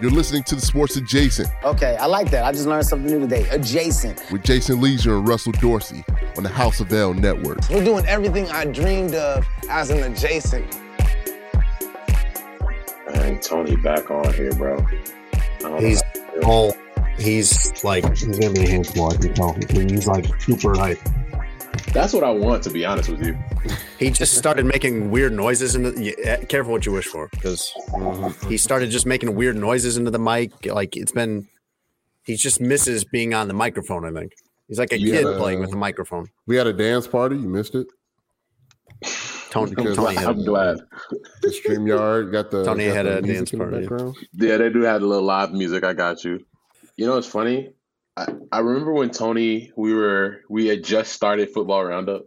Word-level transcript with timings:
You're 0.00 0.10
listening 0.10 0.42
to 0.44 0.54
the 0.54 0.62
Sports 0.62 0.96
Adjacent 0.96 1.50
Okay, 1.62 1.94
I 1.96 2.06
like 2.06 2.30
that. 2.30 2.44
I 2.44 2.52
just 2.52 2.66
learned 2.66 2.86
something 2.86 3.10
new 3.10 3.20
today. 3.20 3.46
Adjacent. 3.50 4.22
with 4.32 4.42
Jason 4.42 4.80
Lieser 4.80 5.16
and 5.18 5.28
Russell 5.28 5.52
Dorsey 5.52 6.04
on 6.38 6.42
the 6.42 6.48
House 6.48 6.80
of 6.80 6.90
L 6.90 7.12
Network. 7.12 7.58
We're 7.68 7.84
doing 7.84 8.06
everything 8.06 8.48
I 8.50 8.64
dreamed 8.64 9.14
of 9.14 9.46
as 9.68 9.90
an 9.90 10.02
adjacent. 10.10 10.64
Dang, 13.12 13.40
Tony 13.40 13.76
back 13.76 14.10
on 14.10 14.32
here, 14.32 14.52
bro. 14.52 14.78
I 15.66 15.80
He's 15.80 16.02
all 16.44 16.74
he's 17.18 17.84
like 17.84 18.08
he's 18.16 18.38
gonna 18.38 18.54
be 18.54 18.64
a 18.64 18.68
handful. 18.68 19.12
I 19.12 19.16
can 19.16 19.34
tell. 19.34 19.54
He's 19.68 20.06
like 20.06 20.24
super 20.40 20.74
hype. 20.78 20.98
That's 21.92 22.12
what 22.12 22.22
I 22.22 22.30
want, 22.30 22.62
to 22.64 22.70
be 22.70 22.84
honest 22.84 23.08
with 23.08 23.24
you. 23.24 23.36
He 23.98 24.10
just 24.10 24.36
started 24.36 24.64
making 24.64 25.10
weird 25.10 25.32
noises 25.32 25.74
in 25.74 25.82
the. 25.82 26.02
Yeah, 26.02 26.12
eh, 26.24 26.44
careful 26.44 26.72
what 26.72 26.86
you 26.86 26.92
wish 26.92 27.06
for, 27.06 27.28
because 27.32 27.72
he 28.48 28.56
started 28.56 28.90
just 28.90 29.06
making 29.06 29.34
weird 29.34 29.56
noises 29.56 29.96
into 29.96 30.10
the 30.10 30.18
mic. 30.18 30.52
Like 30.66 30.96
it's 30.96 31.12
been, 31.12 31.48
he 32.24 32.36
just 32.36 32.60
misses 32.60 33.04
being 33.04 33.34
on 33.34 33.48
the 33.48 33.54
microphone. 33.54 34.04
I 34.04 34.12
think 34.12 34.32
he's 34.68 34.78
like 34.78 34.92
a 34.92 34.98
kid 34.98 35.24
Yeah. 35.24 35.36
playing 35.36 35.60
with 35.60 35.72
a 35.72 35.76
microphone. 35.76 36.28
We 36.46 36.56
had 36.56 36.66
a 36.66 36.72
dance 36.72 37.06
party. 37.06 37.36
You 37.36 37.48
missed 37.48 37.74
it. 37.74 37.86
Tony, 39.50 39.74
Tony, 39.74 40.16
I'm 40.16 40.36
had, 40.36 40.44
glad. 40.44 40.78
The 41.42 41.48
StreamYard 41.48 42.30
got 42.30 42.52
the 42.52 42.64
Tony 42.64 42.86
got 42.86 42.94
had 42.96 43.06
the 43.06 43.18
a 43.18 43.22
dance 43.22 43.52
in 43.52 43.58
the 43.58 43.64
party, 43.64 44.14
yeah. 44.38 44.48
Yeah, 44.48 44.56
they 44.58 44.70
do 44.70 44.82
have 44.82 45.02
a 45.02 45.06
little 45.06 45.24
live 45.24 45.52
music. 45.52 45.82
I 45.82 45.92
got 45.92 46.22
you. 46.22 46.44
You 46.96 47.06
know, 47.06 47.18
it's 47.18 47.26
funny. 47.26 47.72
I, 48.16 48.26
I 48.52 48.58
remember 48.60 48.92
when 48.92 49.10
Tony, 49.10 49.72
we 49.76 49.94
were, 49.94 50.40
we 50.48 50.66
had 50.66 50.82
just 50.84 51.12
started 51.12 51.50
football 51.50 51.84
roundup, 51.84 52.26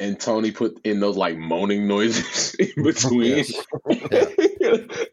and 0.00 0.18
Tony 0.18 0.50
put 0.50 0.80
in 0.84 1.00
those 1.00 1.16
like 1.16 1.36
moaning 1.38 1.86
noises 1.86 2.54
in 2.58 2.82
between. 2.82 3.44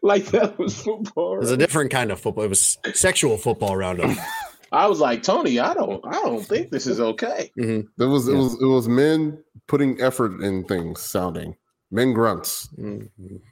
like 0.02 0.26
that 0.26 0.54
was 0.58 0.80
football. 0.82 1.34
it 1.36 1.40
was 1.40 1.50
a 1.50 1.56
different 1.56 1.90
kind 1.90 2.10
of 2.10 2.20
football. 2.20 2.44
It 2.44 2.48
was 2.48 2.78
sexual 2.94 3.36
football 3.38 3.76
roundup. 3.76 4.16
I 4.72 4.86
was 4.88 4.98
like, 4.98 5.22
Tony, 5.22 5.60
I 5.60 5.72
don't, 5.74 6.04
I 6.04 6.12
don't 6.22 6.44
think 6.44 6.70
this 6.70 6.86
is 6.88 6.98
okay. 7.00 7.52
It 7.56 7.86
was 7.98 8.26
it 8.26 8.32
Yeah. 8.32 8.38
was 8.38 8.60
it 8.60 8.66
was 8.66 8.88
men 8.88 9.38
putting 9.68 10.00
effort 10.00 10.40
in 10.42 10.64
things, 10.64 11.00
sounding 11.00 11.54
men 11.92 12.12
grunts. 12.12 12.68
Mhm. 12.76 13.08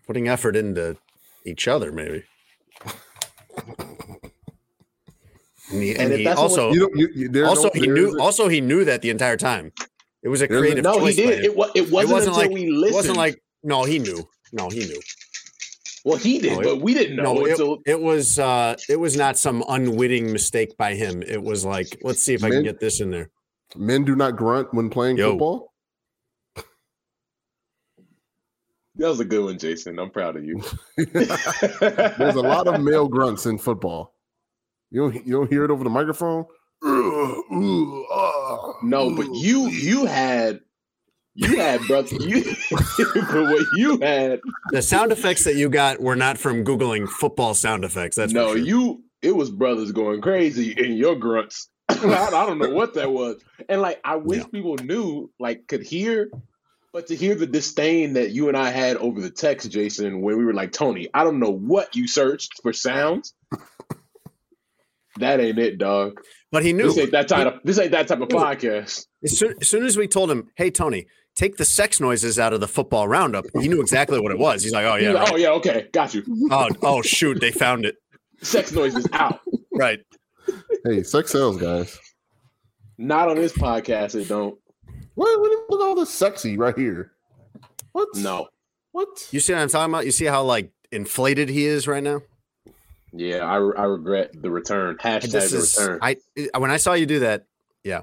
Putting 0.06 0.26
effort 0.28 0.56
into 0.56 0.96
each 1.46 1.68
other, 1.68 1.92
maybe. 1.92 2.24
And, 5.72 5.82
he, 5.82 5.90
And 5.92 6.00
and 6.02 6.12
he 6.18 6.24
that's 6.24 6.36
what- 6.38 6.42
also 6.50 6.72
You 6.72 6.80
don't. 6.80 6.96
You, 6.96 7.08
you, 7.14 7.28
there's 7.28 7.48
also 7.48 7.70
no, 7.74 7.80
he 7.80 7.86
knew 7.86 8.08
isn't- 8.08 8.20
also 8.20 8.48
he 8.48 8.60
knew 8.60 8.84
that 8.84 9.02
the 9.02 9.10
entire 9.10 9.36
time. 9.36 9.72
It 10.22 10.28
was 10.28 10.42
a 10.42 10.46
There's 10.46 10.58
a- 10.60 10.62
creative 10.62 10.84
No, 10.84 10.92
he 10.94 10.98
choice. 10.98 11.16
by 11.16 11.22
did. 11.22 11.38
him. 11.38 11.44
It, 11.44 11.56
wa- 11.56 11.70
it 11.74 11.90
wasn't, 11.90 12.18
until 12.28 12.34
like 12.34 12.50
we 12.50 12.70
listened. 12.70 12.92
it 12.92 12.94
wasn't 12.94 13.16
like 13.16 13.42
no, 13.62 13.84
he 13.84 13.98
knew. 13.98 14.28
No, 14.52 14.68
he 14.68 14.80
knew. 14.80 15.00
well, 16.04 16.18
he 16.18 16.38
did, 16.38 16.52
No, 16.52 16.60
it- 16.60 16.64
but 16.64 16.80
we 16.82 16.94
didn't 16.94 17.16
know 17.16 17.34
No, 17.34 17.44
it, 17.46 17.50
until 17.52 17.78
it 17.86 18.00
was 18.00 18.38
uh 18.38 18.76
it 18.88 18.96
was 19.00 19.16
not 19.16 19.38
some 19.38 19.64
unwitting 19.68 20.30
mistake 20.32 20.76
by 20.76 20.94
him. 20.94 21.22
It 21.22 21.42
was 21.42 21.64
like, 21.64 21.96
let's 22.02 22.22
see 22.22 22.34
if 22.34 22.44
I 22.44 22.50
can 22.50 22.62
get 22.62 22.78
this 22.80 23.00
in 23.00 23.10
there. 23.10 23.30
men 23.76 24.04
do 24.04 24.14
not 24.14 24.36
grunt 24.36 24.72
when 24.74 24.90
playing 24.90 25.16
Yo. 25.16 25.30
football. 25.30 25.72
that 28.96 29.08
was 29.08 29.20
a 29.20 29.24
good 29.24 29.44
one, 29.44 29.58
Jason. 29.58 29.98
I'm 29.98 30.10
proud 30.10 30.36
of 30.36 30.44
you. 30.44 30.62
There's 30.96 32.34
a 32.36 32.40
lot 32.42 32.66
of 32.68 32.80
male 32.82 33.08
grunts 33.08 33.46
in 33.46 33.58
football. 33.58 34.14
You 34.92 35.00
don't 35.10 35.26
you 35.26 35.32
don't 35.32 35.50
hear 35.50 35.64
it 35.64 35.70
over 35.70 35.82
the 35.82 35.90
microphone. 35.90 36.44
Ugh, 36.84 36.90
ooh, 37.52 38.04
No, 38.82 39.14
but 39.16 39.34
you 39.34 39.68
you 39.68 40.04
had 40.04 40.60
you 41.34 41.56
had 41.56 41.80
brother 41.86 42.14
you 42.20 42.44
but 42.70 43.44
what 43.44 43.66
you 43.76 43.98
had 44.00 44.40
The 44.70 44.82
sound 44.82 45.10
effects 45.12 45.44
that 45.44 45.56
you 45.56 45.70
got 45.70 46.00
were 46.00 46.16
not 46.16 46.36
from 46.36 46.62
googling 46.64 47.08
football 47.08 47.54
sound 47.54 47.84
effects. 47.84 48.16
That's 48.16 48.32
no 48.34 48.48
sure. 48.54 48.58
you 48.58 49.02
it 49.22 49.34
was 49.34 49.50
brothers 49.50 49.92
going 49.92 50.20
crazy 50.20 50.72
in 50.72 50.92
your 50.92 51.16
grunts. 51.16 51.68
I, 51.88 52.26
I 52.26 52.46
don't 52.46 52.58
know 52.58 52.70
what 52.70 52.94
that 52.94 53.10
was, 53.10 53.40
and 53.68 53.80
like 53.80 54.00
I 54.04 54.16
wish 54.16 54.40
Yeah. 54.40 54.46
people 54.52 54.76
knew 54.76 55.30
like 55.40 55.66
could 55.68 55.82
hear, 55.82 56.28
but 56.92 57.06
to 57.06 57.16
hear 57.16 57.34
the 57.34 57.46
disdain 57.46 58.14
that 58.14 58.30
you 58.32 58.48
and 58.48 58.56
I 58.56 58.70
had 58.70 58.96
over 58.98 59.20
the 59.20 59.30
text, 59.30 59.70
Jason, 59.70 60.20
when 60.20 60.36
we 60.36 60.44
were 60.44 60.52
like 60.54 60.72
Tony, 60.72 61.08
I 61.14 61.24
don't 61.24 61.38
know 61.40 61.50
what 61.52 61.96
you 61.96 62.06
searched 62.08 62.60
for 62.62 62.72
sounds. 62.72 63.32
That 65.22 65.38
ain't 65.38 65.58
it, 65.58 65.78
dog. 65.78 66.20
But 66.50 66.64
he 66.64 66.72
knew. 66.72 66.88
This 66.88 66.98
ain't 66.98 67.12
that 67.12 67.28
type 67.28 67.46
of 67.46 67.60
this 67.64 67.78
ain't 67.78 67.92
that 67.92 68.08
type 68.08 68.20
of 68.20 68.28
podcast. 68.28 69.06
As 69.22 69.38
soon, 69.38 69.54
as 69.60 69.68
soon 69.68 69.84
as 69.84 69.96
we 69.96 70.08
told 70.08 70.30
him, 70.30 70.50
"Hey 70.56 70.70
Tony, 70.70 71.06
take 71.36 71.56
the 71.56 71.64
sex 71.64 72.00
noises 72.00 72.38
out 72.40 72.52
of 72.52 72.60
the 72.60 72.66
football 72.66 73.06
roundup," 73.06 73.44
he 73.60 73.68
knew 73.68 73.80
exactly 73.80 74.20
what 74.20 74.32
it 74.32 74.38
was. 74.38 74.64
He's 74.64 74.72
like, 74.72 74.84
"Oh 74.84 74.96
yeah, 74.96 75.12
right. 75.12 75.30
oh 75.32 75.36
yeah, 75.36 75.50
okay, 75.50 75.88
got 75.92 76.12
you. 76.12 76.24
oh 76.50 76.68
oh 76.82 77.02
shoot, 77.02 77.40
they 77.40 77.52
found 77.52 77.84
it." 77.86 77.96
Sex 78.42 78.72
noises 78.72 79.06
out. 79.12 79.40
Right. 79.72 80.00
Hey, 80.84 81.04
sex 81.04 81.30
sells, 81.30 81.56
guys. 81.56 81.96
Not 82.98 83.28
on 83.28 83.36
this 83.36 83.52
podcast. 83.52 84.20
It 84.20 84.28
don't. 84.28 84.58
What, 85.14 85.40
what 85.40 85.70
look 85.70 85.80
all 85.80 85.94
this 85.94 86.10
sexy 86.10 86.58
right 86.58 86.76
here? 86.76 87.12
What? 87.92 88.08
No. 88.16 88.48
What? 88.90 89.28
You 89.30 89.40
see 89.40 89.52
what 89.52 89.62
I'm 89.62 89.68
talking 89.68 89.92
about? 89.92 90.04
You 90.04 90.10
see 90.10 90.24
how 90.24 90.42
like 90.42 90.72
inflated 90.90 91.48
he 91.48 91.64
is 91.64 91.86
right 91.86 92.02
now? 92.02 92.22
Yeah, 93.12 93.44
I, 93.44 93.56
I 93.56 93.84
regret 93.84 94.30
the 94.34 94.50
return. 94.50 94.96
Hashtag 94.96 95.32
This 95.32 95.50
the 95.50 95.58
is 95.58 95.78
return. 95.78 95.98
I 96.02 96.16
when 96.58 96.70
I 96.70 96.78
saw 96.78 96.94
you 96.94 97.06
do 97.06 97.20
that, 97.20 97.46
yeah, 97.84 98.02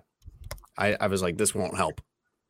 I, 0.78 0.96
I 1.00 1.08
was 1.08 1.22
like, 1.22 1.38
this 1.38 1.56
won't 1.56 1.75
help. 1.75 2.02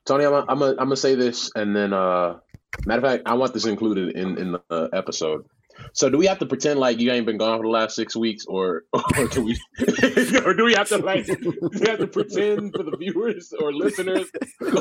Tony, 0.06 0.25
I'm 0.25 0.34
I'm 0.34 0.62
I'm 0.62 0.75
gonna 0.75 0.96
say 0.96 1.16
this, 1.16 1.52
and 1.56 1.75
then 1.75 1.94
uh, 1.94 2.40
matter 2.86 3.06
of 3.06 3.12
fact, 3.12 3.24
I 3.28 3.34
want 3.36 3.53
this 3.53 3.66
included 3.66 4.16
in 4.16 4.38
in 4.38 4.52
the 4.53 4.62
uh, 4.70 4.88
episode. 4.94 5.46
So, 5.94 6.09
do 6.09 6.18
we 6.18 6.25
have 6.25 6.40
to 6.40 6.46
pretend 6.46 6.80
like 6.80 7.00
you 7.00 7.12
ain't 7.12 7.25
been 7.25 7.38
gone 7.38 7.59
for 7.59 7.64
the 7.64 7.70
last 7.70 7.96
six 7.96 8.16
weeks, 8.16 8.46
or 8.46 8.84
or 8.94 9.28
can 9.28 9.46
we, 9.46 9.58
or 10.46 10.53
do 10.53 10.66
we 10.66 10.74
have 10.74 10.90
to 10.90 10.97
like 10.97 11.26
do 11.26 11.59
we 11.62 11.88
have 11.88 12.00
to 12.00 12.08
pretend 12.08 12.74
for 12.76 12.84
the 12.84 12.97
viewers 12.97 13.53
or 13.59 13.74
listeners, 13.74 14.30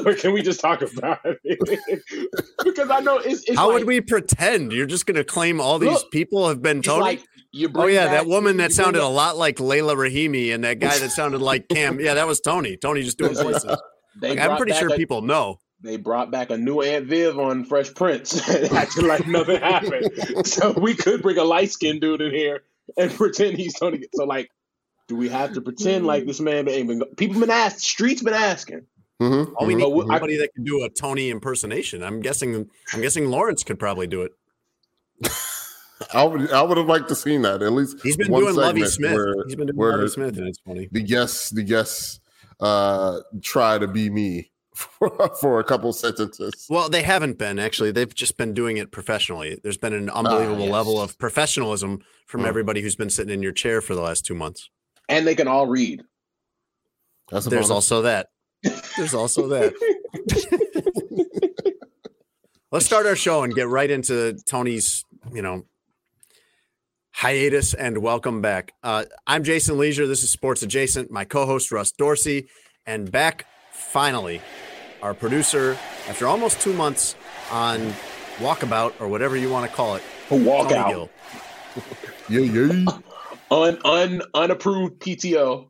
or 0.05 0.15
can 0.15 0.33
we 0.33 0.43
just 0.43 0.61
talk 0.61 0.83
about 0.83 1.21
it? 1.45 1.59
because 2.65 2.91
I 2.91 3.01
know 3.01 3.19
it's, 3.19 3.45
it's 3.45 3.57
How 3.57 3.69
like, 3.69 3.81
would 3.81 3.87
we 3.87 4.01
pretend? 4.01 4.73
You're 4.73 4.87
just 4.87 5.07
gonna 5.07 5.25
claim 5.25 5.61
all 5.61 5.79
these 5.79 5.93
Look, 5.93 6.11
people 6.11 6.49
have 6.49 6.63
been 6.63 6.83
Tony? 6.83 7.03
like 7.03 7.23
you 7.53 7.71
oh 7.75 7.87
yeah, 7.87 8.07
back- 8.07 8.13
that 8.25 8.27
woman 8.27 8.59
that 8.59 8.73
sounded 8.73 9.01
up- 9.03 9.11
a 9.11 9.13
lot 9.13 9.37
like 9.37 9.59
Laila 9.61 9.95
Rahimi, 9.95 10.55
and 10.55 10.65
that 10.65 10.79
guy 10.81 10.99
that 10.99 11.11
sounded 11.11 11.41
like 11.41 11.69
Cam. 11.71 11.99
Yeah, 12.01 12.15
that 12.15 12.27
was 12.27 12.41
Tony. 12.41 12.77
Tony 12.77 13.03
just 13.03 13.19
doing 13.19 13.35
voices. 13.35 13.65
They 14.21 14.31
Like, 14.31 14.39
I'm 14.41 14.57
pretty 14.57 14.73
sure 14.75 14.93
a- 14.93 14.97
people 14.97 15.23
know. 15.23 15.59
they 15.81 15.97
brought 15.97 16.31
back 16.31 16.51
a 16.51 16.59
new 16.59 16.83
Aunt 16.83 17.07
Viv 17.07 17.39
on 17.39 17.65
Fresh 17.65 17.95
Prince, 17.95 18.49
acting 18.73 19.07
like 19.07 19.27
nothing 19.27 19.61
happened. 19.61 20.11
So 20.47 20.73
we 20.73 20.95
could 20.95 21.23
bring 21.23 21.39
a 21.39 21.45
light 21.45 21.71
skinned 21.71 22.01
dude 22.01 22.21
in 22.21 22.33
here 22.35 22.63
and 22.97 23.11
pretend 23.13 23.57
he's 23.57 23.75
Tony. 23.79 24.03
So 24.15 24.25
like, 24.25 24.51
do 25.07 25.15
we 25.17 25.29
have 25.29 25.53
to 25.55 25.61
pretend 25.61 26.05
like 26.07 26.27
this 26.27 26.41
man 26.41 26.69
ain't 26.69 26.89
been? 26.89 27.03
People 27.17 27.41
been 27.41 27.51
asked, 27.51 27.81
streets 27.81 28.23
been 28.23 28.35
asking. 28.35 28.87
Mm-hmm. 29.23 29.55
All 29.57 29.67
we 29.67 29.75
need 29.75 29.83
But 29.85 29.89
is 29.91 29.95
we- 29.95 30.03
I- 30.03 30.15
somebody 30.19 30.37
that 30.39 30.51
can 30.55 30.65
do 30.65 30.85
a 30.85 30.91
Tony 30.91 31.31
impersonation. 31.31 32.03
I'm 32.03 32.21
guessing. 32.21 32.69
I'm 32.93 33.01
guessing 33.01 33.27
Lawrence 33.31 33.63
could 33.65 33.79
probably 33.79 34.07
do 34.07 34.23
it. 34.23 34.33
I 36.15 36.25
would 36.25 36.51
I 36.53 36.63
would 36.63 36.77
have 36.79 36.87
liked 36.87 37.09
to 37.09 37.15
seen 37.15 37.43
that 37.43 37.63
at 37.63 37.73
least. 37.73 37.97
He's 38.03 38.17
been 38.17 38.31
one 38.31 38.43
doing 38.43 38.55
Lovie 38.57 38.81
segment 38.87 38.93
Smith. 38.93 39.13
where- 39.15 39.45
He's 39.47 39.57
been 39.57 39.67
doing 39.69 39.79
Lovie 39.79 40.09
Smith, 40.09 40.39
and 40.39 40.47
it's 40.49 40.59
funny. 40.61 40.89
the 40.93 41.03
guests 41.03 41.51
the 41.51 41.63
guests 41.63 42.21
uh, 42.61 43.21
try 43.43 43.79
to 43.79 43.87
be 43.89 44.09
me 44.11 44.51
for, 44.75 45.11
for 45.41 45.59
a 45.61 45.65
couple 45.65 45.93
sentences. 45.93 46.67
Well, 46.71 46.89
they 46.89 47.03
haven't 47.03 47.37
been 47.39 47.59
actually. 47.59 47.91
They've 47.91 48.15
just 48.15 48.37
been 48.37 48.55
doing 48.55 48.77
it 48.77 48.91
professionally. 48.93 49.59
There's 49.63 49.77
been 49.79 49.93
an 49.93 50.09
unbelievable 50.11 50.65
yes. 50.67 50.73
level 50.73 51.01
of 51.01 51.19
professionalism 51.19 52.01
from 52.27 52.43
Mm. 52.43 52.47
everybody 52.49 52.81
who's 52.83 52.97
been 52.97 53.11
sitting 53.11 53.33
in 53.35 53.43
your 53.43 53.53
chair 53.53 53.81
for 53.81 53.95
the 53.95 54.03
last 54.03 54.25
two 54.25 54.35
months. 54.35 54.71
And 55.09 55.27
they 55.27 55.35
can 55.35 55.49
all 55.49 55.67
read. 55.67 56.03
That's 57.31 57.47
a 57.47 57.51
There's 57.51 57.69
bonus. 57.69 57.71
also 57.71 58.03
that. 58.03 58.29
There's 58.97 59.15
also 59.15 59.49
that. 59.49 59.73
Let's 62.71 62.85
start 62.85 63.07
our 63.07 63.17
show 63.17 63.45
and 63.45 63.55
get 63.55 63.67
right 63.69 63.91
into 63.91 64.35
Tony's, 64.47 65.05
you 65.33 65.41
know, 65.41 65.65
hiatus 67.19 67.75
and 67.75 67.99
welcome 67.99 68.41
back. 68.41 68.75
Uh, 68.81 69.05
I'm 69.27 69.43
Jason 69.43 69.77
Lieser. 69.77 70.07
This 70.07 70.23
is 70.23 70.31
Sports 70.31 70.63
Adjacent. 70.63 71.11
My 71.11 71.25
co-host 71.25 71.73
Russ 71.73 71.91
Dorsey, 71.91 72.49
and 72.87 73.11
back 73.11 73.45
finally, 73.73 74.41
our 75.03 75.15
producer 75.15 75.77
after 76.09 76.29
almost 76.29 76.61
two 76.61 76.73
months 76.73 77.17
on 77.51 77.93
walkabout 78.37 78.93
or 79.01 79.09
whatever 79.09 79.37
you 79.37 79.51
want 79.51 79.69
to 79.69 79.77
call 79.77 79.97
it. 79.97 80.03
Walk 80.31 80.69
Tony 80.69 80.79
out. 80.79 80.89
Gill. 80.91 81.11
yeah, 82.29 82.41
yeah. 82.41 82.85
Un, 83.51 83.79
un 83.85 84.23
unapproved 84.35 85.01
PTO. 85.01 85.67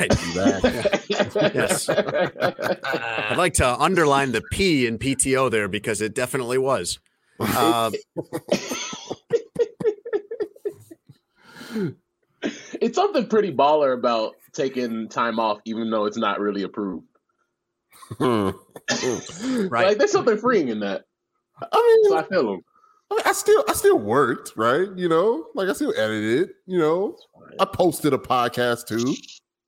Right. 0.00 0.10
Yes. 1.54 1.86
I'd 1.90 3.36
like 3.36 3.52
to 3.54 3.78
underline 3.78 4.32
the 4.32 4.42
P 4.52 4.86
in 4.86 4.98
PTO 4.98 5.50
there 5.50 5.68
because 5.68 6.00
it 6.00 6.14
definitely 6.14 6.56
was. 6.56 6.98
Uh, 7.38 7.90
it's 12.80 12.96
something 12.96 13.26
pretty 13.26 13.52
baller 13.52 13.96
about 13.96 14.34
taking 14.52 15.08
time 15.08 15.38
off, 15.38 15.58
even 15.64 15.90
though 15.90 16.06
it's 16.06 16.16
not 16.16 16.40
really 16.40 16.62
approved. 16.62 17.06
Hmm. 18.18 18.50
right. 19.68 19.86
Like 19.88 19.98
there's 19.98 20.12
something 20.12 20.38
freeing 20.38 20.68
in 20.68 20.80
that. 20.80 21.04
I 21.60 21.66
So 22.04 22.10
mean, 22.10 22.18
I 22.18 22.22
feel 22.22 22.50
them. 22.50 22.60
I 23.10 23.14
mean, 23.14 23.22
I 23.24 23.32
still, 23.32 23.64
I 23.68 23.72
still 23.72 23.98
worked, 23.98 24.52
right? 24.56 24.88
You 24.96 25.08
know, 25.08 25.46
like 25.54 25.68
I 25.68 25.72
still 25.72 25.94
edited. 25.96 26.50
You 26.66 26.78
know, 26.78 27.16
I 27.58 27.64
posted 27.64 28.12
a 28.12 28.18
podcast 28.18 28.86
too. 28.86 29.14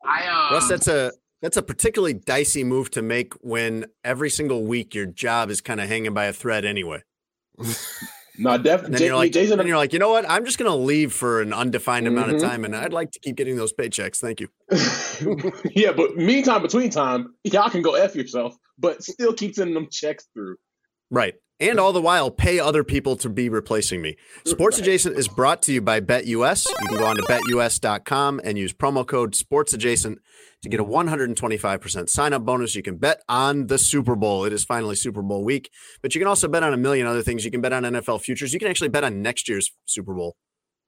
I 0.04 0.26
um, 0.26 0.54
Russ, 0.54 0.68
that's 0.68 0.88
a 0.88 1.12
that's 1.40 1.56
a 1.56 1.62
particularly 1.62 2.14
dicey 2.14 2.64
move 2.64 2.90
to 2.90 3.02
make 3.02 3.34
when 3.40 3.86
every 4.04 4.30
single 4.30 4.64
week 4.64 4.94
your 4.94 5.06
job 5.06 5.50
is 5.50 5.60
kind 5.60 5.80
of 5.80 5.88
hanging 5.88 6.14
by 6.14 6.24
a 6.24 6.32
thread 6.32 6.64
anyway. 6.64 7.02
no, 8.38 8.50
And 8.52 8.64
definitely. 8.64 8.98
then 8.98 9.06
you're 9.06 9.16
like, 9.16 9.32
Jason, 9.32 9.58
then 9.58 9.66
you're 9.66 9.76
like, 9.76 9.92
you 9.92 9.98
know 9.98 10.10
what? 10.10 10.28
I'm 10.28 10.44
just 10.44 10.58
gonna 10.58 10.74
leave 10.76 11.12
for 11.12 11.40
an 11.42 11.52
undefined 11.52 12.06
amount 12.06 12.30
of 12.30 12.36
Mhm. 12.40 12.44
time, 12.48 12.64
and 12.64 12.74
I'd 12.76 12.92
like 12.92 13.10
to 13.12 13.20
keep 13.20 13.36
getting 13.36 13.56
those 13.56 13.72
paychecks. 13.72 14.16
Thank 14.18 14.40
you. 14.40 14.48
yeah, 15.74 15.92
but 15.92 16.16
meantime, 16.16 16.62
between 16.62 16.90
time, 16.90 17.34
y'all 17.44 17.70
can 17.70 17.82
go 17.82 17.94
f 17.94 18.14
yourself, 18.14 18.56
but 18.78 19.02
still 19.02 19.32
keep 19.32 19.54
sending 19.54 19.74
them 19.74 19.88
checks 19.90 20.26
through. 20.34 20.56
Right. 21.10 21.34
And 21.60 21.80
all 21.80 21.92
the 21.92 22.00
while, 22.00 22.30
pay 22.30 22.60
other 22.60 22.84
people 22.84 23.16
to 23.16 23.28
be 23.28 23.48
replacing 23.48 24.00
me. 24.00 24.16
Sports 24.44 24.78
Adjacent 24.78 25.16
is 25.16 25.26
brought 25.26 25.60
to 25.62 25.72
you 25.72 25.80
by 25.80 26.00
BetUS. 26.00 26.68
You 26.68 26.86
can 26.86 26.98
go 26.98 27.06
on 27.06 27.16
to 27.16 27.22
betus.com 27.22 28.40
and 28.44 28.56
use 28.56 28.72
promo 28.72 29.04
code 29.04 29.34
Sports 29.34 29.72
Adjacent 29.72 30.20
to 30.62 30.68
get 30.68 30.78
a 30.78 30.84
125% 30.84 32.08
sign 32.08 32.32
up 32.32 32.44
bonus. 32.44 32.76
You 32.76 32.82
can 32.82 32.96
bet 32.96 33.22
on 33.28 33.66
the 33.66 33.78
Super 33.78 34.14
Bowl. 34.14 34.44
It 34.44 34.52
is 34.52 34.64
finally 34.64 34.94
Super 34.94 35.20
Bowl 35.20 35.44
week, 35.44 35.70
but 36.00 36.14
you 36.14 36.20
can 36.20 36.28
also 36.28 36.46
bet 36.46 36.62
on 36.62 36.72
a 36.72 36.76
million 36.76 37.08
other 37.08 37.22
things. 37.22 37.44
You 37.44 37.50
can 37.50 37.60
bet 37.60 37.72
on 37.72 37.82
NFL 37.82 38.22
futures. 38.22 38.52
You 38.52 38.60
can 38.60 38.68
actually 38.68 38.90
bet 38.90 39.02
on 39.02 39.20
next 39.20 39.48
year's 39.48 39.72
Super 39.84 40.14
Bowl 40.14 40.36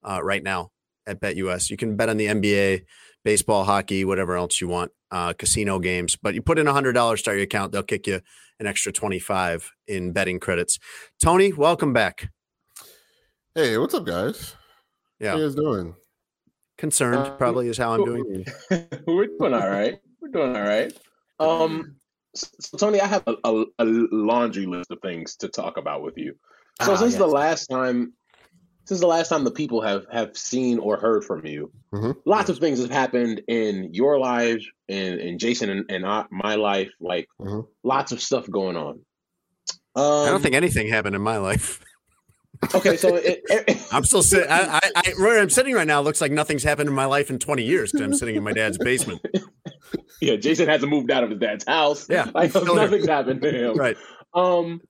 uh, 0.09 0.23
right 0.23 0.43
now 0.43 0.71
at 1.05 1.21
BetUS. 1.21 1.71
You 1.71 1.77
can 1.77 1.97
bet 1.97 2.09
on 2.09 2.17
the 2.17 2.27
NBA, 2.27 2.83
baseball, 3.25 3.65
hockey, 3.65 4.05
whatever 4.05 4.37
else 4.37 4.61
you 4.61 4.69
want, 4.69 4.93
uh, 5.11 5.33
casino 5.33 5.81
games. 5.81 6.17
But 6.17 6.35
you 6.35 6.43
put 6.43 6.61
in 6.61 6.67
$100, 6.67 7.19
start 7.19 7.37
your 7.37 7.45
account, 7.45 7.73
they'll 7.73 7.83
kick 7.83 8.07
you 8.07 8.21
an 8.61 8.67
extra 8.67 8.93
25 8.93 9.73
in 9.89 10.13
betting 10.13 10.39
credits. 10.39 10.79
Tony, 11.21 11.53
welcome 11.53 11.93
back. 11.93 12.31
Hey, 13.55 13.79
what's 13.79 13.95
up, 13.95 14.05
guys? 14.05 14.55
Yeah. 15.19 15.33
How 15.33 15.39
you 15.39 15.47
guys 15.47 15.55
doing? 15.55 15.95
Concerned 16.79 17.27
Uh, 17.27 17.31
probably 17.37 17.69
is 17.69 17.79
how 17.79 17.95
I'm 17.95 18.05
doing. 18.05 18.45
We're 19.07 19.27
doing 19.27 19.55
all 19.55 19.69
right. 19.69 19.99
We're 20.21 20.29
doing 20.29 20.55
all 20.55 20.63
right. 20.63 20.93
Um, 21.41 21.97
so 22.35 22.79
Tony, 22.79 23.01
I 23.01 23.07
have 23.07 23.25
a, 23.27 23.35
a, 23.45 23.65
a 23.79 23.85
laundry 23.85 24.67
list 24.67 24.91
of 24.91 24.99
things 25.01 25.37
to 25.37 25.49
talk 25.49 25.79
about 25.79 26.03
with 26.03 26.17
you. 26.17 26.35
So 26.83 26.93
Ah, 26.93 26.97
since 26.97 27.17
the 27.17 27.27
last 27.27 27.67
time, 27.67 28.13
since 28.91 28.99
the 28.99 29.07
last 29.07 29.29
time 29.29 29.45
the 29.45 29.53
people 29.53 29.81
have 29.83 30.05
have 30.11 30.37
seen 30.37 30.81
or 30.81 30.97
heard 30.97 31.23
from 31.25 31.47
you, 31.47 31.71
Mhm. 31.95 32.17
lots 32.27 32.51
of 32.51 32.59
things 32.59 32.81
have 32.81 32.91
happened 32.91 33.41
in 33.47 33.95
your 33.95 34.19
lives 34.19 34.67
and 34.89 35.21
in 35.21 35.39
Jason 35.39 35.71
and, 35.71 35.85
and 35.89 36.05
I, 36.05 36.25
my 36.33 36.57
life. 36.57 36.91
Like 37.01 37.29
Mhm. 37.41 37.69
lots 37.85 38.11
of 38.11 38.21
stuff 38.21 38.51
going 38.51 38.77
on. 38.77 38.99
Um, 39.95 40.27
I 40.27 40.31
don't 40.31 40.43
think 40.43 40.57
anything 40.57 40.89
happened 40.89 41.15
in 41.15 41.23
my 41.23 41.37
life. 41.39 41.79
Okay, 42.75 42.97
so 42.99 43.15
it, 43.15 43.41
it- 43.49 43.87
I'm 43.91 44.05
still 44.05 44.23
sitting. 44.23 44.51
I, 44.51 44.79
I, 44.85 44.91
I, 44.95 45.13
where 45.19 45.41
I'm 45.41 45.49
sitting 45.49 45.73
right 45.75 45.87
now 45.87 46.03
looks 46.03 46.21
like 46.21 46.31
nothing's 46.31 46.63
happened 46.63 46.91
in 46.91 46.95
my 46.95 47.07
life 47.07 47.31
in 47.31 47.39
20 47.39 47.63
years 47.63 47.91
because 47.91 48.05
I'm 48.05 48.13
sitting 48.13 48.37
in 48.37 48.43
my 48.43 48.53
dad's 48.53 48.77
basement. 48.77 49.25
yeah, 50.21 50.37
Jason 50.37 50.69
hasn't 50.69 50.91
moved 50.91 51.11
out 51.11 51.25
of 51.25 51.31
his 51.31 51.39
dad's 51.39 51.65
house. 51.65 52.07
Yeah, 52.11 52.31
like 52.35 52.53
nothing's 52.55 53.07
happened 53.09 53.41
to 53.43 53.51
him. 53.51 53.77
Right. 53.79 53.97
Um, 54.35 54.83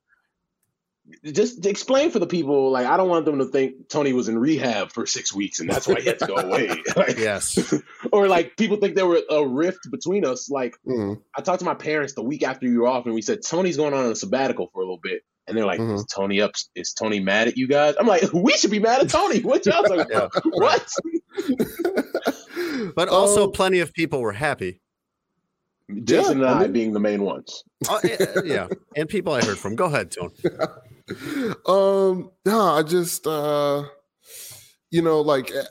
just 1.25 1.67
explain 1.67 2.11
for 2.11 2.19
the 2.19 2.27
people. 2.27 2.71
Like, 2.71 2.87
I 2.87 2.97
don't 2.97 3.09
want 3.09 3.25
them 3.25 3.39
to 3.39 3.47
think 3.47 3.89
Tony 3.89 4.13
was 4.13 4.29
in 4.29 4.39
rehab 4.39 4.93
for 4.93 5.07
six 5.07 5.35
weeks 5.35 5.61
and 5.61 5.69
that's 5.71 5.87
why 5.89 6.01
he 6.01 6.07
had 6.09 6.19
to 6.21 6.27
go 6.27 6.35
away. 6.37 6.69
Like, 6.97 7.19
Yes. 7.19 7.75
or 8.13 8.29
like 8.29 8.57
people 8.57 8.77
think 8.79 8.95
there 8.97 9.07
were 9.07 9.21
a 9.31 9.47
rift 9.47 9.91
between 9.91 10.25
us. 10.25 10.51
Like, 10.51 10.77
Mhm. 10.87 11.21
I 11.37 11.41
talked 11.43 11.61
to 11.61 11.65
my 11.65 11.75
parents 11.75 12.15
the 12.15 12.23
week 12.23 12.43
after 12.43 12.67
you 12.67 12.81
were 12.81 12.89
off, 12.89 13.07
and 13.07 13.15
we 13.15 13.23
said 13.23 13.41
Tony's 13.47 13.77
going 13.77 13.95
on 13.95 14.07
a 14.07 14.15
sabbatical 14.15 14.71
for 14.73 14.81
a 14.81 14.85
little 14.85 15.01
bit. 15.03 15.23
And 15.47 15.57
they're 15.57 15.67
like, 15.67 15.81
Mhm. 15.81 15.97
"Is 15.97 16.05
Tony 16.05 16.41
up? 16.41 16.53
Is 16.77 16.93
Tony 16.93 17.19
mad 17.19 17.49
at 17.49 17.57
you 17.57 17.67
guys?" 17.67 17.95
I'm 17.99 18.07
like, 18.07 18.33
"We 18.33 18.53
should 18.53 18.71
be 18.71 18.79
mad 18.79 19.01
at 19.03 19.09
Tony. 19.09 19.41
What 19.41 19.67
y'all 19.67 19.83
talking 19.83 20.01
about? 20.13 20.31
What?" 20.45 20.93
But 22.95 23.09
also, 23.09 23.45
Um, 23.45 23.53
plenty 23.53 23.81
of 23.81 23.93
people 23.93 24.21
were 24.21 24.33
happy. 24.33 24.81
Jason 26.05 26.39
and 26.41 26.47
I 26.47 26.53
I 26.53 26.63
mean- 26.63 26.73
being 26.73 26.93
the 26.93 27.01
main 27.01 27.23
ones. 27.23 27.65
Yeah, 28.05 28.27
yeah. 28.45 28.69
And 28.97 29.09
people 29.09 29.33
I 29.33 29.43
heard 29.45 29.59
from. 29.59 29.75
Go 29.75 29.87
ahead, 29.87 30.13
Tony. 30.13 30.35
Um, 31.67 32.31
no, 32.45 32.61
I 32.61 32.83
just 32.83 33.27
uh 33.27 33.85
you 34.91 35.03
know, 35.03 35.21
like 35.21 35.51
eh, 35.53 35.63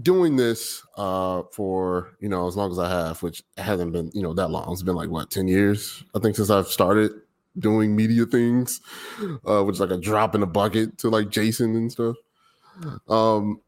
doing 0.00 0.36
this 0.36 0.82
uh 0.96 1.42
for 1.52 2.16
you 2.20 2.28
know 2.28 2.46
as 2.46 2.56
long 2.56 2.70
as 2.70 2.78
I 2.78 2.88
have, 2.88 3.22
which 3.22 3.42
hasn't 3.56 3.92
been, 3.92 4.10
you 4.14 4.22
know, 4.22 4.34
that 4.34 4.48
long. 4.48 4.72
It's 4.72 4.82
been 4.82 4.96
like 4.96 5.10
what, 5.10 5.30
10 5.30 5.48
years, 5.48 6.02
I 6.14 6.20
think, 6.20 6.36
since 6.36 6.50
I've 6.50 6.68
started 6.68 7.12
doing 7.58 7.96
media 7.96 8.24
things, 8.26 8.80
uh, 9.46 9.62
which 9.64 9.74
is 9.74 9.80
like 9.80 9.90
a 9.90 9.98
drop 9.98 10.34
in 10.34 10.40
the 10.42 10.46
bucket 10.46 10.98
to 10.98 11.08
like 11.10 11.30
Jason 11.30 11.74
and 11.76 11.90
stuff. 11.90 12.16
Um, 13.08 13.60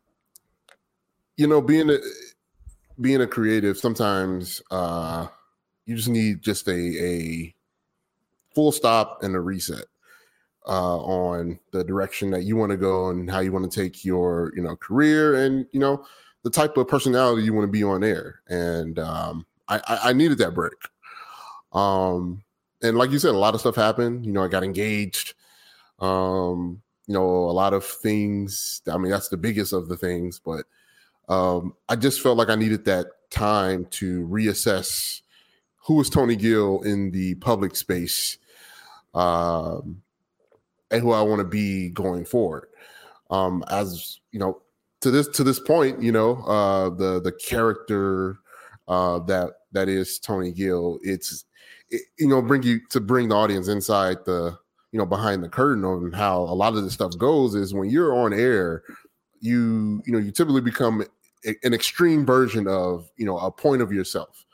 you 1.36 1.46
know, 1.46 1.60
being 1.60 1.90
a 1.90 1.98
being 3.00 3.20
a 3.22 3.26
creative, 3.26 3.78
sometimes 3.78 4.62
uh 4.70 5.26
you 5.86 5.96
just 5.96 6.08
need 6.08 6.42
just 6.42 6.68
a 6.68 6.72
a 6.72 7.54
full 8.54 8.72
stop 8.72 9.22
and 9.22 9.34
a 9.34 9.40
reset 9.40 9.86
uh, 10.70 10.98
on 10.98 11.58
the 11.72 11.82
direction 11.82 12.30
that 12.30 12.44
you 12.44 12.56
want 12.56 12.70
to 12.70 12.76
go 12.76 13.10
and 13.10 13.28
how 13.28 13.40
you 13.40 13.50
want 13.50 13.70
to 13.70 13.82
take 13.82 14.04
your 14.04 14.52
you 14.54 14.62
know 14.62 14.76
career 14.76 15.34
and 15.34 15.66
you 15.72 15.80
know 15.80 16.04
the 16.44 16.50
type 16.50 16.76
of 16.76 16.86
personality 16.88 17.42
you 17.42 17.52
want 17.52 17.66
to 17.66 17.72
be 17.72 17.82
on 17.82 18.02
air. 18.02 18.40
And 18.48 18.98
um, 18.98 19.44
I, 19.68 19.80
I 20.04 20.12
needed 20.14 20.38
that 20.38 20.54
break. 20.54 20.72
Um 21.72 22.42
and 22.82 22.96
like 22.96 23.10
you 23.10 23.18
said 23.18 23.34
a 23.34 23.38
lot 23.38 23.54
of 23.54 23.60
stuff 23.60 23.76
happened. 23.76 24.24
You 24.24 24.32
know 24.32 24.42
i 24.42 24.48
got 24.48 24.64
engaged. 24.64 25.34
Um 25.98 26.82
you 27.06 27.14
know 27.14 27.26
a 27.26 27.50
lot 27.50 27.74
of 27.74 27.84
things 27.84 28.82
i 28.88 28.96
mean 28.96 29.10
that's 29.10 29.30
the 29.30 29.36
biggest 29.36 29.72
of 29.72 29.88
the 29.88 29.96
things 29.96 30.38
but 30.38 30.64
um 31.28 31.74
i 31.88 31.96
just 31.96 32.20
felt 32.20 32.38
like 32.38 32.50
i 32.50 32.54
needed 32.54 32.84
that 32.84 33.06
time 33.30 33.84
to 33.86 34.24
reassess 34.28 35.22
who 35.74 35.94
was 35.94 36.08
tony 36.08 36.36
gill 36.36 36.82
in 36.82 37.10
the 37.10 37.34
public 37.36 37.74
space. 37.74 38.38
Um 39.12 40.02
and 40.90 41.02
who 41.02 41.12
I 41.12 41.22
want 41.22 41.40
to 41.40 41.44
be 41.44 41.90
going 41.90 42.24
forward. 42.24 42.68
Um, 43.30 43.64
as 43.68 44.20
you 44.32 44.40
know, 44.40 44.62
to 45.00 45.10
this 45.10 45.28
to 45.28 45.44
this 45.44 45.60
point, 45.60 46.02
you 46.02 46.12
know, 46.12 46.36
uh, 46.44 46.90
the 46.90 47.20
the 47.20 47.32
character 47.32 48.38
uh, 48.88 49.20
that 49.20 49.52
that 49.72 49.88
is 49.88 50.18
Tony 50.18 50.52
Gill, 50.52 50.98
it's 51.02 51.44
it, 51.90 52.02
you 52.18 52.28
know 52.28 52.42
bring 52.42 52.62
you 52.62 52.80
to 52.90 53.00
bring 53.00 53.28
the 53.28 53.36
audience 53.36 53.68
inside 53.68 54.18
the 54.26 54.58
you 54.92 54.98
know 54.98 55.06
behind 55.06 55.42
the 55.44 55.48
curtain 55.48 55.84
on 55.84 56.12
how 56.12 56.40
a 56.40 56.54
lot 56.54 56.74
of 56.74 56.82
this 56.82 56.94
stuff 56.94 57.16
goes 57.16 57.54
is 57.54 57.72
when 57.72 57.88
you're 57.88 58.12
on 58.14 58.32
air, 58.32 58.82
you 59.40 60.02
you 60.04 60.12
know 60.12 60.18
you 60.18 60.32
typically 60.32 60.60
become 60.60 61.04
a- 61.46 61.56
an 61.62 61.72
extreme 61.72 62.26
version 62.26 62.66
of 62.66 63.08
you 63.16 63.24
know 63.24 63.38
a 63.38 63.50
point 63.50 63.82
of 63.82 63.92
yourself. 63.92 64.44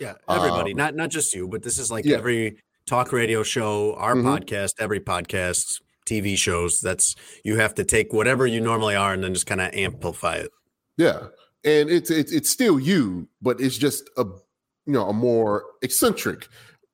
Yeah, 0.00 0.14
everybody, 0.28 0.72
Um, 0.72 0.78
not 0.78 0.94
not 0.94 1.10
just 1.10 1.34
you, 1.34 1.46
but 1.46 1.62
this 1.62 1.78
is 1.78 1.90
like 1.90 2.04
yeah. 2.04 2.16
every 2.16 2.56
talk 2.86 3.12
radio 3.12 3.42
show, 3.42 3.94
our 3.94 4.14
Mhm. 4.14 4.24
podcast, 4.24 4.74
every 4.78 5.00
podcast, 5.00 5.80
TV 6.06 6.36
shows. 6.36 6.80
That's 6.80 7.14
you 7.44 7.56
have 7.58 7.74
to 7.76 7.84
take 7.84 8.12
whatever 8.12 8.46
you 8.46 8.60
normally 8.60 8.94
are 8.96 9.12
and 9.12 9.22
then 9.22 9.34
just 9.34 9.46
kind 9.46 9.60
of 9.60 9.72
amplify 9.72 10.36
it. 10.36 10.50
Yeah, 10.96 11.28
and 11.64 11.88
it's 11.90 12.10
it's 12.10 12.32
it's 12.32 12.50
still 12.50 12.78
you, 12.80 13.28
but 13.40 13.60
it's 13.60 13.78
just 13.78 14.10
a 14.16 14.24
you 14.24 14.92
know 14.92 15.08
a 15.08 15.12
more 15.12 15.64
eccentric 15.82 16.48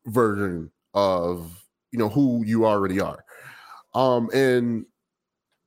version 0.07 0.71
of 0.95 1.65
you 1.91 1.99
know 1.99 2.09
who 2.09 2.45
you 2.45 2.67
already 2.67 3.01
are 3.01 3.25
um 3.95 4.29
and 4.35 4.85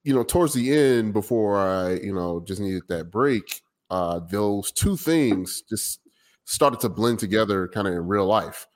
you 0.03 0.13
know 0.13 0.23
towards 0.23 0.53
the 0.53 0.71
end 0.75 1.13
before 1.13 1.57
i 1.59 1.93
you 1.93 2.13
know 2.13 2.39
just 2.41 2.59
needed 2.61 2.83
that 2.89 3.11
break 3.11 3.61
uh 3.91 4.19
those 4.31 4.71
two 4.71 4.95
things 4.97 5.61
just 5.69 5.99
started 6.45 6.79
to 6.79 6.89
blend 6.89 7.19
together 7.19 7.67
kind 7.67 7.87
of 7.87 7.93
in 7.93 8.05
real 8.07 8.25
life 8.25 8.67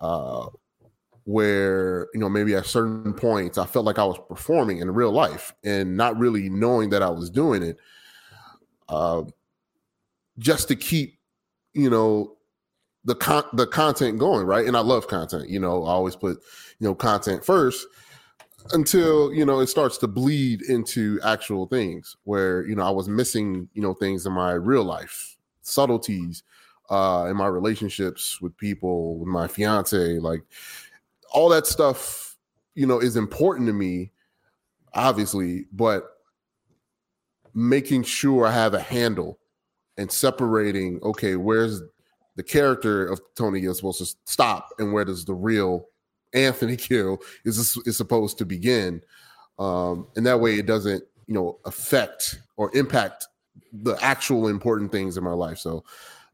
uh 0.00 0.46
where 1.26 2.06
you 2.14 2.20
know 2.20 2.28
maybe 2.28 2.54
at 2.54 2.64
certain 2.64 3.12
points 3.12 3.58
i 3.58 3.66
felt 3.66 3.84
like 3.84 3.98
i 3.98 4.04
was 4.04 4.16
performing 4.28 4.78
in 4.78 4.88
real 4.92 5.10
life 5.10 5.52
and 5.64 5.96
not 5.96 6.16
really 6.16 6.48
knowing 6.48 6.88
that 6.88 7.02
i 7.02 7.10
was 7.10 7.28
doing 7.28 7.64
it 7.64 7.76
uh 8.88 9.22
just 10.38 10.68
to 10.68 10.76
keep 10.76 11.18
you 11.74 11.90
know 11.90 12.36
the 13.04 13.14
con- 13.16 13.44
the 13.54 13.66
content 13.66 14.20
going 14.20 14.46
right? 14.46 14.66
And 14.66 14.76
i 14.76 14.80
love 14.80 15.08
content 15.08 15.48
you 15.48 15.58
know 15.58 15.84
i 15.84 15.90
always 15.90 16.14
put 16.14 16.38
you 16.78 16.86
know 16.86 16.94
content 16.94 17.44
first 17.44 17.86
until 18.72 19.32
you 19.32 19.44
know 19.44 19.58
it 19.58 19.66
starts 19.66 19.98
to 19.98 20.06
bleed 20.06 20.62
into 20.62 21.18
actual 21.24 21.66
things 21.66 22.16
where 22.22 22.64
you 22.66 22.76
know 22.76 22.84
i 22.84 22.90
was 22.90 23.08
missing 23.08 23.68
you 23.74 23.82
know 23.82 23.94
things 23.94 24.26
in 24.26 24.32
my 24.32 24.52
real 24.52 24.84
life 24.84 25.36
subtleties 25.62 26.44
uh 26.90 27.26
in 27.28 27.36
my 27.36 27.46
relationships 27.46 28.40
with 28.40 28.56
people 28.56 29.18
with 29.18 29.28
my 29.28 29.48
fiance 29.48 30.18
like 30.18 30.42
all 31.32 31.48
that 31.48 31.66
stuff 31.66 32.36
you 32.74 32.86
know 32.86 33.00
is 33.00 33.16
important 33.16 33.66
to 33.66 33.72
me 33.72 34.10
obviously 34.94 35.66
but 35.72 36.04
making 37.54 38.02
sure 38.02 38.46
i 38.46 38.52
have 38.52 38.74
a 38.74 38.80
handle 38.80 39.38
and 39.98 40.10
separating 40.10 41.00
okay 41.02 41.36
where's 41.36 41.82
the 42.36 42.42
character 42.42 43.06
of 43.06 43.20
tony 43.34 43.64
is 43.64 43.76
supposed 43.76 43.98
to 43.98 44.16
stop 44.24 44.68
and 44.78 44.92
where 44.92 45.04
does 45.04 45.24
the 45.24 45.34
real 45.34 45.86
anthony 46.36 46.76
gill 46.88 47.18
is 47.44 47.76
is 47.84 47.96
supposed 47.96 48.38
to 48.38 48.44
begin. 48.44 49.02
Um 49.58 50.06
and 50.16 50.26
that 50.26 50.40
way 50.40 50.58
it 50.58 50.66
doesn't 50.66 51.02
you 51.26 51.34
know 51.34 51.58
affect 51.64 52.38
or 52.56 52.70
impact 52.76 53.26
the 53.72 53.96
actual 54.02 54.48
important 54.48 54.92
things 54.92 55.16
in 55.16 55.24
my 55.24 55.32
life. 55.32 55.58
So 55.58 55.84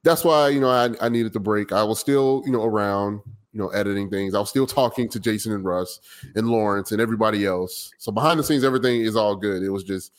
that's 0.03 0.25
why 0.25 0.49
you 0.49 0.61
know 0.61 0.71
I, 0.71 0.91
I 1.01 1.09
needed 1.09 1.33
to 1.35 1.41
break. 1.41 1.73
I 1.73 1.85
was 1.85 1.99
still 1.99 2.43
you 2.45 2.53
know 2.53 2.65
around 2.65 3.21
you 3.53 3.61
know 3.61 3.69
editing 3.69 4.09
things 4.11 4.35
i 4.35 4.39
was 4.41 4.49
still 4.49 4.67
talking 4.67 5.09
to 5.09 5.21
jason 5.21 5.53
and 5.53 5.65
russ 5.65 6.01
and 6.37 6.49
lawrence 6.49 6.91
and 6.93 7.01
everybody 7.01 7.45
else 7.45 7.91
so 7.99 8.11
behind 8.11 8.39
the 8.39 8.45
scenes 8.45 8.65
everything 8.65 9.03
is 9.03 9.15
all 9.17 9.37
good 9.37 9.63
it 9.63 9.69
was 9.71 9.85
just 9.85 10.11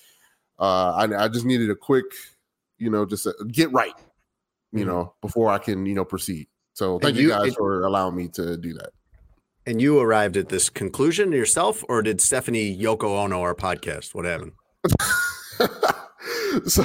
uh 0.59 0.91
i, 0.93 1.25
I 1.25 1.27
just 1.29 1.45
needed 1.45 1.69
a 1.69 1.75
quick 1.75 2.05
you 2.79 2.89
know, 2.89 3.05
just 3.05 3.25
uh, 3.25 3.31
get 3.49 3.71
right, 3.71 3.93
you 4.73 4.83
Mhm. 4.83 4.87
know, 4.87 5.13
before 5.21 5.49
I 5.49 5.57
can, 5.57 5.85
you 5.85 5.93
know, 5.95 6.03
proceed. 6.03 6.47
So 6.73 6.99
thank 6.99 7.15
you, 7.15 7.23
you- 7.23 7.29
guys 7.29 7.49
it- 7.49 7.55
for 7.57 7.83
allowing 7.85 8.15
me 8.15 8.27
to 8.29 8.57
do 8.57 8.73
that. 8.73 8.89
And 9.65 9.81
you 9.81 9.99
arrived 9.99 10.35
at 10.35 10.49
this 10.49 10.69
conclusion 10.69 11.31
yourself, 11.31 11.81
or 11.87 12.01
did 12.01 12.19
Stephanie 12.19 12.77
Yoko 12.77 13.23
Ono 13.23 13.39
our 13.41 13.55
podcast? 13.55 14.13
What 14.13 14.25
happened? 14.25 14.51
so, 16.65 16.83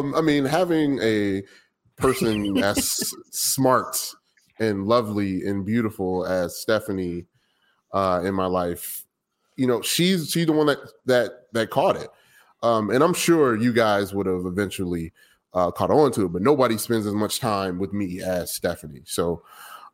um, 0.00 0.14
I 0.14 0.20
mean, 0.22 0.44
having 0.46 0.98
a 1.02 1.42
person 1.98 2.56
as 2.58 3.12
smart 3.32 3.96
and 4.58 4.86
lovely 4.86 5.46
and 5.46 5.64
beautiful 5.64 6.26
as 6.26 6.56
Stephanie 6.56 7.26
uh, 7.92 8.22
in 8.24 8.34
my 8.34 8.46
life, 8.46 9.04
you 9.56 9.66
know, 9.66 9.82
she's 9.82 10.30
she's 10.30 10.46
the 10.46 10.52
one 10.52 10.66
that 10.66 10.78
that 11.06 11.30
that 11.52 11.70
caught 11.70 11.96
it. 11.96 12.08
Um, 12.62 12.90
and 12.90 13.02
I'm 13.02 13.14
sure 13.14 13.56
you 13.56 13.72
guys 13.72 14.14
would 14.14 14.26
have 14.26 14.46
eventually 14.46 15.12
uh, 15.54 15.70
caught 15.70 15.90
on 15.90 16.12
to 16.12 16.26
it, 16.26 16.32
but 16.32 16.42
nobody 16.42 16.76
spends 16.76 17.06
as 17.06 17.14
much 17.14 17.40
time 17.40 17.78
with 17.78 17.92
me 17.92 18.20
as 18.20 18.54
Stephanie. 18.54 19.02
So, 19.06 19.42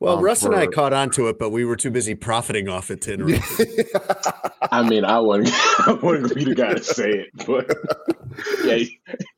Well, 0.02 0.18
um, 0.18 0.24
Russ 0.24 0.42
and 0.42 0.54
I 0.54 0.66
caught 0.66 0.92
on 0.92 1.10
to 1.10 1.28
it, 1.28 1.38
but 1.38 1.50
we 1.50 1.64
were 1.64 1.76
too 1.76 1.90
busy 1.90 2.14
profiting 2.14 2.68
off 2.68 2.90
it 2.90 3.02
to 3.02 3.12
interrupt. 3.14 4.26
I 4.72 4.82
mean, 4.88 5.04
I 5.04 5.18
wouldn't, 5.20 5.50
I 5.86 5.92
wouldn't 6.02 6.34
be 6.34 6.44
the 6.44 6.54
guy 6.54 6.74
to 6.74 6.82
say 6.82 7.08
it, 7.10 7.28
but 7.46 7.68
yeah, 8.64 8.84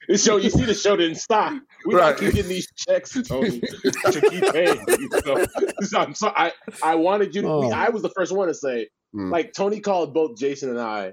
the 0.09 0.17
show. 0.19 0.37
You 0.39 0.51
see, 0.51 0.65
the 0.65 0.75
show 0.75 0.97
didn't 0.97 1.17
stop. 1.17 1.53
We 1.87 1.95
Right. 1.95 2.03
right. 2.11 2.19
keep 2.19 2.35
getting 2.35 2.49
these 2.49 2.69
checks, 2.77 3.13
Tony, 3.29 3.61
to 3.61 4.21
keep 4.31 4.53
paying. 4.53 5.11
So, 5.25 5.47
so 5.83 5.99
I'm 5.99 6.15
so 6.15 6.33
I, 6.35 6.53
I 6.83 6.95
wanted 6.95 7.35
you. 7.35 7.43
To, 7.43 7.49
Oh. 7.49 7.71
I 7.71 7.91
was 7.91 8.03
the 8.03 8.11
first 8.17 8.33
one 8.35 8.49
to 8.49 8.55
say, 8.55 8.89
Mm. 9.15 9.31
like 9.31 9.53
Tony 9.53 9.79
called 9.79 10.13
both 10.13 10.37
Jason 10.37 10.71
and 10.71 10.81
I, 10.81 11.13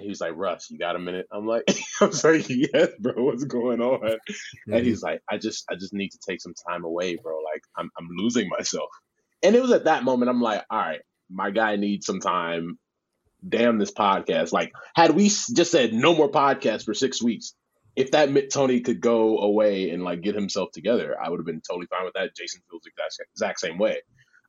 and 0.00 0.04
he 0.04 0.08
was 0.08 0.20
like, 0.20 0.32
"Russ, 0.34 0.70
you 0.70 0.78
got 0.78 0.96
a 0.96 0.98
minute?" 0.98 1.26
I'm 1.30 1.46
like, 1.46 1.64
"I 2.00 2.06
was 2.06 2.24
like, 2.24 2.48
yes, 2.48 2.88
bro. 2.98 3.12
What's 3.16 3.44
going 3.44 3.80
on?" 3.80 4.16
And 4.66 4.86
he's 4.86 5.02
like, 5.02 5.20
"I 5.30 5.36
just, 5.36 5.64
I 5.70 5.74
just 5.74 5.92
need 5.92 6.10
to 6.10 6.18
take 6.26 6.40
some 6.40 6.54
time 6.68 6.84
away, 6.84 7.16
bro. 7.16 7.36
Like, 7.36 7.62
I'm, 7.76 7.90
I'm 7.98 8.08
losing 8.16 8.48
myself." 8.48 8.88
And 9.42 9.54
it 9.54 9.62
was 9.62 9.72
at 9.72 9.84
that 9.84 10.04
moment 10.04 10.30
I'm 10.30 10.40
like, 10.40 10.64
"All 10.70 10.78
right, 10.78 11.00
my 11.30 11.50
guy 11.50 11.76
needs 11.76 12.06
some 12.06 12.20
time." 12.20 12.78
Damn 13.46 13.78
this 13.78 13.92
podcast! 13.92 14.52
Like, 14.52 14.72
had 14.94 15.12
we 15.12 15.28
just 15.28 15.70
said 15.70 15.94
no 15.94 16.14
more 16.14 16.30
podcasts 16.30 16.84
for 16.84 16.92
six 16.92 17.22
weeks, 17.22 17.54
if 17.96 18.10
that 18.10 18.30
meant 18.30 18.52
Tony 18.52 18.80
could 18.80 19.00
go 19.00 19.38
away 19.38 19.90
and 19.90 20.02
like 20.02 20.20
get 20.20 20.34
himself 20.34 20.70
together, 20.72 21.16
I 21.18 21.28
would 21.28 21.38
have 21.38 21.46
been 21.46 21.62
totally 21.62 21.86
fine 21.86 22.04
with 22.04 22.14
that. 22.14 22.36
Jason 22.36 22.60
feels 22.70 22.82
the 22.82 22.90
exact, 22.90 23.30
exact 23.32 23.60
same 23.60 23.78
way. 23.78 24.02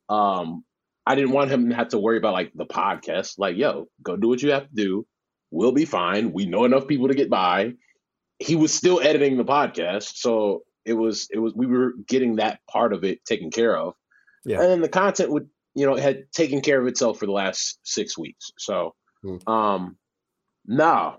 Um, 0.08 0.64
I 1.06 1.14
didn't 1.14 1.32
want 1.32 1.50
him 1.50 1.70
to 1.70 1.74
have 1.74 1.88
to 1.88 1.98
worry 1.98 2.18
about 2.18 2.34
like 2.34 2.52
the 2.54 2.66
podcast. 2.66 3.34
Like, 3.38 3.56
yo, 3.56 3.88
go 4.02 4.16
do 4.16 4.28
what 4.28 4.42
you 4.42 4.52
have 4.52 4.68
to 4.68 4.74
do. 4.74 5.06
We'll 5.52 5.72
be 5.72 5.84
fine. 5.84 6.32
We 6.32 6.46
know 6.46 6.64
enough 6.64 6.88
people 6.88 7.08
to 7.08 7.14
get 7.14 7.30
by. 7.30 7.74
He 8.38 8.56
was 8.56 8.74
still 8.74 9.00
editing 9.00 9.36
the 9.36 9.44
podcast, 9.44 10.16
so 10.16 10.62
it 10.84 10.94
was 10.94 11.28
it 11.30 11.38
was 11.38 11.52
we 11.54 11.66
were 11.66 11.92
getting 12.08 12.36
that 12.36 12.58
part 12.68 12.92
of 12.92 13.04
it 13.04 13.24
taken 13.24 13.50
care 13.50 13.76
of. 13.76 13.94
Yeah. 14.44 14.60
And 14.60 14.70
then 14.70 14.80
the 14.80 14.88
content 14.88 15.30
would 15.30 15.48
you 15.74 15.86
know 15.86 15.94
had 15.94 16.24
taken 16.32 16.60
care 16.60 16.80
of 16.80 16.86
itself 16.88 17.18
for 17.18 17.26
the 17.26 17.32
last 17.32 17.78
six 17.84 18.18
weeks. 18.18 18.50
So, 18.58 18.94
Hmm. 19.22 19.36
um, 19.46 19.96
no, 20.66 21.18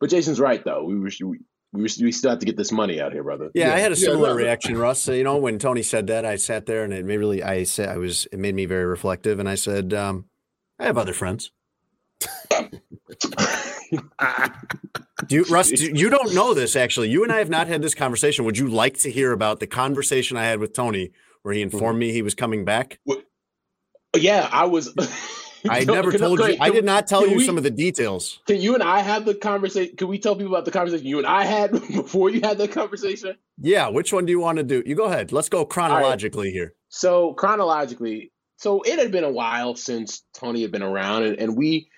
but 0.00 0.10
Jason's 0.10 0.40
right 0.40 0.62
though. 0.62 0.84
We 0.84 0.98
were 0.98 1.10
we, 1.24 1.38
we, 1.72 1.82
we 1.82 2.12
still 2.12 2.30
have 2.30 2.38
to 2.40 2.46
get 2.46 2.56
this 2.56 2.70
money 2.72 3.00
out 3.00 3.12
here, 3.12 3.22
brother. 3.22 3.50
Yeah, 3.54 3.74
I 3.74 3.78
had 3.78 3.92
a 3.92 3.96
similar 3.96 4.28
no, 4.28 4.34
no. 4.34 4.42
reaction, 4.42 4.76
Russ. 4.76 5.02
So, 5.02 5.12
you 5.12 5.24
know, 5.24 5.36
when 5.38 5.58
Tony 5.58 5.82
said 5.82 6.06
that, 6.06 6.24
I 6.24 6.36
sat 6.36 6.66
there 6.66 6.84
and 6.84 6.92
it 6.92 7.04
made 7.04 7.18
really, 7.18 7.42
I 7.42 7.64
said, 7.64 7.88
I 7.88 7.96
was, 7.96 8.26
it 8.30 8.38
made 8.38 8.54
me 8.54 8.64
very 8.66 8.84
reflective. 8.84 9.40
And 9.40 9.48
I 9.48 9.56
said, 9.56 9.92
um, 9.92 10.26
I 10.78 10.84
have 10.84 10.96
other 10.96 11.12
friends. 11.12 11.50
Do 15.28 15.36
you, 15.36 15.44
Russ, 15.44 15.70
do, 15.70 15.92
you 15.94 16.10
don't 16.10 16.34
know 16.34 16.54
this 16.54 16.76
actually. 16.76 17.08
You 17.08 17.22
and 17.22 17.32
I 17.32 17.38
have 17.38 17.48
not 17.48 17.68
had 17.68 17.82
this 17.82 17.94
conversation. 17.94 18.44
Would 18.44 18.58
you 18.58 18.68
like 18.68 18.98
to 18.98 19.10
hear 19.10 19.32
about 19.32 19.60
the 19.60 19.66
conversation 19.66 20.36
I 20.36 20.44
had 20.44 20.58
with 20.58 20.72
Tony 20.72 21.12
where 21.42 21.54
he 21.54 21.62
mm-hmm. 21.62 21.74
informed 21.74 21.98
me 21.98 22.12
he 22.12 22.22
was 22.22 22.34
coming 22.34 22.64
back? 22.64 22.98
Yeah, 24.16 24.48
I 24.50 24.64
was. 24.64 24.94
I 25.68 25.84
Can- 25.84 25.94
never 25.94 26.10
can- 26.10 26.20
told 26.20 26.40
you. 26.40 26.46
can- 26.46 26.56
I 26.60 26.70
did 26.70 26.84
not 26.84 27.06
tell 27.06 27.26
you 27.26 27.36
we- 27.36 27.46
some 27.46 27.56
of 27.56 27.62
the 27.62 27.70
details. 27.70 28.40
Can 28.46 28.60
you 28.60 28.74
and 28.74 28.82
I 28.82 29.00
have 29.00 29.24
the 29.24 29.34
conversation? 29.34 29.96
Can 29.96 30.08
we 30.08 30.18
tell 30.18 30.36
people 30.36 30.52
about 30.52 30.66
the 30.66 30.70
conversation 30.70 31.06
you 31.06 31.18
and 31.18 31.26
I 31.26 31.44
had 31.44 31.72
before 31.88 32.28
you 32.28 32.40
had 32.42 32.58
that 32.58 32.72
conversation? 32.72 33.36
Yeah. 33.58 33.88
Which 33.88 34.12
one 34.12 34.26
do 34.26 34.32
you 34.32 34.40
want 34.40 34.58
to 34.58 34.64
do? 34.64 34.82
You 34.84 34.94
go 34.94 35.04
ahead. 35.04 35.32
Let's 35.32 35.48
go 35.48 35.64
chronologically 35.64 36.50
here. 36.50 36.74
So 36.88 37.32
chronologically, 37.34 38.30
so 38.58 38.82
it 38.82 38.98
had 38.98 39.10
been 39.10 39.24
a 39.24 39.30
while 39.30 39.74
since 39.74 40.22
Tony 40.34 40.62
had 40.62 40.70
been 40.70 40.82
around, 40.82 41.24
and, 41.24 41.38
and 41.38 41.56
we, 41.56 41.88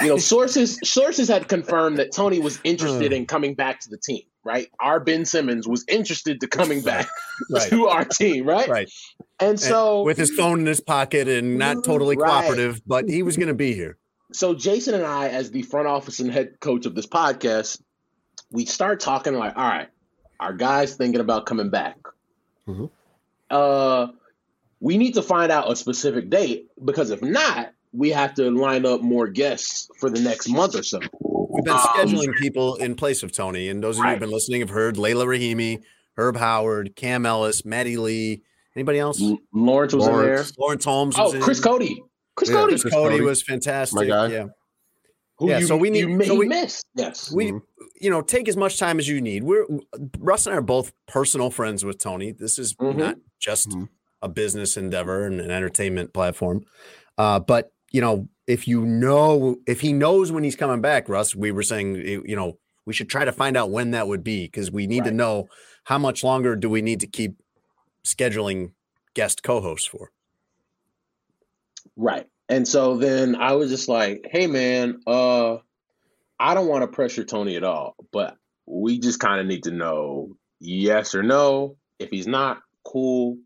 you 0.00 0.08
know, 0.08 0.18
sources 0.18 0.78
sources 0.84 1.28
had 1.28 1.48
confirmed 1.48 1.98
that 1.98 2.12
Tony 2.12 2.38
was 2.38 2.60
interested 2.64 3.12
in 3.12 3.26
coming 3.26 3.54
back 3.54 3.80
to 3.80 3.90
the 3.90 3.98
team. 3.98 4.22
Right, 4.42 4.68
our 4.80 5.00
Ben 5.00 5.26
Simmons 5.26 5.68
was 5.68 5.84
interested 5.88 6.40
to 6.40 6.46
coming 6.46 6.80
back 6.80 7.06
Right. 7.50 7.68
to 7.70 7.88
our 7.88 8.04
team. 8.06 8.46
Right, 8.46 8.68
Right. 8.68 8.90
and 9.38 9.60
so 9.60 10.02
With 10.02 10.16
his 10.16 10.30
phone 10.30 10.60
in 10.60 10.66
his 10.66 10.80
pocket 10.80 11.28
and 11.28 11.58
not 11.58 11.84
totally 11.84 12.16
Right. 12.16 12.26
cooperative, 12.30 12.80
but 12.86 13.06
he 13.08 13.22
was 13.22 13.36
going 13.36 13.48
to 13.48 13.54
be 13.54 13.74
here. 13.74 13.98
so 14.32 14.54
Jason 14.54 14.94
and 14.94 15.04
I, 15.04 15.28
as 15.28 15.50
the 15.50 15.60
front 15.62 15.88
office 15.88 16.20
and 16.20 16.30
head 16.32 16.58
coach 16.60 16.86
of 16.86 16.94
this 16.94 17.06
podcast, 17.06 17.82
we 18.50 18.64
start 18.64 19.00
talking 19.00 19.34
like, 19.34 19.54
all 19.56 19.68
right, 19.68 19.88
our 20.38 20.54
guys 20.54 20.94
thinking 20.94 21.20
about 21.20 21.44
coming 21.44 21.68
back. 21.68 21.98
Mhm. 22.66 22.88
Uh, 23.50 24.06
we 24.80 24.96
need 24.96 25.14
to 25.14 25.22
find 25.22 25.52
out 25.52 25.70
a 25.70 25.76
specific 25.76 26.30
date 26.30 26.68
because 26.82 27.10
if 27.10 27.20
not, 27.20 27.72
we 27.92 28.10
have 28.10 28.34
to 28.34 28.50
line 28.50 28.86
up 28.86 29.00
more 29.02 29.26
guests 29.26 29.88
for 29.98 30.10
the 30.10 30.20
next 30.20 30.48
month 30.48 30.74
or 30.76 30.82
so. 30.82 31.00
We've 31.20 31.64
been 31.64 31.74
Um, 31.74 31.80
scheduling 31.80 32.36
people 32.36 32.76
in 32.76 32.94
place 32.94 33.22
of 33.22 33.32
Tony, 33.32 33.68
and 33.68 33.82
those 33.82 33.98
of 33.98 34.04
you 34.04 34.10
who've 34.12 34.20
been 34.20 34.30
listening 34.30 34.60
have 34.60 34.70
heard 34.70 34.96
Laila 34.96 35.26
Rahimi, 35.26 35.80
Herb 36.16 36.36
Howard, 36.36 36.94
Cam 36.96 37.26
Ellis, 37.26 37.64
Maddie 37.64 37.96
Lee. 37.96 38.42
Anybody 38.76 38.98
else? 39.00 39.20
L- 39.20 39.38
Lawrence 39.52 39.92
was 39.94 40.06
Lawrence. 40.06 40.52
Laurence 40.58 40.84
Holmes. 40.84 41.16
in 41.16 41.22
Was 41.22 41.32
there. 41.32 41.38
in. 41.38 41.42
Oh, 41.42 41.44
Chris 41.44 41.60
Cody. 41.60 42.02
Chris 42.36 42.50
Yeah, 42.50 42.56
Cody, 42.56 42.72
Chris 42.72 42.82
Chris 42.82 42.94
Cody 42.94 43.14
Cody. 43.16 43.24
was 43.24 43.42
fantastic. 43.42 43.96
My 43.96 44.04
guy. 44.04 44.26
Yeah, 44.28 44.46
who 45.38 45.48
yeah, 45.48 45.58
you, 45.58 45.66
so 45.66 45.76
we 45.76 45.90
need- 45.90 46.08
you, 46.08 46.24
so 46.24 46.34
we- 46.36 46.46
missed. 46.46 46.86
Yes. 46.94 47.32
we 47.32 47.50
Mhm. 47.50 47.62
you 48.00 48.10
know 48.10 48.22
take 48.22 48.48
as 48.48 48.56
much 48.56 48.78
time 48.78 48.98
as 49.00 49.08
you 49.08 49.20
need. 49.20 49.42
We're 49.42 49.66
Russ 50.20 50.46
and 50.46 50.54
I 50.54 50.58
are 50.58 50.62
both 50.62 50.92
personal 51.08 51.50
friends 51.50 51.84
with 51.84 51.98
Tony. 51.98 52.30
This 52.30 52.58
is 52.58 52.74
Mhm. 52.74 52.96
not 52.96 53.16
just 53.40 53.70
Mhm. 53.70 53.88
a 54.22 54.28
business 54.28 54.76
endeavor 54.76 55.26
and 55.26 55.40
an 55.40 55.50
entertainment 55.50 56.12
platform. 56.12 56.64
Uh, 57.18 57.40
but 57.40 57.72
you 57.90 58.00
know, 58.00 58.28
if 58.46 58.66
you 58.66 58.84
know, 58.84 59.56
if 59.66 59.80
he 59.80 59.92
knows 59.92 60.32
when 60.32 60.44
he's 60.44 60.56
coming 60.56 60.80
back, 60.80 61.08
Russ, 61.08 61.34
we 61.34 61.52
were 61.52 61.62
saying, 61.62 61.96
eh, 61.96 62.18
you 62.24 62.36
know, 62.36 62.58
we 62.86 62.92
should 62.92 63.08
try 63.08 63.24
to 63.24 63.32
find 63.32 63.56
out 63.56 63.70
when 63.70 63.92
that 63.92 64.08
would 64.08 64.24
be 64.24 64.46
because 64.46 64.70
we 64.70 64.86
need 64.86 65.04
to 65.04 65.10
know 65.10 65.48
how 65.84 65.98
much 65.98 66.24
longer 66.24 66.56
do 66.56 66.68
we 66.68 66.82
need 66.82 67.00
to 67.00 67.06
keep 67.06 67.40
scheduling 68.04 68.72
guest 69.14 69.42
co-hosts 69.42 69.86
for. 69.86 70.10
Right. 71.96 72.26
And 72.48 72.66
so 72.66 72.96
then 72.96 73.36
I 73.36 73.52
was 73.52 73.70
just 73.70 73.88
like, 73.88 74.26
hey 74.30 74.46
man, 74.46 75.00
uh 75.06 75.58
I 76.38 76.54
don't 76.54 76.68
want 76.68 76.82
to 76.82 76.88
pressure 76.88 77.24
Tony 77.24 77.56
at 77.56 77.64
all, 77.64 77.94
but 78.12 78.34
we 78.66 78.98
just 78.98 79.20
kind 79.20 79.40
of 79.40 79.46
need 79.46 79.64
to 79.64 79.70
know 79.70 80.36
yes 80.58 81.14
or 81.14 81.22
no. 81.22 81.76
If 81.98 82.10
he's 82.10 82.26
not, 82.26 82.62
cool. 82.82 83.36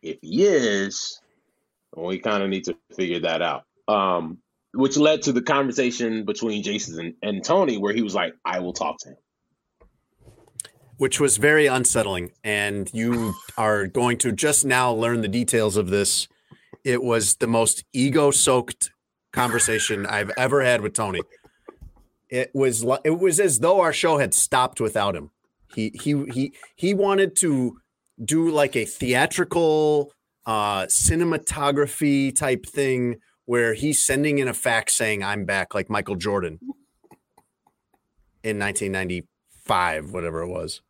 If 0.00 0.18
he 0.22 0.44
is, 0.44 1.20
we 1.96 2.18
kind 2.18 2.42
of 2.42 2.48
need 2.48 2.64
to 2.64 2.76
figure 2.94 3.20
that 3.20 3.42
out. 3.42 3.64
Um, 3.88 4.38
which 4.74 4.96
led 4.96 5.22
to 5.22 5.32
the 5.32 5.42
conversation 5.42 6.24
between 6.24 6.62
Jason 6.62 7.00
and, 7.00 7.14
and 7.22 7.44
Tony, 7.44 7.78
where 7.78 7.94
he 7.94 8.02
was 8.02 8.14
like, 8.14 8.34
I 8.44 8.60
will 8.60 8.72
talk 8.74 8.98
to 9.00 9.10
him. 9.10 9.16
which 10.98 11.20
was 11.20 11.36
very 11.36 11.66
unsettling. 11.66 12.32
And 12.44 12.90
you 12.94 13.34
are 13.56 13.86
going 13.86 14.18
to 14.18 14.32
just 14.32 14.64
now 14.64 14.92
learn 14.92 15.20
the 15.20 15.28
details 15.28 15.76
of 15.76 15.90
this. 15.90 16.28
It 16.84 17.02
was 17.02 17.36
the 17.36 17.46
most 17.46 17.84
ego 17.92 18.30
soaked 18.30 18.90
conversation 19.32 20.06
I've 20.06 20.30
ever 20.38 20.62
had 20.62 20.80
with 20.80 20.94
Tony. 20.94 21.20
It 22.28 22.50
was 22.54 22.82
li- 22.84 22.98
it 23.04 23.18
was 23.18 23.38
as 23.40 23.60
though 23.60 23.80
our 23.80 23.92
show 23.92 24.18
had 24.18 24.34
stopped 24.34 24.80
without 24.80 25.14
him. 25.14 25.30
He 25.74 25.92
he 26.02 26.24
he 26.32 26.54
he 26.76 26.94
wanted 26.94 27.36
to 27.36 27.78
do 28.24 28.50
like 28.50 28.76
a 28.76 28.84
theatrical 28.84 30.12
uh 30.46 30.84
cinematography 30.86 32.34
type 32.34 32.66
thing 32.66 33.16
where 33.46 33.74
he's 33.74 34.04
sending 34.04 34.38
in 34.38 34.48
a 34.48 34.54
fax 34.54 34.92
saying 34.92 35.24
I'm 35.24 35.44
back 35.44 35.74
like 35.74 35.88
Michael 35.90 36.16
Jordan 36.16 36.58
in 38.42 38.58
1995 38.58 40.10
whatever 40.10 40.42
it 40.42 40.48
was 40.48 40.82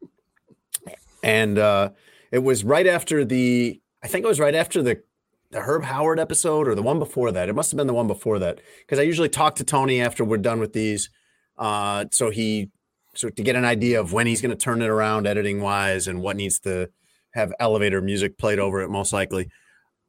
and 1.23 1.59
uh, 1.59 1.91
it 2.31 2.39
was 2.39 2.65
right 2.65 2.87
after 2.87 3.25
the 3.25 3.81
I 4.03 4.09
think 4.09 4.25
it 4.25 4.29
was 4.29 4.41
right 4.41 4.55
after 4.55 4.83
the 4.83 5.03
the 5.51 5.61
Herb 5.61 5.85
Howard 5.85 6.19
episode 6.19 6.69
or 6.69 6.75
the 6.75 6.83
one 6.83 6.99
before 6.99 7.33
that. 7.33 7.49
It 7.49 7.55
must 7.55 7.71
have 7.71 7.77
been 7.77 7.87
the 7.87 7.95
one 7.95 8.07
before 8.07 8.39
that 8.39 8.61
because 8.81 8.99
I 8.99 9.03
usually 9.03 9.29
talk 9.29 9.57
to 9.57 9.65
Tony 9.65 10.01
after 10.01 10.25
we're 10.25 10.39
done 10.39 10.61
with 10.61 10.73
these, 10.73 11.11
uh, 11.59 12.07
so 12.13 12.31
he 12.31 12.71
so 13.15 13.29
to 13.29 13.43
get 13.43 13.57
an 13.57 13.65
idea 13.65 14.01
of 14.01 14.13
when 14.13 14.27
he's 14.27 14.41
going 14.41 14.51
to 14.51 14.57
turn 14.57 14.83
it 14.83 14.89
around 14.89 15.27
editing 15.27 15.61
wise 15.61 16.07
and 16.07 16.21
what 16.21 16.37
needs 16.37 16.59
to 16.61 16.91
have 17.33 17.53
elevator 17.59 18.01
music 18.01 18.39
played 18.39 18.59
over 18.59 18.81
it 18.83 18.89
most 18.89 19.13
likely. 19.13 19.49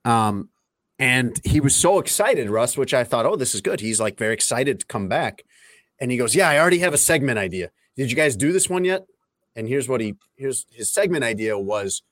Um, 0.05 0.49
and 0.99 1.39
he 1.43 1.59
was 1.59 1.75
so 1.75 1.99
excited, 1.99 2.49
Russ, 2.49 2.75
which 2.77 2.93
I 2.93 3.03
thought, 3.03 3.25
oh, 3.25 3.35
this 3.35 3.53
is 3.53 3.61
good. 3.61 3.79
He's 3.81 3.99
like 3.99 4.17
very 4.17 4.33
excited 4.33 4.79
to 4.79 4.85
come 4.85 5.07
back. 5.07 5.43
And 5.99 6.11
he 6.11 6.17
goes, 6.17 6.35
Yeah, 6.35 6.49
I 6.49 6.59
already 6.59 6.79
have 6.79 6.93
a 6.93 6.97
segment 6.97 7.37
idea. 7.37 7.71
Did 7.95 8.09
you 8.09 8.17
guys 8.17 8.35
do 8.35 8.51
this 8.51 8.69
one 8.69 8.85
yet? 8.85 9.05
And 9.55 9.67
here's 9.67 9.87
what 9.89 10.01
he 10.01 10.15
here's 10.35 10.65
his 10.71 10.91
segment 10.91 11.23
idea 11.23 11.57
was 11.57 12.03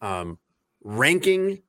um, 0.00 0.38
ranking 0.82 1.62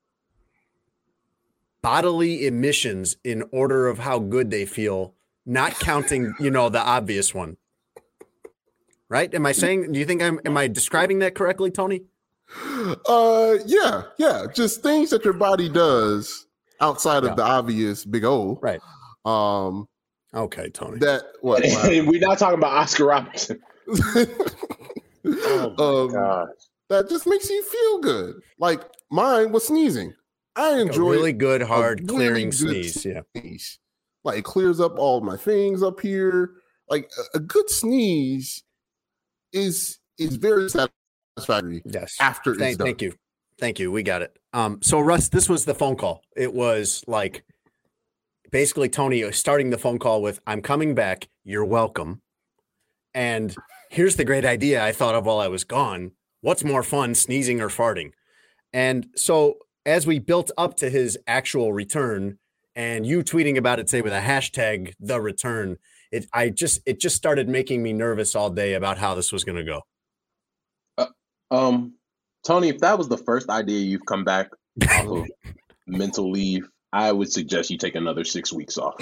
bodily 1.82 2.46
emissions 2.46 3.18
in 3.24 3.44
order 3.52 3.88
of 3.88 4.00
how 4.00 4.20
good 4.20 4.52
they 4.52 4.66
feel, 4.66 5.14
not 5.46 5.80
counting, 5.80 6.34
you 6.40 6.52
know, 6.52 6.70
the 6.70 6.82
obvious 6.82 7.34
one. 7.34 7.58
Right? 9.10 9.34
Am 9.34 9.46
I 9.46 9.54
saying 9.54 9.92
do 9.92 10.00
you 10.00 10.06
think 10.06 10.22
I'm 10.22 10.40
am 10.46 10.58
I 10.58 10.68
describing 10.68 11.20
that 11.20 11.36
correctly, 11.36 11.72
Tony? 11.72 12.04
Uh, 13.08 13.58
yeah, 13.66 14.04
yeah. 14.18 14.46
Just 14.54 14.82
things 14.82 15.10
that 15.10 15.26
your 15.26 15.34
body 15.34 15.68
does 15.68 16.47
outside 16.82 17.24
Yeah. 17.24 17.32
of 17.32 17.36
the 17.38 17.44
obvious 17.44 18.06
big 18.06 18.24
O. 18.26 18.60
Right. 18.62 18.80
Um, 19.26 19.88
Okay, 20.34 20.70
Tony. 20.70 21.00
that 21.00 21.24
what? 21.42 21.64
We're 21.86 22.20
not 22.20 22.38
talking 22.38 22.60
about 22.60 22.74
Oscar 22.74 23.06
Robertson. 23.06 23.60
Oh 25.30 26.06
um, 26.06 26.14
God. 26.14 26.48
that 26.90 27.10
just 27.10 27.28
makes 27.28 27.50
you 27.50 27.62
feel 27.64 28.00
good. 28.00 28.36
Like 28.60 28.82
mine 29.12 29.52
was 29.52 29.68
sneezing. 29.68 30.14
I 30.56 30.70
a 30.72 30.78
enjoy 30.80 31.12
really 31.12 31.34
good, 31.34 31.62
hard 31.62 32.00
really 32.02 32.08
clearing 32.16 32.50
good 32.50 32.58
sneeze. 32.58 33.06
Yeah. 33.06 33.22
sneeze. 33.36 33.80
Like 34.24 34.38
it 34.40 34.44
clears 34.46 34.80
up 34.80 34.98
all 34.98 35.20
my 35.22 35.36
things 35.38 35.84
up 35.84 36.00
here. 36.00 36.52
Like 36.90 37.10
a, 37.34 37.38
a 37.38 37.40
good 37.42 37.70
sneeze 37.70 38.64
is 39.52 40.00
is 40.18 40.36
very 40.38 40.70
satisfactory 40.70 41.82
Yes. 41.86 42.16
after 42.22 42.52
it's 42.52 42.60
Thank, 42.60 42.78
done. 42.78 42.88
thank 42.88 43.02
you. 43.02 43.14
Thank 43.60 43.80
you. 43.80 43.92
We 43.92 44.04
got 44.04 44.22
it. 44.22 44.38
Um, 44.58 44.80
so 44.82 45.00
Russ, 45.00 45.30
this 45.30 45.48
was 45.48 45.66
the 45.66 45.76
phone 45.76 45.96
call. 45.96 46.24
It 46.36 46.52
was 46.52 47.04
like 47.06 47.44
basically 48.52 48.90
Tony 48.90 49.32
starting 49.32 49.70
the 49.70 49.78
phone 49.78 50.00
call 50.00 50.24
with, 50.24 50.40
I'm 50.48 50.64
coming 50.64 50.96
back. 50.96 51.30
You're 51.44 51.64
welcome. 51.64 52.24
And 53.14 53.56
here's 53.92 54.16
the 54.16 54.26
great 54.26 54.46
idea 54.46 54.84
I 54.84 54.94
thought 54.94 55.14
of 55.14 55.28
while 55.28 55.38
I 55.38 55.48
was 55.48 55.64
gone. 55.64 56.14
What's 56.42 56.64
more 56.64 56.82
fun, 56.82 57.14
sneezing 57.14 57.62
or 57.62 57.68
farting? 57.68 58.14
And 58.74 59.06
so 59.16 59.60
as 59.86 60.08
we 60.08 60.18
built 60.18 60.50
up 60.58 60.76
to 60.78 60.90
his 60.90 61.20
actual 61.28 61.72
return 61.72 62.40
and 62.76 63.06
you 63.06 63.24
tweeting 63.24 63.58
about 63.58 63.80
it, 63.80 63.92
say 63.92 64.02
with 64.02 64.14
a 64.14 64.22
hashtag 64.22 64.94
the 65.00 65.22
return, 65.22 65.78
it 66.12 66.26
I 66.34 66.50
just 66.50 66.82
it 66.88 67.00
just 67.00 67.16
started 67.16 67.48
making 67.48 67.84
me 67.84 67.94
nervous 67.94 68.36
all 68.36 68.50
day 68.50 68.74
about 68.74 68.98
how 68.98 69.14
this 69.14 69.32
was 69.32 69.44
gonna 69.44 69.64
go. 69.64 69.82
Um, 71.52 71.97
Tony, 72.48 72.70
if 72.70 72.80
that 72.80 72.98
was 72.98 73.10
the 73.10 73.18
first 73.18 73.50
idea 73.50 73.80
you've 73.80 74.06
come 74.06 74.24
back 74.24 74.48
off 74.90 75.06
of 75.06 75.26
mental 75.88 76.32
leave, 76.32 76.66
I 76.94 77.12
would 77.12 77.30
suggest 77.30 77.70
you 77.70 77.78
take 77.78 77.96
another 77.96 78.24
six 78.24 78.54
weeks 78.54 78.78
off. 78.78 78.96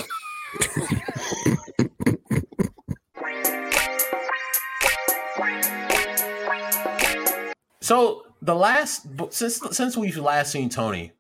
So 7.81 8.23
the 8.41 8.55
last 8.55 9.05
since 9.29 9.61
since 9.77 9.95
we've 9.95 10.17
last 10.17 10.51
seen 10.51 10.69
Tony, 10.69 11.11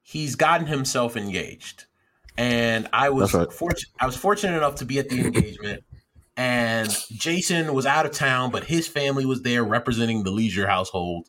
he's 0.00 0.36
gotten 0.36 0.68
himself 0.68 1.16
engaged, 1.16 1.86
and 2.36 2.88
I 2.92 3.10
was 3.10 3.34
right. 3.34 3.52
fortunate. 3.52 3.92
I 4.00 4.06
was 4.06 4.14
fortunate 4.14 4.56
enough 4.56 4.76
to 4.76 4.84
be 4.84 5.00
at 5.00 5.08
the 5.08 5.22
engagement, 5.22 5.82
and 6.36 6.88
Jason 7.10 7.74
was 7.74 7.84
out 7.84 8.06
of 8.06 8.12
town, 8.12 8.52
but 8.52 8.62
his 8.62 8.86
family 8.86 9.26
was 9.26 9.42
there 9.42 9.64
representing 9.64 10.22
the 10.22 10.30
Lieser 10.30 10.68
household. 10.68 11.28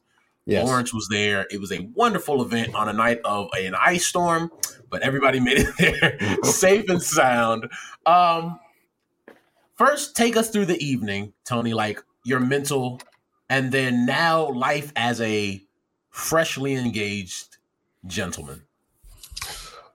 Yes. 0.49 0.65
Lawrence 0.65 0.93
was 0.93 1.07
there. 1.09 1.45
It 1.51 1.61
was 1.61 1.71
a 1.71 1.87
wonderful 1.93 2.41
event 2.41 2.73
on 2.73 2.89
a 2.89 2.93
night 2.93 3.19
of 3.23 3.49
an 3.53 3.75
ice 3.75 4.05
storm, 4.05 4.51
but 4.89 5.03
everybody 5.03 5.39
made 5.41 5.59
it 5.59 5.77
there 5.77 6.37
safe 6.43 6.89
and 6.89 7.01
sound. 7.01 7.69
Um, 8.05 8.59
first, 9.75 10.15
take 10.15 10.35
us 10.35 10.49
through 10.49 10.65
the 10.65 10.83
evening, 10.83 11.33
Tony. 11.45 11.73
Like 11.73 12.01
your 12.23 12.39
mental, 12.39 12.99
and 13.49 13.71
then 13.71 14.05
now 14.05 14.49
life 14.49 14.91
as 14.95 15.21
a 15.21 15.63
freshly 16.09 16.73
engaged 16.73 17.57
gentleman. 18.07 18.63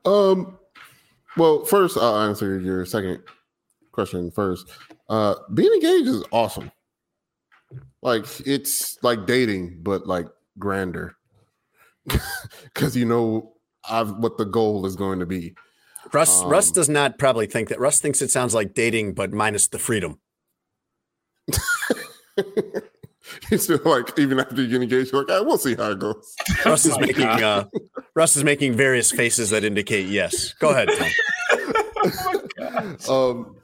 Um, 0.05 0.59
well, 1.37 1.65
first 1.65 1.97
I'll 1.97 2.21
answer 2.21 2.61
your 2.61 2.87
second 2.87 3.23
question 3.91 4.31
first. 4.31 4.71
Uh, 5.09 5.35
being 5.53 5.73
engaged 5.73 6.09
is 6.09 6.25
awesome. 6.31 6.71
Like 8.03 8.27
it's 8.47 9.03
like 9.03 9.27
dating, 9.27 9.79
but 9.83 10.07
like 10.07 10.27
grander, 10.59 11.17
because 12.65 12.97
you 12.97 13.05
know 13.05 13.53
I've 13.89 14.11
what 14.17 14.39
the 14.39 14.45
goal 14.45 14.87
is 14.87 14.97
going 14.97 15.21
to 15.21 15.27
be. 15.27 15.55
Russ 16.13 16.43
Russ 16.45 16.69
Um, 16.69 16.75
does 16.75 16.89
not 16.89 17.19
probably 17.19 17.47
think 17.47 17.69
that. 17.71 17.81
Russ 17.81 18.01
thinks 18.01 18.21
it 18.23 18.31
sounds 18.31 18.55
like 18.55 18.75
dating, 18.75 19.15
but 19.15 19.33
minus 19.33 19.69
the 19.69 19.79
freedom. 19.79 20.21
It's 23.51 23.65
still 23.65 23.81
like 23.85 24.17
even 24.19 24.39
after 24.39 24.61
you 24.63 24.69
get 24.69 24.83
engaged, 24.83 25.11
you're 25.13 25.23
like, 25.25 25.31
"Ah, 25.31 25.43
we'll 25.43 25.57
see 25.59 25.75
how 25.75 25.91
it 25.93 25.99
goes. 25.99 26.35
Russ 26.65 26.85
is 26.85 26.99
making 26.99 27.25
uh, 27.25 27.65
Russ 28.15 28.37
is 28.37 28.45
making 28.45 28.75
various 28.75 29.11
faces 29.11 29.49
that 29.51 29.65
indicate 29.65 30.07
yes. 30.09 30.53
Go 30.61 30.71
ahead, 30.71 30.89
Tom. 30.99 32.97
um 33.09 33.57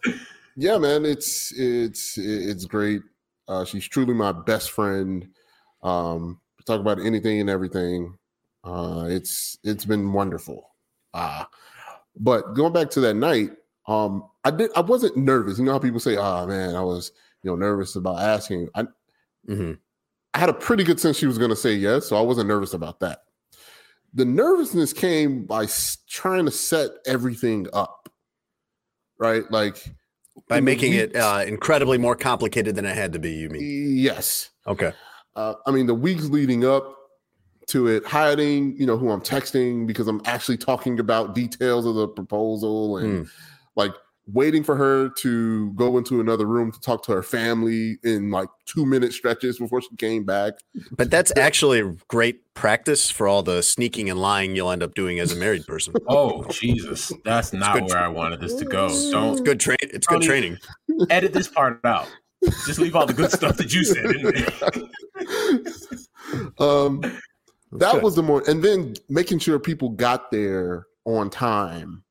yeah 0.56 0.78
man 0.78 1.04
it's 1.04 1.52
it's 1.52 2.16
it's 2.16 2.64
great 2.64 3.02
uh 3.48 3.64
she's 3.64 3.86
truly 3.86 4.14
my 4.14 4.32
best 4.32 4.70
friend 4.70 5.28
um 5.82 6.39
talk 6.64 6.80
about 6.80 7.00
anything 7.00 7.40
and 7.40 7.50
everything 7.50 8.16
uh 8.64 9.06
it's 9.08 9.58
it's 9.64 9.84
been 9.84 10.12
wonderful 10.12 10.70
uh 11.14 11.44
but 12.16 12.54
going 12.54 12.72
back 12.72 12.90
to 12.90 13.00
that 13.00 13.14
night 13.14 13.50
um 13.88 14.28
i 14.44 14.50
did 14.50 14.70
i 14.76 14.80
wasn't 14.80 15.16
nervous 15.16 15.58
you 15.58 15.64
know 15.64 15.72
how 15.72 15.78
people 15.78 16.00
say 16.00 16.16
oh 16.16 16.46
man 16.46 16.74
i 16.74 16.82
was 16.82 17.12
you 17.42 17.50
know 17.50 17.56
nervous 17.56 17.96
about 17.96 18.18
asking 18.20 18.68
i 18.74 18.84
Mhm. 19.48 19.78
i 20.34 20.38
had 20.38 20.50
a 20.50 20.54
pretty 20.54 20.84
good 20.84 21.00
sense 21.00 21.16
she 21.16 21.26
was 21.26 21.38
going 21.38 21.48
to 21.50 21.56
say 21.56 21.72
yes 21.72 22.06
so 22.06 22.16
i 22.16 22.20
wasn't 22.20 22.48
nervous 22.48 22.74
about 22.74 23.00
that 23.00 23.20
the 24.12 24.24
nervousness 24.26 24.92
came 24.92 25.44
by 25.46 25.62
s- 25.64 25.98
trying 26.08 26.44
to 26.44 26.50
set 26.50 26.90
everything 27.06 27.66
up 27.72 28.08
right 29.18 29.50
like 29.50 29.82
By 30.48 30.60
making 30.60 30.92
it 30.94 31.14
uh, 31.16 31.44
incredibly 31.46 31.96
more 31.98 32.16
complicated 32.16 32.74
than 32.74 32.84
it 32.86 32.94
had 32.96 33.12
to 33.12 33.18
be. 33.18 33.32
You 33.32 33.48
mean? 33.50 33.62
yes 33.96 34.50
Okay. 34.66 34.92
Uh, 35.36 35.54
i 35.66 35.70
mean 35.70 35.86
the 35.86 35.94
weeks 35.94 36.24
leading 36.26 36.64
up 36.64 36.96
to 37.66 37.86
it 37.86 38.04
hiding 38.04 38.76
you 38.76 38.86
know 38.86 38.96
who 38.96 39.10
i'm 39.10 39.20
texting 39.20 39.86
because 39.86 40.08
i'm 40.08 40.20
actually 40.24 40.56
talking 40.56 40.98
about 40.98 41.34
details 41.34 41.86
of 41.86 41.94
the 41.94 42.08
proposal 42.08 42.96
and 42.98 43.26
Hmm. 43.26 43.30
like 43.76 43.92
waiting 44.32 44.62
for 44.62 44.76
her 44.76 45.08
to 45.08 45.72
go 45.72 45.98
into 45.98 46.20
another 46.20 46.46
room 46.46 46.70
to 46.70 46.80
talk 46.80 47.02
to 47.04 47.10
her 47.12 47.22
family 47.22 47.98
in 48.04 48.30
like 48.30 48.48
two 48.64 48.86
minute 48.86 49.12
stretches 49.12 49.58
before 49.58 49.80
she 49.82 49.88
came 49.96 50.22
back. 50.24 50.54
But 50.96 51.10
that's 51.10 51.32
actually 51.36 51.96
great 52.06 52.54
practice 52.54 53.10
for 53.10 53.26
all 53.26 53.42
the 53.42 53.60
sneaking 53.60 54.08
and 54.08 54.20
lying 54.20 54.54
you'll 54.54 54.70
end 54.70 54.84
up 54.84 54.94
doing 54.94 55.18
as 55.18 55.32
a 55.32 55.36
married 55.36 55.66
person. 55.66 55.94
Oh 56.06 56.44
Jesus, 56.44 57.12
that's 57.24 57.52
not 57.52 57.80
where 57.80 57.88
tra- 57.88 58.04
I 58.04 58.08
wanted 58.08 58.40
this 58.40 58.54
to 58.56 58.64
go. 58.66 58.86
It's 58.86 59.10
Don't 59.10 59.42
good 59.44 59.58
train. 59.58 59.78
It's 59.82 60.06
good 60.06 60.22
training. 60.22 60.58
edit 61.08 61.32
this 61.32 61.48
part 61.48 61.80
out. 61.84 62.06
Just 62.66 62.78
leave 62.78 62.94
all 62.94 63.06
the 63.06 63.12
good 63.14 63.32
stuff 63.32 63.56
that 63.56 63.72
you 63.72 63.82
said 63.84 64.04
in 64.14 64.22
there. 64.22 64.70
um, 66.58 67.00
that 67.72 67.94
good. 67.94 68.02
was 68.02 68.16
the 68.16 68.22
more, 68.22 68.42
and 68.48 68.62
then 68.62 68.94
making 69.08 69.38
sure 69.38 69.58
people 69.58 69.90
got 69.90 70.30
there 70.30 70.86
on 71.04 71.30
time. 71.30 72.04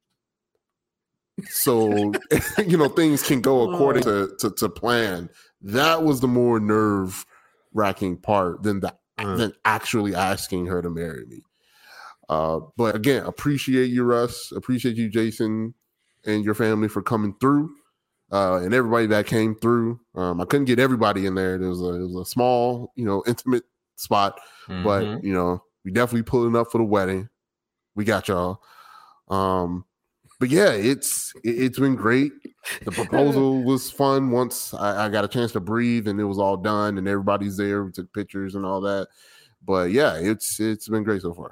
So, 1.50 2.14
you 2.66 2.78
know, 2.78 2.90
things 2.90 3.24
can 3.24 3.42
go 3.42 3.72
according 3.72 4.04
to, 4.04 4.36
to, 4.40 4.52
to 4.52 4.70
plan. 4.70 5.30
That 5.62 6.04
was 6.04 6.20
the 6.20 6.28
more 6.28 6.60
nerve 6.60 7.26
wracking 7.74 8.18
part 8.18 8.64
than 8.64 8.82
the 8.82 8.94
Mm. 9.20 9.38
than 9.38 9.54
actually 9.66 10.16
asking 10.16 10.68
her 10.68 10.82
to 10.82 10.90
marry 10.90 11.26
me. 11.26 11.42
Uh, 12.28 12.60
but 12.78 12.96
again, 12.96 13.24
appreciate 13.26 13.88
you, 13.88 14.04
Russ. 14.04 14.52
Appreciate 14.56 14.96
you, 14.96 15.10
Jason, 15.10 15.74
and 16.26 16.46
your 16.46 16.54
family 16.54 16.88
for 16.88 17.02
coming 17.02 17.36
through, 17.42 17.76
uh, 18.32 18.56
and 18.58 18.74
everybody 18.74 19.08
that 19.08 19.26
came 19.26 19.56
through. 19.56 20.00
Um, 20.16 20.40
I 20.42 20.46
couldn't 20.46 20.66
get 20.66 20.80
everybody 20.80 21.26
in 21.26 21.36
there. 21.36 21.58
There 21.58 21.70
was 21.70 21.82
a, 21.82 21.94
it 21.96 22.02
was 22.08 22.16
a 22.16 22.26
small, 22.30 22.92
you 22.96 23.06
know, 23.06 23.24
intimate 23.28 23.64
spot, 23.96 24.40
Mhm. 24.68 24.84
but 24.84 25.24
you 25.24 25.34
know, 25.34 25.64
we 25.84 25.92
definitely 25.92 26.24
pulling 26.24 26.56
up 26.56 26.72
for 26.72 26.78
the 26.78 26.84
wedding. 26.84 27.30
We 27.96 28.06
got 28.06 28.28
y'all. 28.28 28.62
Um, 29.30 29.86
but 30.40 30.50
yeah, 30.50 30.72
it's 30.72 31.34
it, 31.44 31.50
it's 31.64 31.80
been 31.80 31.96
great. 31.96 32.32
The 32.86 32.92
proposal 32.92 33.64
was 33.64 33.92
fun 33.92 34.32
once 34.32 34.74
I, 34.74 35.06
I 35.06 35.10
got 35.10 35.26
a 35.26 35.28
chance 35.28 35.52
to 35.54 35.60
breathe 35.60 36.08
and 36.08 36.20
it 36.20 36.24
was 36.26 36.40
all 36.40 36.56
done 36.58 36.98
and 36.98 37.08
everybody's 37.08 37.58
there. 37.58 37.84
We 37.84 37.92
took 37.92 38.14
pictures 38.14 38.56
and 38.56 38.66
all 38.66 38.80
that. 38.82 39.08
But 39.66 39.92
yeah, 39.92 40.16
it's 40.16 40.60
it's 40.60 40.88
been 40.88 41.04
great 41.04 41.22
so 41.24 41.34
far. 41.34 41.52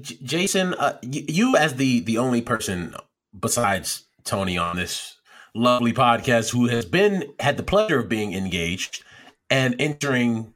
J- 0.00 0.18
Jason, 0.22 0.74
uh, 0.74 0.98
y- 1.02 1.24
you 1.28 1.56
as 1.56 1.74
the 1.76 2.00
the 2.00 2.18
only 2.18 2.42
person 2.42 2.94
besides 3.38 4.04
Tony 4.28 4.58
on 4.58 4.76
this 4.76 5.16
lovely 5.54 5.92
podcast 5.94 6.52
who 6.52 6.66
has 6.66 6.84
been 6.84 7.24
had 7.40 7.56
the 7.56 7.62
pleasure 7.62 7.98
of 7.98 8.08
being 8.08 8.34
engaged 8.34 9.02
and 9.48 9.74
entering 9.80 10.52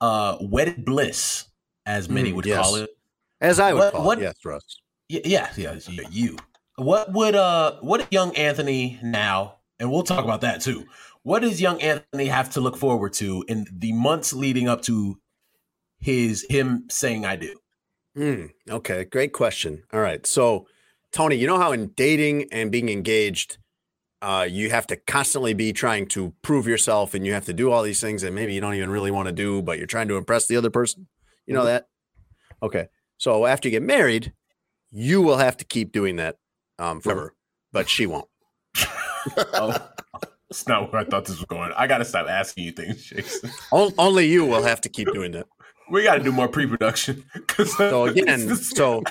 uh 0.00 0.38
wedded 0.40 0.84
bliss, 0.84 1.44
as 1.84 2.08
many 2.08 2.32
Mm, 2.32 2.36
would 2.36 2.46
yes. 2.46 2.62
call 2.64 2.76
it. 2.76 2.90
As 3.40 3.60
I 3.60 3.74
would 3.74 3.80
What- 3.80 3.92
call 3.92 4.04
what- 4.06 4.18
it. 4.18 4.22
Yes, 4.22 4.36
Russ. 4.44 4.78
Yeah, 5.08 5.20
yeah, 5.24 5.50
yeah, 5.56 6.08
you. 6.10 6.36
What 6.76 7.12
would 7.12 7.34
uh 7.34 7.76
what 7.80 8.10
young 8.12 8.34
Anthony 8.34 8.98
now, 9.02 9.56
and 9.78 9.90
we'll 9.92 10.02
talk 10.02 10.24
about 10.24 10.40
that 10.40 10.62
too. 10.62 10.84
What 11.22 11.40
does 11.42 11.60
young 11.60 11.80
Anthony 11.82 12.26
have 12.26 12.50
to 12.52 12.60
look 12.60 12.76
forward 12.78 13.12
to 13.14 13.44
in 13.48 13.66
the 13.70 13.92
months 13.92 14.32
leading 14.32 14.68
up 14.68 14.80
to 14.82 15.18
his 16.00 16.46
him 16.48 16.86
saying 16.88 17.26
I 17.26 17.36
do? 17.36 17.56
Hmm, 18.16 18.46
okay, 18.70 19.04
great 19.04 19.32
question. 19.34 19.82
All 19.92 20.00
right. 20.00 20.26
So, 20.26 20.66
Tony, 21.16 21.36
you 21.36 21.46
know 21.46 21.58
how 21.58 21.72
in 21.72 21.92
dating 21.96 22.46
and 22.52 22.70
being 22.70 22.90
engaged, 22.90 23.56
uh, 24.20 24.46
you 24.46 24.68
have 24.68 24.86
to 24.86 24.96
constantly 24.96 25.54
be 25.54 25.72
trying 25.72 26.06
to 26.08 26.34
prove 26.42 26.66
yourself 26.66 27.14
and 27.14 27.24
you 27.24 27.32
have 27.32 27.46
to 27.46 27.54
do 27.54 27.72
all 27.72 27.82
these 27.82 28.02
things 28.02 28.20
that 28.20 28.34
maybe 28.34 28.52
you 28.52 28.60
don't 28.60 28.74
even 28.74 28.90
really 28.90 29.10
want 29.10 29.26
to 29.26 29.32
do, 29.32 29.62
but 29.62 29.78
you're 29.78 29.86
trying 29.86 30.08
to 30.08 30.18
impress 30.18 30.46
the 30.46 30.58
other 30.58 30.68
person. 30.68 31.06
You 31.46 31.54
know 31.54 31.64
that? 31.64 31.88
Okay. 32.62 32.88
So, 33.16 33.46
after 33.46 33.66
you 33.66 33.70
get 33.70 33.82
married, 33.82 34.34
you 34.90 35.22
will 35.22 35.38
have 35.38 35.56
to 35.56 35.64
keep 35.64 35.90
doing 35.90 36.16
that 36.16 36.36
um, 36.78 37.00
forever, 37.00 37.34
but 37.72 37.88
she 37.88 38.04
won't. 38.06 38.28
Oh, 39.54 39.76
that's 40.48 40.68
not 40.68 40.92
where 40.92 41.00
I 41.00 41.04
thought 41.04 41.24
this 41.24 41.38
was 41.38 41.46
going. 41.46 41.72
I 41.76 41.88
gotta 41.88 42.04
stop 42.04 42.28
asking 42.28 42.64
you 42.64 42.70
things, 42.72 43.02
Jason. 43.06 43.50
On- 43.72 43.92
only 43.98 44.28
you 44.28 44.44
will 44.44 44.62
have 44.62 44.80
to 44.82 44.88
keep 44.88 45.08
doing 45.14 45.32
that. 45.32 45.46
We 45.90 46.04
got 46.04 46.16
to 46.16 46.22
do 46.22 46.30
more 46.30 46.46
pre-production. 46.46 47.24
So 47.78 48.04
again, 48.06 48.54
so 48.54 49.02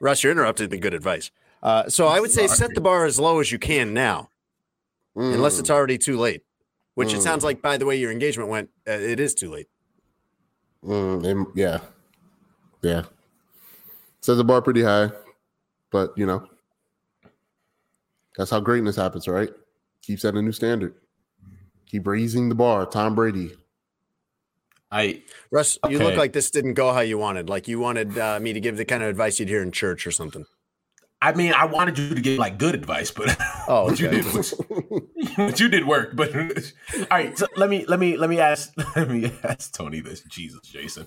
Russ, 0.00 0.22
you're 0.22 0.32
interrupting 0.32 0.68
the 0.68 0.78
good 0.78 0.94
advice. 0.94 1.30
Uh, 1.62 1.88
so 1.88 2.06
I 2.06 2.20
would 2.20 2.30
say 2.30 2.46
set 2.46 2.74
the 2.74 2.80
bar 2.80 3.04
as 3.06 3.18
low 3.18 3.40
as 3.40 3.50
you 3.50 3.58
can 3.58 3.92
now, 3.94 4.30
unless 5.14 5.58
it's 5.58 5.70
already 5.70 5.98
too 5.98 6.18
late. 6.18 6.42
Which 6.94 7.12
it 7.12 7.18
Mm. 7.18 7.22
sounds 7.22 7.44
like, 7.44 7.60
by 7.60 7.76
the 7.76 7.84
way, 7.84 7.96
your 7.96 8.10
engagement 8.10 8.48
went. 8.48 8.70
Uh, 8.88 8.92
it 8.92 9.20
is 9.20 9.34
too 9.34 9.50
late. 9.50 9.68
Mm, 10.82 11.52
yeah, 11.54 11.80
yeah. 12.80 13.02
Set 14.22 14.36
the 14.36 14.44
bar 14.44 14.62
pretty 14.62 14.82
high, 14.82 15.10
but 15.90 16.16
you 16.16 16.24
know, 16.24 16.48
that's 18.36 18.50
how 18.50 18.60
greatness 18.60 18.96
happens, 18.96 19.28
right? 19.28 19.50
Keep 20.02 20.20
setting 20.20 20.38
a 20.38 20.42
new 20.42 20.52
standard. 20.52 20.94
Keep 21.86 22.06
raising 22.06 22.48
the 22.48 22.54
bar. 22.54 22.86
Tom 22.86 23.14
Brady. 23.14 23.52
I 24.90 25.22
Russ, 25.50 25.78
you 25.88 25.98
look 25.98 26.16
like 26.16 26.32
this 26.32 26.50
didn't 26.50 26.74
go 26.74 26.92
how 26.92 27.00
you 27.00 27.18
wanted. 27.18 27.48
Like 27.48 27.66
you 27.68 27.80
wanted 27.80 28.16
uh, 28.18 28.38
me 28.40 28.52
to 28.52 28.60
give 28.60 28.76
the 28.76 28.84
kind 28.84 29.02
of 29.02 29.08
advice 29.08 29.40
you'd 29.40 29.48
hear 29.48 29.62
in 29.62 29.72
church 29.72 30.06
or 30.06 30.10
something. 30.10 30.44
I 31.20 31.32
mean, 31.32 31.54
I 31.54 31.64
wanted 31.64 31.98
you 31.98 32.14
to 32.14 32.20
give 32.20 32.38
like 32.38 32.58
good 32.58 32.74
advice, 32.74 33.10
but 33.10 33.36
Oh, 33.68 33.84
what 33.84 33.98
you 33.98 34.08
did 34.08 34.24
was 34.32 34.50
what 35.36 35.58
you 35.58 35.68
did 35.68 35.86
work. 35.86 36.14
But 36.14 36.34
all 36.98 37.06
right, 37.10 37.36
so 37.36 37.46
let 37.56 37.70
me 37.70 37.84
let 37.86 37.98
me 37.98 38.16
let 38.16 38.30
me 38.30 38.38
ask 38.38 38.72
let 38.94 39.08
me 39.10 39.32
ask 39.42 39.74
Tony 39.74 40.00
this. 40.00 40.22
Jesus, 40.22 40.60
Jason, 40.68 41.06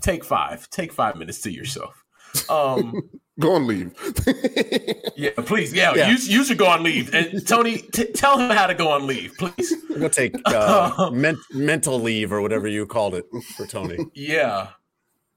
take 0.00 0.24
five. 0.24 0.70
Take 0.70 0.92
five 0.92 1.16
minutes 1.16 1.40
to 1.42 1.50
yourself. 1.50 2.04
Um, 2.48 3.02
Go 3.40 3.54
and 3.54 3.68
leave. 3.68 3.92
yeah, 5.16 5.30
please, 5.36 5.72
yeah, 5.72 5.94
Yeah. 5.94 6.10
You, 6.10 6.16
you 6.16 6.44
should 6.44 6.58
go 6.58 6.66
on 6.66 6.82
leave. 6.82 7.14
And 7.14 7.46
Tony, 7.46 7.78
t- 7.78 8.10
tell 8.12 8.36
him 8.36 8.50
how 8.50 8.66
to 8.66 8.74
go 8.74 8.90
on 8.90 9.06
leave, 9.06 9.32
please. 9.38 9.72
Go 9.96 10.08
take 10.08 10.34
uh, 10.44 11.10
men- 11.12 11.38
mental 11.52 12.00
leave 12.00 12.32
or 12.32 12.42
whatever 12.42 12.66
you 12.66 12.84
called 12.84 13.14
it 13.14 13.26
for 13.56 13.64
Tony. 13.64 13.98
Yeah. 14.12 14.70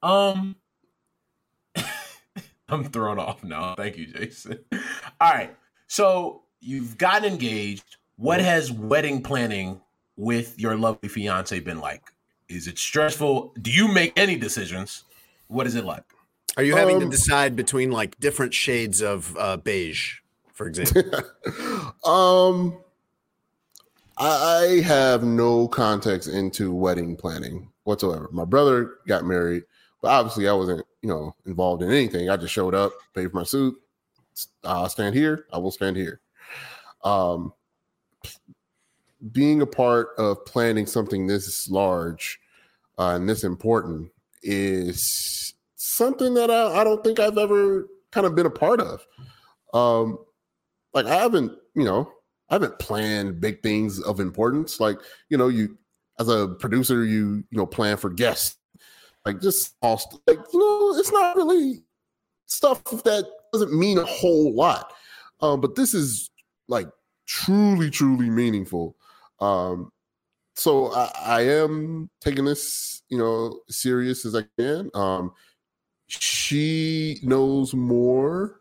Um 0.02 0.56
I'm 2.68 2.84
thrown 2.84 3.20
off 3.20 3.44
now. 3.44 3.74
Thank 3.76 3.98
you, 3.98 4.06
Jason. 4.06 4.58
All 4.72 5.30
right. 5.32 5.54
So 5.86 6.42
you've 6.58 6.98
gotten 6.98 7.30
engaged. 7.30 7.98
What 8.16 8.40
has 8.40 8.72
wedding 8.72 9.22
planning 9.22 9.80
with 10.16 10.58
your 10.58 10.76
lovely 10.76 11.08
fiance 11.08 11.58
been 11.60 11.78
like? 11.80 12.02
Is 12.48 12.66
it 12.66 12.78
stressful? 12.78 13.54
Do 13.62 13.70
you 13.70 13.86
make 13.88 14.12
any 14.16 14.36
decisions? 14.36 15.04
What 15.48 15.66
is 15.66 15.74
it 15.76 15.84
like? 15.84 16.04
Are 16.56 16.62
you 16.62 16.76
having 16.76 17.00
to 17.00 17.06
Um, 17.06 17.10
decide 17.10 17.56
between 17.56 17.90
like 17.90 18.18
different 18.20 18.52
shades 18.54 19.00
of 19.00 19.36
uh, 19.38 19.56
beige, 19.56 20.18
for 20.52 20.66
example? 20.66 21.02
um, 22.04 22.78
I, 24.18 24.26
I 24.26 24.80
have 24.82 25.24
no 25.24 25.66
context 25.68 26.28
into 26.28 26.74
wedding 26.74 27.16
planning 27.16 27.70
whatsoever. 27.84 28.28
My 28.32 28.44
brother 28.44 28.94
got 29.06 29.24
married, 29.24 29.64
but 30.02 30.08
obviously 30.08 30.48
I 30.48 30.52
wasn't, 30.52 30.84
you 31.00 31.08
know, 31.08 31.34
involved 31.46 31.82
in 31.82 31.90
anything. 31.90 32.28
I 32.28 32.36
just 32.36 32.52
showed 32.52 32.74
up, 32.74 32.92
paid 33.14 33.30
for 33.30 33.36
my 33.38 33.44
suit. 33.44 33.74
I'll 34.64 34.88
stand 34.88 35.14
here. 35.14 35.46
I 35.52 35.58
will 35.58 35.70
stand 35.70 35.96
here. 35.96 36.20
Um, 37.02 37.52
being 39.32 39.62
a 39.62 39.66
part 39.66 40.10
of 40.18 40.44
planning 40.44 40.86
something 40.86 41.26
this 41.26 41.68
large 41.70 42.40
uh, 42.98 43.14
and 43.14 43.28
this 43.28 43.44
important 43.44 44.10
is 44.42 45.54
something 45.92 46.34
that 46.34 46.50
I, 46.50 46.80
I 46.80 46.84
don't 46.84 47.02
think 47.04 47.20
I've 47.20 47.38
ever 47.38 47.88
kind 48.10 48.26
of 48.26 48.34
been 48.34 48.46
a 48.46 48.50
part 48.50 48.80
of. 48.80 49.06
Um, 49.74 50.18
like 50.94 51.06
I 51.06 51.14
haven't, 51.14 51.52
you 51.74 51.84
know, 51.84 52.10
I 52.50 52.54
haven't 52.54 52.78
planned 52.78 53.40
big 53.40 53.62
things 53.62 54.00
of 54.00 54.20
importance. 54.20 54.80
Like, 54.80 54.98
you 55.28 55.38
know, 55.38 55.48
you 55.48 55.78
as 56.18 56.28
a 56.28 56.48
producer, 56.48 57.04
you 57.04 57.44
you 57.50 57.58
know, 57.58 57.66
plan 57.66 57.96
for 57.96 58.10
guests, 58.10 58.58
like 59.24 59.40
just 59.40 59.74
all 59.80 60.00
like 60.26 60.38
you 60.52 60.58
know, 60.58 60.98
it's 60.98 61.12
not 61.12 61.36
really 61.36 61.82
stuff 62.46 62.84
that 62.84 63.26
doesn't 63.52 63.76
mean 63.76 63.98
a 63.98 64.04
whole 64.04 64.54
lot. 64.54 64.92
Um, 65.40 65.60
but 65.60 65.74
this 65.74 65.94
is 65.94 66.30
like 66.68 66.88
truly, 67.26 67.90
truly 67.90 68.30
meaningful. 68.30 68.96
Um, 69.40 69.90
so 70.54 70.92
I, 70.92 71.10
I 71.24 71.40
am 71.42 72.10
taking 72.20 72.44
this, 72.44 73.02
you 73.08 73.18
know, 73.18 73.60
serious 73.68 74.24
as 74.26 74.34
I 74.34 74.44
can. 74.58 74.90
Um, 74.94 75.32
she 76.20 77.18
knows 77.22 77.74
more. 77.74 78.60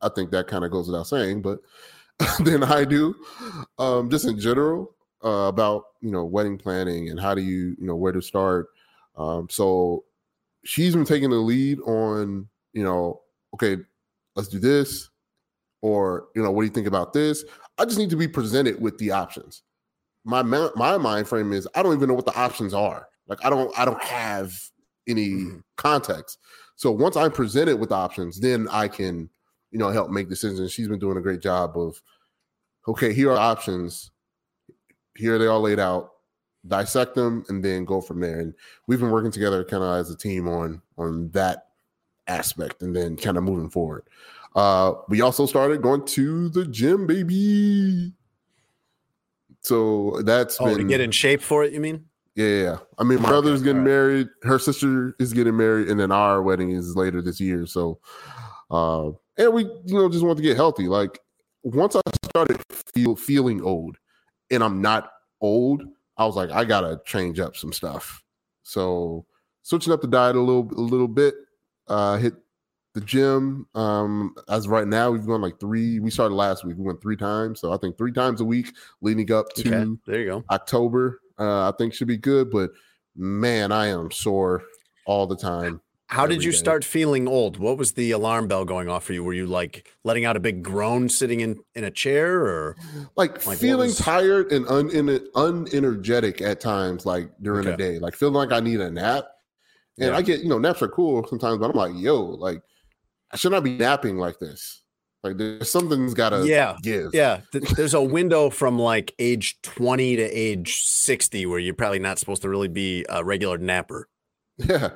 I 0.00 0.08
think 0.08 0.30
that 0.30 0.46
kind 0.46 0.64
of 0.64 0.70
goes 0.70 0.88
without 0.88 1.06
saying, 1.06 1.42
but 1.42 1.60
than 2.40 2.62
I 2.64 2.84
do, 2.84 3.14
um, 3.78 4.10
just 4.10 4.26
in 4.26 4.38
general 4.38 4.94
uh, 5.24 5.48
about 5.48 5.84
you 6.00 6.10
know 6.10 6.24
wedding 6.24 6.58
planning 6.58 7.10
and 7.10 7.20
how 7.20 7.34
do 7.34 7.42
you 7.42 7.76
you 7.78 7.86
know 7.86 7.96
where 7.96 8.12
to 8.12 8.22
start. 8.22 8.68
Um, 9.16 9.48
so 9.50 10.04
she's 10.64 10.94
been 10.94 11.04
taking 11.04 11.30
the 11.30 11.36
lead 11.36 11.80
on 11.80 12.48
you 12.72 12.84
know 12.84 13.20
okay, 13.54 13.78
let's 14.34 14.48
do 14.48 14.58
this, 14.58 15.10
or 15.82 16.28
you 16.34 16.42
know 16.42 16.50
what 16.50 16.62
do 16.62 16.66
you 16.66 16.72
think 16.72 16.86
about 16.86 17.12
this? 17.12 17.44
I 17.78 17.84
just 17.84 17.98
need 17.98 18.10
to 18.10 18.16
be 18.16 18.28
presented 18.28 18.80
with 18.80 18.98
the 18.98 19.10
options. 19.10 19.62
My 20.24 20.42
my 20.42 20.98
mind 20.98 21.28
frame 21.28 21.52
is 21.52 21.68
I 21.74 21.82
don't 21.82 21.94
even 21.94 22.08
know 22.08 22.14
what 22.14 22.26
the 22.26 22.38
options 22.38 22.74
are. 22.74 23.08
Like 23.28 23.44
I 23.44 23.50
don't 23.50 23.76
I 23.78 23.84
don't 23.84 24.02
have 24.02 24.52
any 25.06 25.46
context. 25.76 26.38
So 26.76 26.90
once 26.90 27.16
I'm 27.16 27.32
presented 27.32 27.76
with 27.76 27.92
options, 27.92 28.40
then 28.40 28.68
I 28.70 28.88
can 28.88 29.30
you 29.76 29.78
know, 29.78 29.90
help 29.90 30.10
make 30.10 30.28
decisions. 30.28 30.72
She's 30.72 30.88
been 30.88 30.98
doing 30.98 31.18
a 31.18 31.20
great 31.20 31.42
job 31.42 31.76
of, 31.76 32.00
okay, 32.88 33.12
here 33.12 33.30
are 33.30 33.36
options. 33.36 34.10
Here 35.16 35.38
they 35.38 35.48
all 35.48 35.60
laid 35.60 35.78
out. 35.78 36.12
Dissect 36.66 37.14
them 37.14 37.44
and 37.50 37.62
then 37.62 37.84
go 37.84 38.00
from 38.00 38.20
there. 38.20 38.40
And 38.40 38.54
we've 38.86 39.00
been 39.00 39.10
working 39.10 39.30
together 39.30 39.62
kind 39.64 39.82
of 39.82 40.00
as 40.00 40.10
a 40.10 40.16
team 40.16 40.48
on 40.48 40.80
on 40.96 41.28
that 41.32 41.66
aspect 42.26 42.80
and 42.80 42.96
then 42.96 43.16
kind 43.16 43.36
of 43.36 43.44
moving 43.44 43.68
forward. 43.68 44.04
Uh, 44.54 44.94
we 45.08 45.20
also 45.20 45.44
started 45.44 45.82
going 45.82 46.06
to 46.06 46.48
the 46.48 46.64
gym, 46.66 47.06
baby. 47.06 48.14
So 49.60 50.22
that's 50.24 50.58
Oh, 50.58 50.66
been 50.66 50.78
to 50.78 50.84
get 50.84 51.02
in 51.02 51.10
shape 51.10 51.42
for 51.42 51.64
it, 51.64 51.72
you 51.74 51.80
mean? 51.80 52.05
Yeah, 52.36 52.62
yeah. 52.62 52.78
I 52.98 53.04
mean, 53.04 53.20
my 53.22 53.30
brother's 53.30 53.62
getting 53.62 53.78
alright. 53.78 53.92
married. 53.92 54.28
Her 54.42 54.58
sister 54.58 55.16
is 55.18 55.32
getting 55.32 55.56
married, 55.56 55.88
and 55.88 55.98
then 55.98 56.12
our 56.12 56.42
wedding 56.42 56.70
is 56.70 56.94
later 56.94 57.22
this 57.22 57.40
year. 57.40 57.66
So, 57.66 57.98
uh, 58.70 59.08
and 59.38 59.52
we, 59.52 59.64
you 59.64 59.94
know, 59.94 60.08
just 60.08 60.24
want 60.24 60.36
to 60.36 60.42
get 60.42 60.56
healthy. 60.56 60.86
Like 60.86 61.18
once 61.62 61.96
I 61.96 62.00
started 62.26 62.60
feel 62.94 63.16
feeling 63.16 63.62
old, 63.62 63.96
and 64.50 64.62
I'm 64.62 64.82
not 64.82 65.10
old, 65.40 65.82
I 66.18 66.26
was 66.26 66.36
like, 66.36 66.50
I 66.50 66.64
gotta 66.64 67.00
change 67.06 67.40
up 67.40 67.56
some 67.56 67.72
stuff. 67.72 68.22
So, 68.62 69.24
switching 69.62 69.92
up 69.92 70.02
the 70.02 70.08
diet 70.08 70.36
a 70.36 70.40
little, 70.40 70.70
a 70.76 70.80
little 70.80 71.08
bit. 71.08 71.34
Uh, 71.88 72.18
hit 72.18 72.34
the 72.94 73.00
gym. 73.00 73.66
Um, 73.74 74.34
as 74.48 74.68
right 74.68 74.88
now, 74.88 75.10
we've 75.10 75.26
gone 75.26 75.40
like 75.40 75.60
three. 75.60 76.00
We 76.00 76.10
started 76.10 76.34
last 76.34 76.64
week. 76.64 76.76
We 76.76 76.84
went 76.84 77.00
three 77.00 77.16
times. 77.16 77.60
So 77.60 77.72
I 77.72 77.76
think 77.76 77.96
three 77.96 78.12
times 78.12 78.40
a 78.40 78.44
week 78.44 78.74
leading 79.00 79.30
up 79.32 79.50
to 79.54 79.68
Okay, 79.68 80.00
there 80.06 80.20
you 80.20 80.26
go. 80.26 80.44
October, 80.50 81.20
uh, 81.38 81.68
I 81.68 81.72
think 81.78 81.94
should 81.94 82.08
be 82.08 82.16
good. 82.16 82.50
But 82.50 82.70
man, 83.16 83.72
I 83.72 83.86
am 83.88 84.10
sore 84.10 84.62
all 85.06 85.26
the 85.26 85.36
time. 85.36 85.80
How 86.08 86.24
did 86.28 86.44
you 86.44 86.52
day. 86.52 86.56
start 86.56 86.84
feeling 86.84 87.26
old? 87.26 87.56
What 87.56 87.78
was 87.78 87.92
the 87.92 88.12
alarm 88.12 88.46
bell 88.46 88.64
going 88.64 88.88
off 88.88 89.02
for 89.02 89.12
you? 89.12 89.24
Were 89.24 89.32
you 89.32 89.46
like 89.46 89.90
letting 90.04 90.24
out 90.24 90.36
a 90.36 90.40
big 90.40 90.62
groan 90.62 91.08
sitting 91.08 91.40
in 91.40 91.58
in 91.74 91.82
a 91.82 91.90
chair 91.90 92.42
or 92.42 92.76
Like, 93.16 93.44
Like, 93.44 93.58
feeling 93.58 93.88
was- 93.88 93.98
tired 93.98 94.52
and 94.52 94.68
un- 94.68 94.90
unenergetic 94.90 96.40
at 96.40 96.60
times, 96.60 97.06
like 97.06 97.30
during 97.42 97.64
the 97.64 97.76
day, 97.76 97.98
like 97.98 98.14
feeling 98.14 98.34
like 98.34 98.52
I 98.52 98.60
need 98.60 98.80
a 98.80 98.90
nap. 98.90 99.24
And 99.98 100.10
Yeah. 100.10 100.16
I 100.16 100.22
get, 100.22 100.40
you 100.40 100.48
know, 100.48 100.58
naps 100.58 100.82
are 100.82 100.88
cool 100.88 101.26
sometimes, 101.26 101.58
but 101.58 101.70
I'm 101.70 101.76
like, 101.76 101.92
yo, 101.96 102.20
like, 102.22 102.62
I 103.32 103.36
should 103.36 103.50
not 103.52 103.64
be 103.64 103.76
napping 103.76 104.16
like 104.16 104.38
this. 104.38 104.82
Like, 105.26 105.36
there's 105.38 105.70
something's 105.70 106.14
got 106.14 106.30
to 106.30 106.46
Yeah, 106.46 106.76
give. 106.82 107.10
Yeah, 107.14 107.40
there's 107.52 107.94
a 107.94 108.02
window 108.02 108.50
from 108.50 108.78
like 108.78 109.14
age 109.18 109.60
20 109.62 110.16
to 110.16 110.22
age 110.22 110.82
60 110.84 111.46
where 111.46 111.58
you're 111.58 111.74
probably 111.74 111.98
not 111.98 112.18
supposed 112.18 112.42
to 112.42 112.48
really 112.48 112.68
be 112.68 113.04
a 113.08 113.24
regular 113.24 113.58
napper. 113.58 114.08
Yeah. 114.58 114.90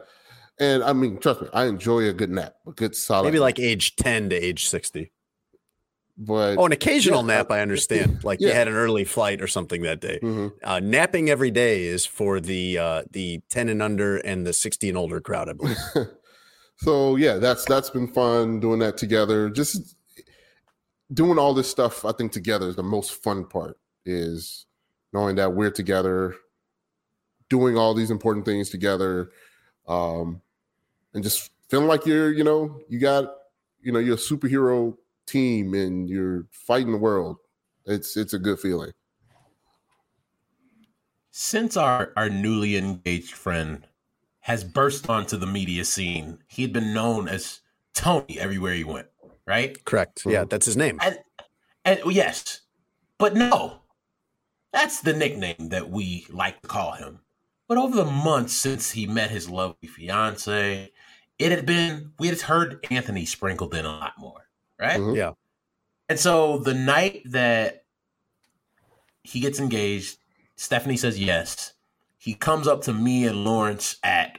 And 0.59 0.83
I 0.85 0.93
mean, 0.93 1.19
trust 1.19 1.41
me, 1.43 1.49
I 1.55 1.65
enjoy 1.67 2.09
a 2.09 2.13
good 2.13 2.31
nap, 2.31 2.55
a 2.67 2.73
good 2.73 2.95
solid. 2.95 3.25
Maybe 3.25 3.39
nap. 3.39 3.43
like 3.45 3.59
age 3.59 3.97
10 3.97 4.29
to 4.31 4.37
age 4.37 4.67
60. 4.69 5.11
but 6.19 6.59
Oh, 6.59 6.67
an 6.67 6.73
occasional 6.73 7.23
Yeah, 7.23 7.37
nap, 7.39 7.51
I 7.51 7.61
understand. 7.61 8.21
Like 8.25 8.41
you 8.43 8.53
had 8.53 8.69
an 8.69 8.75
early 8.75 9.05
flight 9.05 9.41
or 9.41 9.47
something 9.47 9.81
that 9.83 10.01
day. 10.01 10.19
Mhm. 10.23 10.53
Uh, 10.63 10.81
napping 10.81 11.31
every 11.31 11.51
day 11.51 11.85
is 11.85 12.05
for 12.05 12.41
the 12.41 12.77
uh, 12.79 13.03
the 13.11 13.41
10 13.49 13.71
and 13.71 13.81
under 13.83 14.19
and 14.19 14.47
the 14.47 14.53
60 14.53 14.89
and 14.91 14.99
older 14.99 15.21
crowd, 15.21 15.49
I 15.49 15.53
believe. 15.55 15.77
so 16.77 17.17
yeah, 17.17 17.37
that's 17.39 17.65
that's 17.65 17.89
been 17.91 18.09
fun 18.09 18.61
doing 18.61 18.81
that 18.81 18.97
together. 18.99 19.49
Just 19.49 19.97
doing 21.13 21.39
all 21.39 21.55
this 21.55 21.71
stuff, 21.71 22.05
I 22.05 22.13
think 22.13 22.33
together 22.33 22.69
is 22.69 22.77
the 22.77 22.83
most 22.83 23.23
fun 23.23 23.45
part. 23.45 23.79
Is 24.05 24.67
knowing 25.13 25.37
that 25.37 25.53
we're 25.53 25.71
together, 25.71 26.35
doing 27.49 27.77
all 27.77 27.95
these 27.95 28.11
important 28.11 28.45
things 28.45 28.71
together, 28.71 29.31
um, 29.87 30.41
and 31.13 31.23
just 31.23 31.51
feeling 31.69 31.89
like 31.89 32.07
you're, 32.07 32.33
you 32.33 32.45
know, 32.45 32.81
you 32.89 32.99
got, 32.99 33.35
you 33.83 33.93
know, 33.93 33.99
you're 33.99 34.15
a 34.15 34.19
superhero 34.19 34.97
team 35.27 35.75
and 35.75 36.09
you're 36.09 36.47
fighting 36.51 36.93
the 36.93 36.99
world. 36.99 37.37
It's 37.87 38.17
it's 38.17 38.33
a 38.33 38.39
good 38.39 38.59
feeling. 38.59 38.93
Since 41.31 41.77
our, 41.77 42.13
our 42.17 42.29
newly 42.29 42.77
engaged 42.77 43.35
friend 43.35 43.87
has 44.41 44.65
burst 44.65 45.09
onto 45.09 45.37
the 45.37 45.47
media 45.47 45.85
scene, 45.85 46.39
he 46.49 46.63
had 46.63 46.73
been 46.73 46.93
known 46.93 47.29
as 47.29 47.61
Tony 47.95 48.39
everywhere 48.39 48.75
he 48.75 48.85
went, 48.85 49.07
right? 49.51 49.85
Correct. 49.85 50.23
Yeah, 50.25 50.45
that's 50.49 50.65
his 50.65 50.77
name. 50.77 50.99
And, 51.03 51.19
and 51.85 52.01
yes, 52.07 52.61
but 53.19 53.35
no, 53.35 53.81
that's 54.73 55.01
the 55.01 55.13
nickname 55.13 55.69
that 55.71 55.91
we 55.91 56.25
like 56.31 56.63
to 56.63 56.69
call 56.69 56.93
him. 56.93 57.19
But 57.69 57.77
over 57.77 57.97
the 57.97 58.05
months 58.05 58.55
since 58.55 58.93
he 58.93 59.07
met 59.07 59.31
his 59.31 59.51
lovely 59.51 59.89
fiance, 59.89 60.91
it 61.39 61.51
had 61.51 61.67
been 61.67 62.13
we 62.19 62.29
had 62.29 62.41
heard 62.41 62.87
Anthony 62.91 63.25
sprinkled 63.27 63.75
in 63.75 63.85
a 63.85 63.89
lot 63.89 64.13
more, 64.19 64.47
right? 64.79 65.01
Mhm. 65.01 65.17
Yeah. 65.17 65.33
And 66.09 66.19
so 66.19 66.59
the 66.59 66.75
night 66.75 67.23
that 67.27 67.85
he 69.23 69.41
gets 69.41 69.61
engaged, 69.61 70.19
Stephanie 70.57 70.97
says 70.97 71.19
yes. 71.19 71.75
He 72.19 72.35
comes 72.35 72.67
up 72.67 72.83
to 72.83 72.93
me 72.93 73.27
and 73.27 73.45
Lawrence 73.45 73.97
at 74.03 74.39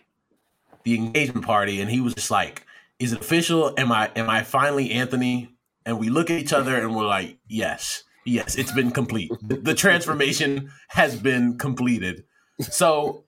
the 0.83 0.95
engagement 0.95 1.45
party, 1.45 1.81
and 1.81 1.89
he 1.89 1.99
was 1.99 2.13
just 2.13 2.31
like, 2.31 2.65
"Is 3.01 3.13
it 3.13 3.21
official? 3.21 3.73
Am 3.77 3.91
I 3.91 4.11
am 4.15 4.29
I 4.29 4.43
finally 4.43 4.91
Anthony?" 4.91 5.49
And 5.85 5.99
we 5.99 6.09
look 6.09 6.29
at 6.29 6.39
each 6.39 6.53
other 6.53 6.75
and 6.75 6.95
we're 6.95 7.07
like, 7.07 7.37
"Yes, 7.47 8.03
yes, 8.25 8.55
it's 8.55 8.71
been 8.71 8.91
complete. 8.91 9.31
The, 9.41 9.73
transformation 9.73 10.71
has 10.89 11.15
been 11.15 11.57
completed." 11.57 12.23
So, 12.59 13.25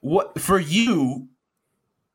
what 0.00 0.40
for 0.40 0.58
you 0.58 1.28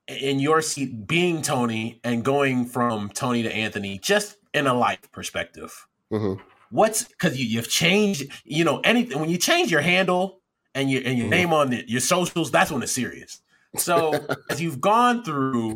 in 0.08 0.40
your 0.40 0.62
seat, 0.62 1.06
being 1.06 1.42
Tony 1.42 2.00
and 2.04 2.24
going 2.24 2.66
from 2.66 3.10
Tony 3.10 3.44
to 3.44 3.54
Anthony, 3.54 4.00
just 4.00 4.38
in 4.54 4.66
a 4.66 4.74
life 4.74 5.12
perspective? 5.12 5.86
Mhm. 6.12 6.40
what's 6.70 7.04
because 7.04 7.38
you, 7.38 7.46
you've 7.46 7.70
changed 7.70 8.24
you 8.46 8.64
know 8.64 8.80
anything 8.86 9.20
when 9.20 9.30
you 9.30 9.38
change 9.38 9.70
your 9.72 9.82
handle 9.82 10.42
and 10.74 10.90
your 10.90 11.02
and 11.06 11.18
your 11.18 11.28
name 11.28 11.52
on 11.54 11.70
the, 11.70 11.84
your 11.88 12.00
socials 12.02 12.50
that's 12.50 12.72
when 12.72 12.82
it's 12.82 12.92
serious 12.94 13.42
so 13.76 14.14
as 14.50 14.62
you've 14.62 14.80
gone 14.80 15.22
through 15.24 15.76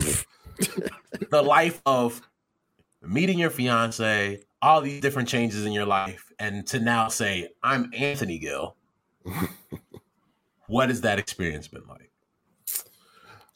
the 1.31 1.41
life 1.41 1.81
of 1.85 2.21
meeting 3.01 3.39
your 3.39 3.49
fiance 3.49 4.39
all 4.61 4.81
these 4.81 5.01
different 5.01 5.27
changes 5.27 5.65
in 5.65 5.71
your 5.71 5.85
life 5.85 6.31
and 6.39 6.67
to 6.67 6.79
now 6.79 7.07
say 7.07 7.47
i'm 7.63 7.89
anthony 7.97 8.37
gill 8.37 8.75
what 10.67 10.89
has 10.89 11.01
that 11.01 11.19
experience 11.19 11.67
been 11.67 11.83
like 11.87 12.11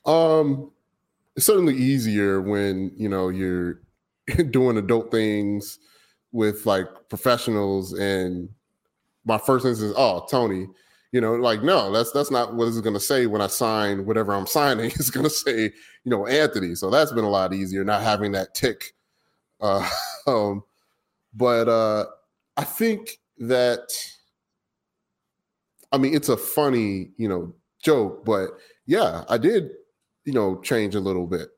Um, 0.06 0.72
it's 1.36 1.46
certainly 1.46 1.76
easier 1.76 2.42
when 2.42 2.92
you 2.96 3.10
know 3.10 3.30
you're 3.30 3.82
doing 4.52 4.78
adult 4.78 5.12
things 5.12 5.80
with 6.32 6.66
like 6.66 6.88
professionals. 7.10 7.94
And 7.94 8.50
my 9.26 9.38
first 9.38 9.66
instance, 9.66 9.94
oh, 9.98 10.26
Tony. 10.30 10.68
You 11.12 11.22
know, 11.22 11.36
like 11.36 11.64
no, 11.64 11.92
that's 11.92 12.12
that's 12.12 12.32
not 12.32 12.56
what 12.56 12.68
it's 12.68 12.82
going 12.82 12.94
to 12.94 13.00
say 13.00 13.26
when 13.26 13.42
I 13.42 13.48
sign 13.48 14.06
whatever 14.06 14.34
I'm 14.34 14.48
signing. 14.60 14.88
It's 14.88 15.10
going 15.10 15.26
to 15.26 15.30
say, 15.30 15.64
you 16.04 16.12
know, 16.12 16.28
Anthony. 16.28 16.76
So 16.76 16.90
that's 16.90 17.12
been 17.14 17.24
a 17.24 17.30
lot 17.30 17.54
easier 17.54 17.84
not 17.84 18.02
having 18.02 18.32
that 18.34 18.54
tick. 18.54 18.94
Uh, 19.62 19.88
um, 20.28 20.64
but 21.34 21.68
uh, 21.70 22.06
I 22.58 22.64
think 22.64 23.20
that, 23.40 23.88
I 25.92 25.98
mean, 25.98 26.14
it's 26.16 26.30
a 26.30 26.38
funny, 26.38 27.12
you 27.18 27.28
know, 27.30 27.54
joke, 27.84 28.26
but 28.26 28.50
yeah, 28.86 29.24
I 29.30 29.38
did 29.38 29.70
you 30.26 30.34
know 30.34 30.60
change 30.62 30.96
a 30.96 31.00
little 31.00 31.28
bit 31.28 31.50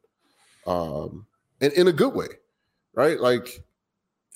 um 0.66 1.26
and 1.62 1.72
in 1.74 1.88
a 1.88 1.94
good 1.94 2.14
way 2.14 2.28
right 2.94 3.20
like 3.20 3.64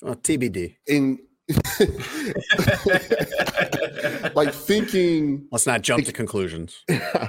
Oh, 0.04 0.14
TBD. 0.14 0.76
in 0.88 1.18
like 4.34 4.52
thinking 4.52 5.46
Let's 5.50 5.66
not 5.66 5.82
jump 5.82 6.04
to 6.06 6.12
conclusions. 6.12 6.84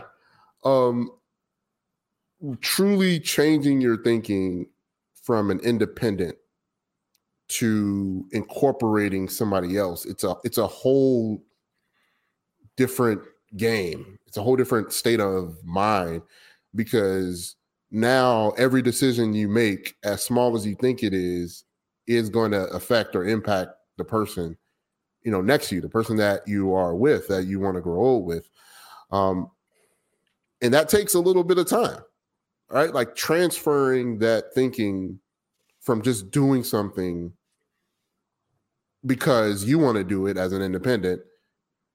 um 0.65 1.11
truly 2.61 3.19
changing 3.19 3.81
your 3.81 3.97
thinking 3.97 4.67
from 5.23 5.49
an 5.49 5.59
independent 5.61 6.35
to 7.47 8.25
incorporating 8.31 9.29
somebody 9.29 9.77
else 9.77 10.05
it's 10.05 10.23
a 10.23 10.35
it's 10.43 10.57
a 10.57 10.67
whole 10.67 11.41
different 12.75 13.21
game 13.57 14.17
it's 14.27 14.37
a 14.37 14.41
whole 14.41 14.55
different 14.55 14.91
state 14.91 15.19
of 15.19 15.57
mind 15.63 16.21
because 16.75 17.55
now 17.91 18.51
every 18.57 18.81
decision 18.81 19.33
you 19.33 19.47
make 19.47 19.95
as 20.03 20.23
small 20.23 20.55
as 20.55 20.65
you 20.65 20.75
think 20.75 21.03
it 21.03 21.13
is 21.13 21.63
is 22.07 22.29
going 22.29 22.51
to 22.51 22.65
affect 22.69 23.15
or 23.15 23.25
impact 23.25 23.71
the 23.97 24.03
person 24.03 24.57
you 25.23 25.31
know 25.31 25.41
next 25.41 25.69
to 25.69 25.75
you 25.75 25.81
the 25.81 25.89
person 25.89 26.17
that 26.17 26.47
you 26.47 26.73
are 26.73 26.95
with 26.95 27.27
that 27.27 27.45
you 27.45 27.59
want 27.59 27.75
to 27.75 27.81
grow 27.81 28.01
old 28.01 28.25
with. 28.25 28.49
Um 29.11 29.49
and 30.61 30.73
that 30.73 30.89
takes 30.89 31.13
a 31.13 31.19
little 31.19 31.43
bit 31.43 31.57
of 31.57 31.67
time 31.67 32.01
right? 32.69 32.93
Like 32.93 33.15
transferring 33.15 34.17
that 34.19 34.53
thinking 34.55 35.19
from 35.81 36.01
just 36.01 36.31
doing 36.31 36.63
something 36.63 37.31
because 39.05 39.65
you 39.65 39.77
want 39.77 39.97
to 39.97 40.03
do 40.03 40.27
it 40.27 40.37
as 40.37 40.53
an 40.53 40.61
independent 40.61 41.21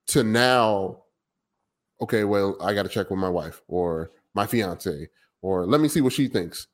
to 0.07 0.23
now 0.23 1.03
okay 2.01 2.25
well 2.25 2.57
i 2.63 2.75
got 2.75 2.83
to 2.83 2.89
check 2.89 3.09
with 3.09 3.19
my 3.19 3.29
wife 3.29 3.63
or 3.67 4.11
my 4.35 4.47
fiance 4.47 5.09
or 5.41 5.67
let 5.67 5.81
me 5.81 5.89
see 5.89 6.03
what 6.03 6.13
she 6.13 6.29
thinks 6.29 6.67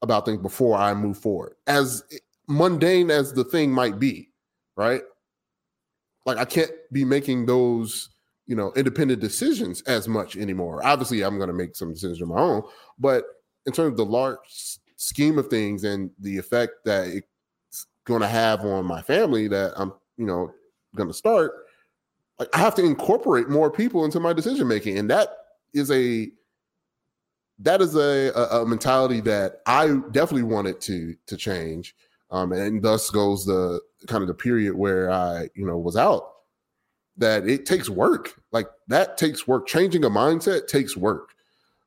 about 0.00 0.24
things 0.24 0.40
before 0.40 0.78
i 0.78 0.94
move 0.94 1.18
forward 1.18 1.54
as 1.66 2.02
mundane 2.48 3.10
as 3.10 3.32
the 3.32 3.44
thing 3.44 3.70
might 3.70 3.98
be, 3.98 4.28
right? 4.76 5.02
Like 6.26 6.38
I 6.38 6.44
can't 6.44 6.70
be 6.92 7.04
making 7.04 7.46
those, 7.46 8.10
you 8.46 8.56
know, 8.56 8.72
independent 8.76 9.20
decisions 9.20 9.82
as 9.82 10.08
much 10.08 10.36
anymore. 10.36 10.80
Obviously, 10.84 11.22
I'm 11.22 11.36
going 11.36 11.48
to 11.48 11.54
make 11.54 11.76
some 11.76 11.92
decisions 11.92 12.20
of 12.20 12.28
my 12.28 12.40
own, 12.40 12.62
but 12.98 13.24
in 13.66 13.72
terms 13.72 13.92
of 13.92 13.96
the 13.96 14.04
large 14.04 14.38
scheme 14.96 15.38
of 15.38 15.48
things 15.48 15.84
and 15.84 16.10
the 16.20 16.38
effect 16.38 16.84
that 16.84 17.08
it's 17.08 17.86
going 18.04 18.20
to 18.20 18.28
have 18.28 18.60
on 18.64 18.84
my 18.84 19.02
family 19.02 19.48
that 19.48 19.72
I'm, 19.76 19.92
you 20.16 20.26
know, 20.26 20.52
going 20.94 21.08
to 21.08 21.14
start, 21.14 21.52
like 22.38 22.48
I 22.54 22.58
have 22.58 22.74
to 22.76 22.84
incorporate 22.84 23.48
more 23.48 23.70
people 23.70 24.04
into 24.04 24.20
my 24.20 24.32
decision 24.32 24.66
making, 24.68 24.98
and 24.98 25.10
that 25.10 25.28
is 25.74 25.90
a 25.90 26.30
that 27.58 27.80
is 27.80 27.94
a, 27.94 28.32
a, 28.34 28.62
a 28.62 28.66
mentality 28.66 29.20
that 29.20 29.60
I 29.66 29.98
definitely 30.10 30.42
wanted 30.44 30.80
to 30.82 31.14
to 31.26 31.36
change, 31.36 31.94
um, 32.32 32.52
and 32.52 32.82
thus 32.82 33.10
goes 33.10 33.44
the 33.44 33.80
kind 34.08 34.22
of 34.22 34.28
the 34.28 34.34
period 34.34 34.74
where 34.74 35.10
I 35.10 35.48
you 35.54 35.64
know 35.66 35.78
was 35.78 35.96
out. 35.96 36.30
That 37.18 37.46
it 37.46 37.66
takes 37.66 37.90
work, 37.90 38.40
like 38.52 38.66
that 38.88 39.18
takes 39.18 39.46
work. 39.46 39.66
Changing 39.68 40.04
a 40.04 40.10
mindset 40.10 40.66
takes 40.66 40.96
work, 40.96 41.34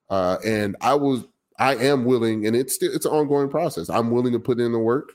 uh, 0.10 0.38
and 0.46 0.76
I 0.82 0.94
was 0.94 1.26
I 1.58 1.76
am 1.76 2.06
willing, 2.06 2.46
and 2.46 2.56
it's 2.56 2.78
it's 2.82 3.06
an 3.06 3.12
ongoing 3.12 3.50
process. 3.50 3.90
I'm 3.90 4.12
willing 4.12 4.34
to 4.34 4.40
put 4.40 4.60
in 4.60 4.72
the 4.72 4.80
work 4.80 5.14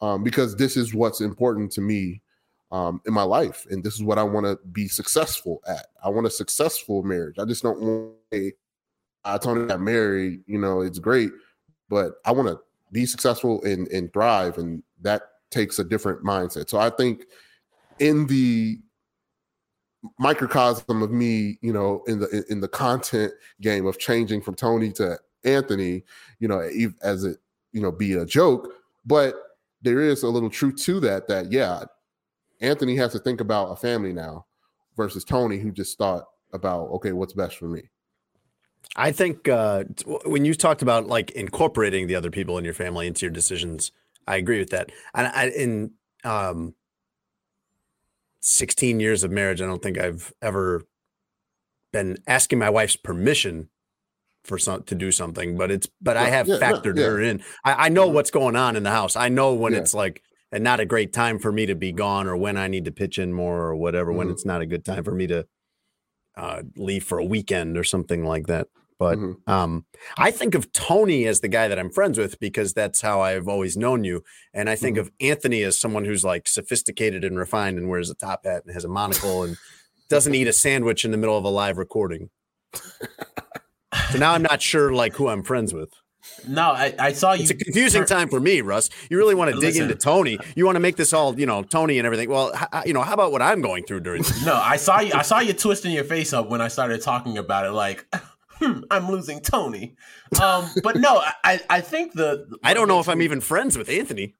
um, 0.00 0.24
because 0.24 0.56
this 0.56 0.76
is 0.76 0.92
what's 0.92 1.20
important 1.20 1.70
to 1.72 1.80
me 1.80 2.20
um, 2.72 3.00
in 3.06 3.14
my 3.14 3.22
life, 3.22 3.64
and 3.70 3.84
this 3.84 3.94
is 3.94 4.02
what 4.02 4.18
I 4.18 4.24
want 4.24 4.44
to 4.44 4.58
be 4.72 4.88
successful 4.88 5.62
at. 5.68 5.86
I 6.04 6.08
want 6.08 6.26
a 6.26 6.30
successful 6.30 7.04
marriage. 7.04 7.38
I 7.38 7.44
just 7.44 7.62
don't 7.62 7.80
want 7.80 8.14
a 8.34 8.52
I 9.24 9.38
Tony 9.38 9.66
got 9.66 9.80
married. 9.80 10.40
You 10.46 10.58
know, 10.58 10.80
it's 10.80 10.98
great, 10.98 11.30
but 11.88 12.14
I 12.24 12.32
want 12.32 12.48
to 12.48 12.58
be 12.92 13.06
successful 13.06 13.62
and 13.64 13.88
and 13.88 14.12
thrive, 14.12 14.58
and 14.58 14.82
that 15.02 15.22
takes 15.50 15.78
a 15.78 15.84
different 15.84 16.22
mindset. 16.24 16.68
So 16.68 16.78
I 16.78 16.90
think 16.90 17.24
in 17.98 18.26
the 18.26 18.78
microcosm 20.18 21.02
of 21.02 21.10
me, 21.10 21.58
you 21.60 21.72
know, 21.72 22.02
in 22.06 22.20
the 22.20 22.44
in 22.48 22.60
the 22.60 22.68
content 22.68 23.32
game 23.60 23.86
of 23.86 23.98
changing 23.98 24.42
from 24.42 24.54
Tony 24.54 24.92
to 24.92 25.18
Anthony, 25.44 26.04
you 26.38 26.48
know, 26.48 26.60
as 27.02 27.24
it 27.24 27.38
you 27.72 27.80
know 27.80 27.92
be 27.92 28.14
a 28.14 28.24
joke, 28.24 28.72
but 29.04 29.34
there 29.82 30.00
is 30.00 30.22
a 30.22 30.28
little 30.28 30.50
truth 30.50 30.76
to 30.82 31.00
that. 31.00 31.28
That 31.28 31.52
yeah, 31.52 31.84
Anthony 32.60 32.96
has 32.96 33.12
to 33.12 33.18
think 33.18 33.40
about 33.40 33.72
a 33.72 33.76
family 33.76 34.12
now 34.12 34.46
versus 34.96 35.24
Tony, 35.24 35.58
who 35.58 35.70
just 35.70 35.98
thought 35.98 36.24
about 36.52 36.88
okay, 36.90 37.12
what's 37.12 37.32
best 37.32 37.56
for 37.56 37.68
me. 37.68 37.82
I 38.96 39.12
think 39.12 39.48
uh, 39.48 39.84
when 40.24 40.44
you 40.44 40.54
talked 40.54 40.82
about 40.82 41.06
like 41.06 41.30
incorporating 41.32 42.06
the 42.06 42.14
other 42.14 42.30
people 42.30 42.58
in 42.58 42.64
your 42.64 42.74
family 42.74 43.06
into 43.06 43.26
your 43.26 43.30
decisions, 43.30 43.92
I 44.26 44.36
agree 44.36 44.58
with 44.58 44.70
that. 44.70 44.90
And 45.14 45.26
I, 45.28 45.48
in 45.48 45.92
um, 46.24 46.74
16 48.40 49.00
years 49.00 49.24
of 49.24 49.30
marriage, 49.30 49.62
I 49.62 49.66
don't 49.66 49.82
think 49.82 49.98
I've 49.98 50.32
ever 50.42 50.84
been 51.92 52.18
asking 52.26 52.58
my 52.58 52.70
wife's 52.70 52.96
permission 52.96 53.68
for 54.44 54.58
some 54.58 54.82
to 54.84 54.94
do 54.94 55.12
something, 55.12 55.56
but 55.56 55.70
it's 55.70 55.88
but 56.00 56.16
yeah, 56.16 56.22
I 56.22 56.30
have 56.30 56.48
yeah, 56.48 56.58
factored 56.58 56.98
yeah, 56.98 57.06
her 57.06 57.20
in. 57.20 57.42
I, 57.64 57.86
I, 57.86 57.88
know 57.88 58.06
mm-hmm. 58.06 58.14
what's 58.14 58.30
going 58.30 58.56
on 58.56 58.76
in 58.76 58.82
the 58.82 58.90
house. 58.90 59.16
I 59.16 59.28
know 59.28 59.54
when 59.54 59.74
it's 59.74 59.94
like 59.94 60.22
and 60.50 60.64
not 60.64 60.80
a 60.80 60.86
great 60.86 61.12
time 61.12 61.38
for 61.38 61.52
me 61.52 61.66
to 61.66 61.74
be 61.74 61.92
gone 61.92 62.26
or 62.26 62.36
when 62.36 62.56
I 62.56 62.68
need 62.68 62.86
to 62.86 62.92
pitch 62.92 63.18
in 63.18 63.32
more 63.32 63.58
or 63.58 63.76
whatever, 63.76 64.10
mm-hmm. 64.10 64.18
when 64.18 64.30
it's 64.30 64.46
not 64.46 64.62
a 64.62 64.66
good 64.66 64.84
time 64.84 65.04
for 65.04 65.12
me 65.12 65.26
to 65.26 65.46
uh, 66.38 66.62
leave 66.76 67.04
for 67.04 67.18
a 67.18 67.24
weekend 67.24 67.76
or 67.76 67.84
something 67.84 68.24
like 68.24 68.46
that. 68.46 68.68
But 68.98 69.18
mm-hmm. 69.18 69.50
um, 69.50 69.84
I 70.16 70.30
think 70.30 70.54
of 70.54 70.72
Tony 70.72 71.26
as 71.26 71.40
the 71.40 71.48
guy 71.48 71.68
that 71.68 71.78
I'm 71.78 71.90
friends 71.90 72.18
with 72.18 72.38
because 72.40 72.72
that's 72.72 73.00
how 73.00 73.20
I've 73.20 73.46
always 73.46 73.76
known 73.76 74.02
you. 74.02 74.24
And 74.52 74.68
I 74.68 74.74
think 74.74 74.96
mm-hmm. 74.96 75.06
of 75.06 75.12
Anthony 75.20 75.62
as 75.62 75.78
someone 75.78 76.04
who's 76.04 76.24
like 76.24 76.48
sophisticated 76.48 77.24
and 77.24 77.38
refined 77.38 77.78
and 77.78 77.88
wears 77.88 78.10
a 78.10 78.14
top 78.14 78.44
hat 78.44 78.64
and 78.64 78.74
has 78.74 78.84
a 78.84 78.88
monocle 78.88 79.44
and 79.44 79.56
doesn't 80.08 80.34
eat 80.34 80.48
a 80.48 80.52
sandwich 80.52 81.04
in 81.04 81.12
the 81.12 81.16
middle 81.16 81.38
of 81.38 81.44
a 81.44 81.48
live 81.48 81.78
recording. 81.78 82.30
so 82.74 84.18
now 84.18 84.32
I'm 84.32 84.42
not 84.42 84.62
sure 84.62 84.92
like 84.92 85.14
who 85.14 85.28
I'm 85.28 85.42
friends 85.44 85.72
with. 85.72 85.90
No, 86.46 86.70
I, 86.70 86.94
I 86.98 87.12
saw 87.12 87.32
you. 87.32 87.42
It's 87.42 87.50
a 87.50 87.54
confusing 87.54 88.04
time 88.04 88.28
for 88.28 88.40
me, 88.40 88.60
Russ. 88.60 88.90
You 89.10 89.18
really 89.18 89.34
want 89.34 89.54
to 89.54 89.60
dig 89.60 89.76
into 89.76 89.94
Tony. 89.94 90.38
You 90.54 90.64
want 90.64 90.76
to 90.76 90.80
make 90.80 90.96
this 90.96 91.12
all, 91.12 91.38
you 91.38 91.46
know, 91.46 91.62
Tony 91.62 91.98
and 91.98 92.06
everything. 92.06 92.30
Well, 92.30 92.52
h- 92.54 92.86
you 92.86 92.92
know, 92.92 93.02
how 93.02 93.14
about 93.14 93.32
what 93.32 93.42
I'm 93.42 93.60
going 93.60 93.84
through 93.84 94.00
during 94.00 94.22
this? 94.22 94.44
No, 94.44 94.54
I 94.54 94.76
saw 94.76 95.00
you. 95.00 95.12
I 95.14 95.22
saw 95.22 95.40
you 95.40 95.52
twisting 95.52 95.92
your 95.92 96.04
face 96.04 96.32
up 96.32 96.48
when 96.48 96.60
I 96.60 96.68
started 96.68 97.02
talking 97.02 97.38
about 97.38 97.66
it. 97.66 97.72
Like, 97.72 98.06
hmm, 98.60 98.80
I'm 98.90 99.10
losing 99.10 99.40
Tony. 99.40 99.96
Um, 100.40 100.68
but 100.82 100.96
no, 100.96 101.22
I, 101.44 101.60
I 101.68 101.80
think 101.80 102.14
the. 102.14 102.46
I 102.62 102.74
don't 102.74 102.88
know 102.88 103.00
if 103.00 103.08
I'm 103.08 103.22
even 103.28 103.40
friends 103.40 103.76
with 103.76 103.88
Anthony. 103.88 104.34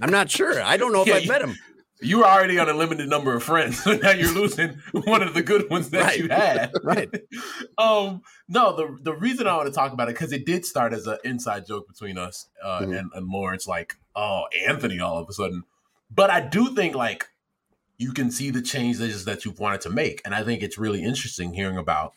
I'm 0.00 0.10
not 0.10 0.30
sure. 0.30 0.62
I 0.62 0.76
don't 0.76 0.92
know 0.92 1.02
if 1.02 1.08
yeah, 1.08 1.14
I've 1.16 1.28
met 1.28 1.42
him 1.42 1.56
you 2.00 2.18
were 2.18 2.26
already 2.26 2.58
on 2.58 2.68
a 2.68 2.74
limited 2.74 3.08
number 3.08 3.34
of 3.34 3.42
friends. 3.42 3.76
So 3.86 3.94
now 3.94 4.10
you're 4.10 4.34
losing 4.34 4.80
one 4.92 5.22
of 5.22 5.32
the 5.34 5.42
good 5.42 5.70
ones 5.70 5.90
that 5.90 6.02
right. 6.02 6.18
you 6.18 6.28
had. 6.28 6.72
right. 6.82 7.08
Um, 7.78 8.22
no, 8.48 8.74
the 8.74 8.96
the 9.02 9.12
reason 9.12 9.46
I 9.46 9.54
want 9.54 9.68
to 9.68 9.72
talk 9.72 9.92
about 9.92 10.08
it 10.08 10.14
because 10.14 10.32
it 10.32 10.46
did 10.46 10.64
start 10.64 10.92
as 10.92 11.06
an 11.06 11.18
inside 11.24 11.66
joke 11.66 11.86
between 11.86 12.16
us 12.16 12.48
uh, 12.64 12.80
mm-hmm. 12.80 12.92
and, 12.92 13.10
and 13.14 13.28
Laurence, 13.28 13.66
like, 13.66 13.96
oh, 14.14 14.44
Anthony, 14.66 14.98
all 14.98 15.18
of 15.18 15.28
a 15.28 15.32
sudden. 15.32 15.62
But 16.10 16.30
I 16.30 16.40
do 16.40 16.74
think 16.74 16.94
like 16.94 17.28
you 17.98 18.12
can 18.12 18.30
see 18.30 18.50
the 18.50 18.62
changes 18.62 19.24
that 19.26 19.44
you've 19.44 19.60
wanted 19.60 19.82
to 19.82 19.90
make, 19.90 20.22
and 20.24 20.34
I 20.34 20.42
think 20.42 20.62
it's 20.62 20.78
really 20.78 21.02
interesting 21.02 21.52
hearing 21.52 21.76
about. 21.76 22.14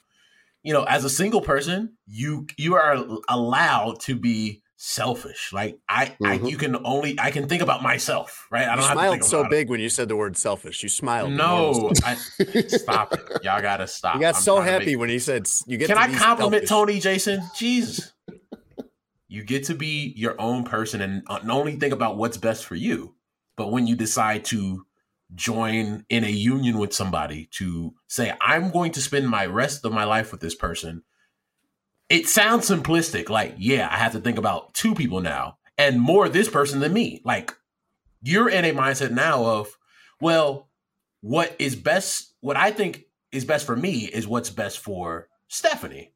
You 0.63 0.73
know, 0.73 0.83
as 0.83 1.03
a 1.03 1.09
single 1.09 1.41
person, 1.41 1.97
you 2.07 2.47
you 2.57 2.75
are 2.75 3.05
allowed 3.27 3.99
to 4.01 4.15
be 4.15 4.61
selfish. 4.81 5.51
Like 5.51 5.77
I, 5.89 6.05
mm-hmm. 6.05 6.25
I, 6.25 6.33
you 6.35 6.57
can 6.57 6.77
only 6.85 7.19
I 7.19 7.31
can 7.31 7.47
think 7.47 7.61
about 7.61 7.83
myself, 7.83 8.47
right? 8.49 8.67
I 8.67 8.75
don't 8.75 8.85
have 8.85 8.93
to 8.93 8.95
be. 8.95 9.01
you 9.01 9.07
smiled 9.09 9.23
so 9.25 9.49
big 9.49 9.67
it. 9.67 9.69
when 9.69 9.81
you 9.81 9.89
said 9.89 10.07
the 10.07 10.15
word 10.15 10.37
selfish. 10.37 10.81
You 10.81 10.89
smiled. 10.89 11.33
No, 11.33 11.91
I, 12.03 12.15
stop 12.15 13.13
it. 13.13 13.19
Y'all 13.43 13.61
gotta 13.61 13.87
stop. 13.87 14.15
You 14.15 14.21
got 14.21 14.35
I'm 14.35 14.41
so 14.41 14.61
happy 14.61 14.95
when 14.95 15.09
he 15.09 15.19
said 15.19 15.47
you 15.67 15.77
get. 15.77 15.89
Can 15.89 15.97
I 15.97 16.11
compliment 16.13 16.67
selfish. 16.67 16.69
Tony 16.69 16.99
Jason? 16.99 17.43
Jesus, 17.55 18.13
you 19.27 19.43
get 19.43 19.65
to 19.65 19.75
be 19.75 20.13
your 20.15 20.39
own 20.39 20.63
person 20.63 21.01
and 21.01 21.23
only 21.27 21.75
think 21.75 21.93
about 21.93 22.17
what's 22.17 22.37
best 22.37 22.65
for 22.65 22.75
you, 22.75 23.15
but 23.57 23.71
when 23.71 23.85
you 23.85 23.95
decide 23.95 24.45
to 24.45 24.85
join 25.35 26.05
in 26.09 26.23
a 26.23 26.29
union 26.29 26.79
with 26.79 26.93
somebody 26.93 27.49
to 27.51 27.93
say, 28.07 28.33
I'm 28.41 28.71
going 28.71 28.93
to 28.93 29.01
spend 29.01 29.29
my 29.29 29.45
rest 29.45 29.85
of 29.85 29.91
my 29.91 30.05
life 30.05 30.31
with 30.31 30.41
this 30.41 30.55
person 30.55 31.03
it 32.09 32.27
sounds 32.27 32.69
simplistic. 32.69 33.29
Like, 33.29 33.55
yeah, 33.57 33.87
I 33.91 33.97
have 33.97 34.13
to 34.13 34.19
think 34.19 34.37
about 34.37 34.73
two 34.73 34.95
people 34.95 35.21
now 35.21 35.57
and 35.77 35.99
more 35.99 36.27
this 36.27 36.49
person 36.49 36.79
than 36.79 36.93
me. 36.93 37.21
Like, 37.23 37.53
you're 38.21 38.49
in 38.49 38.65
a 38.65 38.73
mindset 38.73 39.11
now 39.11 39.45
of, 39.45 39.77
well, 40.19 40.67
what 41.21 41.55
is 41.59 41.75
best, 41.75 42.33
what 42.41 42.57
I 42.57 42.71
think 42.71 43.05
is 43.31 43.45
best 43.45 43.65
for 43.65 43.75
me 43.75 44.05
is 44.05 44.27
what's 44.27 44.49
best 44.49 44.79
for 44.79 45.27
Stephanie. 45.47 46.13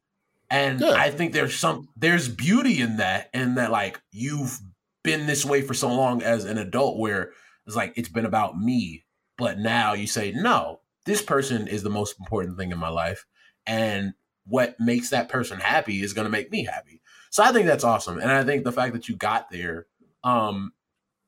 And 0.50 0.80
yeah. 0.80 0.90
I 0.90 1.10
think 1.10 1.32
there's 1.32 1.56
some 1.56 1.88
there's 1.96 2.28
beauty 2.28 2.80
in 2.80 2.98
that, 2.98 3.30
and 3.32 3.56
that 3.56 3.70
like 3.70 4.00
you've 4.12 4.60
been 5.02 5.26
this 5.26 5.44
way 5.44 5.62
for 5.62 5.74
so 5.74 5.92
long 5.92 6.22
as 6.22 6.44
an 6.44 6.58
adult 6.58 6.98
where 6.98 7.32
it's 7.66 7.74
like 7.74 7.94
it's 7.96 8.08
been 8.08 8.26
about 8.26 8.58
me. 8.58 9.04
But 9.36 9.58
now 9.58 9.94
you 9.94 10.06
say, 10.06 10.32
no, 10.32 10.80
this 11.06 11.22
person 11.22 11.66
is 11.66 11.82
the 11.82 11.90
most 11.90 12.20
important 12.20 12.56
thing 12.58 12.70
in 12.70 12.78
my 12.78 12.90
life. 12.90 13.24
And 13.66 14.14
what 14.46 14.78
makes 14.78 15.10
that 15.10 15.28
person 15.28 15.60
happy 15.60 16.02
is 16.02 16.12
going 16.12 16.26
to 16.26 16.30
make 16.30 16.50
me 16.50 16.64
happy. 16.64 17.00
So 17.30 17.42
I 17.42 17.52
think 17.52 17.66
that's 17.66 17.84
awesome. 17.84 18.18
And 18.18 18.30
I 18.30 18.44
think 18.44 18.64
the 18.64 18.72
fact 18.72 18.92
that 18.94 19.08
you 19.08 19.16
got 19.16 19.50
there 19.50 19.86
um, 20.22 20.72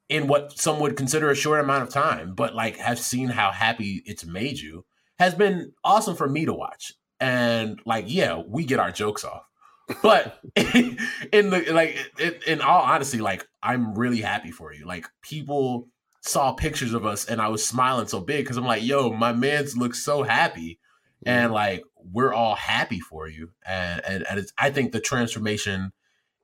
in 0.09 0.29
what 0.29 0.57
some 0.59 0.81
would 0.81 0.97
consider 0.97 1.31
a 1.31 1.35
short 1.35 1.61
amount 1.61 1.83
of 1.83 1.89
time, 1.89 2.35
but 2.35 2.55
like 2.55 2.77
have 2.77 2.99
seen 2.99 3.29
how 3.29 3.51
happy 3.51 4.03
it's 4.07 4.25
made 4.25 4.59
you 4.59 4.85
has 5.19 5.35
been 5.35 5.73
awesome 5.83 6.17
for 6.17 6.29
me 6.29 6.45
to 6.45 6.53
watch. 6.53 6.93
And 7.19 7.81
like, 7.87 8.05
yeah, 8.09 8.43
we 8.47 8.65
get 8.65 8.79
our 8.79 8.93
jokes 8.93 9.25
off. 9.25 9.43
But 10.03 10.41
in 10.57 11.51
the 11.51 11.65
like, 11.73 11.99
in, 12.19 12.35
in 12.47 12.61
all 12.61 12.83
honesty, 12.83 13.19
like 13.19 13.47
I'm 13.63 13.95
really 13.95 14.21
happy 14.21 14.51
for 14.51 14.73
you. 14.73 14.85
Like 14.85 15.07
people 15.23 15.89
saw 16.23 16.53
pictures 16.53 16.93
of 16.93 17.07
us, 17.07 17.25
and 17.27 17.41
I 17.41 17.49
was 17.49 17.65
smiling 17.67 18.09
so 18.09 18.21
big 18.21 18.45
because 18.45 18.57
I'm 18.57 18.65
like, 18.65 18.83
yo, 18.83 19.11
my 19.11 19.33
man's 19.33 19.77
looks 19.77 20.03
so 20.03 20.25
happy, 20.25 20.81
and 21.25 21.53
like 21.53 21.85
we're 22.13 22.33
all 22.33 22.55
happy 22.55 23.01
for 23.01 23.29
you. 23.29 23.51
And, 23.65 24.03
and, 24.05 24.27
and 24.29 24.47
I 24.59 24.71
think 24.71 24.93
the 24.93 25.01
transformation 25.01 25.93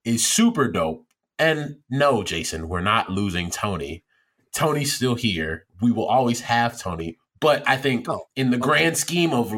is 0.05 0.27
super 0.27 0.69
dope. 0.69 1.07
And 1.39 1.77
no, 1.91 2.23
Jason, 2.23 2.69
we're 2.69 2.81
not 2.81 3.11
losing 3.11 3.51
Tony. 3.51 4.05
Tony's 4.55 4.95
still 4.95 5.15
here. 5.15 5.67
We 5.81 5.91
will 5.93 6.07
always 6.07 6.43
have 6.43 6.79
Tony. 6.79 7.19
But 7.41 7.69
I 7.69 7.77
think 7.77 8.09
oh, 8.09 8.27
in 8.37 8.51
the 8.51 8.59
grand 8.59 8.97
scheme 8.97 9.33
of 9.33 9.53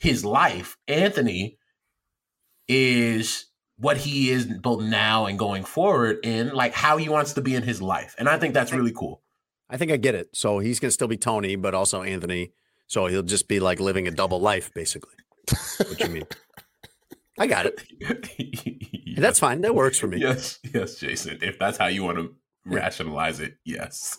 his 0.00 0.24
life, 0.24 0.76
Anthony 0.88 1.58
is 2.66 3.46
what 3.76 3.98
he 3.98 4.30
is 4.30 4.46
both 4.46 4.82
now 4.82 5.26
and 5.26 5.38
going 5.38 5.64
forward 5.64 6.18
in 6.24 6.48
like 6.48 6.74
how 6.74 6.96
he 6.96 7.08
wants 7.08 7.34
to 7.34 7.40
be 7.40 7.54
in 7.54 7.62
his 7.62 7.80
life. 7.80 8.16
And 8.18 8.28
I 8.28 8.38
think 8.38 8.54
that's 8.54 8.72
really 8.72 8.92
cool. 8.92 9.22
I 9.70 9.76
think 9.76 9.92
I 9.92 9.96
get 9.96 10.14
it. 10.14 10.30
So 10.34 10.58
he's 10.58 10.80
going 10.80 10.88
to 10.88 10.92
still 10.92 11.08
be 11.08 11.16
Tony, 11.16 11.54
but 11.54 11.74
also 11.74 12.02
Anthony. 12.02 12.52
So 12.88 13.06
he'll 13.06 13.22
just 13.22 13.46
be 13.46 13.60
like 13.60 13.78
living 13.78 14.08
a 14.08 14.10
double 14.10 14.40
life, 14.40 14.72
basically 14.74 15.14
what 15.50 16.00
you 16.00 16.08
mean? 16.08 16.26
I 17.38 17.46
got 17.46 17.66
it. 17.66 17.82
That's 19.16 19.38
fine. 19.38 19.60
That 19.60 19.74
works 19.74 19.98
for 19.98 20.06
me. 20.06 20.18
Yes, 20.18 20.58
yes, 20.74 20.96
Jason. 20.96 21.38
If 21.42 21.58
that's 21.58 21.78
how 21.78 21.86
you 21.86 22.04
want 22.04 22.18
to 22.18 22.34
rationalize 22.64 23.40
it. 23.40 23.54
Yes. 23.64 24.18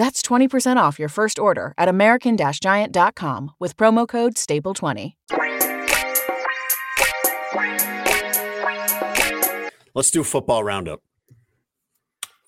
That's 0.00 0.22
20% 0.22 0.78
off 0.78 0.98
your 0.98 1.10
first 1.10 1.38
order 1.38 1.74
at 1.76 1.86
American-Giant.com 1.86 3.50
with 3.60 3.76
promo 3.76 4.08
code 4.08 4.34
STAPLE20. 4.36 5.12
Let's 9.94 10.10
do 10.10 10.24
football 10.24 10.64
roundup. 10.64 11.02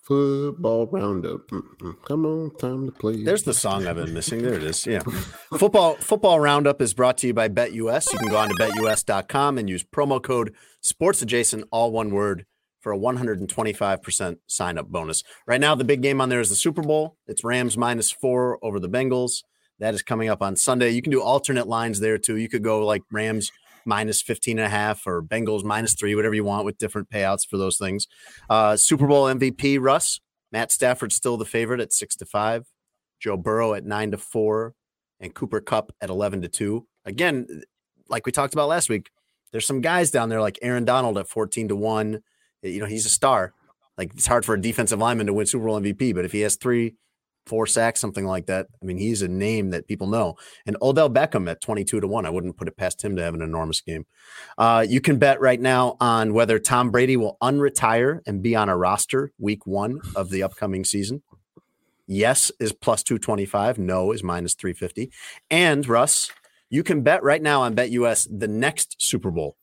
Football 0.01 0.87
roundup. 0.87 1.47
Mm-mm. 1.49 1.95
Come 2.05 2.25
on, 2.25 2.55
time 2.57 2.87
to 2.87 2.91
play. 2.91 3.23
There's 3.23 3.43
the 3.43 3.53
song 3.53 3.85
I've 3.85 3.97
been 3.97 4.15
missing. 4.15 4.41
There 4.41 4.55
it 4.55 4.63
is. 4.63 4.87
Yeah. 4.87 5.03
football 5.55 5.93
football 5.97 6.39
roundup 6.39 6.81
is 6.81 6.95
brought 6.95 7.19
to 7.19 7.27
you 7.27 7.35
by 7.35 7.49
BetUS. 7.49 8.11
You 8.11 8.17
can 8.17 8.29
go 8.29 8.37
on 8.37 8.49
to 8.49 8.55
betus.com 8.55 9.59
and 9.59 9.69
use 9.69 9.83
promo 9.83 10.19
code 10.21 10.55
SportsAdjacent, 10.83 11.65
all 11.71 11.91
one 11.91 12.09
word, 12.09 12.47
for 12.83 12.91
a 12.91 12.97
125% 12.97 14.37
sign 14.45 14.77
up 14.77 14.87
bonus. 14.89 15.23
Right 15.47 15.61
now, 15.61 15.73
the 15.73 15.85
big 15.85 16.01
game 16.01 16.19
on 16.19 16.27
there 16.27 16.41
is 16.41 16.49
the 16.49 16.55
Super 16.55 16.81
Bowl. 16.81 17.17
It's 17.25 17.43
Rams 17.43 17.77
minus 17.77 18.11
four 18.11 18.59
over 18.61 18.79
the 18.79 18.89
Bengals. 18.89 19.43
That 19.79 19.93
is 19.93 20.03
coming 20.03 20.29
up 20.29 20.41
on 20.41 20.57
Sunday. 20.57 20.89
You 20.89 21.01
can 21.01 21.11
do 21.11 21.21
alternate 21.21 21.67
lines 21.67 22.01
there 22.01 22.17
too. 22.17 22.35
You 22.35 22.49
could 22.49 22.63
go 22.63 22.85
like 22.85 23.01
Rams 23.09 23.51
minus 23.85 24.21
15 24.21 24.59
and 24.59 24.65
a 24.65 24.69
half 24.69 25.07
or 25.07 25.23
Bengals 25.23 25.63
minus 25.63 25.93
three, 25.93 26.13
whatever 26.13 26.35
you 26.35 26.43
want 26.43 26.65
with 26.65 26.77
different 26.77 27.09
payouts 27.09 27.47
for 27.47 27.57
those 27.57 27.77
things. 27.77 28.07
Uh, 28.49 28.75
Super 28.75 29.07
Bowl 29.07 29.25
MVP, 29.25 29.79
Russ. 29.81 30.19
Matt 30.51 30.71
Stafford's 30.71 31.15
still 31.15 31.37
the 31.37 31.45
favorite 31.45 31.79
at 31.79 31.91
six 31.91 32.15
to 32.17 32.25
five. 32.25 32.65
Joe 33.19 33.37
Burrow 33.37 33.73
at 33.73 33.85
nine 33.85 34.11
to 34.11 34.17
four, 34.17 34.75
and 35.21 35.33
Cooper 35.33 35.61
Kupp 35.61 35.93
at 36.01 36.09
11 36.09 36.41
to 36.41 36.49
two. 36.49 36.85
Again, 37.05 37.47
like 38.09 38.25
we 38.25 38.33
talked 38.33 38.53
about 38.53 38.67
last 38.67 38.89
week, 38.89 39.09
there's 39.51 39.65
some 39.65 39.81
guys 39.81 40.11
down 40.11 40.29
there 40.29 40.41
like 40.41 40.59
Aaron 40.61 40.83
Donald 40.83 41.17
at 41.17 41.27
14 41.27 41.69
to 41.69 41.75
one. 41.75 42.21
You 42.63 42.79
know, 42.79 42.85
he's 42.85 43.05
a 43.05 43.09
star. 43.09 43.53
Like 43.97 44.11
it's 44.13 44.25
hard 44.25 44.45
for 44.45 44.55
a 44.55 44.61
defensive 44.61 44.99
lineman 44.99 45.27
to 45.27 45.33
win 45.33 45.45
Super 45.45 45.65
Bowl 45.65 45.79
MVP, 45.79 46.15
but 46.15 46.25
if 46.25 46.31
he 46.31 46.41
has 46.41 46.55
three, 46.55 46.95
four 47.45 47.67
sacks, 47.67 47.99
something 47.99 48.25
like 48.25 48.47
that, 48.47 48.67
I 48.81 48.85
mean, 48.85 48.97
he's 48.97 49.21
a 49.21 49.27
name 49.27 49.69
that 49.71 49.87
people 49.87 50.07
know. 50.07 50.35
And 50.65 50.77
Odell 50.81 51.09
Beckham 51.09 51.49
at 51.49 51.61
22 51.61 51.99
to 51.99 52.07
1, 52.07 52.25
I 52.25 52.29
wouldn't 52.29 52.57
put 52.57 52.67
it 52.67 52.77
past 52.77 53.03
him 53.03 53.15
to 53.15 53.23
have 53.23 53.33
an 53.33 53.41
enormous 53.41 53.81
game. 53.81 54.05
Uh, 54.57 54.85
you 54.87 55.01
can 55.01 55.17
bet 55.19 55.39
right 55.41 55.59
now 55.59 55.97
on 55.99 56.33
whether 56.33 56.57
Tom 56.57 56.89
Brady 56.89 57.17
will 57.17 57.37
unretire 57.41 58.21
and 58.25 58.41
be 58.41 58.55
on 58.55 58.69
a 58.69 58.77
roster 58.77 59.31
week 59.37 59.67
one 59.67 59.99
of 60.15 60.29
the 60.29 60.41
upcoming 60.41 60.83
season. 60.83 61.21
Yes 62.07 62.51
is 62.59 62.73
plus 62.73 63.03
225, 63.03 63.77
no 63.77 64.11
is 64.11 64.23
minus 64.23 64.55
350. 64.55 65.11
And 65.49 65.87
Russ, 65.87 66.31
you 66.69 66.83
can 66.83 67.01
bet 67.01 67.23
right 67.23 67.41
now 67.41 67.61
on 67.61 67.75
BetUS 67.75 68.27
the 68.31 68.47
next 68.47 68.95
Super 68.99 69.31
Bowl. 69.31 69.57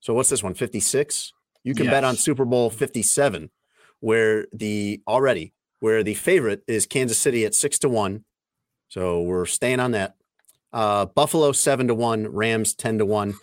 So 0.00 0.14
what's 0.14 0.28
this 0.28 0.42
one? 0.42 0.54
56? 0.54 1.32
You 1.64 1.74
can 1.74 1.86
bet 1.86 2.04
on 2.04 2.16
Super 2.16 2.44
Bowl 2.44 2.70
57, 2.70 3.50
where 4.00 4.46
the 4.52 5.00
already 5.06 5.52
where 5.80 6.02
the 6.04 6.14
favorite 6.14 6.62
is 6.68 6.86
Kansas 6.86 7.18
City 7.18 7.44
at 7.44 7.54
six 7.54 7.78
to 7.80 7.88
one. 7.88 8.24
So 8.88 9.22
we're 9.22 9.46
staying 9.46 9.80
on 9.80 9.92
that. 9.92 10.14
Uh, 10.72 11.06
Buffalo 11.06 11.52
seven 11.52 11.88
to 11.88 11.94
one, 11.94 12.28
Rams 12.28 12.74
ten 12.74 12.98
to 12.98 13.06
one. 13.06 13.34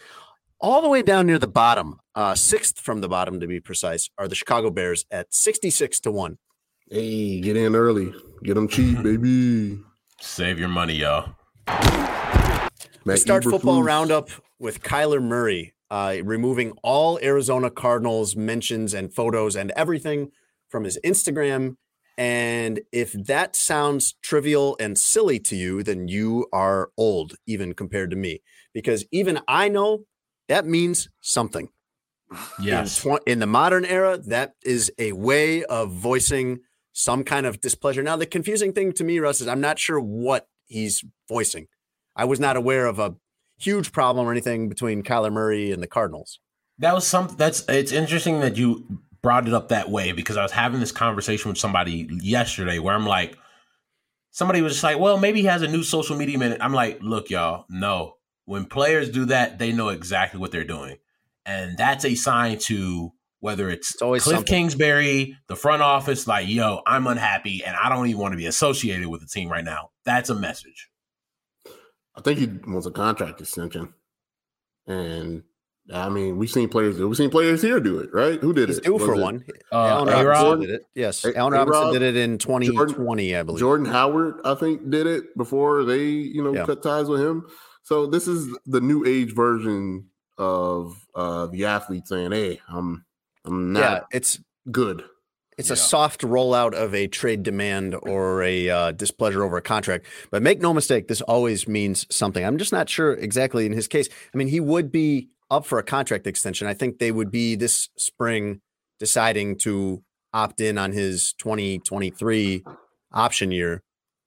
All 0.61 0.81
the 0.81 0.89
way 0.89 1.01
down 1.01 1.27
near 1.27 1.39
the 1.39 1.47
bottom, 1.47 1.99
uh, 2.15 2.35
sixth 2.35 2.79
from 2.79 3.01
the 3.01 3.07
bottom 3.07 3.39
to 3.39 3.47
be 3.47 3.59
precise, 3.59 4.09
are 4.17 4.27
the 4.27 4.35
Chicago 4.35 4.69
Bears 4.69 5.05
at 5.11 5.33
sixty-six 5.33 5.99
to 6.01 6.11
one. 6.11 6.37
Hey, 6.89 7.39
get 7.39 7.55
in 7.55 7.75
early. 7.75 8.13
Get 8.43 8.55
them 8.55 8.67
cheap, 8.67 9.01
baby. 9.03 9.79
Save 10.21 10.59
your 10.59 10.69
money, 10.69 10.95
y'all. 10.95 11.35
We 11.67 11.73
Matt 13.05 13.19
start 13.19 13.43
football 13.43 13.81
Eberflus. 13.81 13.85
roundup 13.85 14.29
with 14.59 14.81
Kyler 14.81 15.21
Murray 15.21 15.73
uh, 15.89 16.17
removing 16.23 16.73
all 16.83 17.19
Arizona 17.21 17.69
Cardinals 17.69 18.35
mentions 18.35 18.93
and 18.93 19.13
photos 19.13 19.55
and 19.55 19.71
everything 19.75 20.31
from 20.69 20.83
his 20.83 20.99
Instagram. 21.03 21.75
And 22.17 22.81
if 22.91 23.13
that 23.13 23.55
sounds 23.55 24.15
trivial 24.21 24.75
and 24.79 24.97
silly 24.97 25.39
to 25.39 25.55
you, 25.55 25.83
then 25.83 26.07
you 26.07 26.47
are 26.51 26.89
old, 26.97 27.35
even 27.47 27.73
compared 27.73 28.09
to 28.11 28.17
me, 28.17 28.41
because 28.73 29.05
even 29.11 29.39
I 29.47 29.69
know 29.69 30.05
that 30.49 30.65
means 30.65 31.09
something. 31.21 31.69
Yes. 32.61 33.03
In, 33.03 33.17
tw- 33.17 33.23
in 33.25 33.39
the 33.39 33.47
modern 33.47 33.85
era, 33.85 34.17
that 34.17 34.53
is 34.63 34.91
a 34.99 35.13
way 35.13 35.63
of 35.63 35.91
voicing 35.91 36.59
some 36.91 37.23
kind 37.23 37.45
of 37.45 37.61
displeasure. 37.61 38.03
Now, 38.03 38.17
the 38.17 38.25
confusing 38.25 38.73
thing 38.73 38.91
to 38.93 39.03
me, 39.03 39.19
Russ, 39.19 39.39
is 39.41 39.47
I'm 39.47 39.61
not 39.61 39.79
sure 39.79 39.99
what 39.99 40.47
he's 40.65 41.03
voicing. 41.27 41.67
I 42.15 42.25
was 42.25 42.39
not 42.39 42.57
aware 42.57 42.85
of 42.85 42.99
a 42.99 43.15
huge 43.59 43.91
problem 43.91 44.27
or 44.27 44.31
anything 44.31 44.69
between 44.69 45.03
Kyler 45.03 45.31
Murray 45.31 45.71
and 45.71 45.83
the 45.83 45.87
Cardinals. 45.87 46.39
That 46.79 46.93
was 46.93 47.05
something 47.05 47.37
that's 47.37 47.63
it's 47.67 47.91
interesting 47.91 48.39
that 48.39 48.55
you 48.55 48.99
brought 49.21 49.47
it 49.47 49.53
up 49.53 49.69
that 49.69 49.89
way 49.89 50.13
because 50.13 50.37
I 50.37 50.43
was 50.43 50.51
having 50.51 50.79
this 50.79 50.91
conversation 50.93 51.49
with 51.49 51.57
somebody 51.57 52.07
yesterday 52.21 52.79
where 52.79 52.95
I'm 52.95 53.05
like, 53.05 53.37
somebody 54.31 54.61
was 54.61 54.73
just 54.73 54.83
like, 54.83 54.97
well, 54.97 55.17
maybe 55.17 55.41
he 55.41 55.47
has 55.47 55.61
a 55.61 55.67
new 55.67 55.83
social 55.83 56.15
media 56.15 56.37
minute. 56.37 56.59
I'm 56.61 56.73
like, 56.73 56.99
look, 57.01 57.29
y'all, 57.29 57.65
no. 57.69 58.15
When 58.45 58.65
players 58.65 59.09
do 59.09 59.25
that, 59.25 59.59
they 59.59 59.71
know 59.71 59.89
exactly 59.89 60.39
what 60.39 60.51
they're 60.51 60.63
doing. 60.63 60.97
And 61.45 61.77
that's 61.77 62.05
a 62.05 62.15
sign 62.15 62.57
to 62.59 63.11
whether 63.41 63.69
it's, 63.69 64.01
always 64.01 64.23
Cliff 64.23 64.37
something. 64.37 64.53
Kingsbury, 64.53 65.37
the 65.47 65.55
front 65.55 65.81
office, 65.81 66.27
like, 66.27 66.47
yo, 66.47 66.81
I'm 66.85 67.07
unhappy 67.07 67.63
and 67.63 67.75
I 67.75 67.89
don't 67.89 68.07
even 68.07 68.21
want 68.21 68.33
to 68.33 68.37
be 68.37 68.47
associated 68.47 69.07
with 69.07 69.21
the 69.21 69.27
team 69.27 69.49
right 69.49 69.63
now. 69.63 69.91
That's 70.05 70.29
a 70.29 70.35
message. 70.35 70.89
I 72.19 72.21
think 72.21 72.39
he 72.39 72.47
wants 72.69 72.85
a 72.85 72.91
contract 72.91 73.39
extension. 73.39 73.93
And 74.87 75.43
I 75.93 76.09
mean, 76.09 76.37
we've 76.37 76.49
seen 76.49 76.67
players 76.69 76.97
do. 76.97 77.07
we've 77.07 77.17
seen 77.17 77.29
players 77.29 77.61
here 77.61 77.79
do 77.79 77.99
it, 77.99 78.09
right? 78.13 78.39
Who 78.41 78.53
did 78.53 78.69
He's 78.69 78.79
it? 78.79 78.83
due 78.83 78.99
for 78.99 79.15
it 79.15 79.19
one. 79.21 79.45
Uh, 79.71 79.75
Allen 79.87 80.25
Robinson 80.27 80.59
did 80.61 80.69
it. 80.71 80.81
Yes. 80.93 81.23
A- 81.25 81.35
Allen 81.37 81.53
Robinson 81.53 81.81
A-Rod, 81.83 81.93
did 81.93 82.01
it 82.01 82.15
in 82.17 82.37
2020, 82.37 83.35
I 83.35 83.43
believe. 83.43 83.59
Jordan 83.59 83.85
Howard, 83.87 84.35
I 84.43 84.53
think, 84.55 84.89
did 84.89 85.07
it 85.07 85.35
before 85.37 85.83
they, 85.85 86.03
you 86.05 86.43
know, 86.43 86.53
Yeah. 86.53 86.65
cut 86.65 86.83
ties 86.83 87.07
with 87.07 87.21
him. 87.21 87.45
So 87.83 88.05
this 88.05 88.27
is 88.27 88.55
the 88.65 88.81
new 88.81 89.05
age 89.05 89.33
version 89.33 90.09
of 90.37 90.95
uh 91.15 91.47
the 91.47 91.65
athlete 91.65 92.07
saying, 92.07 92.31
Hey, 92.31 92.59
I'm 92.67 93.05
I'm 93.45 93.73
not 93.73 93.79
yeah, 93.79 93.99
it's 94.11 94.39
good. 94.71 95.03
It's 95.59 95.69
Yeah. 95.69 95.73
a 95.73 95.77
soft 95.77 96.21
rollout 96.21 96.73
of 96.73 96.95
a 96.95 97.07
trade 97.07 97.43
demand 97.43 97.93
or 98.03 98.41
a 98.43 98.69
uh, 98.69 98.91
displeasure 98.93 99.43
over 99.43 99.57
a 99.57 99.61
contract. 99.61 100.05
But 100.31 100.41
make 100.41 100.61
no 100.61 100.73
mistake, 100.73 101.07
this 101.09 101.21
always 101.21 101.67
means 101.67 102.07
something. 102.09 102.43
I'm 102.43 102.57
just 102.57 102.71
not 102.71 102.89
sure 102.89 103.13
exactly 103.13 103.65
in 103.65 103.73
his 103.73 103.87
case. 103.87 104.07
I 104.33 104.37
mean, 104.37 104.47
he 104.47 104.59
would 104.59 104.91
be 104.91 105.29
up 105.51 105.65
for 105.65 105.77
a 105.77 105.83
contract 105.83 106.25
extension. 106.27 106.65
I 106.67 106.73
think 106.73 106.99
they 106.99 107.11
would 107.11 107.29
be 107.29 107.55
this 107.55 107.89
spring 107.97 108.61
deciding 108.99 109.57
to 109.59 110.01
opt 110.33 110.61
in 110.61 110.77
on 110.77 110.91
his 110.93 111.33
2023 111.33 112.63
option 113.11 113.51
year. 113.51 113.81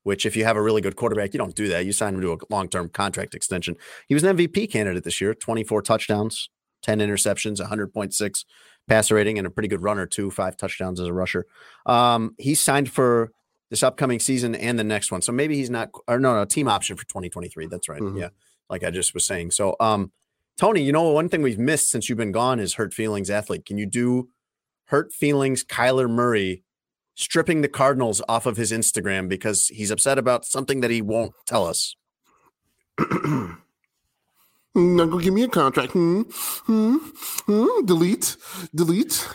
which 0.04 0.26
if 0.26 0.34
you 0.34 0.44
have 0.44 0.56
a 0.56 0.60
really 0.62 0.80
good 0.80 0.96
quarterback, 0.96 1.32
you 1.32 1.38
don't 1.38 1.54
do 1.54 1.68
that. 1.68 1.86
You 1.86 1.92
sign 1.92 2.16
him 2.16 2.20
to 2.22 2.32
a 2.32 2.36
long-term 2.50 2.88
contract 2.88 3.36
extension. 3.36 3.76
He 4.08 4.14
was 4.14 4.24
an 4.24 4.36
MVP 4.36 4.66
candidate 4.68 5.04
this 5.04 5.20
year, 5.20 5.32
24 5.32 5.80
touchdowns, 5.80 6.50
10 6.82 6.98
interceptions, 6.98 7.60
100.6 7.60 8.44
passer 8.88 9.14
rating, 9.14 9.38
and 9.38 9.46
a 9.46 9.50
pretty 9.50 9.68
good 9.68 9.82
runner 9.82 10.06
too, 10.06 10.30
five 10.30 10.56
touchdowns 10.56 11.00
as 11.00 11.06
a 11.06 11.12
rusher. 11.12 11.46
Um, 11.86 12.34
he's 12.38 12.60
signed 12.60 12.90
for 12.90 13.30
this 13.70 13.82
upcoming 13.82 14.20
season 14.20 14.54
and 14.54 14.78
the 14.78 14.84
next 14.84 15.10
one. 15.10 15.22
So 15.22 15.32
maybe 15.32 15.56
he's 15.56 15.70
not 15.70 15.90
or 16.06 16.18
no, 16.18 16.34
no, 16.34 16.44
team 16.44 16.68
option 16.68 16.96
for 16.96 17.04
2023. 17.06 17.66
That's 17.68 17.88
right. 17.88 18.02
Mhm. 18.02 18.18
Yeah. 18.20 18.28
Like 18.68 18.84
I 18.84 18.90
just 18.90 19.14
was 19.14 19.24
saying. 19.24 19.52
So 19.52 19.76
um 19.80 20.12
Tony, 20.58 20.82
you 20.82 20.92
know 20.92 21.08
one 21.10 21.30
thing 21.30 21.40
we've 21.40 21.58
missed 21.58 21.88
since 21.88 22.08
you've 22.08 22.18
been 22.18 22.32
gone 22.32 22.60
is 22.60 22.74
hurt 22.74 22.92
feelings 22.92 23.30
athlete. 23.30 23.64
Can 23.64 23.78
you 23.78 23.86
do 23.86 24.28
hurt 24.86 25.10
feelings 25.12 25.64
Kyler 25.64 26.10
Murray 26.10 26.62
stripping 27.14 27.62
the 27.62 27.68
Cardinals 27.68 28.20
off 28.28 28.44
of 28.44 28.58
his 28.58 28.72
Instagram 28.72 29.26
because 29.28 29.68
he's 29.68 29.90
upset 29.90 30.18
about 30.18 30.44
something 30.44 30.80
that 30.82 30.90
he 30.90 31.00
won't 31.00 31.32
tell 31.46 31.66
us? 31.66 31.96
Now 34.74 35.04
go 35.04 35.18
give 35.18 35.34
me 35.34 35.42
a 35.42 35.48
contract. 35.48 35.92
Hmm, 35.92 36.22
hmm, 36.66 36.96
hmm. 37.46 37.84
Delete, 37.84 38.36
delete, 38.74 39.28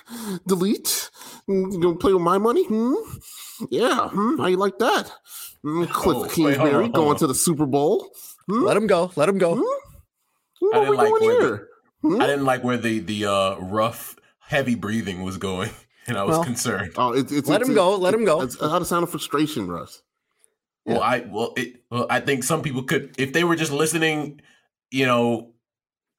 delete. 0.47 1.09
Hmm, 1.45 1.71
You 1.71 1.79
gonna 1.79 1.95
play 1.97 2.13
with 2.13 2.23
my 2.23 2.37
money? 2.39 2.65
Hmm. 2.65 2.95
Yeah. 3.69 4.09
Hmm. 4.09 4.37
How 4.39 4.47
you 4.47 4.57
like 4.57 4.79
that? 4.79 5.11
Hmm, 5.63 5.83
Cliff 5.89 6.33
Oh, 6.39 6.43
wait, 6.43 6.57
on, 6.57 6.91
going 6.91 7.17
to 7.17 7.27
the 7.27 7.35
Super 7.35 7.65
Bowl. 7.67 8.09
Hmm? 8.47 8.63
Let 8.63 8.77
him 8.77 8.87
go. 8.87 9.11
Let 9.15 9.29
him 9.29 9.37
go. 9.37 9.55
Hmm? 9.55 9.61
I 9.61 9.63
What 10.59 10.73
didn't 10.79 10.89
we 10.89 10.97
like 10.97 11.07
doing 11.07 11.21
where 11.21 11.39
the- 11.41 11.47
here? 11.47 11.67
Hmm? 12.01 12.21
I 12.21 12.27
didn't 12.27 12.45
like 12.45 12.63
where 12.63 12.77
the 12.77 12.99
the 12.99 13.25
uh, 13.25 13.55
rough, 13.59 14.15
heavy 14.39 14.75
breathing 14.75 15.21
was 15.23 15.37
going, 15.37 15.69
and 16.07 16.17
I 16.17 16.23
was 16.23 16.37
Well, 16.37 16.45
concerned. 16.45 16.93
Oh, 16.95 17.13
it's, 17.13 17.31
it's, 17.31 17.47
Let 17.47 17.61
it's, 17.61 17.69
him 17.69 17.75
go. 17.75 17.95
Let 17.95 18.13
him 18.13 18.25
go. 18.25 18.41
It's 18.41 18.59
out 18.61 18.81
of 18.81 18.87
sound 18.87 19.03
of 19.03 19.11
frustration, 19.11 19.67
Russ. 19.67 20.01
Well, 20.85 21.01
I 21.01 21.19
well, 21.29 21.53
it, 21.57 21.83
well, 21.91 22.07
I 22.09 22.21
think 22.21 22.43
some 22.43 22.61
people 22.63 22.81
could, 22.83 23.13
if 23.19 23.33
they 23.33 23.43
were 23.43 23.55
just 23.57 23.71
listening, 23.73 24.39
you 24.91 25.05
know, 25.05 25.53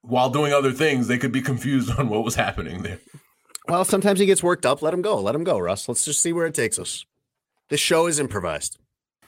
while 0.01 0.29
doing 0.29 0.53
other 0.53 0.71
things, 0.71 1.07
they 1.07 1.17
could 1.17 1.31
be 1.31 1.41
confused 1.41 1.91
on 1.97 2.09
what 2.09 2.23
was 2.23 2.35
happening 2.35 2.83
there. 2.83 2.99
Well, 3.67 3.85
sometimes 3.85 4.19
he 4.19 4.25
gets 4.25 4.41
worked 4.41 4.65
up. 4.65 4.81
Let 4.81 4.93
him 4.93 5.01
go. 5.01 5.19
Let 5.19 5.35
him 5.35 5.43
go, 5.43 5.59
Russ. 5.59 5.87
Let's 5.87 6.05
just 6.05 6.21
see 6.21 6.33
where 6.33 6.47
it 6.47 6.55
takes 6.55 6.79
us. 6.79 7.05
This 7.69 7.79
show 7.79 8.07
is 8.07 8.19
improvised, 8.19 8.79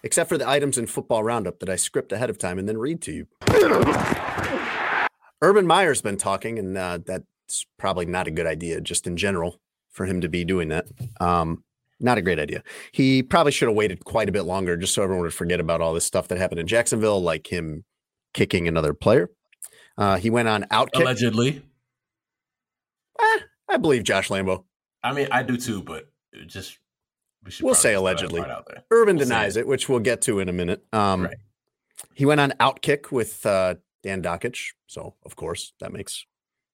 except 0.02 0.30
for 0.30 0.38
the 0.38 0.50
items 0.50 0.80
in 0.80 0.88
football 0.88 1.24
roundup 1.24 1.60
that 1.60 1.70
I 1.70 1.76
script 1.76 2.12
ahead 2.12 2.32
of 2.32 2.40
time 2.40 2.58
and 2.58 2.68
then 2.68 2.78
read 2.78 3.02
to 3.04 3.12
you. 3.12 3.28
Urban 5.44 5.68
Meyer's 5.68 6.02
been 6.02 6.18
talking, 6.18 6.58
and 6.58 6.76
uh, 6.78 7.00
that's 7.06 7.66
probably 7.78 8.08
not 8.08 8.28
a 8.28 8.32
good 8.32 8.48
idea, 8.48 8.82
just 8.82 9.06
in 9.06 9.16
general, 9.16 9.60
for 9.92 10.06
him 10.08 10.22
to 10.22 10.30
be 10.30 10.44
doing 10.44 10.70
that. 10.70 10.88
Um, 11.20 11.64
not 12.00 12.18
a 12.18 12.22
great 12.24 12.40
idea. 12.40 12.64
He 12.92 13.22
probably 13.22 13.52
should 13.52 13.68
have 13.68 13.78
waited 13.78 14.06
quite 14.06 14.30
a 14.30 14.32
bit 14.32 14.44
longer, 14.44 14.76
just 14.76 14.96
so 14.96 15.04
everyone 15.04 15.24
would 15.24 15.34
forget 15.36 15.60
about 15.60 15.82
all 15.82 15.94
this 15.94 16.06
stuff 16.06 16.28
that 16.30 16.40
happened 16.40 16.60
in 16.60 16.68
Jacksonville, 16.68 17.22
like 17.22 17.52
him 17.52 17.84
kicking 18.34 18.68
another 18.68 18.94
player. 18.94 19.30
Uh, 19.98 20.18
he 20.18 20.30
went 20.30 20.48
on 20.48 20.64
outkick. 20.72 21.02
Allegedly, 21.02 21.62
Eh, 23.20 23.40
I 23.70 23.78
believe 23.78 24.04
Josh 24.04 24.30
Lambo. 24.30 24.64
I 25.04 25.14
mean, 25.14 25.28
I 25.32 25.44
do 25.44 25.58
too, 25.58 25.82
but 25.84 26.10
just 26.48 26.78
we 27.44 27.52
should 27.52 27.66
We'll 27.66 27.76
say 27.76 27.94
just 27.94 27.94
throw 27.94 27.94
that 27.94 28.00
allegedly. 28.00 28.40
part 28.42 28.52
out 28.52 28.66
there. 28.68 28.84
Urban 28.92 29.18
We'll 29.18 29.26
denies 29.26 29.58
it, 29.58 29.68
which 29.68 29.90
we'll 29.90 30.00
get 30.00 30.22
to 30.24 30.40
in 30.40 30.50
a 30.50 30.54
minute. 30.54 30.84
Um, 30.94 31.24
Right. 31.26 31.38
He 32.16 32.26
went 32.26 32.42
on 32.42 32.52
Outkick 32.60 33.12
with 33.12 33.46
uh, 33.46 33.76
Dan 34.02 34.24
Dakich, 34.24 34.70
so 34.88 35.14
of 35.24 35.36
course 35.36 35.74
that 35.82 35.94
makes 35.94 36.26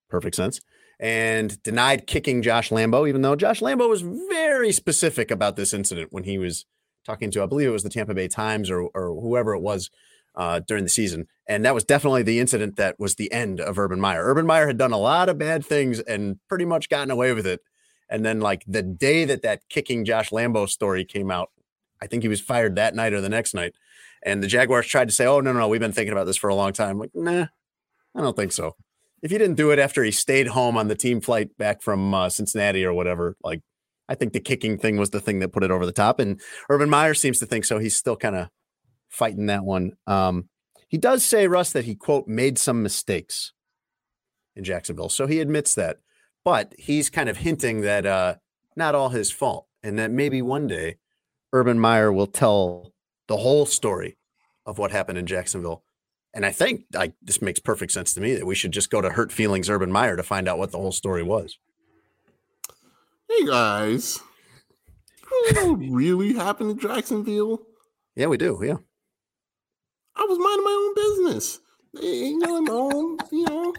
perfect 0.09 0.35
sense. 0.35 0.61
And 0.99 1.61
denied 1.63 2.07
kicking 2.07 2.41
Josh 2.41 2.69
Lambo, 2.69 3.07
even 3.09 3.21
though 3.23 3.35
Josh 3.35 3.59
Lambo 3.59 3.89
was 3.89 4.01
very 4.01 4.71
specific 4.71 5.29
about 5.29 5.57
this 5.57 5.73
incident 5.73 6.13
when 6.13 6.23
he 6.23 6.37
was 6.37 6.65
talking 7.05 7.29
to, 7.31 7.43
I 7.43 7.45
believe 7.45 7.67
it 7.67 7.71
was 7.71 7.83
the 7.83 7.89
Tampa 7.89 8.13
Bay 8.13 8.27
Times 8.29 8.69
or 8.71 8.83
or 8.95 9.19
whoever 9.19 9.53
it 9.53 9.59
was 9.59 9.89
uh, 10.37 10.59
during 10.59 10.83
the 10.83 10.89
season, 10.89 11.27
and 11.47 11.65
that 11.65 11.73
was 11.73 11.83
definitely 11.83 12.23
the 12.23 12.39
incident 12.39 12.75
that 12.77 12.99
was 12.99 13.15
the 13.15 13.31
end 13.31 13.59
of 13.59 13.79
Urban 13.79 13.99
Meyer. 13.99 14.23
Urban 14.23 14.45
Meyer 14.45 14.67
had 14.67 14.77
done 14.77 14.93
a 14.93 14.97
lot 14.97 15.27
of 15.27 15.37
bad 15.37 15.65
things 15.65 15.99
and 15.99 16.37
pretty 16.47 16.63
much 16.63 16.89
gotten 16.89 17.11
away 17.11 17.33
with 17.33 17.47
it. 17.47 17.61
And 18.09 18.23
then, 18.23 18.39
like 18.39 18.63
the 18.67 18.83
day 18.83 19.25
that 19.25 19.41
that 19.41 19.63
kicking 19.67 20.05
Josh 20.05 20.29
Lambo 20.29 20.69
story 20.69 21.03
came 21.03 21.31
out, 21.31 21.49
I 22.01 22.07
think 22.07 22.23
he 22.23 22.29
was 22.29 22.39
fired 22.39 22.75
that 22.75 22.95
night 22.95 23.13
or 23.13 23.19
the 23.19 23.29
next 23.29 23.53
night. 23.53 23.73
And 24.23 24.41
the 24.41 24.47
Jaguars 24.47 24.87
tried 24.87 25.09
to 25.09 25.13
say, 25.13 25.25
"Oh 25.25 25.41
no, 25.41 25.51
no, 25.51 25.59
no, 25.59 25.67
we've 25.67 25.81
been 25.81 25.91
thinking 25.91 26.13
about 26.13 26.25
this 26.25 26.37
for 26.37 26.49
a 26.49 26.55
long 26.55 26.71
time." 26.71 26.91
I'm 26.91 26.99
like, 26.99 27.11
nah, 27.15 27.47
I 28.15 28.21
don't 28.21 28.35
think 28.35 28.51
so. 28.51 28.75
If 29.23 29.31
he 29.31 29.37
didn't 29.37 29.55
do 29.55 29.71
it 29.71 29.79
after 29.79 30.03
he 30.03 30.11
stayed 30.11 30.47
home 30.47 30.77
on 30.77 30.87
the 30.87 30.95
team 30.95 31.19
flight 31.19 31.57
back 31.57 31.81
from 31.81 32.13
uh, 32.13 32.29
Cincinnati 32.29 32.85
or 32.85 32.93
whatever, 32.93 33.35
like 33.43 33.61
I 34.07 34.15
think 34.15 34.33
the 34.33 34.39
kicking 34.39 34.77
thing 34.77 34.97
was 34.97 35.09
the 35.09 35.19
thing 35.19 35.39
that 35.39 35.49
put 35.49 35.63
it 35.63 35.71
over 35.71 35.85
the 35.85 35.91
top. 35.91 36.19
And 36.19 36.39
Urban 36.69 36.89
Meyer 36.89 37.15
seems 37.15 37.39
to 37.39 37.45
think 37.45 37.65
so. 37.65 37.79
He's 37.79 37.95
still 37.95 38.15
kind 38.15 38.35
of 38.35 38.49
fighting 39.17 39.47
that 39.47 39.65
one. 39.65 39.93
Um, 40.05 40.47
he 40.87 40.97
does 40.97 41.23
say 41.25 41.47
Russ 41.47 41.71
that 41.71 41.85
he 41.85 41.95
quote 41.95 42.27
made 42.27 42.57
some 42.57 42.83
mistakes 42.83 43.51
in 44.55 44.63
Jacksonville, 44.63 45.09
so 45.09 45.27
he 45.27 45.41
admits 45.41 45.75
that. 45.75 45.97
But 46.45 46.73
he's 46.77 47.09
kind 47.09 47.27
of 47.27 47.37
hinting 47.37 47.81
that 47.81 48.05
uh, 48.05 48.35
not 48.75 48.95
all 48.95 49.09
his 49.09 49.31
fault, 49.31 49.67
and 49.83 49.99
that 49.99 50.11
maybe 50.11 50.41
one 50.41 50.67
day 50.67 50.97
Urban 51.51 51.79
Meyer 51.79 52.13
will 52.13 52.27
tell 52.27 52.93
the 53.27 53.37
whole 53.37 53.65
story 53.65 54.17
of 54.65 54.77
what 54.77 54.91
happened 54.91 55.17
in 55.17 55.25
Jacksonville. 55.25 55.83
And 56.33 56.45
I 56.45 56.51
think 56.51 56.85
like 56.93 57.13
this 57.21 57.41
makes 57.41 57.59
perfect 57.59 57.91
sense 57.91 58.13
to 58.13 58.21
me 58.21 58.35
that 58.35 58.45
we 58.45 58.55
should 58.55 58.71
just 58.71 58.91
go 58.91 59.01
to 59.01 59.09
Hurt 59.09 59.31
Feelings 59.31 59.69
Urban 59.69 59.91
Meyer 59.91 60.15
to 60.15 60.23
find 60.23 60.47
out 60.47 60.59
what 60.59 60.71
the 60.71 60.77
whole 60.77 60.91
story 60.91 61.23
was. 61.23 61.57
Hey 63.29 63.45
guys, 63.45 64.19
you 65.31 65.53
know 65.53 65.73
what 65.73 65.89
really 65.89 66.33
happened 66.33 66.71
in 66.71 66.79
Jacksonville? 66.79 67.61
Yeah, 68.15 68.27
we 68.27 68.37
do. 68.37 68.59
Yeah. 68.63 68.77
I 70.19 70.25
was 70.27 70.39
minding 70.39 70.63
my 70.65 70.71
own 70.81 70.93
business. 70.95 71.59
Eh, 72.01 72.29
You 72.29 72.39
know, 72.39 72.61
my 72.61 72.73
own, 72.73 73.17
you 73.31 73.45
know, 73.45 73.73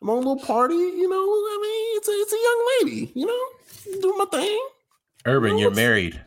my 0.00 0.12
own 0.12 0.18
little 0.18 0.38
party. 0.38 0.74
You 0.74 1.08
know, 1.08 1.16
I 1.16 1.58
mean, 1.62 1.96
it's 1.98 2.08
a, 2.08 2.12
it's 2.12 2.32
a 2.32 2.36
young 2.36 2.68
lady. 2.82 3.12
You 3.14 3.26
know, 3.26 4.00
do 4.00 4.14
my 4.18 4.24
thing. 4.26 4.68
Urban, 5.26 5.58
you're 5.58 5.70
married. 5.70 6.20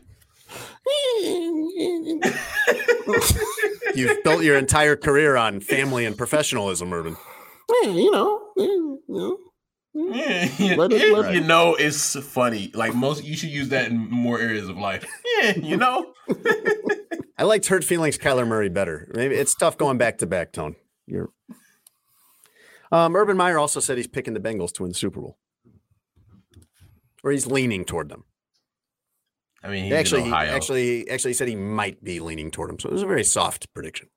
You've 3.96 4.24
built 4.24 4.44
your 4.44 4.58
entire 4.58 4.96
career 4.96 5.36
on 5.36 5.60
family 5.60 6.06
and 6.06 6.18
professionalism, 6.18 6.94
Urban. 6.94 7.16
Yeah, 7.84 7.90
you 7.92 8.12
know, 8.12 8.42
yeah, 8.58 8.66
you 8.66 9.00
know. 9.08 9.38
Yeah, 9.96 10.50
you, 10.58 10.76
Let 10.76 10.92
it- 10.92 11.14
let 11.14 11.34
you 11.34 11.42
it- 11.42 11.46
know 11.46 11.76
it's 11.76 12.16
funny. 12.20 12.72
Like 12.74 12.96
most, 12.96 13.24
you 13.24 13.36
should 13.36 13.50
use 13.50 13.70
that 13.70 13.90
in 13.92 13.98
more 14.10 14.40
areas 14.40 14.68
of 14.70 14.78
life. 14.78 15.06
Yeah, 15.42 15.56
you 15.58 15.78
know. 15.78 16.14
I 17.38 17.44
liked 17.44 17.68
Hurt 17.68 17.84
Feelings 17.84 18.18
Kyler 18.18 18.48
Murray 18.48 18.70
better. 18.70 19.12
Maybe 19.14 19.36
it's 19.36 19.56
tough 19.56 19.78
going 19.78 19.98
back 19.98 20.20
to 20.20 20.28
back, 20.28 20.52
Tone. 20.52 20.76
You're 21.08 21.30
um, 22.92 23.16
Urban 23.16 23.36
Meyer 23.36 23.58
also 23.58 23.80
said 23.80 23.98
he's 23.98 24.08
picking 24.08 24.36
the 24.36 24.40
Bengals 24.40 24.72
to 24.74 24.84
win 24.84 24.92
the 24.92 24.96
Super 24.96 25.20
Bowl. 25.20 25.38
Or 27.24 27.32
he's 27.32 27.48
leaning 27.48 27.86
toward 27.86 28.10
them. 28.10 28.26
I 29.64 29.70
mean, 29.70 29.86
he's 29.86 29.94
actually, 29.94 30.22
in 30.22 30.28
he, 30.28 30.34
actually, 30.34 31.10
actually 31.10 31.32
he 31.32 31.34
said 31.34 31.48
he 31.48 31.56
might 31.56 32.04
be 32.04 32.20
leaning 32.20 32.52
toward 32.52 32.70
him. 32.70 32.80
So 32.80 32.90
it 32.90 32.94
was 32.94 33.02
a 33.02 33.08
very 33.08 33.24
soft 33.24 33.74
prediction. 33.74 34.10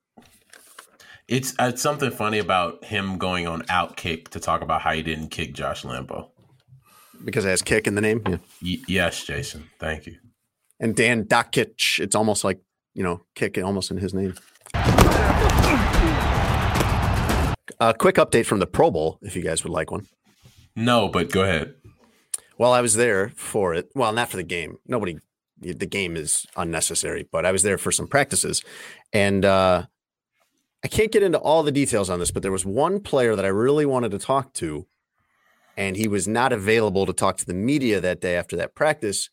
It's 1.27 1.55
uh, 1.59 1.71
it's 1.73 1.81
something 1.81 2.11
funny 2.11 2.39
about 2.39 2.85
him 2.85 3.17
going 3.17 3.47
on 3.47 3.63
Outkick 3.63 4.29
to 4.29 4.41
talk 4.41 4.61
about 4.61 4.83
how 4.83 4.93
he 4.93 5.03
didn't 5.03 5.29
kick 5.29 5.55
Josh 5.55 5.83
Lambo. 5.83 6.29
Because 7.25 7.47
it 7.47 7.49
has 7.49 7.63
kick 7.63 7.87
in 7.87 7.95
the 7.95 8.03
name. 8.03 8.23
Yeah. 8.29 8.37
Y- 8.63 8.83
yes, 8.87 9.25
Jason. 9.25 9.71
Thank 9.81 10.07
you. 10.07 10.17
And 10.79 10.95
Dan 10.95 11.25
Dakich, 11.25 11.99
it's 11.99 12.15
almost 12.15 12.45
like, 12.45 12.61
you 12.97 13.03
know, 13.03 13.21
kick 13.35 13.59
almost 13.59 13.91
in 13.91 13.99
his 13.99 14.15
name. 14.15 14.35
A 17.79 17.93
quick 17.97 18.17
update 18.17 18.47
from 18.47 18.59
the 18.59 18.67
Pro 18.67 18.91
Bowl, 18.91 19.19
if 19.21 19.37
you 19.37 19.43
guys 19.43 19.63
would 19.63 19.73
like 19.73 19.91
one. 19.91 20.07
No, 20.75 21.09
but 21.09 21.31
go 21.31 21.43
ahead. 21.43 21.75
Well, 22.57 22.73
I 22.73 22.81
was 22.81 22.95
there 22.95 23.29
for 23.37 23.75
it. 23.75 23.91
Well, 23.95 24.13
not 24.15 24.31
for 24.31 24.39
the 24.39 24.43
game. 24.43 24.79
Nobody, 24.87 25.19
the 25.61 25.87
game 25.87 26.17
is 26.17 26.47
unnecessary, 26.57 27.29
but 27.31 27.45
I 27.45 27.53
was 27.53 27.63
there 27.63 27.77
for 27.77 27.93
some 27.93 28.07
practices. 28.07 28.63
And 29.13 29.45
uh, 29.45 29.85
I 30.83 30.89
can't 30.89 31.13
get 31.13 31.23
into 31.23 31.39
all 31.39 31.63
the 31.63 31.73
details 31.73 32.09
on 32.09 32.19
this, 32.19 32.31
but 32.31 32.43
there 32.43 32.53
was 32.53 32.65
one 32.65 33.01
player 33.01 33.37
that 33.37 33.45
I 33.45 33.49
really 33.49 33.85
wanted 33.85 34.11
to 34.13 34.19
talk 34.19 34.55
to, 34.55 34.87
and 35.77 35.99
he 35.99 36.09
was 36.09 36.27
not 36.27 36.51
available 36.51 37.05
to 37.05 37.13
talk 37.13 37.37
to 37.39 37.47
the 37.47 37.53
media 37.53 38.01
that 38.01 38.23
day 38.23 38.37
after 38.37 38.57
that 38.57 38.75
practice. 38.75 39.29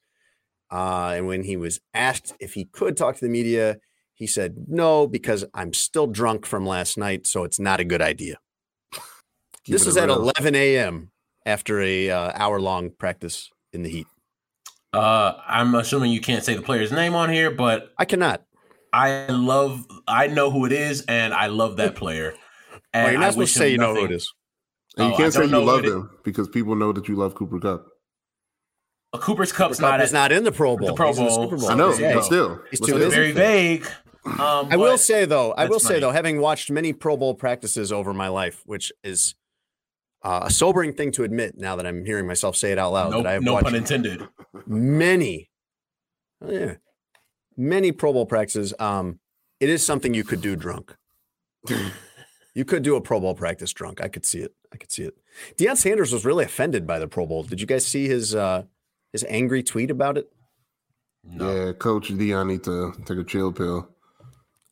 Uh, 0.73 1.13
and 1.15 1.27
when 1.27 1.43
he 1.43 1.55
was 1.55 1.79
asked 1.93 2.33
if 2.39 2.55
he 2.55 2.65
could 2.65 2.97
talk 2.97 3.15
to 3.15 3.25
the 3.25 3.29
media, 3.29 3.77
he 4.15 4.25
said 4.25 4.55
no 4.67 5.05
because 5.05 5.45
I'm 5.53 5.71
still 5.71 6.07
drunk 6.07 6.47
from 6.47 6.65
last 6.65 6.97
night, 6.97 7.27
so 7.27 7.43
it's 7.43 7.59
not 7.59 7.79
a 7.79 7.83
good 7.83 8.01
idea. 8.01 8.37
this 8.91 9.83
Keeping 9.83 9.87
is 9.87 9.97
at 9.97 10.09
11 10.09 10.55
a.m. 10.55 11.11
after 11.45 11.79
a 11.79 12.09
uh, 12.09 12.31
hour 12.33 12.59
long 12.59 12.89
practice 12.89 13.51
in 13.71 13.83
the 13.83 13.89
heat. 13.89 14.07
Uh, 14.93 15.33
I'm 15.47 15.75
assuming 15.75 16.11
you 16.11 16.21
can't 16.21 16.43
say 16.43 16.55
the 16.55 16.61
player's 16.63 16.91
name 16.91 17.13
on 17.13 17.29
here, 17.29 17.51
but 17.51 17.93
I 17.99 18.05
cannot. 18.05 18.43
I 18.91 19.27
love. 19.27 19.85
I 20.07 20.25
know 20.27 20.49
who 20.49 20.65
it 20.65 20.71
is, 20.71 21.03
and 21.07 21.35
I 21.35 21.47
love 21.47 21.77
that 21.77 21.95
player. 21.95 22.33
And 22.93 23.03
Well, 23.05 23.11
you're 23.13 23.21
I 23.21 23.25
not 23.25 23.33
supposed 23.33 23.37
wish 23.37 23.53
to 23.53 23.59
say 23.59 23.65
him 23.67 23.71
you 23.73 23.77
know 23.77 23.95
who 23.95 24.05
it 24.05 24.11
is. 24.11 24.33
And 24.97 25.05
Oh, 25.05 25.07
you 25.09 25.13
I 25.13 25.17
can't 25.17 25.33
say 25.33 25.45
you 25.45 25.61
love 25.61 25.81
who 25.81 25.87
it- 25.87 25.93
him 25.93 26.09
because 26.23 26.47
people 26.47 26.75
know 26.75 26.93
that 26.93 27.07
you 27.07 27.15
love 27.15 27.35
Cooper 27.35 27.59
Kupp. 27.59 27.87
Uh, 29.13 29.17
Cooper's 29.19 29.51
Cooper 29.51 29.65
Kupp's 29.69 29.79
Cup 29.79 29.91
not 29.91 30.01
is 30.01 30.11
at, 30.11 30.17
not 30.17 30.31
in 30.31 30.43
the 30.43 30.51
Pro 30.51 30.75
Bowl. 30.75 30.87
the 30.87 30.93
Pro 30.95 31.07
He's 31.09 31.17
in 31.19 31.25
the 31.25 31.29
Bowl. 31.29 31.43
Super 31.43 31.57
Bowl. 31.57 31.69
I 31.71 31.75
know, 31.75 31.93
Yeah. 31.93 32.15
but 32.15 32.23
still, 32.23 32.61
He's 32.71 32.79
too 32.79 32.85
still. 32.87 32.97
busy. 32.97 33.15
very 33.15 33.31
vague. 33.31 33.85
Um, 34.25 34.69
I 34.71 34.77
will 34.77 34.97
say 34.97 35.25
though, 35.25 35.53
I 35.53 35.63
that's 35.63 35.69
will 35.69 35.79
say 35.79 35.87
funny. 35.89 35.99
though, 35.99 36.11
having 36.11 36.39
watched 36.39 36.71
many 36.71 36.93
Pro 36.93 37.17
Bowl 37.17 37.35
practices 37.35 37.91
over 37.91 38.13
my 38.13 38.29
life, 38.29 38.61
which 38.65 38.91
is 39.03 39.35
uh, 40.23 40.41
a 40.43 40.49
sobering 40.49 40.93
thing 40.93 41.11
to 41.11 41.23
admit 41.23 41.57
now 41.57 41.75
that 41.75 41.85
I'm 41.85 42.05
hearing 42.05 42.25
myself 42.25 42.55
say 42.55 42.71
it 42.71 42.79
out 42.79 42.93
loud. 42.93 43.11
no, 43.11 43.17
that 43.17 43.27
I 43.27 43.33
have 43.33 43.43
no 43.43 43.53
watched 43.53 43.65
pun 43.65 43.75
intended. 43.75 44.27
many, 44.65 45.51
oh, 46.41 46.51
yeah, 46.51 46.75
many 47.57 47.91
Pro 47.91 48.13
Bowl 48.13 48.25
practices. 48.25 48.73
Um, 48.79 49.19
it 49.59 49.69
is 49.69 49.85
something 49.85 50.13
you 50.13 50.23
could 50.23 50.41
do 50.41 50.55
drunk. 50.55 50.95
you 52.55 52.65
could 52.65 52.83
do 52.83 52.95
a 52.95 53.01
Pro 53.01 53.19
Bowl 53.19 53.35
practice 53.35 53.73
drunk. 53.73 54.01
I 54.01 54.07
could 54.07 54.25
see 54.25 54.39
it. 54.39 54.53
I 54.71 54.77
could 54.77 54.91
see 54.91 55.03
it. 55.03 55.15
Deion 55.57 55.75
Sanders 55.77 56.11
was 56.13 56.25
really 56.25 56.45
offended 56.45 56.87
by 56.87 56.97
the 56.99 57.07
Pro 57.07 57.25
Bowl. 57.25 57.43
Did 57.43 57.59
you 57.61 57.67
guys 57.67 57.85
see 57.85 58.07
his 58.07 58.33
uh, 58.33 58.63
his 59.13 59.23
angry 59.29 59.63
tweet 59.63 59.91
about 59.91 60.17
it? 60.17 60.29
Yeah, 61.25 61.71
Coach 61.73 62.09
Deion 62.09 62.47
need 62.47 62.63
to 62.65 62.91
take 63.05 63.17
a 63.19 63.23
chill 63.23 63.53
pill. 63.53 63.87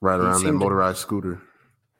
Right 0.01 0.15
He 0.15 0.21
around 0.21 0.33
that 0.33 0.39
seemed 0.39 0.59
to- 0.59 0.65
motorized 0.65 0.97
scooter. 0.97 1.41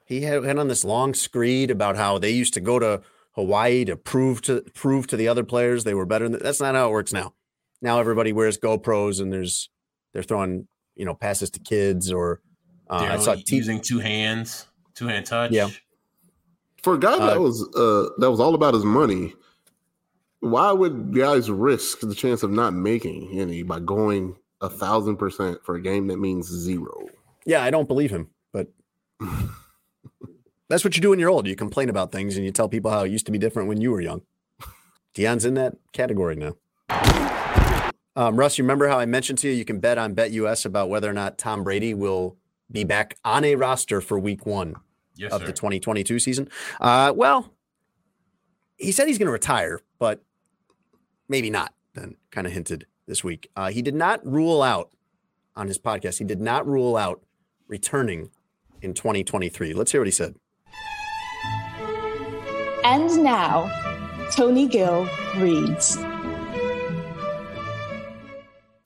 He 0.05 0.21
had 0.23 0.43
went 0.43 0.59
on 0.59 0.67
this 0.67 0.83
long 0.83 1.13
screed 1.13 1.71
about 1.71 1.95
how 1.95 2.17
they 2.17 2.31
used 2.31 2.53
to 2.55 2.59
go 2.59 2.79
to 2.79 3.01
Hawaii 3.35 3.85
to 3.85 3.95
prove 3.95 4.41
to 4.41 4.61
prove 4.73 5.07
to 5.07 5.15
the 5.15 5.29
other 5.29 5.43
players 5.45 5.85
they 5.85 5.93
were 5.93 6.05
better. 6.05 6.27
That's 6.27 6.59
not 6.59 6.75
how 6.75 6.89
it 6.89 6.91
works 6.91 7.13
now. 7.13 7.33
Now 7.81 7.97
everybody 7.99 8.33
wears 8.33 8.57
GoPros 8.57 9.21
and 9.21 9.31
there's 9.31 9.69
they're 10.11 10.23
throwing 10.23 10.67
you 10.95 11.05
know 11.05 11.13
passes 11.13 11.49
to 11.51 11.59
kids 11.61 12.11
or 12.11 12.41
uh, 12.89 12.95
I 13.09 13.17
saw 13.17 13.31
only 13.31 13.43
T- 13.43 13.55
using 13.55 13.79
two 13.79 13.99
hands, 13.99 14.67
two 14.95 15.07
hand 15.07 15.25
touch. 15.27 15.51
Yeah. 15.51 15.69
For 16.83 16.95
a 16.95 16.99
guy 16.99 17.17
that 17.17 17.37
Uh, 17.37 17.41
was 17.41 17.61
uh 17.73 18.09
that 18.17 18.29
was 18.29 18.41
all 18.41 18.53
about 18.53 18.73
his 18.73 18.83
money, 18.83 19.33
why 20.41 20.71
would 20.71 21.15
guys 21.15 21.49
risk 21.49 22.01
the 22.01 22.13
chance 22.15 22.43
of 22.43 22.51
not 22.51 22.73
making 22.73 23.39
any 23.39 23.63
by 23.63 23.79
going 23.79 24.35
a 24.59 24.69
thousand 24.69 25.15
percent 25.17 25.57
for 25.63 25.75
a 25.75 25.81
game 25.81 26.07
that 26.07 26.17
means 26.17 26.47
zero? 26.47 27.07
yeah 27.45 27.63
I 27.63 27.71
don't 27.71 27.87
believe 27.87 28.11
him, 28.11 28.29
but 28.53 28.67
that's 30.69 30.83
what 30.83 30.95
you 30.95 31.01
do 31.01 31.09
when 31.11 31.19
you're 31.19 31.29
old. 31.29 31.47
You 31.47 31.55
complain 31.55 31.89
about 31.89 32.11
things 32.11 32.35
and 32.37 32.45
you 32.45 32.51
tell 32.51 32.69
people 32.69 32.91
how 32.91 33.03
it 33.03 33.11
used 33.11 33.25
to 33.25 33.31
be 33.31 33.37
different 33.37 33.67
when 33.69 33.81
you 33.81 33.91
were 33.91 34.01
young. 34.01 34.21
Deion's 35.15 35.43
in 35.45 35.55
that 35.55 35.75
category 35.91 36.35
now. 36.35 36.55
Um, 38.15 38.35
Russ, 38.35 38.57
you 38.57 38.63
remember 38.63 38.87
how 38.89 38.99
I 38.99 39.05
mentioned 39.05 39.39
to 39.39 39.47
you 39.47 39.53
you 39.53 39.65
can 39.65 39.79
bet 39.79 39.97
on 39.97 40.13
BetUS 40.15 40.65
about 40.65 40.89
whether 40.89 41.09
or 41.09 41.13
not 41.13 41.37
Tom 41.37 41.63
Brady 41.63 41.93
will 41.93 42.37
be 42.71 42.83
back 42.83 43.17
on 43.23 43.43
a 43.43 43.55
roster 43.55 44.01
for 44.01 44.19
Week 44.19 44.45
One 44.45 44.75
Yes, 45.15 45.31
of 45.33 45.41
sir. 45.41 45.47
the 45.47 45.53
2022 45.53 46.19
season. 46.19 46.49
Uh, 46.79 47.13
well, 47.15 47.53
he 48.77 48.91
said 48.91 49.07
he's 49.07 49.17
going 49.17 49.27
to 49.27 49.31
retire, 49.31 49.81
but 49.99 50.23
maybe 51.31 51.49
not. 51.49 51.73
Then 51.95 52.17
kind 52.29 52.45
of 52.45 52.53
hinted 52.53 52.85
this 53.07 53.23
week. 53.23 53.49
Uh, 53.55 53.71
he 53.71 53.81
did 53.81 53.95
not 53.95 54.23
rule 54.25 54.61
out 54.61 54.91
on 55.55 55.67
his 55.67 55.79
podcast. 55.79 56.19
He 56.19 56.25
did 56.25 56.39
not 56.39 56.67
rule 56.67 56.95
out 56.95 57.21
returning 57.67 58.29
in 58.81 58.93
2023. 58.93 59.73
Let's 59.73 59.91
hear 59.91 60.01
what 60.01 60.07
he 60.07 60.11
said. 60.11 60.35
And 62.83 63.23
now, 63.23 63.69
Tony 64.31 64.67
Gill 64.67 65.07
reads. 65.37 65.95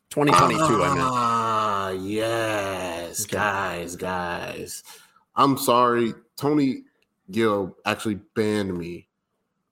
2022. 0.09 0.63
I 0.63 0.87
meant. 0.87 0.99
Ah, 1.01 1.89
yes, 1.89 3.25
guys, 3.25 3.95
guys. 3.95 4.83
I'm 5.35 5.57
sorry, 5.57 6.13
Tony 6.37 6.83
Gill 7.31 7.75
actually 7.85 8.19
banned 8.35 8.77
me 8.77 9.04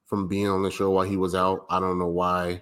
from 0.05 0.27
being 0.27 0.47
on 0.47 0.63
the 0.63 0.71
show 0.71 0.89
while 0.91 1.05
he 1.05 1.17
was 1.17 1.35
out. 1.35 1.65
I 1.69 1.79
don't 1.79 1.97
know 1.99 2.07
why. 2.07 2.61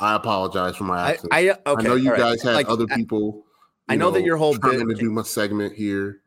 I 0.00 0.14
apologize 0.14 0.76
for 0.76 0.84
my 0.84 0.98
I, 0.98 1.10
absence. 1.12 1.28
I, 1.32 1.50
I 1.50 1.70
okay, 1.72 1.82
know 1.88 1.94
you 1.96 2.06
all 2.10 2.12
right. 2.16 2.20
guys 2.20 2.42
had 2.42 2.54
Like, 2.54 2.68
other 2.68 2.86
people. 2.86 3.44
I 3.88 3.96
know 3.96 4.10
that 4.10 4.22
your 4.22 4.36
whole 4.36 4.54
trying 4.56 4.86
bit- 4.86 4.96
to 4.96 5.00
do 5.02 5.10
my 5.10 5.22
segment 5.22 5.74
here. 5.74 6.20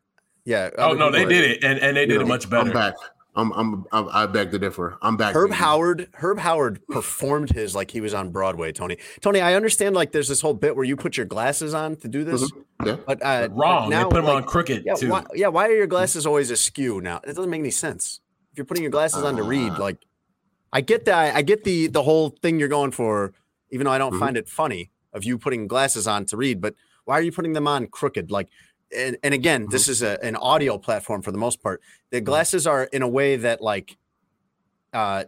Yeah. 0.45 0.71
Oh 0.77 0.93
no, 0.93 1.11
they 1.11 1.23
did 1.25 1.51
it, 1.51 1.63
and, 1.63 1.77
and 1.79 1.95
they 1.95 2.05
did 2.07 2.15
know, 2.15 2.21
it 2.21 2.27
much 2.27 2.49
better. 2.49 2.67
I'm 2.69 2.73
back. 2.73 2.95
I'm, 3.35 3.51
I'm, 3.53 3.85
I'm 3.93 4.09
I 4.11 4.25
beg 4.25 4.51
to 4.51 4.59
differ. 4.59 4.97
I'm 5.01 5.15
back. 5.15 5.35
Herb 5.35 5.51
baby. 5.51 5.57
Howard, 5.59 6.09
Herb 6.15 6.39
Howard 6.39 6.85
performed 6.87 7.51
his 7.51 7.73
like 7.75 7.91
he 7.91 8.01
was 8.01 8.13
on 8.13 8.31
Broadway. 8.31 8.71
Tony, 8.73 8.97
Tony, 9.21 9.39
I 9.39 9.53
understand 9.53 9.95
like 9.95 10.11
there's 10.11 10.27
this 10.27 10.41
whole 10.41 10.55
bit 10.55 10.75
where 10.75 10.83
you 10.83 10.97
put 10.97 11.15
your 11.15 11.27
glasses 11.27 11.73
on 11.75 11.95
to 11.97 12.07
do 12.09 12.23
this, 12.25 12.51
Yeah. 12.83 12.97
but 13.05 13.23
uh, 13.23 13.47
but 13.47 13.55
Wrong. 13.55 13.89
now, 13.89 13.99
they 13.99 14.09
put 14.09 14.15
them 14.15 14.25
like, 14.25 14.35
on 14.37 14.43
crooked 14.43 14.83
Yeah, 14.83 14.95
too. 14.95 15.09
why, 15.11 15.23
yeah. 15.35 15.47
Why 15.47 15.67
are 15.67 15.75
your 15.75 15.87
glasses 15.87 16.25
always 16.25 16.49
askew 16.51 16.99
now? 16.99 17.21
It 17.23 17.27
doesn't 17.35 17.49
make 17.49 17.59
any 17.59 17.71
sense. 17.71 18.19
If 18.51 18.57
you're 18.57 18.65
putting 18.65 18.83
your 18.83 18.91
glasses 18.91 19.23
on 19.23 19.37
to 19.37 19.43
read, 19.43 19.73
Ah. 19.75 19.79
like, 19.79 19.97
I 20.73 20.81
get 20.81 21.05
that. 21.05 21.35
I 21.35 21.41
get 21.41 21.63
the 21.63 21.87
the 21.87 22.03
whole 22.03 22.29
thing 22.41 22.59
you're 22.59 22.67
going 22.69 22.91
for, 22.91 23.33
even 23.71 23.85
though 23.85 23.91
I 23.91 23.97
don't 23.97 24.13
Mhm. 24.13 24.19
find 24.19 24.37
it 24.37 24.47
funny 24.47 24.91
of 25.13 25.23
you 25.23 25.37
putting 25.37 25.67
glasses 25.67 26.07
on 26.07 26.25
to 26.27 26.37
read. 26.37 26.61
But 26.61 26.75
why 27.05 27.17
are 27.19 27.21
you 27.21 27.31
putting 27.31 27.53
them 27.53 27.67
on 27.67 27.87
crooked? 27.87 28.31
Like, 28.31 28.47
and 28.95 29.17
and 29.23 29.33
again, 29.33 29.67
this 29.69 29.83
Mm-hmm. 29.83 29.91
is 29.91 30.01
a, 30.01 30.23
an 30.23 30.35
audio 30.37 30.77
platform 30.77 31.21
for 31.21 31.31
the 31.31 31.37
most 31.37 31.61
part. 31.61 31.81
The 32.11 32.21
glasses 32.21 32.65
are 32.65 32.85
in 32.85 33.01
a 33.01 33.07
way 33.07 33.35
that 33.37 33.61
like, 33.61 33.97
uh, 34.93 35.25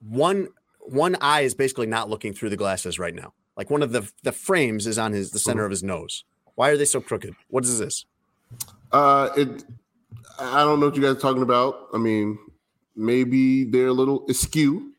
one 0.00 0.48
one 0.80 1.16
eye 1.20 1.42
is 1.42 1.54
basically 1.54 1.86
not 1.86 2.10
looking 2.10 2.32
through 2.32 2.50
the 2.50 2.56
glasses 2.56 2.98
right 2.98 3.14
now. 3.14 3.34
Like 3.56 3.70
one 3.70 3.82
of 3.82 3.92
the 3.92 4.10
the 4.24 4.32
frames 4.32 4.86
is 4.86 4.98
on 4.98 5.12
his 5.12 5.30
the 5.30 5.38
center 5.38 5.64
of 5.64 5.70
his 5.70 5.82
nose. 5.82 6.24
Why 6.56 6.70
are 6.70 6.76
they 6.76 6.84
so 6.84 7.00
crooked? 7.00 7.34
What 7.48 7.64
is 7.64 7.78
this? 7.78 8.04
Uh, 8.90 9.28
it. 9.36 9.64
I 10.38 10.64
don't 10.64 10.80
know 10.80 10.86
what 10.86 10.96
you 10.96 11.02
guys 11.02 11.12
are 11.16 11.20
talking 11.20 11.42
about. 11.42 11.88
I 11.94 11.98
mean, 11.98 12.38
maybe 12.96 13.64
they're 13.64 13.88
a 13.88 13.92
little 13.92 14.24
askew, 14.28 14.92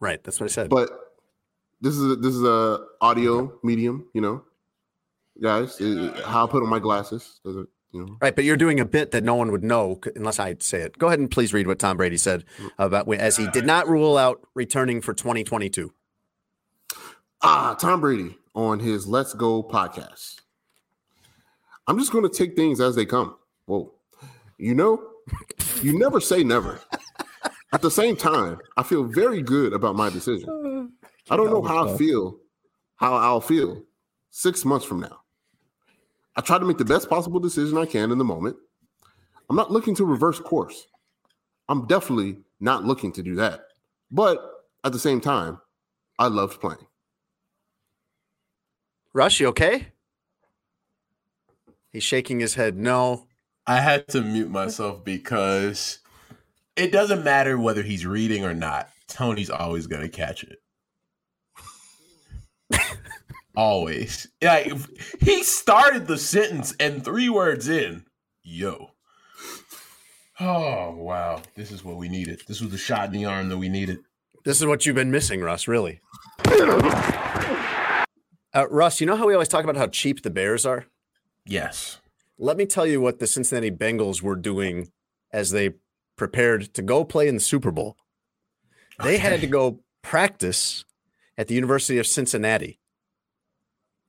Right, 0.00 0.22
that's 0.22 0.38
what 0.40 0.50
I 0.50 0.52
said. 0.52 0.68
but 0.70 0.90
this 1.80 1.94
is 1.96 2.12
a, 2.12 2.16
this 2.16 2.34
is 2.34 2.42
a 2.42 2.84
audio 3.00 3.58
medium. 3.62 4.06
You 4.12 4.20
know, 4.20 4.44
guys. 5.42 5.80
Uh, 5.80 6.20
How 6.26 6.46
I 6.46 6.50
put 6.50 6.62
on 6.62 6.68
my 6.68 6.78
glasses 6.78 7.40
does 7.44 7.56
it? 7.56 7.66
You 7.92 8.04
know. 8.06 8.16
Right, 8.20 8.34
but 8.34 8.44
you're 8.44 8.56
doing 8.56 8.80
a 8.80 8.84
bit 8.84 9.12
that 9.12 9.22
no 9.24 9.34
one 9.36 9.52
would 9.52 9.62
know 9.64 10.00
unless 10.16 10.38
I 10.40 10.56
say 10.58 10.80
it. 10.80 10.98
Go 10.98 11.06
ahead 11.06 11.20
and 11.20 11.30
please 11.30 11.54
read 11.54 11.66
what 11.68 11.78
Tom 11.78 11.96
Brady 11.96 12.16
said 12.16 12.44
about 12.78 13.12
as 13.14 13.36
he 13.36 13.46
did 13.48 13.64
not 13.64 13.86
rule 13.88 14.18
out 14.18 14.40
returning 14.54 15.00
for 15.00 15.14
2022. 15.14 15.92
Ah, 17.40 17.76
Tom 17.78 18.00
Brady 18.00 18.36
on 18.54 18.80
his 18.80 19.06
Let's 19.06 19.32
Go 19.34 19.62
podcast. 19.62 20.40
I'm 21.86 21.98
just 21.98 22.10
going 22.12 22.24
to 22.28 22.34
take 22.34 22.56
things 22.56 22.80
as 22.80 22.96
they 22.96 23.04
come. 23.06 23.36
Whoa. 23.66 23.92
You 24.58 24.74
know, 24.74 25.02
you 25.82 25.98
never 25.98 26.20
say 26.20 26.44
never. 26.44 26.80
At 27.72 27.82
the 27.82 27.90
same 27.90 28.16
time, 28.16 28.58
I 28.76 28.82
feel 28.82 29.04
very 29.04 29.42
good 29.42 29.72
about 29.72 29.96
my 29.96 30.08
decision. 30.10 30.92
I 31.30 31.36
don't 31.36 31.50
know 31.50 31.62
how 31.62 31.88
I 31.88 31.96
feel, 31.96 32.38
how 32.96 33.14
I'll 33.14 33.40
feel 33.40 33.82
six 34.30 34.64
months 34.64 34.84
from 34.84 35.00
now. 35.00 35.20
I 36.36 36.40
try 36.40 36.58
to 36.58 36.64
make 36.64 36.78
the 36.78 36.84
best 36.84 37.08
possible 37.08 37.40
decision 37.40 37.78
I 37.78 37.86
can 37.86 38.10
in 38.10 38.18
the 38.18 38.24
moment. 38.24 38.56
I'm 39.48 39.56
not 39.56 39.70
looking 39.70 39.94
to 39.96 40.04
reverse 40.04 40.40
course. 40.40 40.86
I'm 41.68 41.86
definitely 41.86 42.38
not 42.60 42.84
looking 42.84 43.12
to 43.12 43.22
do 43.22 43.34
that. 43.36 43.60
But 44.10 44.38
at 44.84 44.92
the 44.92 44.98
same 44.98 45.20
time, 45.20 45.60
I 46.18 46.28
loved 46.28 46.60
playing. 46.60 46.86
Russ, 49.12 49.38
you 49.40 49.46
okay? 49.48 49.88
He's 51.92 52.02
shaking 52.02 52.40
his 52.40 52.54
head. 52.54 52.76
No. 52.76 53.26
I 53.66 53.80
had 53.80 54.08
to 54.08 54.20
mute 54.20 54.50
myself 54.50 55.04
because 55.04 55.98
it 56.76 56.92
doesn't 56.92 57.24
matter 57.24 57.58
whether 57.58 57.82
he's 57.82 58.06
reading 58.06 58.44
or 58.44 58.54
not. 58.54 58.90
Tony's 59.08 59.50
always 59.50 59.86
gonna 59.86 60.08
catch 60.08 60.44
it. 60.44 60.60
always. 63.56 64.28
Like 64.42 64.72
he 65.20 65.42
started 65.42 66.06
the 66.06 66.18
sentence 66.18 66.74
and 66.78 67.04
three 67.04 67.28
words 67.28 67.68
in, 67.68 68.04
yo. 68.42 68.90
Oh 70.40 70.94
wow, 70.96 71.42
this 71.54 71.70
is 71.70 71.84
what 71.84 71.96
we 71.96 72.08
needed. 72.08 72.42
This 72.46 72.60
was 72.60 72.70
the 72.70 72.78
shot 72.78 73.06
in 73.06 73.12
the 73.12 73.24
arm 73.24 73.48
that 73.48 73.58
we 73.58 73.68
needed. 73.68 74.00
This 74.44 74.60
is 74.60 74.66
what 74.66 74.84
you've 74.84 74.96
been 74.96 75.10
missing, 75.10 75.40
Russ, 75.40 75.66
really. 75.68 76.00
Uh, 78.56 78.68
Russ, 78.68 79.00
you 79.00 79.06
know 79.06 79.16
how 79.16 79.26
we 79.26 79.32
always 79.32 79.48
talk 79.48 79.64
about 79.64 79.76
how 79.76 79.88
cheap 79.88 80.22
the 80.22 80.30
Bears 80.30 80.64
are? 80.64 80.86
Yes. 81.46 81.98
Let 82.38 82.56
me 82.56 82.66
tell 82.66 82.86
you 82.86 83.00
what 83.00 83.18
the 83.18 83.26
Cincinnati 83.26 83.70
Bengals 83.70 84.22
were 84.22 84.36
doing 84.36 84.90
as 85.32 85.50
they 85.50 85.74
prepared 86.16 86.74
to 86.74 86.82
go 86.82 87.04
play 87.04 87.28
in 87.28 87.34
the 87.34 87.40
Super 87.40 87.70
Bowl. 87.70 87.96
They 89.02 89.18
had 89.18 89.40
to 89.40 89.46
go 89.46 89.80
practice 90.02 90.84
at 91.36 91.48
the 91.48 91.54
University 91.54 91.98
of 91.98 92.06
Cincinnati 92.06 92.78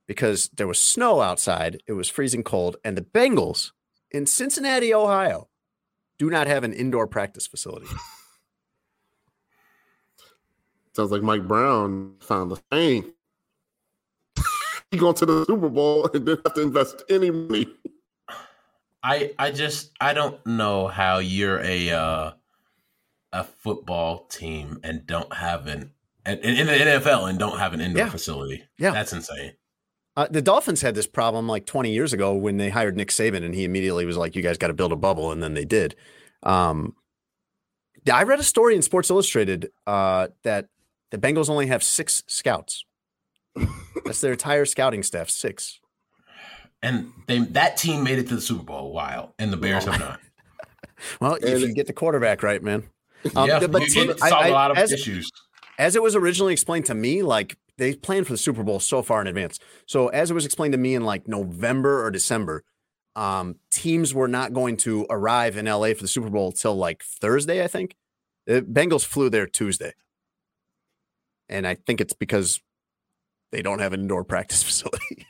because 0.08 0.50
there 0.56 0.68
was 0.68 0.80
snow 0.80 1.22
outside, 1.22 1.82
it 1.88 1.94
was 1.94 2.10
freezing 2.10 2.44
cold, 2.44 2.78
and 2.84 2.96
the 2.96 3.02
Bengals 3.02 3.72
in 4.12 4.26
Cincinnati, 4.26 4.94
Ohio, 4.94 5.50
do 6.18 6.30
not 6.30 6.48
have 6.48 6.64
an 6.64 6.74
indoor 6.74 7.08
practice 7.08 7.48
facility. 7.48 7.88
Sounds 10.94 11.12
like 11.12 11.24
Mike 11.24 11.48
Brown 11.48 12.16
found 12.22 12.52
the 12.52 12.56
thing. 12.72 13.12
he 14.92 14.98
going 14.98 15.16
to 15.16 15.26
the 15.26 15.46
Super 15.46 15.70
Bowl 15.70 16.10
and 16.14 16.26
didn't 16.26 16.46
have 16.46 16.54
to 16.54 16.62
invest 16.62 17.04
any 17.10 17.32
money. 17.32 17.68
I 19.06 19.32
I 19.38 19.52
just 19.52 19.92
I 20.02 20.14
don't 20.14 20.44
know 20.48 20.88
how 20.88 21.20
you're 21.20 21.62
a 21.62 21.92
uh, 21.92 22.32
a 23.32 23.44
football 23.44 24.26
team 24.26 24.80
and 24.84 25.06
don't 25.06 25.32
have 25.34 25.68
an 25.68 25.92
and 26.26 26.40
in 26.40 26.66
the 26.68 26.74
NFL 26.74 27.30
and 27.30 27.38
don't 27.38 27.60
have 27.60 27.74
an 27.74 27.82
indoor 27.82 28.06
Yeah. 28.06 28.10
facility. 28.10 28.64
Yeah. 28.80 28.92
that's 28.92 29.14
insane. 29.14 29.54
Uh, 30.18 30.28
the 30.32 30.42
Dolphins 30.42 30.82
had 30.82 30.96
this 30.96 31.08
problem 31.08 31.46
like 31.48 31.66
20 31.66 31.92
years 31.92 32.14
ago 32.14 32.34
when 32.34 32.56
they 32.58 32.70
hired 32.70 32.96
Nick 32.96 33.10
Saban, 33.10 33.44
and 33.44 33.54
he 33.54 33.66
immediately 33.66 34.06
was 34.06 34.16
like, 34.18 34.34
"You 34.36 34.42
guys 34.42 34.58
got 34.58 34.68
to 34.68 34.74
build 34.74 34.94
a 34.94 34.96
bubble," 34.96 35.32
and 35.32 35.44
then 35.44 35.54
they 35.56 35.66
did. 35.66 35.94
Um, 36.42 36.96
I 38.12 38.24
read 38.24 38.40
a 38.40 38.44
story 38.44 38.76
in 38.76 38.82
Sports 38.82 39.10
Illustrated 39.10 39.72
uh, 39.86 40.30
that 40.44 40.70
the 41.12 41.18
Bengals 41.18 41.50
only 41.50 41.68
have 41.68 41.84
six 41.84 42.24
scouts. 42.28 42.86
That's 44.06 44.22
their 44.22 44.32
entire 44.32 44.64
scouting 44.66 45.04
staff, 45.04 45.30
six. 45.30 45.80
And 46.86 47.12
they 47.28 47.40
that 47.40 47.78
team 47.78 48.04
made 48.04 48.20
it 48.20 48.28
to 48.30 48.36
the 48.36 48.42
Super 48.42 48.64
Bowl 48.64 48.88
a 48.88 48.90
while, 48.90 49.34
and 49.40 49.52
the 49.52 49.58
Bears 49.58 49.86
have 49.86 50.00
not. 50.00 50.20
Well, 51.20 51.38
if 51.42 51.60
you 51.62 51.74
get 51.74 51.88
the 51.88 51.94
quarterback 51.94 52.42
right, 52.42 52.64
man. 52.64 52.84
Um, 53.36 53.48
yeah, 53.50 53.68
but 53.68 53.82
you 53.82 53.90
Tim, 53.90 54.08
can 54.08 54.18
I- 54.24 54.30
solve 54.30 54.46
I- 54.46 54.48
a 54.48 54.52
lot 54.52 54.72
of 54.72 54.78
as- 54.78 54.92
issues. 54.94 55.30
as 55.78 55.96
it 55.98 56.02
was 56.02 56.16
originally 56.16 56.54
explained 56.54 56.86
to 56.86 56.96
me, 56.96 57.22
like 57.22 57.58
they 57.78 57.96
planned 57.96 58.28
for 58.28 58.34
the 58.34 58.38
Super 58.38 58.64
Bowl 58.64 58.80
so 58.80 59.02
far 59.02 59.20
in 59.20 59.28
advance. 59.28 59.60
So 59.88 60.08
as 60.08 60.32
it 60.32 60.34
was 60.36 60.46
explained 60.46 60.72
to 60.72 60.78
me 60.78 60.96
in 60.96 61.04
like 61.04 61.28
November 61.28 62.04
or 62.06 62.12
December, 62.12 62.64
um, 63.18 63.56
teams 63.72 64.14
were 64.14 64.30
not 64.30 64.54
going 64.54 64.78
to 64.78 65.06
arrive 65.10 65.58
in 65.58 65.66
LA 65.66 65.94
for 65.94 66.02
the 66.04 66.08
Super 66.08 66.30
Bowl 66.30 66.52
till 66.54 66.76
like 66.76 67.04
Thursday, 67.04 67.62
I 67.64 67.68
think. 67.68 67.96
The 68.48 68.62
Bengals 68.62 69.06
flew 69.06 69.30
there 69.30 69.48
Tuesday. 69.48 69.94
And 71.50 71.68
I 71.68 71.76
think 71.76 72.00
it's 72.00 72.14
because 72.14 72.62
they 73.52 73.62
don't 73.62 73.80
have 73.80 73.92
an 73.94 74.02
indoor 74.02 74.24
practice 74.24 74.64
facility. 74.70 75.26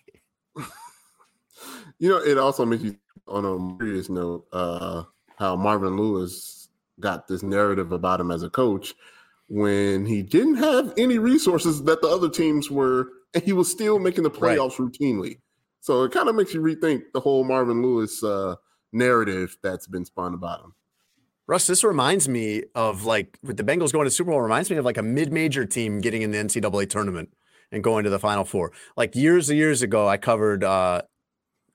You 1.99 2.09
know, 2.09 2.17
it 2.17 2.37
also 2.37 2.65
makes 2.65 2.83
you 2.83 2.97
on 3.27 3.45
a 3.45 3.83
serious 3.83 4.09
note, 4.09 4.45
uh, 4.51 5.03
how 5.37 5.55
Marvin 5.55 5.97
Lewis 5.97 6.69
got 6.99 7.27
this 7.27 7.43
narrative 7.43 7.91
about 7.91 8.19
him 8.19 8.31
as 8.31 8.43
a 8.43 8.49
coach 8.49 8.93
when 9.47 10.05
he 10.05 10.21
didn't 10.21 10.55
have 10.55 10.93
any 10.97 11.17
resources 11.17 11.83
that 11.83 12.01
the 12.01 12.07
other 12.07 12.29
teams 12.29 12.69
were, 12.71 13.09
and 13.33 13.43
he 13.43 13.53
was 13.53 13.69
still 13.69 13.99
making 13.99 14.23
the 14.23 14.29
Right. 14.29 14.57
playoffs 14.57 14.75
routinely. 14.77 15.39
So 15.81 16.03
it 16.03 16.11
kind 16.11 16.29
of 16.29 16.35
makes 16.35 16.53
you 16.53 16.61
rethink 16.61 17.03
the 17.13 17.19
whole 17.19 17.43
Marvin 17.43 17.81
Lewis 17.81 18.23
uh, 18.23 18.55
narrative 18.91 19.57
that's 19.61 19.87
been 19.87 20.05
spun 20.05 20.33
about 20.33 20.61
him. 20.61 20.73
Russ, 21.47 21.67
this 21.67 21.83
reminds 21.83 22.27
me 22.27 22.63
of 22.73 23.05
like 23.05 23.37
with 23.43 23.57
the 23.57 23.63
Bengals 23.63 23.91
going 23.91 24.05
to 24.05 24.11
Super 24.11 24.31
Bowl, 24.31 24.41
reminds 24.41 24.71
me 24.71 24.77
of 24.77 24.85
like 24.85 24.97
a 24.97 25.03
mid-major 25.03 25.65
team 25.65 26.01
getting 26.01 26.23
in 26.23 26.31
the 26.31 26.39
NCAA 26.39 26.89
tournament 26.89 27.29
and 27.71 27.83
going 27.83 28.03
to 28.03 28.09
the 28.09 28.17
Final 28.17 28.45
Four. 28.45 28.71
Like 28.97 29.15
years 29.15 29.49
and 29.49 29.59
years 29.59 29.83
ago, 29.83 30.07
I 30.07 30.17
covered 30.17 30.63
uh, 30.63 31.03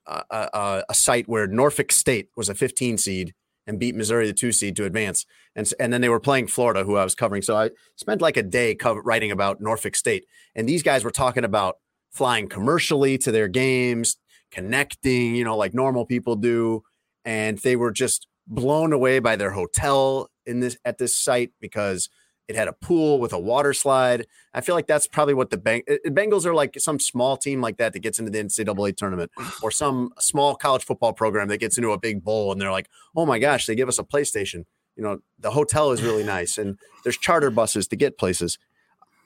a, 0.07 0.83
a, 0.89 0.93
site 0.93 1.27
where 1.27 1.47
Norfolk 1.47 1.91
State 1.91 2.29
was 2.35 2.49
a 2.49 2.55
15 2.55 2.97
seed 2.97 3.33
and 3.67 3.79
beat 3.79 3.95
Missouri, 3.95 4.27
the 4.27 4.33
two 4.33 4.51
seed, 4.51 4.75
to 4.75 4.85
advance, 4.85 5.25
and 5.55 5.71
and 5.79 5.93
then 5.93 6.01
they 6.01 6.09
were 6.09 6.19
playing 6.19 6.47
Florida, 6.47 6.83
who 6.83 6.97
I 6.97 7.03
was 7.03 7.15
covering. 7.15 7.41
So 7.41 7.55
I 7.55 7.69
spent 7.95 8.21
like 8.21 8.37
a 8.37 8.43
day 8.43 8.75
writing 9.03 9.31
about 9.31 9.61
Norfolk 9.61 9.95
State, 9.95 10.25
and 10.55 10.67
these 10.67 10.83
guys 10.83 11.03
were 11.03 11.11
talking 11.11 11.43
about 11.43 11.77
flying 12.11 12.47
commercially 12.47 13.17
to 13.19 13.31
their 13.31 13.47
games, 13.47 14.17
connecting, 14.51 15.35
you 15.35 15.43
know, 15.43 15.55
like 15.55 15.73
normal 15.73 16.05
people 16.05 16.35
do, 16.35 16.83
and 17.23 17.57
they 17.59 17.75
were 17.75 17.91
just 17.91 18.27
blown 18.47 18.91
away 18.93 19.19
by 19.19 19.35
their 19.35 19.51
hotel 19.51 20.29
in 20.45 20.59
this 20.59 20.77
at 20.83 20.97
this 20.97 21.15
site 21.15 21.51
because 21.61 22.09
it 22.47 22.55
had 22.55 22.67
a 22.67 22.73
pool 22.73 23.19
with 23.19 23.33
a 23.33 23.39
water 23.39 23.73
slide. 23.73 24.27
I 24.53 24.61
feel 24.61 24.75
like 24.75 24.87
that's 24.87 25.07
probably 25.07 25.33
what 25.33 25.49
the 25.49 25.57
Beng- 25.57 25.83
uh, 25.89 26.09
Bengals 26.09 26.45
are 26.45 26.53
like 26.53 26.77
some 26.79 26.99
small 26.99 27.37
team 27.37 27.61
like 27.61 27.77
that 27.77 27.93
that 27.93 27.99
gets 27.99 28.19
into 28.19 28.31
the 28.31 28.43
NCAA 28.43 28.97
tournament 28.97 29.31
or 29.63 29.71
some 29.71 30.11
small 30.19 30.55
college 30.55 30.83
football 30.83 31.13
program 31.13 31.47
that 31.47 31.59
gets 31.59 31.77
into 31.77 31.91
a 31.91 31.99
big 31.99 32.23
bowl 32.23 32.51
and 32.51 32.59
they're 32.59 32.71
like, 32.71 32.89
oh 33.15 33.25
my 33.25 33.39
gosh, 33.39 33.65
they 33.65 33.75
give 33.75 33.87
us 33.87 33.99
a 33.99 34.03
PlayStation. 34.03 34.65
You 34.95 35.03
know, 35.03 35.19
the 35.39 35.51
hotel 35.51 35.91
is 35.91 36.03
really 36.03 36.23
nice 36.23 36.57
and 36.57 36.77
there's 37.03 37.17
charter 37.17 37.49
buses 37.49 37.87
to 37.87 37.95
get 37.95 38.17
places. 38.17 38.59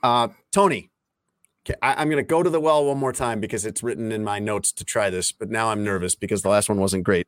Uh, 0.03 0.27
Tony, 0.51 0.91
I, 1.81 1.95
I'm 1.95 2.09
going 2.09 2.23
to 2.23 2.27
go 2.27 2.43
to 2.43 2.49
the 2.49 2.59
well 2.59 2.85
one 2.85 2.99
more 2.99 3.13
time 3.13 3.39
because 3.39 3.65
it's 3.65 3.81
written 3.81 4.11
in 4.11 4.23
my 4.23 4.39
notes 4.39 4.71
to 4.73 4.83
try 4.83 5.09
this, 5.09 5.31
but 5.31 5.49
now 5.49 5.69
I'm 5.69 5.83
nervous 5.83 6.15
because 6.15 6.43
the 6.43 6.49
last 6.49 6.69
one 6.69 6.79
wasn't 6.79 7.03
great. 7.03 7.27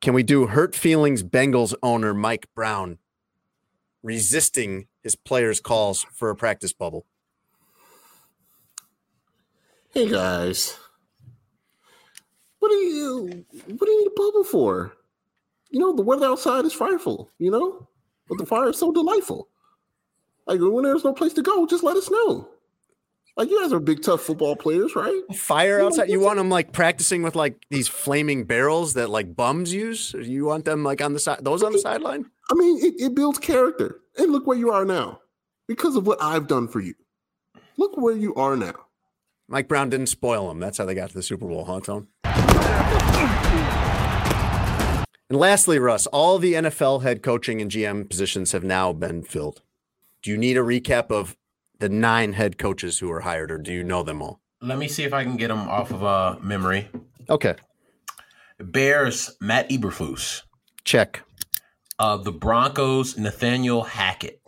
Can 0.00 0.14
we 0.14 0.22
do 0.22 0.46
hurt 0.46 0.74
feelings 0.74 1.22
Bengals 1.22 1.74
owner 1.82 2.14
Mike 2.14 2.48
Brown 2.54 2.98
resisting 4.02 4.88
his 5.02 5.16
players' 5.16 5.60
calls 5.60 6.06
for 6.12 6.30
a 6.30 6.36
practice 6.36 6.72
bubble? 6.72 7.06
Hey 9.92 10.08
guys, 10.08 10.76
what 12.60 12.68
do 12.68 12.76
you 12.76 13.44
what 13.66 13.86
do 13.86 13.90
you 13.90 14.00
need 14.00 14.12
a 14.12 14.14
bubble 14.14 14.44
for? 14.44 14.92
You 15.70 15.80
know, 15.80 15.94
the 15.94 16.02
weather 16.02 16.26
outside 16.26 16.64
is 16.64 16.72
frightful, 16.72 17.30
you 17.38 17.50
know, 17.50 17.88
but 18.28 18.38
the 18.38 18.46
fire 18.46 18.70
is 18.70 18.78
so 18.78 18.92
delightful. 18.92 19.48
Like 20.46 20.60
when 20.60 20.84
there's 20.84 21.04
no 21.04 21.12
place 21.12 21.32
to 21.34 21.42
go, 21.42 21.66
just 21.66 21.82
let 21.82 21.96
us 21.96 22.10
know. 22.10 22.48
Like 23.36 23.48
you 23.50 23.60
guys 23.62 23.72
are 23.72 23.80
big 23.80 24.02
tough 24.02 24.22
football 24.22 24.56
players, 24.56 24.94
right? 24.94 25.22
Fire 25.34 25.80
outside. 25.80 26.10
You 26.10 26.20
want 26.20 26.36
them 26.38 26.50
like 26.50 26.72
practicing 26.72 27.22
with 27.22 27.34
like 27.36 27.64
these 27.70 27.88
flaming 27.88 28.44
barrels 28.44 28.94
that 28.94 29.08
like 29.08 29.34
bums 29.34 29.72
use? 29.72 30.14
You 30.18 30.44
want 30.44 30.64
them 30.64 30.84
like 30.84 31.00
on 31.00 31.14
the 31.14 31.20
side, 31.20 31.38
those 31.42 31.62
on 31.62 31.72
the 31.72 31.78
sideline? 31.78 32.26
I 32.50 32.54
mean, 32.54 32.84
it, 32.84 32.94
it 33.00 33.14
builds 33.14 33.38
character. 33.38 34.00
And 34.20 34.32
look 34.32 34.46
where 34.46 34.58
you 34.58 34.70
are 34.70 34.84
now 34.84 35.20
because 35.66 35.96
of 35.96 36.06
what 36.06 36.22
I've 36.22 36.46
done 36.46 36.68
for 36.68 36.78
you. 36.78 36.92
Look 37.78 37.96
where 37.96 38.14
you 38.14 38.34
are 38.34 38.54
now. 38.54 38.74
Mike 39.48 39.66
Brown 39.66 39.88
didn't 39.88 40.08
spoil 40.08 40.46
them. 40.48 40.60
That's 40.60 40.76
how 40.76 40.84
they 40.84 40.94
got 40.94 41.08
to 41.08 41.14
the 41.14 41.22
Super 41.22 41.46
Bowl, 41.46 41.64
huh, 41.64 41.80
Tone? 41.80 42.08
And 45.30 45.38
lastly, 45.38 45.78
Russ, 45.78 46.06
all 46.08 46.38
the 46.38 46.52
NFL 46.52 47.02
head 47.02 47.22
coaching 47.22 47.62
and 47.62 47.70
GM 47.70 48.10
positions 48.10 48.52
have 48.52 48.62
now 48.62 48.92
been 48.92 49.22
filled. 49.22 49.62
Do 50.22 50.30
you 50.30 50.36
need 50.36 50.58
a 50.58 50.60
recap 50.60 51.10
of 51.10 51.34
the 51.78 51.88
nine 51.88 52.34
head 52.34 52.58
coaches 52.58 52.98
who 52.98 53.08
were 53.08 53.20
hired, 53.20 53.50
or 53.50 53.56
do 53.56 53.72
you 53.72 53.82
know 53.82 54.02
them 54.02 54.20
all? 54.20 54.42
Let 54.60 54.76
me 54.76 54.86
see 54.86 55.04
if 55.04 55.14
I 55.14 55.24
can 55.24 55.38
get 55.38 55.48
them 55.48 55.66
off 55.66 55.90
of 55.92 56.04
uh, 56.04 56.36
memory. 56.42 56.90
Okay. 57.30 57.54
Bears, 58.58 59.34
Matt 59.40 59.70
Eberflus. 59.70 60.42
Check. 60.84 61.22
Uh, 62.00 62.16
the 62.16 62.32
Broncos, 62.32 63.18
Nathaniel 63.18 63.82
Hackett. 63.82 64.40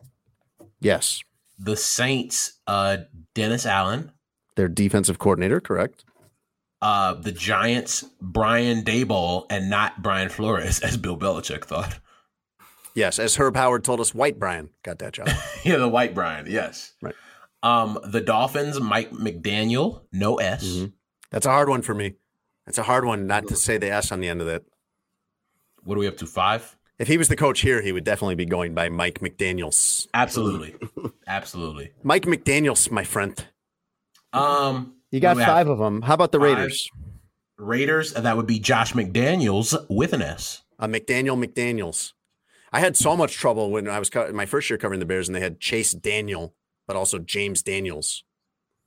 Yes. 0.80 1.22
The 1.58 1.76
Saints, 1.76 2.54
uh, 2.66 2.96
Dennis 3.34 3.66
Allen. 3.66 4.10
Their 4.56 4.68
defensive 4.68 5.18
coordinator, 5.18 5.60
correct? 5.60 6.06
Uh, 6.80 7.12
the 7.12 7.30
Giants, 7.30 8.06
Brian 8.22 8.82
Daboll, 8.82 9.44
and 9.50 9.68
not 9.68 10.02
Brian 10.02 10.30
Flores, 10.30 10.80
as 10.80 10.96
Bill 10.96 11.18
Belichick 11.18 11.66
thought. 11.66 11.98
Yes, 12.94 13.18
as 13.18 13.36
Herb 13.36 13.54
Howard 13.54 13.84
told 13.84 14.00
us, 14.00 14.14
White 14.14 14.38
Brian 14.38 14.70
got 14.82 14.98
that 15.00 15.12
job. 15.12 15.28
yeah, 15.62 15.76
the 15.76 15.88
white 15.88 16.14
Brian, 16.14 16.46
yes. 16.48 16.94
Right. 17.02 17.14
Um, 17.62 17.98
the 18.02 18.22
Dolphins, 18.22 18.80
Mike 18.80 19.10
McDaniel, 19.10 20.02
no 20.10 20.36
S. 20.36 20.64
Mm-hmm. 20.64 20.86
That's 21.30 21.46
a 21.46 21.50
hard 21.50 21.68
one 21.68 21.82
for 21.82 21.94
me. 21.94 22.14
That's 22.64 22.78
a 22.78 22.82
hard 22.82 23.04
one 23.04 23.26
not 23.26 23.46
to 23.48 23.56
say 23.56 23.76
the 23.76 23.90
S 23.90 24.10
on 24.10 24.20
the 24.20 24.28
end 24.28 24.40
of 24.40 24.46
that. 24.46 24.64
What 25.84 25.96
are 25.96 26.00
we 26.00 26.08
up 26.08 26.16
to? 26.18 26.26
Five? 26.26 26.76
If 27.02 27.08
he 27.08 27.18
was 27.18 27.26
the 27.26 27.34
coach 27.34 27.62
here, 27.62 27.82
he 27.82 27.90
would 27.90 28.04
definitely 28.04 28.36
be 28.36 28.44
going 28.46 28.74
by 28.74 28.88
Mike 28.88 29.18
McDaniels. 29.18 30.06
Absolutely. 30.14 30.76
Absolutely. 31.26 31.90
Mike 32.04 32.26
McDaniels, 32.26 32.92
my 32.92 33.02
friend. 33.02 33.44
Um, 34.32 34.94
You 35.10 35.18
got 35.18 35.30
what 35.30 35.34
do 35.34 35.38
we 35.38 35.42
have? 35.42 35.52
five 35.52 35.68
of 35.68 35.78
them. 35.78 36.02
How 36.02 36.14
about 36.14 36.30
the 36.30 36.38
Raiders? 36.38 36.88
Raiders, 37.58 38.12
that 38.12 38.36
would 38.36 38.46
be 38.46 38.60
Josh 38.60 38.92
McDaniels 38.92 39.74
with 39.90 40.12
an 40.12 40.22
S. 40.22 40.62
Uh, 40.78 40.86
McDaniel 40.86 41.36
McDaniels. 41.44 42.12
I 42.72 42.78
had 42.78 42.96
so 42.96 43.16
much 43.16 43.34
trouble 43.34 43.72
when 43.72 43.88
I 43.88 43.98
was 43.98 44.08
co- 44.08 44.30
my 44.32 44.46
first 44.46 44.70
year 44.70 44.78
covering 44.78 45.00
the 45.00 45.04
Bears, 45.06 45.28
and 45.28 45.34
they 45.34 45.40
had 45.40 45.58
Chase 45.58 45.90
Daniel, 45.90 46.54
but 46.86 46.94
also 46.94 47.18
James 47.18 47.64
Daniels. 47.64 48.22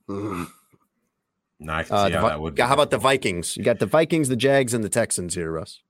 No, 0.08 0.46
I 1.68 1.82
can 1.82 1.94
Uh, 1.94 2.06
see 2.06 2.12
the 2.12 2.18
how 2.20 2.28
that 2.28 2.40
would 2.40 2.54
be. 2.54 2.62
how 2.62 2.72
about 2.72 2.90
the 2.90 2.98
Vikings? 2.98 3.58
You 3.58 3.62
got 3.62 3.78
the 3.78 3.84
Vikings, 3.86 4.30
the 4.30 4.36
Jags, 4.36 4.72
and 4.72 4.82
the 4.82 4.88
Texans 4.88 5.34
here, 5.34 5.52
Russ. 5.52 5.82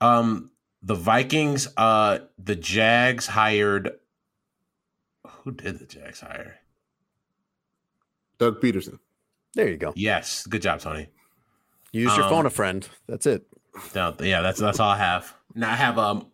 Um, 0.00 0.50
the 0.86 0.94
Vikings, 0.94 1.66
uh, 1.76 2.20
the 2.38 2.54
Jags 2.54 3.26
hired. 3.26 3.98
Who 5.42 5.50
did 5.50 5.80
the 5.80 5.86
Jags 5.86 6.20
hire? 6.20 6.60
Doug 8.38 8.60
Pederson. 8.60 9.00
There 9.54 9.68
you 9.68 9.76
go. 9.76 9.92
Yes, 9.96 10.46
good 10.46 10.62
job, 10.62 10.80
Tony. 10.80 11.08
Use 11.92 12.14
your 12.16 12.24
Um, 12.26 12.30
phone 12.30 12.46
a 12.46 12.50
friend. 12.50 12.88
That's 13.08 13.26
it. 13.26 13.46
No, 13.94 14.14
yeah, 14.20 14.42
that's 14.42 14.60
that's 14.60 14.78
all 14.78 14.90
I 14.90 14.98
have. 14.98 15.34
Now 15.54 15.72
I 15.72 15.74
have 15.76 15.98
um 15.98 16.26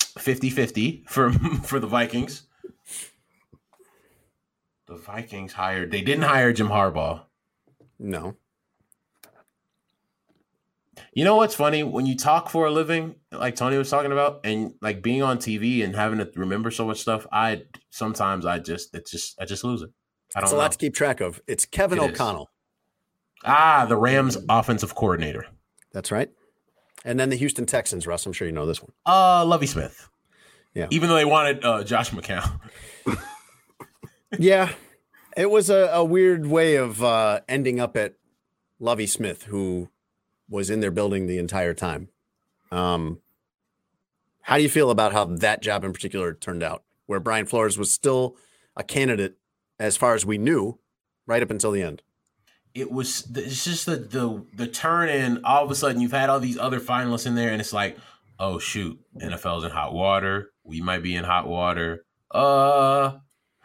50-50 0.00 1.06
for 1.08 1.30
for 1.64 1.78
the 1.78 1.86
Vikings. 1.86 2.44
The 4.86 4.96
Vikings 4.96 5.52
hired. 5.52 5.90
They 5.90 6.00
didn't 6.00 6.24
hire 6.24 6.52
Jim 6.52 6.68
Harbaugh. 6.68 7.22
No. 7.98 8.36
You 11.20 11.26
know 11.26 11.36
what's 11.36 11.54
funny 11.54 11.82
when 11.82 12.06
you 12.06 12.16
talk 12.16 12.48
for 12.48 12.64
a 12.64 12.70
living, 12.70 13.14
like 13.30 13.54
Tony 13.54 13.76
was 13.76 13.90
talking 13.90 14.10
about, 14.10 14.40
and 14.42 14.72
like 14.80 15.02
being 15.02 15.22
on 15.22 15.36
TV 15.36 15.84
and 15.84 15.94
having 15.94 16.18
to 16.18 16.30
remember 16.34 16.70
so 16.70 16.86
much 16.86 16.98
stuff. 17.02 17.26
I 17.30 17.64
sometimes 17.90 18.46
I 18.46 18.58
just 18.58 18.94
it's 18.94 19.10
just 19.10 19.38
I 19.38 19.44
just 19.44 19.62
lose 19.62 19.82
it. 19.82 19.90
I 20.34 20.38
It's 20.40 20.48
don't 20.48 20.56
a 20.56 20.56
know. 20.56 20.62
lot 20.62 20.72
to 20.72 20.78
keep 20.78 20.94
track 20.94 21.20
of. 21.20 21.42
It's 21.46 21.66
Kevin 21.66 21.98
It 21.98 22.04
is. 22.04 22.10
O'Connell. 22.12 22.48
Ah, 23.44 23.84
the 23.86 23.98
Rams 23.98 24.38
offensive 24.48 24.94
coordinator. 24.94 25.44
That's 25.92 26.10
right. 26.10 26.30
And 27.04 27.20
then 27.20 27.28
the 27.28 27.36
Houston 27.36 27.66
Texans, 27.66 28.06
Russ. 28.06 28.24
I'm 28.24 28.32
sure 28.32 28.46
you 28.48 28.54
know 28.54 28.64
this 28.64 28.80
one. 28.80 28.92
Uh, 29.04 29.44
Lovie 29.44 29.66
Smith. 29.66 30.08
Yeah. 30.72 30.86
Even 30.88 31.10
though 31.10 31.16
they 31.16 31.26
wanted 31.26 31.62
uh, 31.62 31.84
Josh 31.84 32.12
McCown. 32.12 32.58
yeah. 34.38 34.72
It 35.36 35.50
was 35.50 35.68
a, 35.68 35.90
a 35.92 36.02
weird 36.02 36.46
way 36.46 36.76
of 36.76 37.04
uh, 37.04 37.40
ending 37.46 37.78
up 37.78 37.94
at 37.98 38.14
Lovie 38.78 39.06
Smith, 39.06 39.42
who 39.42 39.90
was 40.50 40.68
in 40.68 40.80
their 40.80 40.90
building 40.90 41.26
the 41.26 41.38
entire 41.38 41.72
time. 41.72 42.08
Um, 42.70 43.20
how 44.42 44.56
do 44.56 44.62
you 44.62 44.68
feel 44.68 44.90
about 44.90 45.12
how 45.12 45.24
that 45.24 45.62
job 45.62 45.84
in 45.84 45.92
particular 45.92 46.34
turned 46.34 46.62
out, 46.62 46.82
where 47.06 47.20
Brian 47.20 47.46
Flores 47.46 47.78
was 47.78 47.92
still 47.92 48.36
a 48.76 48.82
candidate 48.82 49.38
as 49.78 49.96
far 49.96 50.14
as 50.14 50.26
we 50.26 50.36
knew, 50.36 50.78
right 51.26 51.42
up 51.42 51.50
until 51.50 51.70
the 51.70 51.82
end? 51.82 52.02
It 52.74 52.90
was 52.90 53.26
it's 53.34 53.64
just 53.64 53.86
the 53.86 53.96
the 53.96 54.44
the 54.54 54.66
turn 54.66 55.08
in 55.08 55.44
all 55.44 55.64
of 55.64 55.70
a 55.70 55.74
sudden 55.74 56.00
you've 56.00 56.12
had 56.12 56.30
all 56.30 56.38
these 56.38 56.58
other 56.58 56.78
finalists 56.78 57.26
in 57.26 57.34
there 57.34 57.50
and 57.50 57.60
it's 57.60 57.72
like, 57.72 57.96
oh 58.38 58.58
shoot, 58.58 58.98
NFL's 59.20 59.64
in 59.64 59.70
hot 59.70 59.92
water. 59.92 60.52
We 60.62 60.80
might 60.80 61.02
be 61.02 61.16
in 61.16 61.24
hot 61.24 61.48
water. 61.48 62.04
Uh 62.30 63.18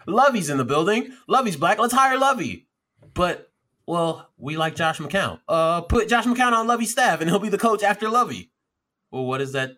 Lovie's 0.07 0.49
in 0.49 0.57
the 0.57 0.65
building. 0.65 1.13
Lovie's 1.27 1.55
black. 1.55 1.79
Let's 1.79 1.93
hire 1.93 2.17
Lovie. 2.17 2.67
But 3.13 3.51
well, 3.87 4.29
we 4.37 4.57
like 4.57 4.75
Josh 4.75 4.99
McCown. 4.99 5.39
Uh 5.47 5.81
put 5.81 6.07
Josh 6.09 6.25
McCown 6.25 6.53
on 6.53 6.67
Lovie's 6.67 6.91
staff 6.91 7.21
and 7.21 7.29
he'll 7.29 7.39
be 7.39 7.49
the 7.49 7.57
coach 7.57 7.83
after 7.83 8.09
Lovie. 8.09 8.51
Well, 9.11 9.25
what 9.25 9.37
does 9.39 9.51
that 9.53 9.77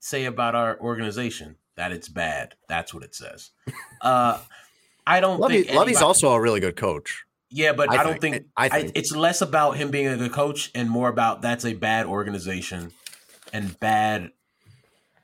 say 0.00 0.24
about 0.24 0.54
our 0.54 0.78
organization? 0.80 1.56
That 1.76 1.90
it's 1.92 2.08
bad. 2.08 2.54
That's 2.68 2.92
what 2.94 3.02
it 3.02 3.14
says. 3.14 3.50
Uh 4.00 4.38
I 5.06 5.20
don't 5.20 5.40
Lovie, 5.40 5.54
think 5.58 5.66
anybody- 5.70 5.78
Lovie's 5.94 6.02
also 6.02 6.32
a 6.32 6.40
really 6.40 6.60
good 6.60 6.76
coach. 6.76 7.24
yeah, 7.50 7.72
but 7.72 7.90
I 7.90 7.96
I, 7.96 8.02
don't 8.04 8.20
think- 8.20 8.34
think, 8.36 8.46
I 8.56 8.66
I 8.66 8.68
think. 8.82 8.92
it's 8.94 9.14
less 9.14 9.40
about 9.42 9.76
him 9.76 9.90
being 9.90 10.06
a 10.06 10.16
good 10.16 10.32
coach 10.32 10.70
and 10.74 10.88
more 10.90 11.08
about 11.08 11.42
that's 11.42 11.64
a 11.64 11.74
bad 11.74 12.06
organization 12.06 12.92
and 13.52 13.78
bad 13.80 14.30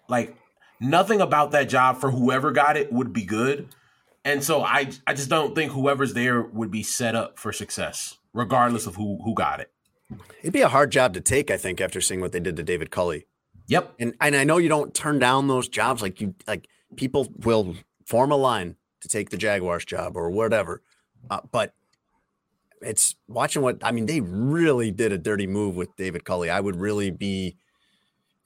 like 0.09 0.37
nothing 0.81 1.21
about 1.21 1.51
that 1.53 1.69
job 1.69 1.99
for 2.01 2.11
whoever 2.11 2.51
got 2.53 2.77
it 2.77 2.93
would 2.93 3.13
be 3.13 3.25
good. 3.25 3.69
And 4.29 4.45
so 4.45 4.63
I 4.63 4.91
I 5.07 5.15
just 5.15 5.31
don't 5.31 5.55
think 5.55 5.73
whoever's 5.73 6.13
there 6.13 6.43
would 6.43 6.71
be 6.71 6.83
set 6.83 7.15
up 7.15 7.39
for 7.39 7.51
success 7.51 8.19
regardless 8.35 8.87
of 8.87 8.97
who 8.97 9.19
who 9.25 9.35
got 9.35 9.61
it. 9.61 9.73
It'd 10.43 10.53
be 10.53 10.61
a 10.61 10.69
hard 10.69 10.93
job 10.93 11.15
to 11.15 11.21
take, 11.21 11.51
I 11.51 11.57
think, 11.57 11.81
after 11.81 12.01
seeing 12.03 12.21
what 12.21 12.33
they 12.33 12.41
did 12.41 12.57
to 12.57 12.63
David 12.63 12.91
Culley. 12.91 13.27
Yep. 13.69 13.95
And 13.99 14.15
and 14.21 14.37
I 14.37 14.45
know 14.45 14.59
you 14.59 14.69
don't 14.69 14.95
turn 14.95 15.19
down 15.19 15.49
those 15.49 15.67
jobs 15.67 16.03
like 16.03 16.21
you 16.21 16.35
like 16.47 16.69
people 16.97 17.33
will 17.39 17.75
form 18.05 18.31
a 18.31 18.37
line 18.37 18.77
to 19.01 19.09
take 19.09 19.31
the 19.31 19.39
Jaguars 19.39 19.87
job 19.87 20.15
or 20.15 20.31
whatever. 20.31 20.83
Uh, 21.31 21.41
but 21.51 21.73
it's 22.83 23.17
watching 23.29 23.63
what 23.63 23.79
I 23.83 23.93
mean, 23.93 24.05
they 24.05 24.21
really 24.21 24.91
did 24.91 25.11
a 25.11 25.19
dirty 25.19 25.47
move 25.47 25.75
with 25.75 25.97
David 25.97 26.25
Culley. 26.25 26.51
I 26.51 26.61
would 26.61 26.77
really 26.77 27.11
be 27.11 27.57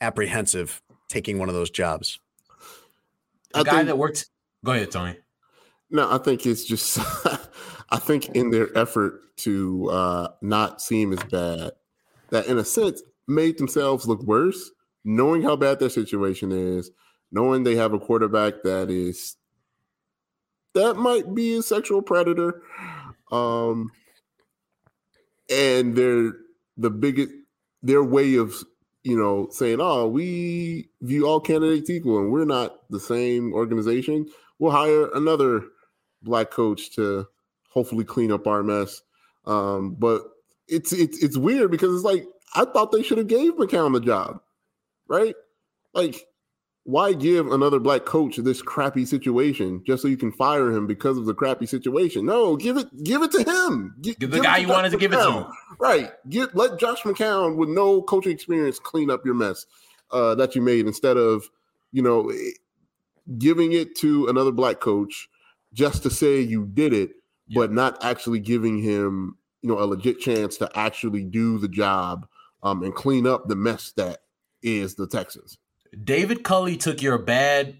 apprehensive 0.01 0.80
taking 1.09 1.41
one 1.41 1.49
of 1.49 1.57
those 1.57 1.70
jobs. 1.70 2.20
The 3.53 3.64
guy 3.64 3.78
think- 3.78 3.87
that 3.89 3.99
worked 3.99 4.26
Go 4.64 4.70
ahead, 4.72 4.93
Tony. 4.93 5.16
No, 5.93 6.11
I 6.11 6.16
think 6.16 6.47
it's 6.47 6.64
just 6.64 6.99
I 7.90 7.99
think 7.99 8.30
in 8.30 8.51
their 8.51 8.76
effort 8.76 9.20
to 9.38 9.90
uh 9.90 10.28
not 10.40 10.80
seem 10.80 11.12
as 11.12 11.22
bad, 11.24 11.72
that 12.30 12.47
in 12.47 12.59
a 12.59 12.64
sense 12.64 13.03
made 13.28 13.59
themselves 13.59 14.07
look 14.09 14.22
worse, 14.22 14.70
knowing 15.05 15.43
how 15.43 15.55
bad 15.55 15.78
their 15.78 15.90
situation 15.90 16.51
is, 16.51 16.90
knowing 17.30 17.62
they 17.62 17.76
have 17.76 17.93
a 17.93 17.99
quarterback 17.99 18.62
that 18.64 18.90
is 18.90 19.36
that 20.74 20.95
might 20.95 21.34
be 21.34 21.57
a 21.59 21.62
sexual 21.62 22.01
predator. 22.01 22.62
Um 23.30 23.93
and 25.51 25.95
they're 25.95 26.32
the 26.78 26.88
biggest 26.90 27.30
their 27.82 28.03
way 28.03 28.36
of 28.36 28.55
you 29.05 29.18
know 29.18 29.49
saying, 29.51 29.76
Oh, 29.78 30.09
we 30.09 30.88
view 31.03 31.26
all 31.26 31.38
candidates 31.40 31.90
equal 31.90 32.18
and 32.18 32.32
we're 32.32 32.47
not 32.47 32.88
the 32.88 33.01
same 33.01 33.53
organization. 33.53 34.26
We'll 34.59 34.72
hire 34.72 35.11
another 35.12 35.64
black 36.23 36.51
coach 36.51 36.95
to 36.97 37.27
hopefully 37.70 38.05
clean 38.05 38.33
up 38.33 38.47
our 38.47 38.62
mess. 38.62 39.03
Um, 39.47 39.95
but 39.99 40.23
it's 40.68 40.93
it's 40.93 41.23
it's 41.23 41.37
weird 41.37 41.70
because 41.70 41.95
it's 41.95 42.05
like 42.05 42.25
I 42.55 42.64
thought 42.64 42.93
they 42.93 43.03
should 43.03 43.18
have 43.18 43.27
gave 43.29 43.55
McCown 43.55 43.93
the 43.93 44.01
job, 44.01 44.41
right? 45.09 45.35
Like, 45.95 46.27
why 46.85 47.12
give 47.12 47.51
another 47.51 47.79
black 47.79 48.05
coach 48.05 48.37
this 48.37 48.62
crappy 48.62 49.05
situation 49.05 49.83
just 49.87 50.03
so 50.03 50.09
you 50.09 50.16
can 50.16 50.33
fire 50.33 50.70
him 50.70 50.87
because 50.87 51.18
of 51.18 51.27
the 51.27 51.35
crappy 51.35 51.66
situation? 51.66 52.25
No, 52.27 52.57
give 52.57 52.77
it 52.77 53.05
give 53.05 53.23
it 53.23 53.31
to 53.33 53.43
him. 53.43 53.97
Gi- 54.01 54.14
Give 54.14 54.31
the 54.31 54.39
it 54.39 54.43
guy 54.43 54.59
you 54.59 54.66
Josh 54.66 54.75
wanted 54.75 54.91
to 54.91 54.97
give 54.99 55.12
it 55.12 55.16
to 55.16 55.49
Right. 55.79 56.12
Get 56.29 56.55
let 56.55 56.79
Josh 56.79 57.03
McCown 57.03 57.57
with 57.57 57.68
no 57.68 58.03
coaching 58.03 58.33
experience 58.33 58.79
clean 58.79 59.11
up 59.11 59.25
your 59.25 59.35
mess 59.35 59.66
uh, 60.11 60.35
that 60.37 60.55
you 60.55 60.62
made 60.62 60.87
instead 60.87 61.16
of 61.16 61.51
you 61.93 62.03
know 62.03 62.33
giving 63.39 63.73
it 63.73 63.97
to 63.97 64.27
another 64.29 64.53
black 64.53 64.81
coach 64.81 65.29
just 65.73 66.03
to 66.05 66.11
say 66.11 66.41
you 66.41 66.66
did 66.66 66.93
it, 66.93 67.12
but 67.55 67.73
not 67.73 68.03
actually 68.05 68.41
giving 68.41 68.79
him 68.83 69.37
you 69.62 69.68
know 69.70 69.79
a 69.79 69.85
legit 69.87 70.18
chance 70.20 70.57
to 70.59 70.70
actually 70.79 71.25
do 71.25 71.59
the 71.59 71.68
job 71.68 72.27
um, 72.62 72.83
and 72.83 72.95
clean 72.95 73.27
up 73.27 73.49
the 73.49 73.57
mess 73.57 73.93
that 73.97 74.20
is 74.62 74.95
the 74.97 75.07
Texans. 75.07 75.59
David 76.05 76.43
Culley 76.45 76.77
took 76.77 77.03
your 77.03 77.18
bad 77.18 77.77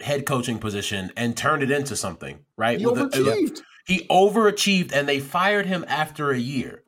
head 0.00 0.26
coaching 0.26 0.58
position 0.58 1.12
and 1.16 1.36
turned 1.36 1.62
it 1.62 1.70
into 1.70 1.94
something, 1.96 2.40
right? 2.56 2.78
He 2.80 2.86
With 2.86 2.98
a- 2.98 3.04
overachieved. 3.06 3.62
he 3.86 4.06
overachieved, 4.08 4.92
and 4.92 5.08
they 5.08 5.20
fired 5.20 5.66
him 5.66 5.84
after 5.88 6.30
a 6.30 6.38
year. 6.38 6.82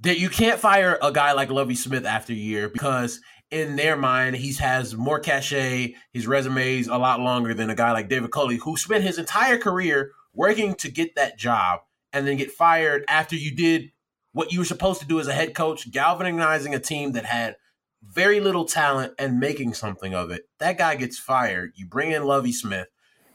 That 0.00 0.20
you 0.20 0.28
can't 0.28 0.60
fire 0.60 0.96
a 1.02 1.10
guy 1.10 1.32
like 1.32 1.50
Lovie 1.50 1.74
Smith 1.74 2.06
after 2.06 2.32
a 2.32 2.36
year 2.36 2.68
because 2.68 3.20
in 3.50 3.76
their 3.76 3.96
mind 3.96 4.36
he 4.36 4.52
has 4.54 4.94
more 4.94 5.18
cachet. 5.20 5.94
His 6.12 6.26
resume 6.26 6.78
is 6.78 6.88
a 6.88 6.98
lot 6.98 7.20
longer 7.20 7.54
than 7.54 7.70
a 7.70 7.74
guy 7.74 7.92
like 7.92 8.08
David 8.08 8.30
Culley, 8.30 8.56
who 8.56 8.76
spent 8.76 9.04
his 9.04 9.18
entire 9.18 9.58
career 9.58 10.12
working 10.34 10.74
to 10.76 10.90
get 10.90 11.14
that 11.16 11.38
job 11.38 11.80
and 12.12 12.26
then 12.26 12.36
get 12.36 12.50
fired 12.50 13.04
after 13.08 13.36
you 13.36 13.54
did 13.54 13.90
what 14.32 14.52
you 14.52 14.60
were 14.60 14.64
supposed 14.64 15.00
to 15.00 15.06
do 15.06 15.18
as 15.20 15.26
a 15.26 15.32
head 15.32 15.54
coach, 15.54 15.90
galvanizing 15.90 16.74
a 16.74 16.78
team 16.78 17.12
that 17.12 17.24
had 17.24 17.56
very 18.02 18.40
little 18.40 18.64
talent 18.64 19.12
and 19.18 19.40
making 19.40 19.74
something 19.74 20.14
of 20.14 20.30
it. 20.30 20.42
That 20.58 20.78
guy 20.78 20.94
gets 20.94 21.18
fired. 21.18 21.72
You 21.74 21.86
bring 21.86 22.12
in 22.12 22.24
Lovie 22.24 22.52
Smith, 22.52 22.88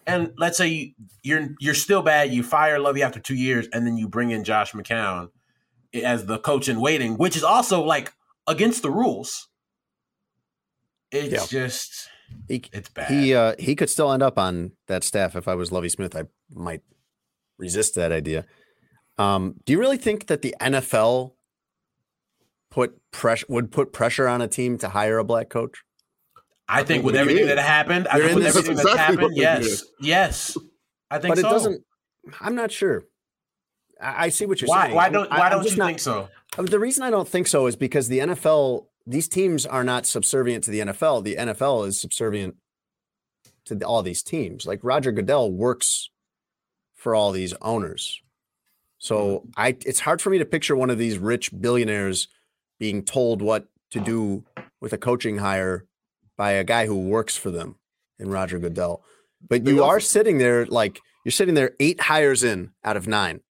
and 0.08 0.34
let's 0.38 0.58
say 0.58 0.68
you, 0.68 0.92
you're 1.24 1.50
you're 1.60 1.74
still 1.74 2.02
bad. 2.02 2.32
You 2.32 2.44
fire 2.44 2.80
Lovie 2.80 3.04
after 3.04 3.20
two 3.20 3.36
years, 3.36 3.68
and 3.74 3.86
then 3.86 3.98
you 3.98 4.08
bring 4.08 4.32
in 4.32 4.44
Josh 4.44 4.72
McCown 4.74 5.30
as 5.94 6.26
the 6.26 6.40
coach 6.40 6.70
in 6.70 6.80
waiting, 6.80 7.18
which 7.18 7.36
is 7.36 7.44
also 7.44 7.84
like 7.84 8.14
against 8.48 8.82
the 8.82 8.92
rules. 8.92 9.50
It's 11.14 11.32
Yeah. 11.34 11.46
just 11.62 12.10
He, 12.48 12.64
it's 12.74 12.90
bad. 12.90 13.10
He 13.12 13.34
uh, 13.36 13.54
he 13.60 13.76
could 13.76 13.90
still 13.90 14.12
end 14.12 14.24
up 14.24 14.38
on 14.38 14.72
that 14.88 15.04
staff 15.04 15.36
if 15.36 15.48
I 15.48 15.56
was 15.56 15.72
Lovie 15.72 15.90
Smith. 15.90 16.16
I 16.16 16.24
might 16.52 16.82
resist 17.58 17.96
that 17.96 18.12
idea. 18.12 18.46
Um, 19.18 19.56
do 19.66 19.74
you 19.74 19.80
really 19.80 19.98
think 19.98 20.28
that 20.28 20.42
the 20.42 20.56
NFL 20.60 21.34
put 22.72 23.00
pressure 23.12 23.46
would 23.50 23.72
put 23.72 23.94
pressure 23.94 24.28
on 24.28 24.42
a 24.42 24.48
team 24.48 24.78
to 24.80 24.90
hire 24.90 25.18
a 25.20 25.24
black 25.24 25.50
coach? 25.50 25.84
I 26.68 26.84
think 26.84 27.04
with 27.04 27.16
everything 27.16 27.46
did. 27.48 27.58
that 27.58 27.64
happened, 27.64 28.08
I 28.08 28.18
You're 28.18 28.28
think 28.28 28.36
with 28.38 28.38
in 28.38 28.44
this- 28.48 28.56
everything 28.58 28.76
That's 28.78 28.86
that's 28.88 28.96
exactly 28.96 29.16
happened, 29.16 29.22
what 29.22 29.36
they 29.36 29.42
yes, 29.70 29.84
yes, 30.00 30.58
I 31.12 31.20
think 31.20 31.32
But 31.36 31.40
it 31.40 31.44
doesn't. 31.44 31.84
I'm 32.42 32.56
not 32.56 32.72
sure. 32.72 33.04
I, 34.02 34.26
I 34.26 34.30
see 34.30 34.46
what 34.46 34.62
you're 34.62 34.70
why? 34.70 34.86
saying. 34.86 34.96
Why 34.96 35.10
don't 35.10 35.30
Why 35.30 35.38
I'm 35.42 35.52
don't 35.52 35.64
just 35.64 35.76
you 35.76 35.80
not- 35.80 35.88
think 35.88 36.00
so? 36.00 36.30
Uh, 36.58 36.64
The 36.64 36.80
reason 36.80 37.04
I 37.04 37.10
don't 37.12 37.28
think 37.28 37.48
so 37.48 37.68
is 37.68 37.76
because 37.76 38.08
the 38.08 38.20
NFL, 38.20 38.88
these 39.06 39.28
teams 39.28 39.66
are 39.66 39.84
not 39.84 40.06
subservient 40.06 40.64
to 40.66 40.72
the 40.72 40.80
NFL. 40.80 41.24
The 41.24 41.36
NFL 41.36 41.88
is 41.88 42.00
subservient 42.00 42.56
to 43.66 43.80
all 43.84 44.02
these 44.02 44.24
teams. 44.24 44.66
Like 44.66 44.80
Roger 44.84 45.12
Goodell 45.12 45.52
works 45.52 46.10
for 46.96 47.16
all 47.16 47.32
these 47.32 47.54
owners. 47.62 48.22
So 48.98 49.40
mm-hmm. 49.40 49.50
I 49.58 49.78
it's 49.86 50.00
hard 50.00 50.22
for 50.22 50.30
me 50.30 50.38
to 50.38 50.46
picture 50.46 50.76
one 50.76 50.90
of 50.90 50.98
these 50.98 51.18
rich 51.18 51.52
billionaires 51.60 52.28
being 52.80 53.04
told 53.04 53.42
what 53.42 53.68
to 53.92 54.00
do 54.00 54.44
with 54.80 54.94
a 54.94 54.98
coaching 54.98 55.38
hire 55.38 55.86
by 56.38 56.52
a 56.52 56.64
guy 56.64 56.86
who 56.86 56.98
works 56.98 57.38
for 57.38 57.52
them 57.52 57.76
in 58.20 58.30
Roger 58.30 58.60
Goodell. 58.60 59.04
But 59.48 59.66
you 59.66 59.84
are 59.84 60.00
sitting 60.00 60.38
there 60.38 60.66
like 60.66 61.02
you're 61.26 61.32
sitting 61.32 61.56
there 61.56 61.72
eight 61.80 62.02
hires 62.02 62.44
in 62.44 62.72
out 62.84 62.98
of 62.98 63.08
nine. 63.08 63.42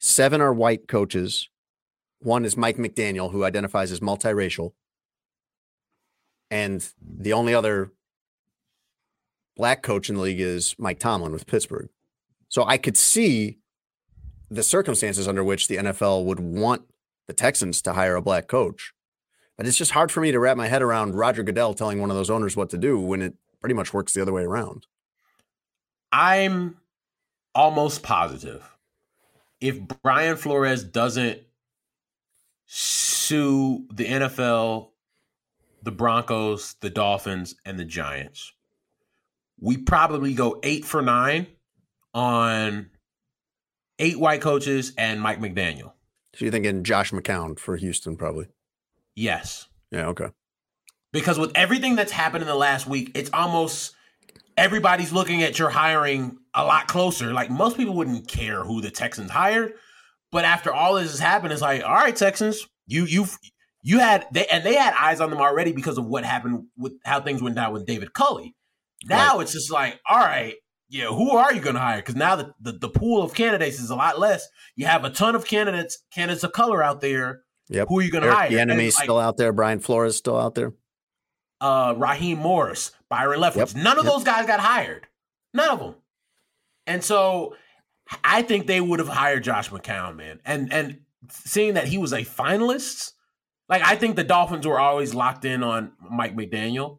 Seven 0.00 0.40
are 0.40 0.52
white 0.52 0.88
coaches. 0.88 1.48
One 2.24 2.46
is 2.46 2.56
Mike 2.56 2.78
McDaniel, 2.78 3.30
who 3.30 3.44
identifies 3.44 3.92
as 3.92 4.00
multiracial. 4.00 4.72
And 6.50 6.88
the 6.98 7.34
only 7.34 7.54
other 7.54 7.92
black 9.56 9.82
coach 9.82 10.08
in 10.08 10.14
the 10.14 10.22
league 10.22 10.40
is 10.40 10.74
Mike 10.78 10.98
Tomlin 10.98 11.32
with 11.32 11.46
Pittsburgh. 11.46 11.90
So 12.48 12.64
I 12.64 12.78
could 12.78 12.96
see 12.96 13.58
the 14.50 14.62
circumstances 14.62 15.28
under 15.28 15.44
which 15.44 15.68
the 15.68 15.76
NFL 15.76 16.24
would 16.24 16.40
want 16.40 16.84
the 17.26 17.34
Texans 17.34 17.82
to 17.82 17.92
hire 17.92 18.16
a 18.16 18.22
black 18.22 18.48
coach. 18.48 18.94
But 19.58 19.66
it's 19.66 19.76
just 19.76 19.90
hard 19.90 20.10
for 20.10 20.22
me 20.22 20.32
to 20.32 20.40
wrap 20.40 20.56
my 20.56 20.68
head 20.68 20.80
around 20.80 21.16
Roger 21.16 21.42
Goodell 21.42 21.74
telling 21.74 22.00
one 22.00 22.10
of 22.10 22.16
those 22.16 22.30
owners 22.30 22.56
what 22.56 22.70
to 22.70 22.78
do 22.78 22.98
when 22.98 23.20
it 23.20 23.34
pretty 23.60 23.74
much 23.74 23.92
works 23.92 24.14
the 24.14 24.22
other 24.22 24.32
way 24.32 24.44
around. 24.44 24.86
I'm 26.10 26.78
almost 27.54 28.02
positive 28.02 28.74
if 29.60 29.78
Brian 30.02 30.36
Flores 30.36 30.82
doesn't 30.84 31.40
sue 32.66 33.86
the 33.92 34.04
NFL, 34.04 34.90
the 35.82 35.92
Broncos, 35.92 36.74
the 36.80 36.90
Dolphins, 36.90 37.54
and 37.64 37.78
the 37.78 37.84
Giants, 37.84 38.52
we 39.60 39.76
probably 39.76 40.34
go 40.34 40.60
eight 40.62 40.84
for 40.84 41.02
nine 41.02 41.46
on 42.12 42.90
eight 43.98 44.18
white 44.18 44.40
coaches 44.40 44.92
and 44.98 45.20
Mike 45.20 45.40
McDaniel. 45.40 45.92
So 46.34 46.44
you're 46.44 46.52
thinking 46.52 46.82
Josh 46.82 47.12
McCown 47.12 47.58
for 47.58 47.76
Houston, 47.76 48.16
probably. 48.16 48.46
Yes. 49.14 49.68
Yeah. 49.90 50.08
Okay. 50.08 50.28
Because 51.12 51.38
with 51.38 51.52
everything 51.54 51.94
that's 51.94 52.10
happened 52.10 52.42
in 52.42 52.48
the 52.48 52.56
last 52.56 52.88
week, 52.88 53.12
it's 53.14 53.30
almost 53.32 53.94
everybody's 54.56 55.12
looking 55.12 55.42
at 55.42 55.58
your 55.58 55.70
hiring 55.70 56.38
a 56.54 56.64
lot 56.64 56.88
closer. 56.88 57.32
Like 57.32 57.50
most 57.50 57.76
people 57.76 57.94
wouldn't 57.94 58.26
care 58.26 58.64
who 58.64 58.80
the 58.80 58.90
Texans 58.90 59.30
hired, 59.30 59.74
but 60.34 60.44
after 60.44 60.74
all 60.74 60.94
this 60.94 61.12
has 61.12 61.20
happened, 61.20 61.52
it's 61.52 61.62
like, 61.62 61.84
all 61.84 61.94
right, 61.94 62.14
Texans, 62.14 62.66
you 62.88 63.04
you 63.04 63.26
you 63.82 64.00
had 64.00 64.26
they 64.32 64.46
and 64.46 64.64
they 64.64 64.74
had 64.74 64.92
eyes 64.98 65.20
on 65.20 65.30
them 65.30 65.40
already 65.40 65.70
because 65.70 65.96
of 65.96 66.06
what 66.06 66.24
happened 66.24 66.64
with 66.76 66.94
how 67.04 67.20
things 67.20 67.40
went 67.40 67.54
down 67.54 67.72
with 67.72 67.86
David 67.86 68.12
Culley. 68.12 68.56
Now 69.04 69.36
right. 69.36 69.42
it's 69.42 69.52
just 69.52 69.70
like, 69.70 70.00
all 70.10 70.18
right, 70.18 70.56
yeah, 70.88 71.06
who 71.06 71.30
are 71.36 71.54
you 71.54 71.60
going 71.60 71.76
to 71.76 71.80
hire? 71.80 71.98
Because 71.98 72.16
now 72.16 72.34
the, 72.34 72.52
the, 72.60 72.72
the 72.72 72.88
pool 72.88 73.22
of 73.22 73.32
candidates 73.32 73.78
is 73.78 73.90
a 73.90 73.94
lot 73.94 74.18
less. 74.18 74.48
You 74.74 74.86
have 74.86 75.04
a 75.04 75.10
ton 75.10 75.36
of 75.36 75.46
candidates, 75.46 75.98
candidates 76.12 76.42
of 76.42 76.52
color 76.52 76.82
out 76.82 77.00
there. 77.00 77.42
Yep. 77.68 77.86
Who 77.88 78.00
are 78.00 78.02
you 78.02 78.10
going 78.10 78.24
to 78.24 78.34
hire? 78.34 78.50
The 78.50 78.58
enemy's 78.58 78.96
like, 78.96 79.04
still 79.04 79.20
out 79.20 79.36
there. 79.36 79.52
Brian 79.52 79.78
Flores 79.78 80.16
still 80.16 80.36
out 80.36 80.56
there. 80.56 80.72
Uh, 81.60 81.94
Raheem 81.96 82.38
Morris, 82.38 82.90
Byron 83.08 83.38
Leftwich. 83.38 83.74
Yep. 83.74 83.84
None 83.84 83.98
of 84.00 84.04
yep. 84.04 84.12
those 84.14 84.24
guys 84.24 84.46
got 84.46 84.58
hired. 84.58 85.06
None 85.52 85.70
of 85.70 85.78
them. 85.78 85.94
And 86.88 87.04
so 87.04 87.54
I 88.22 88.42
think 88.42 88.66
they 88.66 88.80
would 88.80 88.98
have 88.98 89.08
hired 89.08 89.44
Josh 89.44 89.70
McCown, 89.70 90.16
man. 90.16 90.40
And 90.44 90.72
and 90.72 91.00
seeing 91.30 91.74
that 91.74 91.88
he 91.88 91.98
was 91.98 92.12
a 92.12 92.20
finalist, 92.20 93.12
like 93.68 93.82
I 93.82 93.96
think 93.96 94.16
the 94.16 94.24
Dolphins 94.24 94.66
were 94.66 94.78
always 94.78 95.14
locked 95.14 95.44
in 95.44 95.62
on 95.62 95.92
Mike 96.10 96.36
McDaniel. 96.36 96.98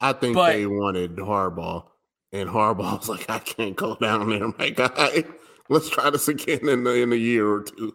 I 0.00 0.12
think 0.12 0.34
but, 0.34 0.52
they 0.52 0.66
wanted 0.66 1.16
Harbaugh. 1.16 1.84
And 2.32 2.48
Harbaugh's 2.48 3.08
like, 3.08 3.28
I 3.30 3.38
can't 3.38 3.74
go 3.74 3.96
down 3.96 4.28
there, 4.28 4.52
my 4.58 4.70
guy. 4.70 5.24
Let's 5.70 5.88
try 5.88 6.10
this 6.10 6.28
again 6.28 6.68
in 6.68 6.84
the, 6.84 6.94
in 6.94 7.12
a 7.12 7.16
year 7.16 7.46
or 7.46 7.62
two. 7.62 7.94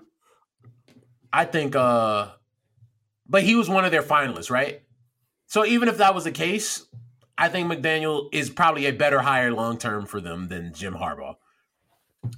I 1.32 1.46
think, 1.46 1.76
uh, 1.76 2.30
but 3.28 3.44
he 3.44 3.56
was 3.56 3.70
one 3.70 3.86
of 3.86 3.92
their 3.92 4.04
finalists, 4.04 4.52
right? 4.52 4.82
So 5.48 5.66
even 5.66 5.88
if 5.88 5.98
that 5.98 6.14
was 6.14 6.24
the 6.24 6.32
case, 6.32 6.86
I 7.38 7.50
think 7.50 7.72
McDaniel 7.72 8.30
is 8.32 8.50
probably 8.50 8.86
a 8.86 8.92
better 8.92 9.20
hire 9.20 9.52
long 9.52 9.78
term 9.78 10.06
for 10.06 10.22
them 10.22 10.48
than 10.48 10.74
Jim 10.74 10.94
Harbaugh. 10.94 11.36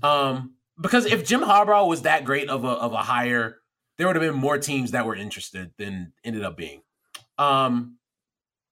Um, 0.03 0.55
because 0.79 1.05
if 1.05 1.25
Jim 1.25 1.41
Harbaugh 1.41 1.87
was 1.87 2.03
that 2.03 2.25
great 2.25 2.49
of 2.49 2.63
a 2.63 2.69
of 2.69 2.93
a 2.93 2.97
hire, 2.97 3.57
there 3.97 4.07
would 4.07 4.15
have 4.15 4.23
been 4.23 4.39
more 4.39 4.57
teams 4.57 4.91
that 4.91 5.05
were 5.05 5.15
interested 5.15 5.71
than 5.77 6.13
ended 6.23 6.43
up 6.43 6.57
being. 6.57 6.81
Um, 7.37 7.97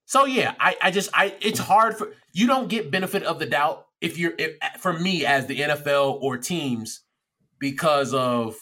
so 0.05 0.25
yeah, 0.25 0.53
I, 0.59 0.75
I 0.81 0.91
just 0.91 1.09
I 1.13 1.35
it's 1.41 1.59
hard 1.59 1.97
for 1.97 2.13
you 2.33 2.47
don't 2.47 2.67
get 2.67 2.91
benefit 2.91 3.23
of 3.23 3.39
the 3.39 3.45
doubt 3.45 3.87
if 4.01 4.17
you're 4.17 4.33
if, 4.37 4.57
for 4.79 4.93
me 4.93 5.25
as 5.25 5.47
the 5.47 5.59
NFL 5.59 6.21
or 6.21 6.37
teams 6.37 7.01
because 7.59 8.13
of 8.13 8.57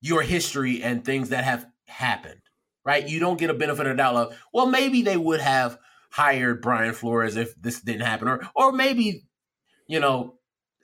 your 0.00 0.22
history 0.22 0.82
and 0.82 1.04
things 1.04 1.30
that 1.30 1.44
have 1.44 1.66
happened, 1.86 2.40
right? 2.84 3.06
You 3.06 3.20
don't 3.20 3.38
get 3.38 3.50
a 3.50 3.54
benefit 3.54 3.86
of 3.86 3.96
the 3.96 4.02
doubt 4.02 4.16
of 4.16 4.38
well 4.52 4.66
maybe 4.66 5.02
they 5.02 5.16
would 5.16 5.40
have 5.40 5.78
hired 6.10 6.62
Brian 6.62 6.94
Flores 6.94 7.36
if 7.36 7.54
this 7.60 7.80
didn't 7.82 8.06
happen, 8.06 8.28
or 8.28 8.40
or 8.54 8.72
maybe 8.72 9.26
you 9.86 10.00
know 10.00 10.37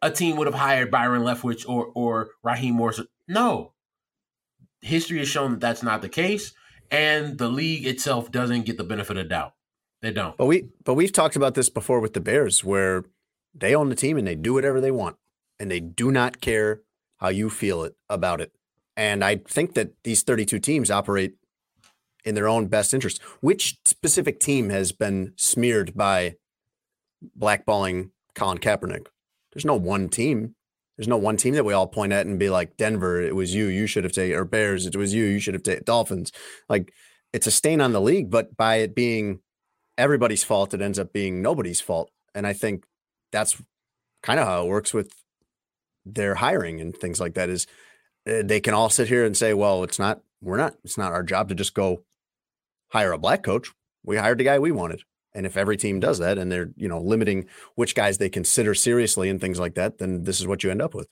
a 0.04 0.10
team 0.10 0.36
would 0.36 0.46
have 0.46 0.54
hired 0.54 0.90
Byron 0.90 1.22
Leftwich 1.22 1.68
or 1.68 1.90
or 1.94 2.30
Raheem 2.44 2.74
Morris. 2.74 3.00
No, 3.26 3.72
history 4.82 5.18
has 5.18 5.28
shown 5.28 5.52
that 5.52 5.60
that's 5.60 5.82
not 5.82 6.02
the 6.02 6.08
case, 6.08 6.52
and 6.90 7.38
the 7.38 7.48
league 7.48 7.86
itself 7.86 8.30
doesn't 8.30 8.66
get 8.66 8.76
the 8.76 8.84
benefit 8.84 9.16
of 9.16 9.28
doubt. 9.28 9.54
They 10.02 10.12
don't. 10.12 10.36
But 10.36 10.46
we 10.46 10.68
but 10.84 10.94
we've 10.94 11.12
talked 11.12 11.34
about 11.34 11.54
this 11.54 11.70
before 11.70 12.00
with 12.00 12.12
the 12.12 12.20
Bears 12.20 12.62
where 12.62 13.04
they 13.54 13.74
own 13.74 13.88
the 13.88 13.96
team 13.96 14.18
and 14.18 14.26
they 14.26 14.34
do 14.34 14.52
whatever 14.52 14.80
they 14.80 14.90
want 14.90 15.16
and 15.58 15.70
they 15.70 15.80
do 15.80 16.12
not 16.12 16.40
care 16.40 16.82
how 17.18 17.28
you 17.28 17.48
feel 17.48 17.82
it 17.84 17.96
about 18.10 18.42
it. 18.42 18.52
And 18.96 19.24
I 19.24 19.36
think 19.36 19.74
that 19.74 19.92
these 20.04 20.22
32 20.22 20.58
teams 20.58 20.90
operate 20.90 21.36
in 22.24 22.34
their 22.34 22.48
own 22.48 22.66
best 22.66 22.92
interest. 22.92 23.22
Which 23.40 23.78
specific 23.84 24.40
team 24.40 24.68
has 24.68 24.92
been 24.92 25.32
smeared 25.36 25.94
by 25.94 26.36
blackballing 27.38 28.10
Colin 28.34 28.58
Kaepernick? 28.58 29.06
There's 29.54 29.64
no 29.64 29.76
one 29.76 30.08
team. 30.08 30.54
There's 30.96 31.08
no 31.08 31.16
one 31.16 31.36
team 31.36 31.54
that 31.54 31.64
we 31.64 31.72
all 31.72 31.86
point 31.86 32.12
at 32.12 32.26
and 32.26 32.38
be 32.38 32.50
like, 32.50 32.76
Denver, 32.76 33.20
it 33.20 33.34
was 33.34 33.54
you, 33.54 33.66
you 33.66 33.86
should 33.86 34.04
have 34.04 34.12
taken, 34.12 34.36
or 34.36 34.44
Bears, 34.44 34.86
it 34.86 34.96
was 34.96 35.12
you, 35.12 35.24
you 35.24 35.40
should 35.40 35.54
have 35.54 35.62
taken, 35.62 35.82
Dolphins. 35.84 36.30
Like, 36.68 36.92
it's 37.32 37.48
a 37.48 37.50
stain 37.50 37.80
on 37.80 37.92
the 37.92 38.00
league, 38.00 38.30
but 38.30 38.56
by 38.56 38.76
it 38.76 38.94
being 38.94 39.40
everybody's 39.98 40.44
fault, 40.44 40.72
it 40.72 40.80
ends 40.80 40.98
up 40.98 41.12
being 41.12 41.42
nobody's 41.42 41.80
fault. 41.80 42.10
And 42.32 42.46
I 42.46 42.52
think 42.52 42.84
that's 43.32 43.60
kind 44.22 44.38
of 44.38 44.46
how 44.46 44.64
it 44.64 44.68
works 44.68 44.94
with 44.94 45.12
their 46.06 46.36
hiring 46.36 46.80
and 46.80 46.96
things 46.96 47.20
like 47.20 47.34
that 47.34 47.48
is 47.48 47.66
eh, 48.26 48.42
they 48.44 48.60
can 48.60 48.74
all 48.74 48.90
sit 48.90 49.08
here 49.08 49.24
and 49.24 49.36
say, 49.36 49.52
well, 49.52 49.82
it's 49.82 49.98
not, 49.98 50.20
we're 50.40 50.56
not, 50.56 50.74
it's 50.84 50.98
not 50.98 51.12
our 51.12 51.22
job 51.22 51.48
to 51.48 51.54
just 51.54 51.74
go 51.74 52.04
hire 52.90 53.12
a 53.12 53.18
black 53.18 53.42
coach. 53.42 53.72
We 54.04 54.16
hired 54.16 54.38
the 54.38 54.44
guy 54.44 54.58
we 54.58 54.70
wanted. 54.70 55.02
And 55.34 55.46
if 55.46 55.56
every 55.56 55.76
team 55.76 56.00
does 56.00 56.18
that 56.18 56.38
and 56.38 56.50
they're, 56.50 56.70
you 56.76 56.88
know, 56.88 57.00
limiting 57.00 57.46
which 57.74 57.94
guys 57.94 58.18
they 58.18 58.28
consider 58.28 58.74
seriously 58.74 59.28
and 59.28 59.40
things 59.40 59.58
like 59.58 59.74
that, 59.74 59.98
then 59.98 60.22
this 60.24 60.40
is 60.40 60.46
what 60.46 60.62
you 60.62 60.70
end 60.70 60.82
up 60.82 60.94
with. 60.94 61.08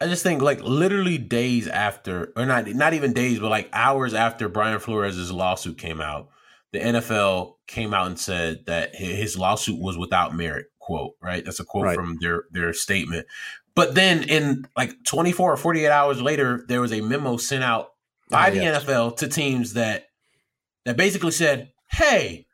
I 0.00 0.06
just 0.06 0.22
think 0.22 0.42
like 0.42 0.60
literally 0.60 1.18
days 1.18 1.68
after, 1.68 2.32
or 2.36 2.44
not 2.44 2.66
not 2.68 2.94
even 2.94 3.12
days, 3.12 3.38
but 3.38 3.50
like 3.50 3.70
hours 3.72 4.12
after 4.12 4.48
Brian 4.48 4.80
Flores' 4.80 5.30
lawsuit 5.30 5.78
came 5.78 6.00
out, 6.00 6.28
the 6.72 6.80
NFL 6.80 7.54
came 7.68 7.94
out 7.94 8.08
and 8.08 8.18
said 8.18 8.66
that 8.66 8.96
his 8.96 9.38
lawsuit 9.38 9.80
was 9.80 9.96
without 9.96 10.34
merit. 10.34 10.66
Quote 10.80 11.12
right? 11.22 11.44
That's 11.44 11.60
a 11.60 11.64
quote 11.64 11.84
right. 11.84 11.94
from 11.94 12.18
their 12.20 12.44
their 12.50 12.72
statement. 12.72 13.26
But 13.74 13.94
then 13.94 14.24
in 14.24 14.66
like 14.76 14.92
24 15.04 15.52
or 15.52 15.56
48 15.56 15.88
hours 15.88 16.20
later, 16.20 16.64
there 16.68 16.80
was 16.80 16.92
a 16.92 17.00
memo 17.00 17.36
sent 17.36 17.64
out 17.64 17.90
by 18.28 18.50
oh, 18.50 18.54
the. 18.54 18.60
NFL 18.60 19.16
to 19.18 19.28
teams 19.28 19.74
that 19.74 20.06
that 20.84 20.96
basically 20.96 21.30
said, 21.30 21.72
"Hey, 21.94 22.46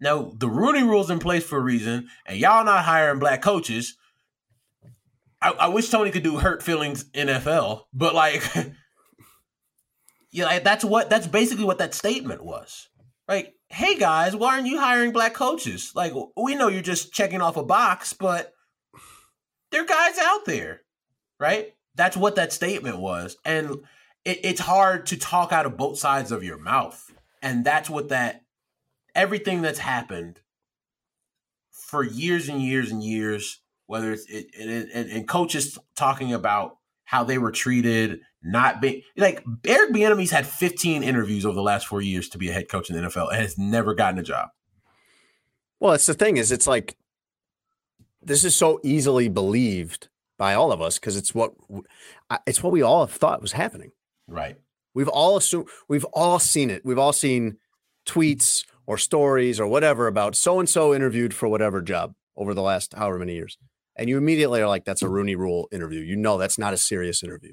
now 0.00 0.32
the 0.34 0.48
Rooney 0.48 0.82
Rule's 0.82 1.10
in 1.10 1.18
place 1.18 1.44
for 1.44 1.58
a 1.58 1.62
reason, 1.62 2.08
and 2.26 2.38
y'all 2.38 2.64
not 2.64 2.84
hiring 2.84 3.18
black 3.18 3.42
coaches." 3.42 3.96
I, 5.40 5.50
I 5.50 5.68
wish 5.68 5.88
Tony 5.88 6.10
could 6.10 6.24
do 6.24 6.38
hurt 6.38 6.62
feelings 6.62 7.04
NFL, 7.10 7.84
but 7.92 8.14
like, 8.14 8.42
yeah, 10.30 10.46
like, 10.46 10.64
that's 10.64 10.84
what 10.84 11.10
that's 11.10 11.26
basically 11.26 11.64
what 11.64 11.78
that 11.78 11.94
statement 11.94 12.44
was. 12.44 12.88
Like, 13.28 13.54
hey 13.68 13.96
guys, 13.96 14.34
why 14.34 14.54
aren't 14.54 14.66
you 14.66 14.80
hiring 14.80 15.12
black 15.12 15.34
coaches? 15.34 15.92
Like, 15.94 16.12
we 16.36 16.54
know 16.54 16.68
you're 16.68 16.82
just 16.82 17.12
checking 17.12 17.40
off 17.40 17.56
a 17.56 17.64
box, 17.64 18.12
but 18.12 18.52
there 19.70 19.82
are 19.82 19.86
guys 19.86 20.18
out 20.18 20.44
there, 20.44 20.82
right? 21.38 21.74
That's 21.94 22.16
what 22.16 22.36
that 22.36 22.52
statement 22.52 22.98
was. 22.98 23.36
And 23.44 23.76
it, 24.24 24.40
it's 24.44 24.60
hard 24.60 25.06
to 25.06 25.16
talk 25.16 25.52
out 25.52 25.66
of 25.66 25.76
both 25.76 25.98
sides 25.98 26.32
of 26.32 26.42
your 26.42 26.58
mouth. 26.58 27.07
And 27.42 27.64
that's 27.64 27.88
what 27.88 28.08
that, 28.08 28.42
everything 29.14 29.62
that's 29.62 29.78
happened 29.78 30.40
for 31.70 32.04
years 32.04 32.48
and 32.48 32.62
years 32.62 32.90
and 32.90 33.02
years, 33.02 33.60
whether 33.86 34.12
it's, 34.12 34.26
it, 34.26 34.46
it, 34.54 34.88
and, 34.92 35.10
and 35.10 35.28
coaches 35.28 35.78
talking 35.96 36.32
about 36.32 36.76
how 37.04 37.24
they 37.24 37.38
were 37.38 37.50
treated, 37.50 38.20
not 38.42 38.80
being 38.80 39.02
like 39.16 39.42
Eric 39.66 39.92
Bieniemy's 39.92 40.30
had 40.30 40.46
15 40.46 41.02
interviews 41.02 41.46
over 41.46 41.54
the 41.54 41.62
last 41.62 41.86
four 41.86 42.02
years 42.02 42.28
to 42.28 42.38
be 42.38 42.50
a 42.50 42.52
head 42.52 42.68
coach 42.68 42.90
in 42.90 42.96
the 42.96 43.08
NFL 43.08 43.28
and 43.32 43.40
has 43.40 43.56
never 43.56 43.94
gotten 43.94 44.18
a 44.18 44.22
job. 44.22 44.50
Well, 45.80 45.94
it's 45.94 46.06
the 46.06 46.14
thing 46.14 46.36
is, 46.36 46.52
it's 46.52 46.66
like 46.66 46.96
this 48.20 48.44
is 48.44 48.54
so 48.54 48.80
easily 48.82 49.28
believed 49.28 50.08
by 50.36 50.54
all 50.54 50.70
of 50.70 50.82
us 50.82 50.98
because 50.98 51.16
it's 51.16 51.34
what 51.34 51.54
it's 52.46 52.62
what 52.62 52.72
we 52.72 52.82
all 52.82 53.06
have 53.06 53.14
thought 53.14 53.40
was 53.40 53.52
happening. 53.52 53.92
Right. 54.26 54.56
We've 54.98 55.08
all 55.08 55.36
assumed 55.36 55.68
we've 55.88 56.04
all 56.12 56.38
seen 56.38 56.70
it. 56.70 56.84
We've 56.84 56.98
all 56.98 57.12
seen 57.12 57.56
tweets 58.06 58.64
or 58.86 58.98
stories 58.98 59.60
or 59.60 59.66
whatever 59.66 60.06
about 60.06 60.34
so 60.34 60.58
and 60.58 60.68
so 60.68 60.94
interviewed 60.94 61.32
for 61.32 61.48
whatever 61.48 61.80
job 61.80 62.14
over 62.36 62.54
the 62.54 62.62
last 62.62 62.94
however 62.94 63.18
many 63.18 63.34
years 63.34 63.58
and 63.98 64.08
you 64.08 64.16
immediately 64.16 64.62
are 64.62 64.68
like, 64.68 64.84
that's 64.84 65.02
a 65.02 65.08
Rooney 65.08 65.34
Rule 65.34 65.68
interview. 65.72 66.00
You 66.00 66.16
know, 66.16 66.38
that's 66.38 66.56
not 66.56 66.72
a 66.72 66.78
serious 66.78 67.22
interview. 67.22 67.52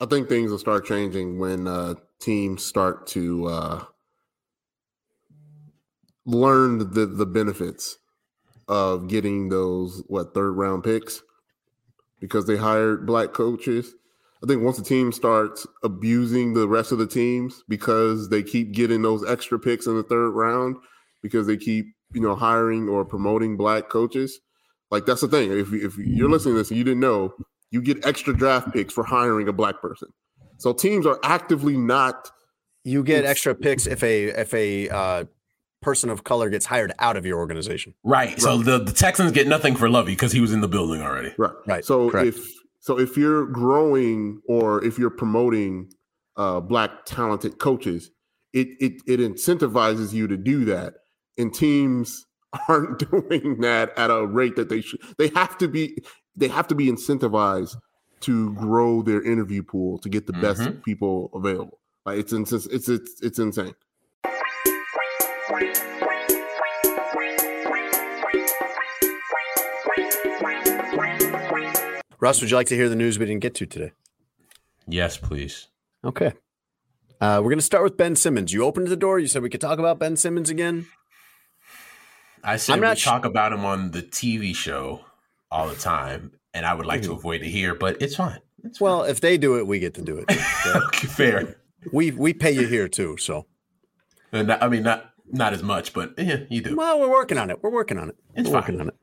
I 0.00 0.06
think 0.06 0.28
things 0.28 0.50
will 0.50 0.58
start 0.58 0.86
changing 0.86 1.38
when 1.38 1.68
uh, 1.68 1.94
teams 2.20 2.64
start 2.64 3.06
to 3.08 3.46
uh, 3.46 3.84
learn 6.24 6.78
the 6.78 7.06
the 7.06 7.26
benefits 7.26 7.98
of 8.66 9.08
getting 9.08 9.50
those 9.50 10.02
what 10.08 10.34
third 10.34 10.52
round 10.52 10.82
picks 10.82 11.22
because 12.18 12.46
they 12.46 12.56
hired 12.56 13.06
black 13.06 13.32
coaches. 13.32 13.94
I 14.44 14.46
think 14.46 14.62
once 14.62 14.76
the 14.76 14.84
team 14.84 15.10
starts 15.10 15.66
abusing 15.82 16.52
the 16.52 16.68
rest 16.68 16.92
of 16.92 16.98
the 16.98 17.06
teams 17.06 17.62
because 17.66 18.28
they 18.28 18.42
keep 18.42 18.72
getting 18.72 19.00
those 19.00 19.24
extra 19.26 19.58
picks 19.58 19.86
in 19.86 19.96
the 19.96 20.02
third 20.02 20.32
round 20.32 20.76
because 21.22 21.46
they 21.46 21.56
keep 21.56 21.86
you 22.12 22.20
know 22.20 22.34
hiring 22.34 22.88
or 22.88 23.06
promoting 23.06 23.56
black 23.56 23.88
coaches, 23.88 24.38
like 24.90 25.06
that's 25.06 25.22
the 25.22 25.28
thing. 25.28 25.50
If 25.50 25.72
if 25.72 25.96
you're 25.96 26.28
listening 26.28 26.54
to 26.54 26.58
this 26.58 26.68
and 26.68 26.76
you 26.76 26.84
didn't 26.84 27.00
know, 27.00 27.32
you 27.70 27.80
get 27.80 28.04
extra 28.04 28.36
draft 28.36 28.70
picks 28.72 28.92
for 28.92 29.02
hiring 29.02 29.48
a 29.48 29.52
black 29.52 29.80
person. 29.80 30.08
So 30.58 30.74
teams 30.74 31.06
are 31.06 31.18
actively 31.22 31.78
not. 31.78 32.30
You 32.84 33.02
get 33.02 33.24
extra 33.24 33.54
picks 33.54 33.86
if 33.86 34.02
a 34.02 34.24
if 34.24 34.52
a 34.52 34.90
uh, 34.90 35.24
person 35.80 36.10
of 36.10 36.24
color 36.24 36.50
gets 36.50 36.66
hired 36.66 36.92
out 36.98 37.16
of 37.16 37.24
your 37.24 37.38
organization. 37.38 37.94
Right. 38.04 38.38
So 38.38 38.58
the, 38.58 38.78
the 38.78 38.92
Texans 38.92 39.32
get 39.32 39.46
nothing 39.46 39.74
for 39.74 39.88
Lovie 39.88 40.12
because 40.12 40.32
he 40.32 40.40
was 40.40 40.52
in 40.52 40.60
the 40.60 40.68
building 40.68 41.00
already. 41.00 41.32
Right. 41.38 41.52
Right. 41.66 41.84
So 41.84 42.10
Correct. 42.10 42.28
if 42.28 42.63
So 42.84 42.98
if 42.98 43.16
you're 43.16 43.46
growing 43.46 44.42
or 44.46 44.84
if 44.84 44.98
you're 44.98 45.08
promoting 45.08 45.90
uh, 46.36 46.60
black 46.60 47.06
talented 47.06 47.58
coaches, 47.58 48.10
it, 48.52 48.68
it 48.78 49.00
it 49.06 49.20
incentivizes 49.20 50.12
you 50.12 50.26
to 50.28 50.36
do 50.36 50.66
that. 50.66 50.92
And 51.38 51.52
teams 51.52 52.26
aren't 52.68 52.98
doing 53.10 53.62
that 53.62 53.98
at 53.98 54.10
a 54.10 54.26
rate 54.26 54.56
that 54.56 54.68
they 54.68 54.82
should. 54.82 55.00
They 55.16 55.28
have 55.28 55.56
to 55.58 55.66
be 55.66 55.96
they 56.36 56.48
have 56.48 56.68
to 56.68 56.74
be 56.74 56.88
incentivized 56.92 57.74
to 58.20 58.52
grow 58.52 59.00
their 59.00 59.22
interview 59.22 59.62
pool 59.62 59.96
to 60.00 60.10
get 60.10 60.26
the 60.26 60.34
best 60.34 60.60
Mhm. 60.60 60.82
people 60.84 61.30
available. 61.34 61.80
Like 62.04 62.18
it's 62.18 62.34
ins- 62.34 62.52
it's 62.52 62.90
it's 62.90 63.22
it's 63.22 63.38
insane. 63.38 63.74
Russ, 72.24 72.40
would 72.40 72.50
you 72.50 72.56
like 72.56 72.68
to 72.68 72.74
hear 72.74 72.88
the 72.88 72.96
news 72.96 73.18
we 73.18 73.26
didn't 73.26 73.42
get 73.42 73.54
to 73.56 73.66
today? 73.66 73.92
Yes, 74.88 75.18
please. 75.18 75.68
Okay. 76.02 76.32
Uh, 77.20 77.36
we're 77.42 77.50
going 77.50 77.58
to 77.58 77.62
start 77.62 77.84
with 77.84 77.98
Ben 77.98 78.16
Simmons. 78.16 78.50
You 78.50 78.64
opened 78.64 78.86
the 78.88 78.96
door. 78.96 79.18
You 79.18 79.26
said 79.26 79.42
we 79.42 79.50
could 79.50 79.60
talk 79.60 79.78
about 79.78 79.98
Ben 79.98 80.16
Simmons 80.16 80.48
again. 80.48 80.86
I 82.42 82.56
said 82.56 82.72
I'm 82.72 82.80
we 82.80 82.86
not 82.86 82.96
sh- 82.96 83.04
talk 83.04 83.26
about 83.26 83.52
him 83.52 83.66
on 83.66 83.90
the 83.90 84.00
TV 84.00 84.56
show 84.56 85.04
all 85.50 85.68
the 85.68 85.74
time, 85.74 86.32
and 86.54 86.64
I 86.64 86.72
would 86.72 86.86
like 86.86 87.02
to 87.02 87.10
Mhm. 87.10 87.16
avoid 87.18 87.42
it 87.42 87.48
here, 87.48 87.74
but 87.74 88.00
it's 88.00 88.16
fine. 88.16 88.38
Well, 88.80 89.02
if 89.02 89.20
they 89.20 89.36
do 89.36 89.58
it, 89.58 89.66
we 89.66 89.78
get 89.78 89.92
to 89.94 90.02
do 90.02 90.16
it. 90.16 90.24
Okay, 90.76 91.06
fair. 91.06 91.56
we 91.92 92.10
we 92.10 92.32
pay 92.32 92.52
you 92.52 92.66
here 92.66 92.88
too, 92.88 93.18
so. 93.18 93.44
Not- 94.32 94.62
I 94.62 94.68
mean, 94.70 94.82
not 94.82 95.10
not 95.30 95.52
as 95.52 95.62
much, 95.62 95.92
but 95.92 96.14
yeah, 96.16 96.38
you 96.48 96.62
do. 96.62 96.74
Well, 96.74 97.00
we're 97.00 97.10
working 97.10 97.36
on 97.36 97.50
it. 97.50 97.62
We're 97.62 97.68
working 97.70 97.98
on 97.98 98.08
it. 98.08 98.16
It's 98.34 98.48
we're 98.48 98.54
working 98.56 98.80
on 98.80 98.88
it. 98.88 98.94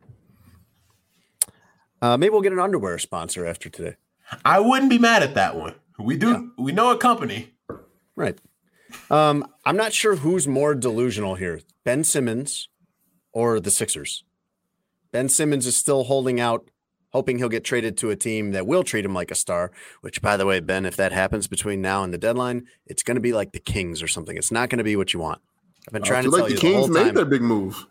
Uh, 2.01 2.17
maybe 2.17 2.31
we'll 2.31 2.41
get 2.41 2.51
an 2.53 2.59
underwear 2.59 2.97
sponsor 2.97 3.45
after 3.45 3.69
today. 3.69 3.95
I 4.43 4.59
wouldn't 4.59 4.89
be 4.89 4.97
mad 4.97 5.23
at 5.23 5.35
that 5.35 5.55
one. 5.55 5.75
We 5.99 6.17
do. 6.17 6.51
We 6.57 6.71
know 6.71 6.91
a 6.91 6.97
company. 6.97 7.53
Right. 8.15 8.37
Um, 9.09 9.45
I'm 9.65 9.77
not 9.77 9.93
sure 9.93 10.17
who's 10.17 10.47
more 10.47 10.73
delusional 10.75 11.35
here, 11.35 11.61
Ben 11.85 12.03
Simmons 12.03 12.69
or 13.31 13.59
the 13.59 13.71
Sixers. 13.71 14.23
Ben 15.11 15.29
Simmons 15.29 15.65
is 15.67 15.77
still 15.77 16.05
holding 16.05 16.39
out, 16.39 16.69
hoping 17.13 17.37
he'll 17.37 17.49
get 17.49 17.63
traded 17.63 17.97
to 17.97 18.09
a 18.09 18.15
team 18.15 18.51
that 18.51 18.65
will 18.65 18.83
treat 18.83 19.05
him 19.05 19.13
like 19.13 19.31
a 19.31 19.35
star. 19.35 19.71
Which, 20.01 20.21
by 20.21 20.37
the 20.37 20.45
way, 20.45 20.59
Ben, 20.59 20.85
if 20.85 20.95
that 20.97 21.11
happens 21.11 21.47
between 21.47 21.81
now 21.81 22.03
and 22.03 22.13
the 22.13 22.17
deadline, 22.17 22.65
it's 22.85 23.03
going 23.03 23.15
to 23.15 23.21
be 23.21 23.33
like 23.33 23.51
the 23.51 23.59
Kings 23.59 24.01
or 24.01 24.07
something. 24.07 24.35
It's 24.37 24.51
not 24.51 24.69
going 24.69 24.79
to 24.79 24.83
be 24.83 24.95
what 24.95 25.13
you 25.13 25.19
want. 25.19 25.41
I've 25.87 25.93
been 25.93 26.03
I 26.03 26.07
trying 26.07 26.23
to 26.23 26.29
feel 26.31 26.37
tell 26.39 26.45
like 26.45 26.49
you 26.51 26.55
the 26.55 26.61
the 26.61 26.67
Kings 26.67 26.85
whole 26.85 26.87
made 26.89 27.05
time. 27.05 27.15
their 27.15 27.25
big 27.25 27.41
move. 27.41 27.85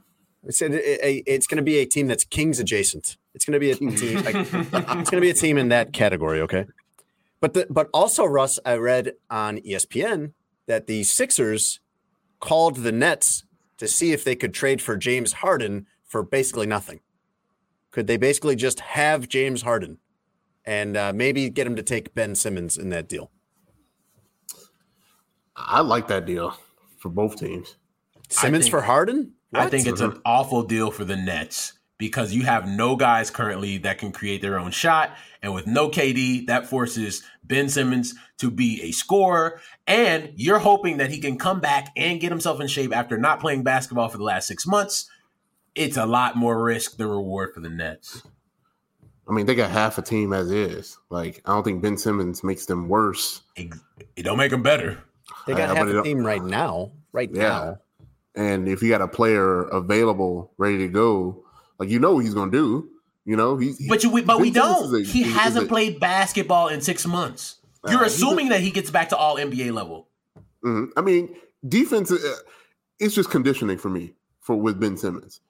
I 0.46 0.50
said 0.50 0.74
it, 0.74 0.84
it- 1.02 1.22
it's 1.26 1.46
going 1.46 1.56
to 1.58 1.62
be 1.62 1.78
a 1.78 1.86
team 1.86 2.06
that's 2.06 2.24
Kings 2.24 2.58
adjacent. 2.58 3.16
It's 3.34 3.44
going 3.44 3.52
to 3.52 3.60
be 3.60 3.70
a 3.70 3.74
team. 3.76 4.22
like, 4.24 4.34
it's 4.34 5.10
going 5.10 5.20
to 5.20 5.20
be 5.20 5.30
a 5.30 5.34
team 5.34 5.58
in 5.58 5.68
that 5.68 5.92
category. 5.92 6.40
Okay. 6.40 6.66
But 7.40 7.54
the, 7.54 7.66
but 7.70 7.88
also 7.94 8.24
Russ, 8.24 8.58
I 8.66 8.74
read 8.74 9.12
on 9.30 9.58
ESPN 9.58 10.32
that 10.66 10.86
the 10.86 11.04
Sixers 11.04 11.80
called 12.38 12.76
the 12.78 12.92
Nets 12.92 13.44
to 13.78 13.86
see 13.88 14.12
if 14.12 14.24
they 14.24 14.34
could 14.36 14.52
trade 14.52 14.82
for 14.82 14.96
James 14.96 15.34
Harden 15.34 15.86
for 16.06 16.22
basically 16.22 16.66
nothing. 16.66 17.00
Could 17.92 18.06
they 18.06 18.16
basically 18.16 18.56
just 18.56 18.80
have 18.80 19.28
James 19.28 19.62
Harden 19.62 19.98
and 20.64 20.96
uh, 20.96 21.12
maybe 21.14 21.48
get 21.50 21.66
him 21.66 21.76
to 21.76 21.82
take 21.82 22.14
Ben 22.14 22.34
Simmons 22.34 22.76
in 22.76 22.90
that 22.90 23.08
deal? 23.08 23.30
I 25.56 25.80
like 25.80 26.08
that 26.08 26.26
deal 26.26 26.56
for 26.98 27.08
both 27.08 27.36
teams. 27.36 27.76
Simmons 28.28 28.64
think- 28.66 28.70
for 28.70 28.82
Harden? 28.82 29.32
I 29.52 29.68
think 29.68 29.86
it's 29.86 30.00
an 30.00 30.20
awful 30.24 30.62
deal 30.62 30.90
for 30.90 31.04
the 31.04 31.16
Nets 31.16 31.72
because 31.98 32.32
you 32.32 32.42
have 32.44 32.66
no 32.66 32.96
guys 32.96 33.30
currently 33.30 33.78
that 33.78 33.98
can 33.98 34.10
create 34.12 34.40
their 34.40 34.58
own 34.58 34.70
shot. 34.70 35.10
And 35.42 35.52
with 35.52 35.66
no 35.66 35.90
KD, 35.90 36.46
that 36.46 36.66
forces 36.66 37.22
Ben 37.44 37.68
Simmons 37.68 38.14
to 38.38 38.50
be 38.50 38.80
a 38.82 38.90
scorer. 38.92 39.60
And 39.86 40.32
you're 40.36 40.60
hoping 40.60 40.96
that 40.98 41.10
he 41.10 41.18
can 41.18 41.36
come 41.36 41.60
back 41.60 41.88
and 41.96 42.20
get 42.20 42.30
himself 42.30 42.60
in 42.60 42.68
shape 42.68 42.94
after 42.94 43.18
not 43.18 43.40
playing 43.40 43.62
basketball 43.64 44.08
for 44.08 44.18
the 44.18 44.24
last 44.24 44.46
six 44.46 44.66
months. 44.66 45.10
It's 45.74 45.96
a 45.96 46.06
lot 46.06 46.36
more 46.36 46.62
risk 46.62 46.96
than 46.96 47.08
reward 47.08 47.52
for 47.54 47.60
the 47.60 47.68
Nets. 47.70 48.22
I 49.28 49.32
mean, 49.32 49.46
they 49.46 49.54
got 49.54 49.70
half 49.70 49.98
a 49.98 50.02
team 50.02 50.32
as 50.32 50.50
is. 50.50 50.98
Like, 51.10 51.42
I 51.44 51.52
don't 51.52 51.62
think 51.62 51.82
Ben 51.82 51.96
Simmons 51.96 52.42
makes 52.42 52.66
them 52.66 52.88
worse. 52.88 53.42
It 53.56 53.72
don't 54.22 54.38
make 54.38 54.50
them 54.50 54.62
better. 54.62 54.98
They 55.46 55.54
got 55.54 55.70
Uh, 55.70 55.74
half 55.76 55.86
a 55.88 56.02
team 56.02 56.24
right 56.24 56.42
now. 56.42 56.92
Right 57.12 57.30
Yeah. 57.32 57.42
now. 57.48 57.78
And 58.34 58.68
if 58.68 58.82
you 58.82 58.88
got 58.88 59.00
a 59.00 59.08
player 59.08 59.62
available, 59.62 60.52
ready 60.58 60.78
to 60.78 60.88
go, 60.88 61.44
like 61.78 61.88
you 61.88 61.98
know 61.98 62.14
what 62.14 62.24
he's 62.24 62.34
gonna 62.34 62.50
do. 62.52 62.88
You 63.24 63.36
know, 63.36 63.56
he's 63.58 63.86
But 63.88 64.02
you, 64.02 64.22
but 64.22 64.40
we 64.40 64.50
don't. 64.50 64.94
a- 64.94 65.04
he 65.04 65.22
hasn't 65.22 65.66
a- 65.66 65.68
played 65.68 66.00
basketball 66.00 66.68
in 66.68 66.80
six 66.80 67.06
months. 67.06 67.56
You're 67.88 68.02
he's 68.04 68.12
a- 68.12 68.16
assuming 68.16 68.48
that 68.50 68.60
he 68.60 68.70
gets 68.70 68.90
back 68.90 69.08
to 69.10 69.16
all 69.16 69.36
NBA 69.36 69.72
level. 69.72 70.08
Mhm. 70.64 70.88
I 70.96 71.00
mean, 71.02 71.34
defense. 71.68 72.10
Uh, 72.10 72.18
it's 72.98 73.14
just 73.14 73.30
conditioning 73.30 73.78
for 73.78 73.88
me 73.88 74.14
for 74.40 74.56
with 74.56 74.78
Ben 74.80 74.96
Simmons. 74.96 75.40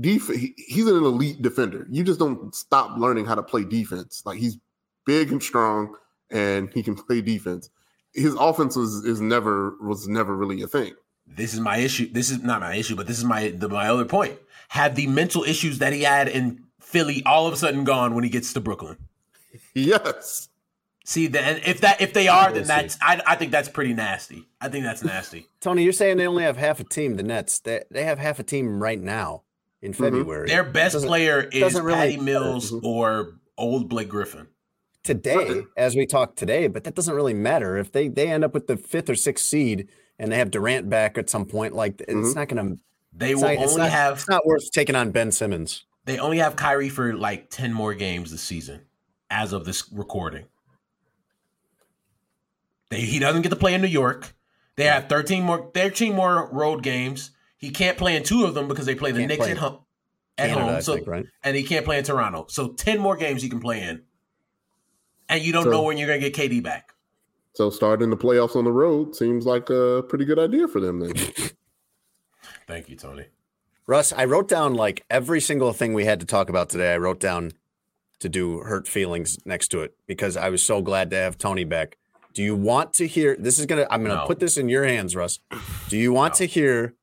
Def- 0.00 0.28
he, 0.28 0.54
he's 0.56 0.86
an 0.86 0.96
elite 1.04 1.42
defender. 1.42 1.86
You 1.90 2.04
just 2.04 2.18
don't 2.20 2.54
stop 2.54 2.96
learning 2.98 3.24
how 3.26 3.34
to 3.34 3.42
play 3.42 3.64
defense. 3.64 4.22
Like 4.24 4.38
he's 4.38 4.56
big 5.04 5.32
and 5.32 5.42
strong, 5.42 5.96
and 6.30 6.70
he 6.72 6.82
can 6.82 6.94
play 6.94 7.20
defense. 7.20 7.70
His 8.14 8.34
offense 8.34 8.76
was 8.76 9.04
is 9.04 9.20
never 9.20 9.74
was 9.80 10.06
never 10.08 10.36
really 10.36 10.62
a 10.62 10.66
thing. 10.68 10.94
This 11.36 11.54
is 11.54 11.60
my 11.60 11.78
issue. 11.78 12.10
This 12.12 12.30
is 12.30 12.42
not 12.42 12.60
my 12.60 12.74
issue, 12.74 12.96
but 12.96 13.06
this 13.06 13.18
is 13.18 13.24
my 13.24 13.48
the, 13.48 13.68
my 13.68 13.88
other 13.88 14.04
point. 14.04 14.38
Have 14.68 14.94
the 14.94 15.06
mental 15.06 15.44
issues 15.44 15.78
that 15.78 15.92
he 15.92 16.02
had 16.02 16.28
in 16.28 16.64
Philly 16.80 17.22
all 17.24 17.46
of 17.46 17.52
a 17.52 17.56
sudden 17.56 17.84
gone 17.84 18.14
when 18.14 18.24
he 18.24 18.30
gets 18.30 18.52
to 18.52 18.60
Brooklyn? 18.60 18.96
Yes. 19.74 20.48
See, 21.04 21.26
then 21.26 21.60
if 21.64 21.80
that 21.80 22.00
if 22.00 22.12
they 22.12 22.28
are, 22.28 22.52
then 22.52 22.54
We'll 22.54 22.64
that's 22.66 22.98
I, 23.02 23.20
I 23.26 23.34
think 23.34 23.50
that's 23.50 23.68
pretty 23.68 23.94
nasty. 23.94 24.46
I 24.60 24.68
think 24.68 24.84
that's 24.84 25.02
nasty. 25.02 25.48
Tony, 25.60 25.82
you're 25.82 25.92
saying 25.92 26.18
they 26.18 26.26
only 26.26 26.44
have 26.44 26.56
half 26.56 26.78
a 26.78 26.84
team, 26.84 27.16
the 27.16 27.24
Nets. 27.24 27.58
They, 27.58 27.82
they 27.90 28.04
have 28.04 28.18
half 28.18 28.38
a 28.38 28.44
team 28.44 28.80
right 28.80 29.00
now 29.00 29.42
in 29.82 29.92
mm-hmm. 29.92 30.04
February. 30.04 30.48
Their 30.48 30.62
best 30.62 31.04
player 31.04 31.42
is 31.42 31.60
doesn't 31.60 31.84
really 31.84 31.98
Patty 31.98 32.16
matter. 32.18 32.24
Mills 32.24 32.70
mm-hmm. 32.70 32.86
or 32.86 33.40
old 33.56 33.88
Blake 33.88 34.08
Griffin. 34.08 34.48
today, 35.02 35.62
as 35.76 35.96
we 35.96 36.06
talk 36.06 36.36
today, 36.36 36.68
but 36.68 36.84
that 36.84 36.94
doesn't 36.94 37.14
really 37.14 37.34
matter. 37.34 37.76
If 37.76 37.90
they, 37.90 38.08
they 38.08 38.28
end 38.28 38.44
up 38.44 38.54
with 38.54 38.66
the 38.66 38.76
fifth 38.76 39.10
or 39.10 39.16
sixth 39.16 39.44
seed 39.44 39.88
and 40.20 40.30
they 40.30 40.36
have 40.36 40.50
Durant 40.50 40.88
back 40.90 41.16
at 41.16 41.30
some 41.30 41.46
point, 41.46 41.74
like 41.74 42.00
it's 42.02 42.12
mm-hmm. 42.12 42.38
not 42.38 42.48
going 42.48 42.68
to. 42.68 42.78
They 43.12 43.34
will 43.34 43.46
only 43.46 43.88
have 43.88 44.18
It's 44.18 44.28
not 44.28 44.46
worth 44.46 44.70
taking 44.70 44.94
on 44.94 45.10
Ben 45.10 45.32
Simmons. 45.32 45.84
they 46.04 46.18
only 46.18 46.38
have 46.38 46.54
Kyrie 46.54 46.90
for 46.90 47.14
like 47.14 47.50
ten 47.50 47.72
more 47.72 47.94
games 47.94 48.30
this 48.30 48.42
season, 48.42 48.82
as 49.30 49.52
of 49.52 49.64
this 49.64 49.90
recording. 49.90 50.44
They, 52.90 53.00
he 53.00 53.18
doesn't 53.18 53.42
get 53.42 53.48
to 53.48 53.56
play 53.56 53.74
in 53.74 53.80
New 53.80 53.88
York. 53.88 54.34
They 54.76 54.84
have 54.84 55.08
thirteen 55.08 55.42
more 55.42 55.70
thirteen 55.74 56.14
more 56.14 56.48
road 56.52 56.82
games. 56.82 57.30
He 57.56 57.70
can't 57.70 57.96
play 57.98 58.14
in 58.14 58.22
two 58.22 58.44
of 58.44 58.54
them 58.54 58.68
because 58.68 58.86
they 58.86 58.94
play 58.94 59.10
the 59.12 59.20
Can't 59.20 59.28
Knicks 59.28 59.38
play 59.38 59.50
at 59.50 59.56
in 59.56 59.62
home. 59.62 59.78
At 60.38 60.50
Canada, 60.50 60.72
home, 60.72 60.82
so 60.82 60.94
think, 60.94 61.06
right? 61.06 61.26
and 61.42 61.56
he 61.56 61.62
can't 61.62 61.84
play 61.84 61.98
in 61.98 62.04
Toronto. 62.04 62.46
So 62.48 62.68
ten 62.68 63.00
more 63.00 63.16
games 63.16 63.42
he 63.42 63.48
can 63.48 63.60
play 63.60 63.82
in, 63.82 64.02
and 65.30 65.42
you 65.42 65.52
don't 65.52 65.64
So- 65.64 65.70
know 65.70 65.82
when 65.82 65.96
you're 65.96 66.08
gonna 66.08 66.20
get 66.20 66.34
KD 66.34 66.62
back. 66.62 66.92
So 67.54 67.68
starting 67.70 68.10
the 68.10 68.16
playoffs 68.16 68.56
on 68.56 68.64
the 68.64 68.72
road 68.72 69.14
seems 69.16 69.44
like 69.46 69.70
a 69.70 70.02
pretty 70.08 70.24
good 70.24 70.38
idea 70.38 70.68
for 70.68 70.80
them 70.80 71.00
then. 71.00 71.14
Thank 72.66 72.88
you, 72.88 72.96
Tony. 72.96 73.26
Russ, 73.86 74.12
I 74.12 74.24
wrote 74.24 74.48
down 74.48 74.74
like 74.74 75.04
every 75.10 75.40
single 75.40 75.72
thing 75.72 75.92
we 75.92 76.04
had 76.04 76.20
to 76.20 76.26
talk 76.26 76.48
about 76.48 76.68
today. 76.68 76.94
I 76.94 76.98
wrote 76.98 77.18
down 77.18 77.52
to 78.20 78.28
do 78.28 78.58
hurt 78.60 78.86
feelings 78.86 79.38
next 79.44 79.68
to 79.68 79.80
it 79.80 79.94
because 80.06 80.36
I 80.36 80.48
was 80.50 80.62
so 80.62 80.80
glad 80.80 81.10
to 81.10 81.16
have 81.16 81.38
Tony 81.38 81.64
back. 81.64 81.96
Do 82.32 82.42
you 82.44 82.54
want 82.54 82.92
to 82.94 83.08
hear? 83.08 83.34
This 83.36 83.58
is 83.58 83.66
gonna. 83.66 83.86
I'm 83.90 84.02
gonna 84.04 84.14
No. 84.22 84.26
put 84.26 84.38
this 84.38 84.56
in 84.56 84.68
your 84.68 84.84
hands, 84.84 85.16
Russ. 85.16 85.40
Do 85.88 85.96
you 85.98 86.12
want 86.12 86.34
to 86.34 86.44
hear? 86.46 86.94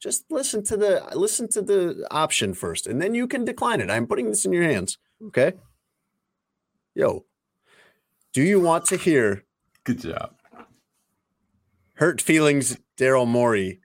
Just 0.00 0.24
listen 0.30 0.62
to 0.64 0.76
the 0.78 1.02
listen 1.14 1.48
to 1.48 1.60
the 1.60 2.06
option 2.10 2.54
first, 2.54 2.86
and 2.86 3.02
then 3.02 3.14
you 3.14 3.26
can 3.28 3.44
decline 3.44 3.82
it. 3.82 3.90
I'm 3.90 4.06
putting 4.06 4.28
this 4.28 4.46
in 4.46 4.52
your 4.54 4.62
hands. 4.62 4.96
Okay. 5.26 5.52
Yo, 6.94 7.26
do 8.32 8.42
you 8.42 8.58
want 8.58 8.86
to 8.86 8.96
hear 8.96 9.44
Good 9.86 10.00
job. 10.00 10.34
hurt 11.94 12.20
feelings, 12.20 12.76
Daryl 12.98 13.24
Morey, 13.24 13.78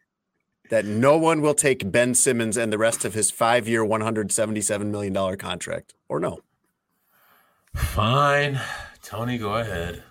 that 0.72 0.84
no 0.84 1.16
one 1.16 1.42
will 1.42 1.54
take 1.54 1.92
Ben 1.92 2.16
Simmons 2.16 2.58
and 2.58 2.74
the 2.74 2.80
rest 2.80 3.06
of 3.06 3.14
his 3.14 3.30
five 3.30 3.68
year, 3.68 3.86
$177 3.86 4.88
million 4.88 5.38
contract, 5.38 5.94
or 6.10 6.20
no? 6.20 6.40
Fine, 7.76 8.60
Tony. 9.04 9.38
Go 9.38 9.54
ahead. 9.58 10.04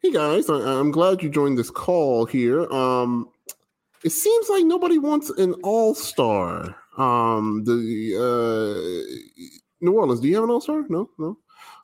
Hey 0.00 0.10
guys, 0.10 0.48
I, 0.48 0.54
I'm 0.54 0.90
glad 0.90 1.22
you 1.22 1.28
joined 1.28 1.58
this 1.58 1.70
call 1.70 2.24
here. 2.24 2.64
Um, 2.72 3.28
it 4.02 4.12
seems 4.12 4.48
like 4.48 4.64
nobody 4.64 4.96
wants 4.98 5.28
an 5.28 5.52
all 5.62 5.94
star. 5.94 6.74
Um, 6.96 7.64
the 7.64 8.14
uh, 8.16 9.52
New 9.82 9.92
Orleans, 9.92 10.20
do 10.20 10.28
you 10.28 10.36
have 10.36 10.44
an 10.44 10.50
all 10.50 10.62
star? 10.62 10.86
No, 10.88 11.10
no. 11.18 11.36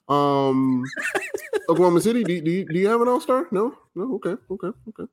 Um, 0.09 0.85
Oklahoma 1.69 2.01
City, 2.01 2.25
do, 2.25 2.41
do, 2.41 2.51
you, 2.51 2.65
do 2.67 2.79
you 2.79 2.89
have 2.89 3.01
an 3.01 3.09
all 3.09 3.21
star? 3.21 3.47
No, 3.51 3.75
no. 3.95 4.15
Okay, 4.15 4.37
okay, 4.51 4.69
okay. 4.89 5.11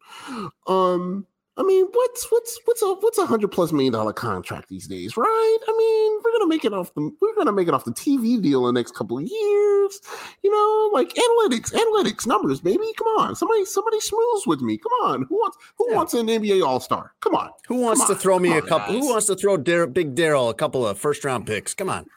Um, 0.68 1.26
I 1.58 1.64
mean, 1.64 1.86
what's 1.92 2.32
what's 2.32 2.60
what's 2.64 2.82
a 2.82 2.94
what's 2.96 3.18
a 3.18 3.26
hundred 3.26 3.50
plus 3.50 3.74
million 3.74 3.92
dollar 3.92 4.14
contract 4.14 4.70
these 4.70 4.88
days, 4.88 5.18
right? 5.18 5.58
I 5.68 5.78
mean, 5.78 6.20
we're 6.24 6.32
gonna 6.32 6.48
make 6.48 6.64
it 6.64 6.74
off 6.74 6.94
the 6.94 7.12
we're 7.22 7.36
gonna 7.36 7.52
make 7.52 7.68
it 7.68 7.74
off 7.74 7.84
the 7.84 7.92
TV 7.92 8.42
deal 8.42 8.68
in 8.68 8.74
the 8.74 8.80
next 8.80 8.96
couple 8.96 9.18
of 9.18 9.24
years. 9.24 10.02
You 10.44 10.50
know, 10.50 10.90
like 10.94 11.14
analytics, 11.14 11.74
analytics, 11.74 12.26
numbers, 12.26 12.62
baby. 12.62 12.86
Come 12.98 13.08
on, 13.20 13.36
somebody 13.36 13.66
somebody 13.66 14.00
smooths 14.00 14.48
with 14.48 14.62
me. 14.62 14.78
Come 14.78 14.94
on, 15.04 15.24
who 15.24 15.36
wants 15.36 15.58
who 15.78 15.94
wants 15.94 16.14
an 16.14 16.28
NBA 16.28 16.66
All 16.66 16.80
Star? 16.80 17.12
Come 17.20 17.36
on, 17.36 17.50
Who 17.68 17.76
wants 17.82 18.00
Come 18.00 18.08
to 18.08 18.14
on, 18.14 18.20
throw 18.20 18.40
me 18.40 18.50
come 18.50 18.58
a 18.58 18.62
couple? 18.62 19.00
Who 19.00 19.10
wants 19.10 19.28
to 19.28 19.36
throw 19.36 19.58
Dar- 19.58 19.88
Big 19.88 20.16
Daryl 20.16 20.50
a 20.50 20.54
couple 20.54 20.88
of 20.88 20.98
first 20.98 21.26
round 21.26 21.46
picks? 21.46 21.74
Come 21.74 21.90
on. 21.90 22.08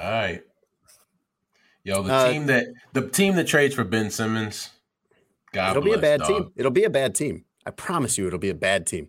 All 0.00 0.10
right. 0.10 0.42
Yo, 1.84 2.02
the 2.02 2.12
Uh, 2.12 2.32
team 2.32 2.46
that 2.46 2.66
the 2.92 3.08
team 3.08 3.36
that 3.36 3.46
trades 3.46 3.74
for 3.74 3.84
Ben 3.84 4.10
Simmons, 4.10 4.70
God 5.52 5.70
it'll 5.70 5.82
be 5.82 5.92
a 5.92 5.98
bad 5.98 6.20
dog. 6.20 6.28
team. 6.28 6.52
It'll 6.56 6.70
be 6.70 6.84
a 6.84 6.90
bad 6.90 7.14
team. 7.14 7.44
I 7.64 7.70
promise 7.70 8.18
you, 8.18 8.26
it'll 8.26 8.38
be 8.38 8.50
a 8.50 8.54
bad 8.54 8.86
team. 8.86 9.08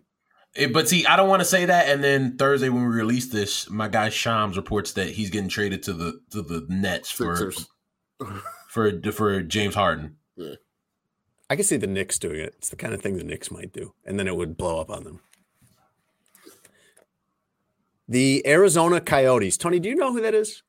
It- 0.54 0.72
but 0.72 0.88
see, 0.88 1.06
I 1.06 1.16
don't 1.16 1.28
want 1.28 1.40
to 1.40 1.44
say 1.44 1.64
that. 1.66 1.88
And 1.88 2.02
then 2.02 2.36
Thursday 2.36 2.68
when 2.68 2.82
we 2.88 2.94
release 2.94 3.26
this, 3.28 3.68
my 3.70 3.86
guy 3.88 4.08
Shams 4.08 4.56
reports 4.56 4.92
that 4.94 5.08
he's 5.10 5.30
getting 5.30 5.48
traded 5.48 5.82
to 5.84 5.92
the 5.92 6.20
to 6.30 6.42
the 6.42 6.66
Nets 6.68 7.10
for 7.10 7.52
for 8.68 9.00
for 9.12 9.42
James 9.42 9.74
Harden. 9.74 10.16
I 11.50 11.56
can 11.56 11.64
see 11.64 11.76
the 11.76 11.86
Knicks 11.86 12.18
doing 12.18 12.40
it. 12.40 12.54
It's 12.58 12.68
the 12.68 12.76
kind 12.76 12.94
of 12.94 13.02
thing 13.02 13.16
the 13.18 13.24
Knicks 13.24 13.50
might 13.50 13.72
do, 13.72 13.94
and 14.04 14.18
then 14.18 14.26
it 14.28 14.36
would 14.36 14.56
blow 14.56 14.80
up 14.80 14.88
on 14.90 15.04
them. 15.04 15.20
The 18.08 18.42
Arizona 18.46 19.00
Coyotes. 19.00 19.56
Tony, 19.56 19.78
do 19.78 19.88
you 19.88 19.94
know 19.94 20.12
who 20.12 20.20
that 20.20 20.34
is? 20.34 20.62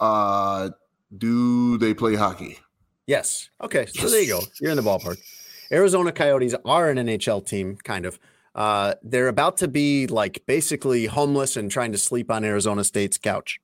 Uh, 0.00 0.70
do 1.16 1.78
they 1.78 1.94
play 1.94 2.14
hockey? 2.14 2.58
Yes. 3.06 3.50
Okay. 3.62 3.86
So 3.86 4.08
there 4.08 4.22
you 4.22 4.28
go. 4.28 4.40
You're 4.60 4.70
in 4.70 4.76
the 4.76 4.82
ballpark. 4.82 5.18
Arizona 5.72 6.12
Coyotes 6.12 6.54
are 6.64 6.90
an 6.90 6.98
NHL 6.98 7.44
team, 7.46 7.76
kind 7.82 8.06
of. 8.06 8.18
Uh, 8.54 8.94
they're 9.02 9.28
about 9.28 9.56
to 9.58 9.68
be 9.68 10.06
like 10.06 10.42
basically 10.46 11.06
homeless 11.06 11.56
and 11.56 11.70
trying 11.70 11.92
to 11.92 11.98
sleep 11.98 12.30
on 12.30 12.44
Arizona 12.44 12.84
State's 12.84 13.18
couch. 13.18 13.60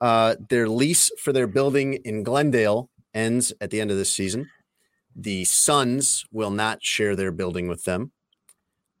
Uh, 0.00 0.36
their 0.48 0.68
lease 0.68 1.10
for 1.18 1.32
their 1.32 1.46
building 1.46 1.94
in 2.04 2.22
Glendale 2.22 2.88
ends 3.14 3.52
at 3.60 3.70
the 3.70 3.80
end 3.80 3.90
of 3.90 3.96
this 3.96 4.12
season. 4.12 4.48
The 5.16 5.44
Suns 5.44 6.24
will 6.32 6.50
not 6.50 6.82
share 6.82 7.16
their 7.16 7.32
building 7.32 7.68
with 7.68 7.84
them. 7.84 8.12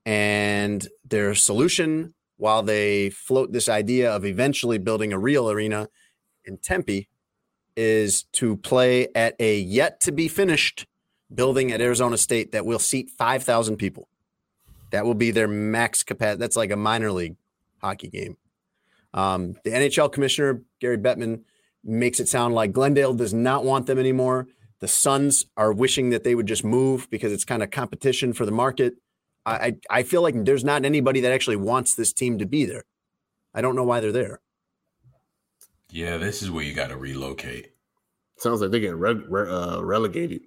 And 0.04 0.86
their 1.04 1.34
solution, 1.34 2.14
while 2.36 2.62
they 2.62 3.10
float 3.10 3.52
this 3.52 3.68
idea 3.68 4.14
of 4.14 4.24
eventually 4.24 4.78
building 4.78 5.12
a 5.12 5.18
real 5.18 5.50
arena 5.50 5.88
in 6.50 6.58
Tempe, 6.58 7.08
is 7.76 8.24
to 8.32 8.56
play 8.56 9.08
at 9.14 9.34
a 9.38 9.58
yet 9.58 10.00
to 10.00 10.12
be 10.12 10.28
finished 10.28 10.86
building 11.32 11.72
at 11.72 11.80
Arizona 11.80 12.18
State 12.18 12.52
that 12.52 12.66
will 12.66 12.78
seat 12.78 13.10
5,000 13.10 13.76
people. 13.76 14.08
That 14.90 15.04
will 15.04 15.14
be 15.14 15.30
their 15.30 15.48
max 15.48 16.02
capacity. 16.02 16.40
That's 16.40 16.56
like 16.56 16.70
a 16.70 16.76
minor 16.76 17.12
league 17.12 17.36
hockey 17.80 18.08
game. 18.08 18.36
Um, 19.14 19.54
the 19.64 19.70
NHL 19.70 20.12
commissioner, 20.12 20.62
Gary 20.80 20.98
Bettman, 20.98 21.42
makes 21.84 22.20
it 22.20 22.28
sound 22.28 22.54
like 22.54 22.72
Glendale 22.72 23.14
does 23.14 23.32
not 23.32 23.64
want 23.64 23.86
them 23.86 23.98
anymore. 23.98 24.48
The 24.80 24.88
Suns 24.88 25.46
are 25.56 25.72
wishing 25.72 26.10
that 26.10 26.24
they 26.24 26.34
would 26.34 26.46
just 26.46 26.64
move 26.64 27.08
because 27.10 27.32
it's 27.32 27.44
kind 27.44 27.62
of 27.62 27.70
competition 27.70 28.32
for 28.32 28.44
the 28.44 28.52
market. 28.52 28.94
I, 29.46 29.52
I, 29.52 29.76
I 29.90 30.02
feel 30.02 30.22
like 30.22 30.44
there's 30.44 30.64
not 30.64 30.84
anybody 30.84 31.20
that 31.20 31.32
actually 31.32 31.56
wants 31.56 31.94
this 31.94 32.12
team 32.12 32.38
to 32.38 32.46
be 32.46 32.64
there. 32.64 32.84
I 33.54 33.60
don't 33.60 33.76
know 33.76 33.84
why 33.84 34.00
they're 34.00 34.12
there. 34.12 34.40
Yeah, 35.90 36.16
this 36.18 36.42
is 36.42 36.50
where 36.50 36.64
you 36.64 36.72
got 36.74 36.88
to 36.88 36.96
relocate. 36.96 37.72
Sounds 38.36 38.60
like 38.60 38.70
they're 38.70 38.80
getting 38.80 38.98
re- 38.98 39.22
re- 39.28 39.50
uh, 39.50 39.80
relegated. 39.82 40.42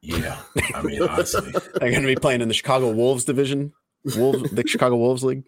Yeah, 0.00 0.40
I 0.74 0.82
mean 0.82 1.02
honestly, 1.08 1.50
They're 1.50 1.90
going 1.90 2.02
to 2.02 2.06
be 2.06 2.14
playing 2.14 2.40
in 2.40 2.48
the 2.48 2.54
Chicago 2.54 2.90
Wolves 2.92 3.24
division, 3.24 3.72
Wolves, 4.16 4.48
the 4.52 4.64
Chicago 4.66 4.96
Wolves 4.96 5.24
League. 5.24 5.44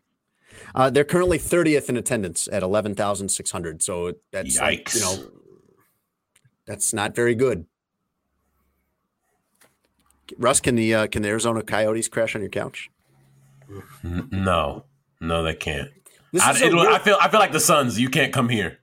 Uh, 0.75 0.91
they're 0.91 1.05
currently 1.05 1.39
30th 1.39 1.89
in 1.89 1.97
attendance 1.97 2.49
at 2.51 2.63
11,600. 2.65 3.83
So 3.83 4.15
that's 4.33 4.59
like, 4.61 4.87
Yikes. 4.87 4.95
you 4.97 5.01
know, 5.03 5.31
that's 6.67 6.93
not 6.93 7.15
very 7.15 7.35
good. 7.37 7.67
Russ, 10.39 10.61
can 10.61 10.75
the 10.77 10.95
uh, 10.95 11.07
can 11.07 11.23
the 11.23 11.29
Arizona 11.29 11.63
Coyotes 11.63 12.09
crash 12.09 12.35
on 12.35 12.41
your 12.41 12.51
couch? 12.51 12.91
No, 14.03 14.85
no, 15.21 15.43
they 15.45 15.55
can't. 15.55 15.91
I, 16.41 16.57
it'll- 16.57 16.81
weird- 16.81 16.93
I 16.93 16.99
feel 16.99 17.17
I 17.21 17.29
feel 17.29 17.41
like 17.41 17.53
the 17.53 17.61
Suns. 17.61 17.99
You 18.01 18.09
can't 18.09 18.33
come 18.33 18.49
here. 18.49 18.79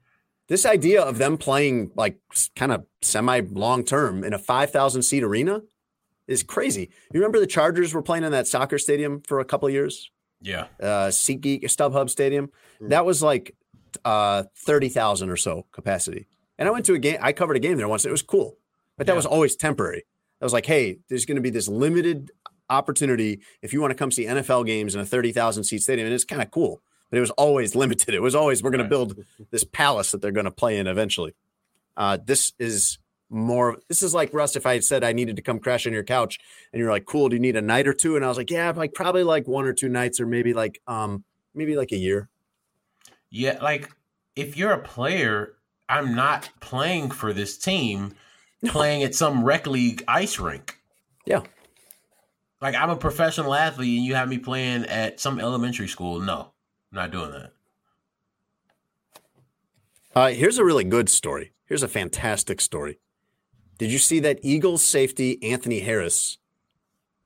This 0.48 0.66
idea 0.66 1.02
of 1.02 1.18
them 1.18 1.38
playing 1.38 1.92
like 1.96 2.20
kind 2.56 2.72
of 2.72 2.86
semi 3.02 3.42
long 3.52 3.84
term 3.84 4.24
in 4.24 4.34
a 4.34 4.40
5,000 4.40 5.02
seat 5.02 5.24
arena 5.24 5.62
is 6.28 6.44
crazy. 6.44 6.90
You 7.14 7.20
remember 7.20 7.40
the 7.40 7.48
Chargers 7.48 7.94
were 7.94 8.02
playing 8.02 8.24
in 8.24 8.32
that 8.32 8.48
soccer 8.48 8.78
stadium 8.78 9.22
for 9.22 9.40
a 9.40 9.46
couple 9.46 9.68
of 9.68 9.74
years? 9.74 10.10
Yeah, 10.42 10.68
uh 10.80 11.10
SeatGeek 11.10 11.64
StubHub 11.64 12.10
Stadium. 12.10 12.52
That 12.80 13.06
was 13.06 13.24
like 13.24 13.56
uh 14.06 14.44
30,000 14.56 15.30
or 15.30 15.38
so 15.38 15.66
capacity. 15.72 16.28
And 16.58 16.68
I 16.68 16.72
went 16.72 16.86
to 16.86 16.94
a 16.94 17.00
game 17.00 17.18
I 17.22 17.34
covered 17.34 17.58
a 17.58 17.60
game 17.60 17.78
there 17.78 17.88
once. 17.88 18.06
It 18.06 18.12
was 18.12 18.22
cool. 18.22 18.58
But 18.98 19.08
that 19.08 19.16
was 19.16 19.26
always 19.26 19.56
temporary. 19.56 20.04
I 20.42 20.46
was 20.46 20.54
like, 20.54 20.66
"Hey, 20.66 21.00
there's 21.08 21.26
going 21.26 21.36
to 21.36 21.42
be 21.42 21.50
this 21.50 21.68
limited 21.68 22.32
opportunity 22.70 23.42
if 23.62 23.74
you 23.74 23.82
want 23.82 23.92
to 23.92 23.96
come 23.96 24.12
see 24.12 24.26
NFL 24.26 24.66
games 24.66 24.96
in 24.96 25.02
a 25.02 25.06
30,000 25.06 25.64
seat 25.64 25.82
stadium." 25.84 26.08
And 26.08 26.16
it's 26.16 26.26
kind 26.26 26.42
of 26.42 26.50
cool. 26.52 26.82
But 27.10 27.18
it 27.18 27.22
was 27.22 27.32
always 27.32 27.76
limited. 27.76 28.14
It 28.14 28.22
was 28.22 28.36
always 28.36 28.62
we're 28.62 28.72
going 28.72 28.84
to 28.84 28.90
build 28.90 29.24
this 29.52 29.64
palace 29.64 30.12
that 30.12 30.22
they're 30.22 30.32
going 30.32 30.46
to 30.46 30.52
play 30.52 30.78
in 30.78 30.88
eventually. 30.88 31.36
Uh 31.96 32.18
this 32.24 32.54
is 32.60 33.00
more 33.30 33.78
this 33.90 34.04
is 34.04 34.14
like 34.14 34.34
Russ 34.34 34.56
if 34.56 34.66
I 34.66 34.74
had 34.74 34.84
said 34.84 35.04
I 35.04 35.14
needed 35.14 35.36
to 35.36 35.42
come 35.42 35.60
crash 35.60 35.86
on 35.86 35.94
your 35.94 36.04
couch 36.04 36.40
and 36.72 36.80
you're 36.80 36.92
like 36.92 37.06
cool 37.06 37.28
do 37.28 37.36
you 37.36 37.42
need 37.42 37.58
a 37.58 37.62
night 37.62 37.86
or 37.86 37.94
two 37.94 38.16
and 38.16 38.24
I 38.24 38.30
was 38.30 38.38
like 38.38 38.50
yeah 38.50 38.72
like 38.74 38.94
probably 38.94 39.24
like 39.24 39.48
one 39.50 39.66
or 39.66 39.74
two 39.74 39.90
nights 39.90 40.22
or 40.22 40.26
maybe 40.26 40.54
like 40.54 40.80
um 40.88 41.26
maybe 41.54 41.76
like 41.76 41.92
a 41.92 41.98
year 41.98 42.30
yeah. 43.30 43.60
Like 43.62 43.90
if 44.36 44.58
you're 44.58 44.72
a 44.72 44.82
player, 44.82 45.54
I'm 45.90 46.16
not 46.16 46.50
playing 46.60 47.12
for 47.12 47.34
this 47.34 47.58
team. 47.58 48.16
Playing 48.66 49.04
at 49.04 49.14
some 49.14 49.44
rec 49.44 49.68
league 49.68 50.04
ice 50.08 50.40
rink. 50.40 50.80
Yeah. 51.26 51.42
Like 52.60 52.74
I'm 52.74 52.90
a 52.90 52.96
professional 52.96 53.54
athlete, 53.54 53.98
and 53.98 54.06
you 54.06 54.16
have 54.16 54.28
me 54.28 54.40
playing 54.40 54.86
at 54.86 55.20
some 55.20 55.40
elementary 55.40 55.88
school. 55.88 56.20
No, 56.20 56.54
I'm 56.92 56.96
not 56.96 57.12
doing 57.12 57.32
that. 57.32 57.52
uh 60.16 60.30
here's 60.30 60.58
a 60.58 60.66
really 60.66 60.84
good 60.84 61.10
story 61.10 61.52
here's 61.66 61.84
a 61.84 61.88
fantastic 61.88 62.62
story 62.62 63.00
did 63.78 63.92
you 63.92 64.00
see 64.00 64.20
that 64.20 64.40
Eagles 64.42 64.84
safety 64.84 65.42
Anthony 65.44 65.82
Harris 65.82 66.38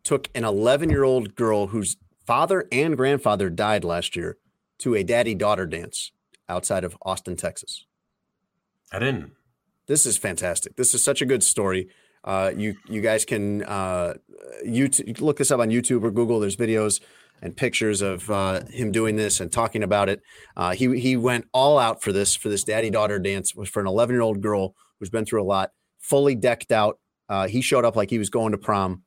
took 0.03 0.29
an 0.33 0.43
11 0.43 0.89
year 0.89 1.03
old 1.03 1.35
girl 1.35 1.67
whose 1.67 1.97
father 2.25 2.67
and 2.71 2.97
grandfather 2.97 3.49
died 3.49 3.83
last 3.83 4.15
year 4.15 4.37
to 4.79 4.95
a 4.95 5.03
daddy 5.03 5.35
daughter 5.35 5.65
dance 5.65 6.11
outside 6.49 6.83
of 6.83 6.97
Austin 7.03 7.35
Texas 7.35 7.85
I 8.91 8.99
didn't. 8.99 9.31
this 9.87 10.05
is 10.05 10.17
fantastic. 10.17 10.75
This 10.75 10.93
is 10.93 11.01
such 11.03 11.21
a 11.21 11.25
good 11.25 11.43
story. 11.43 11.87
Uh, 12.23 12.51
you 12.55 12.75
you 12.87 13.01
guys 13.01 13.23
can 13.25 13.63
uh, 13.63 14.13
YouTube 14.65 15.21
look 15.21 15.37
this 15.37 15.49
up 15.49 15.59
on 15.61 15.69
YouTube 15.69 16.03
or 16.03 16.11
Google. 16.11 16.39
There's 16.41 16.57
videos 16.57 16.99
and 17.41 17.57
pictures 17.57 18.01
of 18.01 18.29
uh, 18.29 18.63
him 18.65 18.91
doing 18.91 19.15
this 19.15 19.39
and 19.39 19.51
talking 19.51 19.83
about 19.83 20.09
it. 20.09 20.21
Uh, 20.55 20.71
he 20.71 20.99
he 20.99 21.17
went 21.17 21.45
all 21.53 21.79
out 21.79 22.01
for 22.01 22.11
this 22.11 22.35
for 22.35 22.49
this 22.49 22.63
daddy 22.63 22.89
daughter 22.89 23.17
dance 23.19 23.55
was 23.55 23.69
for 23.69 23.79
an 23.79 23.87
11 23.87 24.13
year 24.13 24.21
old 24.21 24.41
girl 24.41 24.75
who's 24.99 25.09
been 25.09 25.25
through 25.25 25.41
a 25.41 25.45
lot, 25.45 25.71
fully 25.99 26.35
decked 26.35 26.71
out. 26.71 26.99
Uh, 27.29 27.47
he 27.47 27.61
showed 27.61 27.85
up 27.85 27.95
like 27.95 28.09
he 28.09 28.19
was 28.19 28.29
going 28.29 28.51
to 28.51 28.57
prom 28.57 29.03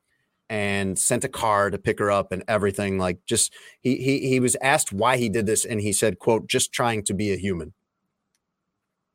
and 0.51 0.98
sent 0.98 1.24
a 1.24 1.28
car 1.28 1.70
to 1.70 1.78
pick 1.78 1.98
her 1.98 2.11
up 2.11 2.32
and 2.32 2.43
everything. 2.48 2.98
Like 2.98 3.19
just 3.27 3.52
he 3.81 3.97
he 3.97 4.28
he 4.28 4.40
was 4.40 4.56
asked 4.62 4.93
why 4.93 5.16
he 5.16 5.28
did 5.28 5.47
this 5.47 5.65
and 5.65 5.81
he 5.81 5.93
said, 5.93 6.19
"quote 6.19 6.47
Just 6.48 6.73
trying 6.73 7.05
to 7.05 7.15
be 7.15 7.32
a 7.32 7.36
human." 7.36 7.73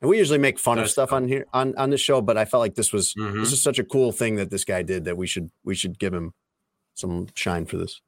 And 0.02 0.10
we 0.10 0.18
usually 0.18 0.40
make 0.40 0.58
fun 0.58 0.78
of 0.78 0.84
That's 0.84 0.94
stuff 0.94 1.12
on 1.12 1.28
here 1.28 1.46
on, 1.54 1.76
on 1.76 1.90
this 1.90 2.00
show, 2.00 2.22
but 2.22 2.38
I 2.38 2.46
felt 2.46 2.62
like 2.62 2.76
this 2.76 2.94
was 2.94 3.14
Mhm. 3.16 3.42
this 3.42 3.52
is 3.52 3.62
such 3.62 3.80
a 3.80 3.84
cool 3.84 4.12
thing 4.14 4.36
that 4.38 4.50
this 4.50 4.64
guy 4.64 4.82
did 4.82 5.04
that 5.06 5.18
we 5.18 5.28
should 5.28 5.50
we 5.64 5.76
should 5.76 6.00
give 6.00 6.14
him 6.14 6.34
some 6.94 7.28
shine 7.36 7.66
for 7.66 7.78
this. 7.78 8.02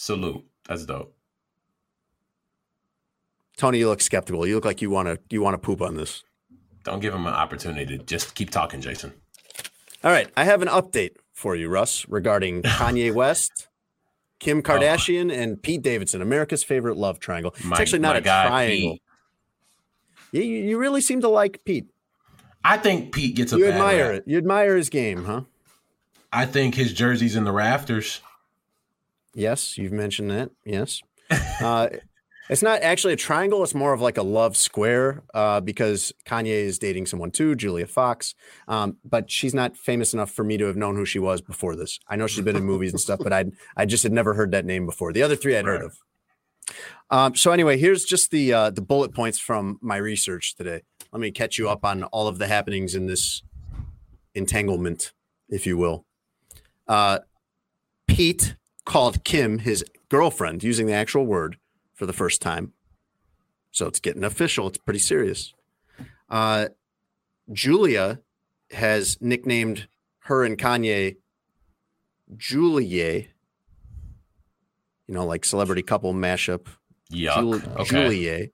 Salute. 0.00 0.42
That's 0.66 0.86
dope. 0.86 1.14
Tony, 3.58 3.80
you 3.80 3.86
look 3.86 4.00
skeptical. 4.00 4.46
You 4.46 4.54
look 4.54 4.64
like 4.64 4.80
you 4.80 4.88
want 4.88 5.08
to 5.08 5.20
you 5.28 5.42
want 5.42 5.52
to 5.52 5.58
poop 5.58 5.82
on 5.82 5.94
this. 5.94 6.24
Don't 6.84 7.00
give 7.00 7.12
him 7.12 7.26
an 7.26 7.34
opportunity 7.34 7.98
to 7.98 8.02
just 8.02 8.34
keep 8.34 8.48
talking, 8.48 8.80
Jason. 8.80 9.12
All 10.02 10.10
right, 10.10 10.30
I 10.38 10.44
have 10.44 10.62
an 10.62 10.68
update 10.68 11.16
for 11.34 11.54
you, 11.54 11.68
Russ, 11.68 12.08
regarding 12.08 12.62
Kanye 12.80 13.12
West, 13.12 13.68
Kim 14.38 14.60
oh. 14.60 14.62
Kardashian, 14.62 15.30
and 15.30 15.62
Pete 15.62 15.82
Davidson, 15.82 16.22
America's 16.22 16.64
favorite 16.64 16.96
love 16.96 17.20
triangle. 17.20 17.54
My- 17.62 17.72
it's 17.72 17.80
actually 17.80 17.98
not 17.98 18.16
a 18.16 18.22
triangle. 18.22 18.92
Pete. 18.92 19.02
You, 20.32 20.42
you 20.42 20.78
really 20.78 21.02
seem 21.02 21.20
to 21.20 21.28
like 21.28 21.62
Pete. 21.66 21.90
I 22.64 22.78
think 22.78 23.12
Pete 23.12 23.36
gets 23.36 23.52
a 23.52 23.58
You 23.58 23.66
admire 23.66 24.12
rap. 24.12 24.14
it. 24.20 24.24
You 24.26 24.38
admire 24.38 24.76
his 24.76 24.88
game, 24.88 25.24
huh? 25.24 25.42
I 26.32 26.46
think 26.46 26.74
his 26.74 26.94
jersey's 26.94 27.36
in 27.36 27.44
the 27.44 27.52
rafters. 27.52 28.22
Yes, 29.34 29.78
you've 29.78 29.92
mentioned 29.92 30.30
that. 30.30 30.50
Yes. 30.64 31.00
Uh, 31.60 31.88
It's 32.48 32.62
not 32.62 32.82
actually 32.82 33.12
a 33.12 33.16
triangle. 33.16 33.62
It's 33.62 33.76
more 33.76 33.92
of 33.92 34.00
like 34.00 34.16
a 34.18 34.24
love 34.24 34.56
square 34.56 35.22
uh, 35.32 35.60
because 35.60 36.12
Kanye 36.26 36.46
is 36.46 36.80
dating 36.80 37.06
someone 37.06 37.30
too, 37.30 37.54
Julia 37.54 37.86
Fox. 37.86 38.34
Um, 38.66 38.96
but 39.04 39.30
she's 39.30 39.54
not 39.54 39.76
famous 39.76 40.12
enough 40.12 40.32
for 40.32 40.42
me 40.42 40.56
to 40.58 40.64
have 40.64 40.74
known 40.74 40.96
who 40.96 41.04
she 41.04 41.20
was 41.20 41.40
before 41.40 41.76
this. 41.76 42.00
I 42.08 42.16
know 42.16 42.26
she's 42.26 42.44
been 42.44 42.56
in 42.56 42.64
movies 42.64 42.90
and 42.90 43.00
stuff, 43.00 43.20
but 43.22 43.32
I 43.32 43.44
I 43.76 43.86
just 43.86 44.02
had 44.02 44.10
never 44.12 44.34
heard 44.34 44.50
that 44.50 44.64
name 44.64 44.84
before. 44.84 45.12
The 45.12 45.22
other 45.22 45.36
three 45.36 45.56
I'd 45.56 45.64
heard 45.64 45.82
of. 45.84 45.96
Um, 47.10 47.36
so 47.36 47.52
anyway, 47.52 47.78
here's 47.78 48.04
just 48.04 48.32
the 48.32 48.52
uh, 48.52 48.70
the 48.70 48.82
bullet 48.82 49.14
points 49.14 49.38
from 49.38 49.78
my 49.80 49.98
research 49.98 50.56
today. 50.56 50.82
Let 51.12 51.20
me 51.20 51.30
catch 51.30 51.56
you 51.56 51.68
up 51.68 51.84
on 51.84 52.02
all 52.04 52.26
of 52.26 52.38
the 52.38 52.48
happenings 52.48 52.96
in 52.96 53.06
this 53.06 53.42
entanglement, 54.34 55.12
if 55.48 55.66
you 55.68 55.76
will. 55.78 56.04
Uh, 56.88 57.20
Pete 58.08 58.56
called 58.90 59.22
Kim 59.22 59.60
his 59.60 59.84
girlfriend 60.08 60.64
using 60.64 60.86
the 60.86 60.92
actual 60.92 61.24
word 61.24 61.56
for 61.94 62.06
the 62.06 62.12
first 62.12 62.42
time. 62.42 62.72
So 63.70 63.86
it's 63.86 64.00
getting 64.00 64.24
official. 64.24 64.66
It's 64.66 64.78
pretty 64.78 64.98
serious. 64.98 65.54
Uh, 66.28 66.70
Julia 67.52 68.18
has 68.72 69.16
nicknamed 69.20 69.86
her 70.24 70.44
and 70.44 70.58
Kanye 70.58 71.18
Julie. 72.36 73.28
You 75.06 75.14
know, 75.14 75.24
like 75.24 75.44
celebrity 75.44 75.82
couple 75.82 76.12
mashup. 76.12 76.66
Yuck. 77.12 77.76
Okay. 77.76 77.84
Julie. 77.84 78.52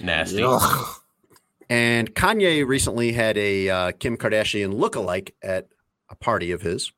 Nasty. 0.00 0.42
And 1.68 2.14
Kanye 2.14 2.66
recently 2.66 3.12
had 3.12 3.36
a 3.36 3.68
uh, 3.68 3.92
Kim 3.92 4.16
Kardashian 4.16 4.80
lookalike 4.80 5.32
at 5.42 5.68
a 6.08 6.14
party 6.14 6.52
of 6.52 6.62
his. 6.62 6.90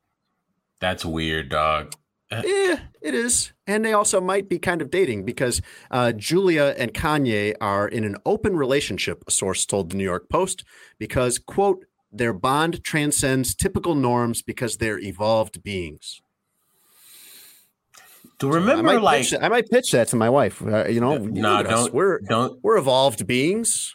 That's 0.78 1.04
weird, 1.04 1.48
dog. 1.48 1.92
Yeah, 2.31 2.81
it 3.01 3.15
is. 3.15 3.53
And 3.69 3.85
they 3.85 3.93
also 3.93 4.20
might 4.20 4.48
be 4.48 4.59
kind 4.59 4.82
of 4.82 4.90
dating 4.90 5.24
because 5.24 5.62
uh, 5.90 6.12
Julia 6.12 6.74
and 6.77 6.93
Kanye 6.93 7.55
are 7.61 7.86
in 7.86 8.05
an 8.05 8.16
open 8.27 8.57
relationship, 8.57 9.23
a 9.28 9.31
source 9.31 9.65
told 9.65 9.90
the 9.90 9.97
New 9.97 10.05
York 10.05 10.28
Post, 10.28 10.65
because, 10.98 11.39
quote, 11.39 11.85
their 12.11 12.32
bond 12.32 12.82
transcends 12.82 13.55
typical 13.55 13.94
norms 13.94 14.43
because 14.43 14.78
they're 14.78 14.98
evolved 14.98 15.62
beings. 15.62 16.20
I 18.43 18.47
remember, 18.47 18.82
might, 18.82 19.01
like, 19.03 19.23
pitch, 19.23 19.35
I 19.40 19.48
might 19.48 19.70
pitch 19.70 19.93
that 19.93 20.09
to 20.09 20.16
my 20.16 20.28
wife. 20.28 20.61
Uh, 20.62 20.86
you 20.89 21.01
know, 21.01 21.15
you 21.15 21.31
nah, 21.40 21.59
look 21.59 21.66
at 21.69 21.73
us. 21.73 21.85
don't- 21.85 21.94
We're 21.94 22.20
don't- 22.20 22.59
we're 22.62 22.77
evolved 22.77 23.27
beings. 23.27 23.94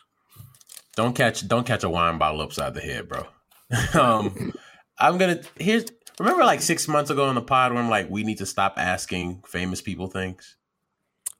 don't 0.95 1.13
catch 1.15 1.47
don't 1.47 1.65
catch 1.65 1.83
a 1.83 1.89
wine 1.89 2.17
bottle 2.17 2.41
upside 2.41 2.73
the 2.73 2.81
head, 2.81 3.07
bro. 3.07 3.27
um, 3.93 4.53
I'm 4.99 5.17
gonna 5.17 5.41
here's 5.57 5.85
remember 6.21 6.43
like 6.43 6.61
six 6.61 6.87
months 6.87 7.09
ago 7.09 7.25
on 7.25 7.35
the 7.35 7.41
pod 7.41 7.73
when 7.73 7.83
I'm 7.83 7.89
like, 7.89 8.09
we 8.09 8.23
need 8.23 8.37
to 8.37 8.45
stop 8.45 8.75
asking 8.77 9.43
famous 9.45 9.81
people 9.81 10.07
things. 10.07 10.57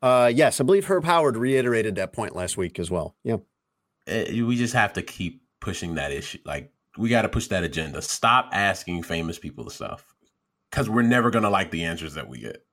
Uh, 0.01 0.31
yes, 0.33 0.59
I 0.59 0.63
believe 0.63 0.85
Herb 0.85 1.03
Howard 1.03 1.37
reiterated 1.37 1.95
that 1.95 2.13
point 2.13 2.35
last 2.35 2.57
week 2.57 2.79
as 2.79 2.89
well. 2.89 3.15
Yeah. 3.23 3.37
Eh, 4.07 4.41
we 4.41 4.55
just 4.55 4.73
have 4.73 4.93
to 4.93 5.01
keep 5.01 5.43
pushing 5.59 5.95
that 5.95 6.11
issue. 6.11 6.39
Like, 6.43 6.73
we 6.97 7.09
got 7.09 7.21
to 7.21 7.29
push 7.29 7.47
that 7.47 7.63
agenda. 7.63 8.01
Stop 8.01 8.49
asking 8.51 9.03
famous 9.03 9.37
people 9.37 9.63
the 9.63 9.71
stuff 9.71 10.11
because 10.69 10.89
we're 10.89 11.03
never 11.03 11.29
gonna 11.29 11.49
like 11.49 11.71
the 11.71 11.83
answers 11.83 12.15
that 12.15 12.27
we 12.27 12.39
get. 12.39 12.65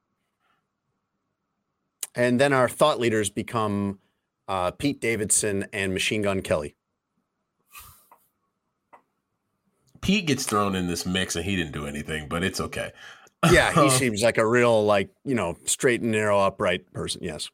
And 2.14 2.40
then 2.40 2.52
our 2.52 2.68
thought 2.68 2.98
leaders 2.98 3.30
become 3.30 3.98
uh, 4.48 4.70
Pete 4.70 5.01
Davidson 5.01 5.66
and 5.72 5.93
Machine 5.93 6.22
Gun 6.22 6.40
Kelly. 6.40 6.74
Pete 10.01 10.27
gets 10.27 10.45
thrown 10.45 10.75
in 10.75 10.87
this 10.87 11.07
mix 11.07 11.37
and 11.37 11.45
he 11.45 11.57
didn't 11.57 11.73
do 11.73 11.87
anything, 11.87 12.29
but 12.29 12.43
it's 12.43 12.61
okay. 12.61 12.93
Yeah, 13.51 13.73
he 13.73 13.91
seems 13.99 14.23
like 14.23 14.39
a 14.39 14.47
real, 14.47 14.85
like, 14.85 15.11
you 15.25 15.35
know, 15.35 15.57
straight 15.65 16.01
and 16.01 16.12
narrow, 16.12 16.39
upright 16.41 16.93
person. 16.93 17.23
Yes. 17.23 17.51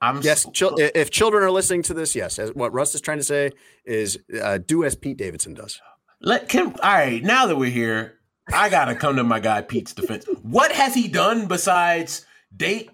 I'm 0.00 0.20
yes. 0.20 0.46
Chil- 0.52 0.76
if 0.78 1.10
children 1.10 1.42
are 1.42 1.50
listening 1.50 1.82
to 1.84 1.94
this, 1.94 2.14
yes. 2.14 2.38
As 2.38 2.52
what 2.54 2.72
Russ 2.72 2.94
is 2.94 3.00
trying 3.00 3.18
to 3.18 3.24
say 3.24 3.52
is 3.84 4.18
uh, 4.42 4.58
do 4.58 4.84
as 4.84 4.94
Pete 4.94 5.16
Davidson 5.16 5.54
does. 5.54 5.80
Let 6.20 6.48
Kim. 6.48 6.68
All 6.68 6.92
right, 6.92 7.22
now 7.22 7.46
that 7.46 7.56
we're 7.56 7.70
here, 7.70 8.18
I 8.52 8.68
gotta 8.68 8.94
come 8.94 9.16
to 9.16 9.24
my 9.24 9.40
guy 9.40 9.62
Pete's 9.62 9.94
defense. 9.94 10.26
What 10.42 10.72
has 10.72 10.94
he 10.94 11.08
done 11.08 11.46
besides 11.46 12.26
date 12.54 12.90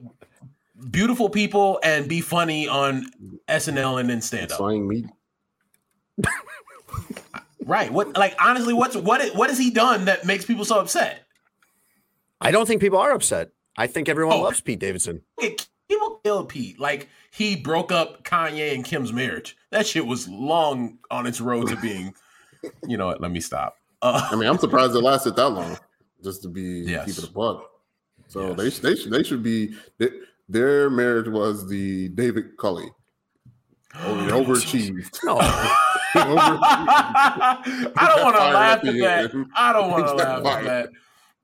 beautiful 0.91 1.29
people 1.29 1.81
and 1.83 2.09
be 2.09 2.20
funny 2.20 2.69
on 2.69 3.07
SNL 3.49 4.01
and 4.01 4.09
then 4.09 4.20
stand 4.20 4.53
up? 4.53 4.59
Slang 4.59 4.89
meat. 4.89 5.07
Right. 7.64 7.93
What? 7.93 8.16
Like 8.16 8.34
honestly, 8.40 8.72
what's 8.74 8.97
what? 8.97 9.34
What 9.36 9.48
has 9.51 9.59
he 9.59 9.70
done 9.70 10.06
that 10.06 10.24
makes 10.24 10.44
people 10.44 10.64
so 10.64 10.80
upset? 10.80 11.22
I 12.40 12.51
don't 12.51 12.66
think 12.66 12.80
people 12.80 12.98
are 12.98 13.12
upset. 13.12 13.51
I 13.76 13.86
think 13.86 14.09
everyone 14.09 14.36
Oh. 14.36 14.43
loves 14.43 14.60
Pete 14.60 14.78
Davidson. 14.80 15.22
It- 15.39 15.68
People 15.89 16.20
kill 16.24 16.47
Pete. 16.47 16.80
Like 16.80 17.09
he 17.32 17.55
broke 17.55 17.93
up 17.93 18.24
Kanye 18.24 18.74
and 18.74 18.82
Kim's 18.82 19.12
marriage. 19.12 19.59
That 19.70 19.86
shit 19.86 20.06
was 20.06 20.26
long 20.26 20.98
on 21.10 21.26
its 21.26 21.39
road 21.40 21.68
to 21.68 21.76
being. 21.76 22.14
You 22.86 22.97
know 22.97 23.06
what? 23.06 23.20
Let 23.20 23.30
me 23.32 23.40
stop. 23.40 23.76
Uh, 24.01 24.28
I 24.30 24.36
mean, 24.36 24.48
I'm 24.48 24.56
surprised 24.56 24.94
it 24.94 25.01
lasted 25.01 25.34
that 25.36 25.48
long. 25.48 25.76
Just 26.22 26.43
to 26.43 26.48
be 26.48 26.84
Yes. 26.86 27.06
keep 27.06 27.18
it 27.18 27.28
a 27.28 27.32
buck. 27.32 27.68
So 28.28 28.55
they 28.55 28.68
they 28.70 28.94
should 28.94 29.10
they 29.12 29.22
should 29.24 29.43
be 29.43 29.74
they, 29.98 30.09
their 30.48 30.89
marriage 30.89 31.26
was 31.28 31.68
the 31.68 32.09
David 32.10 32.56
Culley. 32.56 32.89
Over, 34.01 34.31
overachieved. 34.31 35.19
No. 35.24 35.39
I 36.14 36.14
don't 38.09 38.24
want 38.24 38.36
to 38.36 38.43
laugh 38.43 38.78
at 38.78 38.86
at 38.86 38.94
that. 38.98 39.35
end. 39.35 39.47
I 39.55 39.73
don't 39.73 39.90
want 39.90 40.06
to 40.06 40.14
laugh 40.14 40.44
at 40.47 40.64
that. 40.64 40.90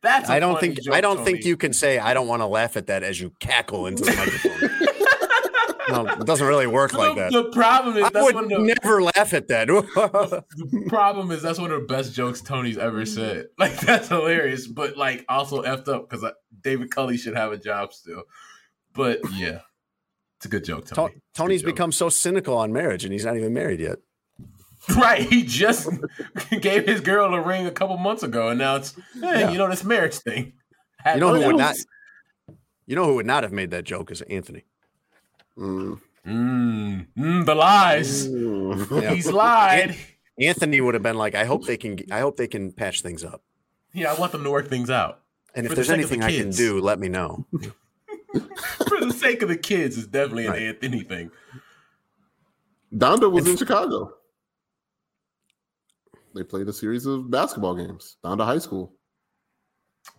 That's. 0.00 0.30
I 0.30 0.36
I 0.36 0.40
don't 0.40 0.60
think 0.60 0.78
I 0.90 1.00
don't 1.00 1.24
think 1.24 1.44
you 1.44 1.56
can 1.56 1.72
say 1.72 1.98
I 1.98 2.14
don't 2.14 2.28
want 2.28 2.40
to 2.40 2.46
laugh 2.46 2.76
at 2.76 2.86
that 2.86 3.02
as 3.02 3.20
you 3.20 3.32
cackle 3.40 3.86
into 3.86 4.04
the 4.04 4.12
microphone. 4.12 4.70
no, 6.06 6.06
it 6.06 6.26
doesn't 6.26 6.46
really 6.46 6.66
work 6.66 6.92
like 6.92 7.16
that. 7.16 7.32
The 7.32 7.50
problem 7.50 7.96
is 7.96 8.04
I 8.04 8.10
that's 8.10 8.24
would 8.24 8.34
one 8.34 8.44
of 8.44 8.50
the 8.50 8.74
never 8.82 9.02
laugh 9.02 9.34
at 9.34 9.48
that. 9.48 9.66
the 9.66 10.84
problem 10.88 11.30
is 11.30 11.42
that's 11.42 11.58
one 11.58 11.72
of 11.72 11.80
the 11.80 11.86
best 11.86 12.14
jokes 12.14 12.40
Tony's 12.40 12.78
ever 12.78 13.02
mm. 13.02 13.08
said. 13.08 13.46
Like 13.58 13.78
that's 13.80 14.08
hilarious, 14.08 14.66
but 14.66 14.96
like 14.96 15.24
also 15.28 15.62
effed 15.62 15.88
up 15.88 16.08
because 16.08 16.24
David 16.62 16.90
Culley 16.90 17.16
should 17.16 17.36
have 17.36 17.52
a 17.52 17.58
job 17.58 17.92
still. 17.92 18.22
But 18.94 19.20
yeah, 19.32 19.60
it's 20.38 20.46
a 20.46 20.48
good 20.48 20.64
joke, 20.64 20.86
Tony. 20.86 21.12
To- 21.14 21.20
Tony's 21.34 21.62
become 21.62 21.92
so 21.92 22.08
cynical 22.08 22.56
on 22.56 22.72
marriage, 22.72 23.04
and 23.04 23.12
he's 23.12 23.24
not 23.24 23.36
even 23.36 23.52
married 23.52 23.80
yet. 23.80 23.98
Right, 24.96 25.20
he 25.20 25.42
just 25.42 25.86
gave 26.62 26.86
his 26.86 27.02
girl 27.02 27.34
a 27.34 27.40
ring 27.42 27.66
a 27.66 27.70
couple 27.70 27.98
months 27.98 28.22
ago, 28.22 28.48
and 28.48 28.58
now 28.58 28.76
it's 28.76 28.94
hey, 29.14 29.40
Yeah. 29.40 29.50
you 29.50 29.58
know 29.58 29.68
this 29.68 29.84
marriage 29.84 30.14
thing. 30.14 30.54
Had 30.98 31.16
You 31.16 31.20
know 31.20 31.34
who 31.34 31.40
no 31.40 31.46
would 31.48 31.56
not? 31.58 31.76
You 32.86 32.96
know 32.96 33.04
who 33.04 33.16
would 33.16 33.26
not 33.26 33.42
have 33.42 33.52
made 33.52 33.70
that 33.72 33.84
joke 33.84 34.10
is 34.10 34.22
Anthony. 34.22 34.64
Mm. 35.58 36.00
Mm, 36.26 37.06
mm, 37.18 37.44
the 37.44 37.54
lies. 37.54 38.28
Yeah. 38.28 39.14
He's 39.14 39.30
lied. 39.30 39.96
Anthony 40.40 40.80
would 40.80 40.94
have 40.94 41.02
been 41.02 41.16
like, 41.18 41.34
"I 41.34 41.44
hope 41.44 41.66
they 41.66 41.76
can. 41.76 41.98
I 42.10 42.20
hope 42.20 42.36
they 42.36 42.46
can 42.46 42.72
patch 42.72 43.02
things 43.02 43.24
up. 43.24 43.42
Yeah, 43.92 44.12
I 44.12 44.18
want 44.18 44.32
them 44.32 44.44
to 44.44 44.50
work 44.50 44.68
things 44.68 44.88
out. 44.88 45.20
And 45.54 45.66
if 45.66 45.70
For 45.70 45.74
the 45.74 45.82
there's 45.82 45.88
sake 45.88 45.96
the 46.08 46.14
anything 46.14 46.22
I 46.22 46.34
can 46.34 46.50
do, 46.50 46.80
let 46.80 46.98
me 46.98 47.08
know." 47.08 47.44
For 48.34 49.00
the 49.00 49.12
sake 49.16 49.42
of 49.42 49.48
the 49.48 49.56
kids, 49.56 49.96
it's 49.96 50.06
definitely 50.06 50.46
an 50.46 50.52
Right. 50.52 50.62
Anthony 50.62 51.02
thing. 51.02 51.30
Donda 52.94 53.30
was 53.30 53.46
in 53.48 53.56
Chicago. 53.56 54.14
They 56.34 56.42
played 56.42 56.68
a 56.68 56.72
series 56.72 57.06
of 57.06 57.30
basketball 57.30 57.74
games. 57.74 58.16
Donda 58.24 58.44
High 58.44 58.58
School. 58.58 58.94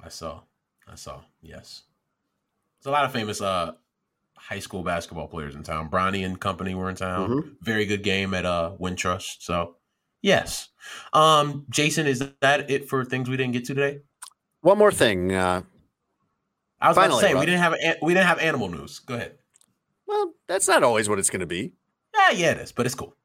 I 0.03 0.09
saw. 0.09 0.41
I 0.87 0.95
saw. 0.95 1.21
Yes. 1.41 1.83
There's 2.79 2.87
a 2.87 2.91
lot 2.91 3.05
of 3.05 3.11
famous 3.11 3.41
uh 3.41 3.73
high 4.37 4.59
school 4.59 4.83
basketball 4.83 5.27
players 5.27 5.55
in 5.55 5.63
town. 5.63 5.89
Bronny 5.89 6.25
and 6.25 6.39
company 6.39 6.73
were 6.75 6.89
in 6.89 6.95
town. 6.95 7.29
Mhm. 7.29 7.55
Very 7.61 7.85
good 7.85 8.03
game 8.03 8.33
at 8.33 8.45
uh 8.45 8.71
Wintrust. 8.79 9.37
So 9.41 9.75
yes. 10.21 10.69
Um 11.13 11.65
Jason, 11.69 12.07
is 12.07 12.23
that 12.41 12.69
it 12.71 12.87
for 12.89 13.03
things 13.05 13.29
we 13.29 13.37
didn't 13.37 13.53
get 13.53 13.65
to 13.65 13.75
today? 13.75 13.99
One 14.61 14.77
more 14.77 14.91
thing. 14.91 15.33
Uh, 15.33 15.61
I 16.81 16.87
was 16.89 16.95
Finally, 16.95 17.19
about 17.19 17.21
to 17.21 17.27
say 17.27 17.33
Rob. 17.33 17.39
we 17.41 17.45
didn't 17.45 17.61
have 17.61 17.73
a, 17.73 17.95
we 18.01 18.13
didn't 18.13 18.27
have 18.27 18.39
animal 18.39 18.69
news. 18.69 18.99
Go 18.99 19.15
ahead. 19.15 19.33
well, 20.07 20.33
that's 20.47 20.67
not 20.67 20.83
always 20.83 21.07
what 21.09 21.19
it's 21.19 21.29
going 21.29 21.41
to 21.41 21.45
be. 21.45 21.73
Yeah, 22.15 22.31
yeah, 22.31 22.51
it 22.51 22.57
is, 22.57 22.71
but 22.71 22.85
it's 22.85 22.95
cool. 22.95 23.15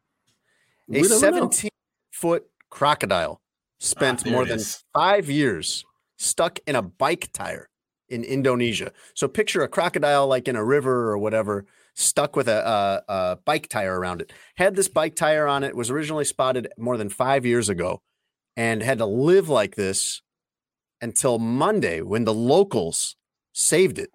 A 0.88 0.92
We 0.92 1.00
don't 1.02 1.10
know. 1.10 1.18
17 1.18 1.70
foot 2.12 2.44
crocodile 2.70 3.40
spent 3.78 4.22
Ah, 4.26 4.30
more 4.30 4.44
than 4.44 4.60
five 4.92 5.30
years 5.30 5.84
stuck 6.16 6.58
in 6.66 6.74
a 6.76 6.82
bike 6.82 7.30
tire 7.32 7.68
in 8.08 8.22
Indonesia. 8.24 8.92
So 9.14 9.28
picture 9.28 9.62
a 9.62 9.68
crocodile 9.68 10.26
like 10.26 10.46
in 10.48 10.56
a 10.56 10.64
river 10.64 11.10
or 11.10 11.18
whatever, 11.18 11.64
stuck 11.94 12.36
with 12.36 12.48
a, 12.48 13.02
a, 13.08 13.12
a 13.12 13.36
bike 13.44 13.68
tire 13.68 13.98
around 13.98 14.20
it. 14.20 14.32
Had 14.56 14.74
this 14.76 14.88
bike 14.88 15.16
tire 15.16 15.46
on 15.46 15.62
it, 15.64 15.74
was 15.76 15.90
originally 15.90 16.24
spotted 16.24 16.68
more 16.78 16.96
than 16.96 17.08
five 17.08 17.46
years 17.46 17.68
ago, 17.68 18.02
and 18.56 18.82
had 18.82 18.98
to 18.98 19.06
live 19.06 19.48
like 19.48 19.74
this 19.76 20.20
until 21.00 21.38
Monday 21.38 22.00
when 22.02 22.24
the 22.24 22.34
locals 22.34 23.16
saved 23.54 23.98
it. 23.98 24.10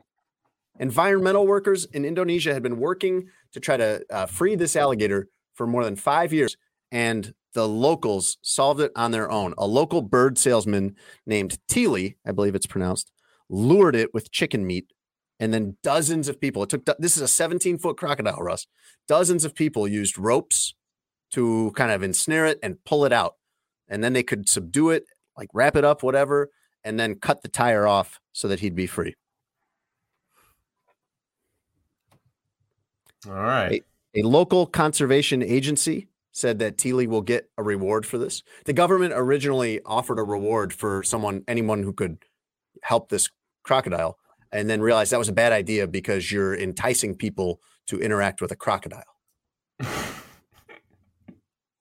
Environmental 0.80 1.48
workers 1.48 1.86
in 1.86 2.06
Indonesia 2.06 2.54
had 2.54 2.62
been 2.62 2.78
working 2.78 3.28
to 3.54 3.60
try 3.60 3.76
to 3.76 4.02
uh, 4.12 4.26
free 4.28 4.56
this 4.56 4.76
alligator 4.76 5.28
for 5.56 5.66
more 5.66 5.84
than 5.84 5.96
five 5.96 6.32
years, 6.32 6.56
and 6.92 7.34
the 7.54 7.68
locals 7.68 8.38
solved 8.42 8.80
it 8.80 8.92
on 8.96 9.12
their 9.12 9.32
own. 9.32 9.56
A 9.58 9.66
local 9.66 10.04
bird 10.04 10.38
salesman 10.38 10.96
named 11.26 11.58
Teely, 11.68 12.16
I 12.26 12.32
believe 12.32 12.54
it's 12.54 12.68
pronounced, 12.68 13.12
lured 13.50 13.96
it 13.96 14.14
with 14.14 14.32
chicken 14.32 14.68
meat 14.68 14.86
and 15.40 15.54
then 15.54 15.78
dozens 15.82 16.28
of 16.28 16.40
people. 16.40 16.64
It 16.64 16.70
took 16.70 16.86
this 17.00 17.16
is 17.16 17.22
a 17.24 17.28
17 17.28 17.78
foot 17.78 17.98
crocodile, 17.98 18.40
Russ. 18.40 18.68
Dozens 19.08 19.46
of 19.46 19.56
people 19.56 19.88
used 19.88 20.18
ropes 20.18 20.76
to 21.32 21.72
kind 21.76 21.92
of 21.92 22.04
ensnare 22.04 22.46
it 22.46 22.60
and 22.62 22.84
pull 22.86 23.06
it 23.06 23.14
out, 23.14 23.36
and 23.88 24.04
then 24.04 24.14
they 24.14 24.24
could 24.24 24.50
subdue 24.50 24.90
it, 24.90 25.06
like 25.38 25.50
wrap 25.54 25.76
it 25.76 25.86
up, 25.86 26.04
whatever, 26.04 26.50
and 26.84 27.00
then 27.00 27.16
cut 27.16 27.42
the 27.42 27.48
tire 27.48 27.88
off 27.88 28.20
so 28.34 28.48
that 28.48 28.60
he'd 28.60 28.76
be 28.76 28.88
free. 28.88 29.16
All 33.28 33.34
right. 33.34 33.84
A, 34.16 34.22
a 34.22 34.24
local 34.24 34.66
conservation 34.66 35.44
agency 35.44 36.08
said 36.32 36.60
that 36.60 36.78
Teely 36.78 37.08
will 37.08 37.22
get 37.22 37.50
a 37.58 37.64
reward 37.64 38.06
for 38.06 38.18
this. 38.18 38.44
The 38.66 38.74
government 38.74 39.14
originally 39.16 39.82
offered 39.86 40.20
a 40.20 40.24
reward 40.24 40.74
for 40.74 41.04
someone, 41.04 41.44
anyone 41.48 41.84
who 41.84 41.94
could 41.94 42.18
help 42.84 43.10
this 43.10 43.30
crocodile, 43.64 44.18
and 44.52 44.70
then 44.70 44.82
realized 44.82 45.12
that 45.12 45.20
was 45.20 45.30
a 45.30 45.34
bad 45.34 45.52
idea 45.52 45.88
because 45.88 46.32
you're 46.32 46.56
enticing 46.56 47.16
people 47.16 47.60
to 47.88 48.00
interact 48.00 48.42
with 48.42 48.52
a 48.52 48.56
crocodile. 48.56 49.04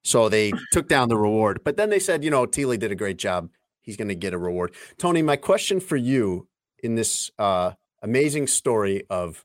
so 0.03 0.29
they 0.29 0.53
took 0.73 0.89
down 0.89 1.09
the 1.09 1.17
reward, 1.17 1.61
but 1.65 1.77
then 1.77 1.91
they 1.91 1.99
said, 1.99 2.25
you 2.25 2.31
know, 2.31 2.47
Teely 2.47 2.79
did 2.79 2.93
a 2.93 2.97
great 2.97 3.19
job. 3.19 3.51
He's 3.83 3.97
going 3.97 4.09
to 4.09 4.15
get 4.15 4.35
a 4.35 4.39
reward. 4.39 4.75
Tony, 4.99 5.23
my 5.23 5.37
question 5.37 5.81
for 5.81 5.97
you 5.97 6.49
in 6.83 6.95
this 6.95 7.31
uh, 7.39 7.73
amazing 8.03 8.47
story 8.47 9.05
of 9.09 9.45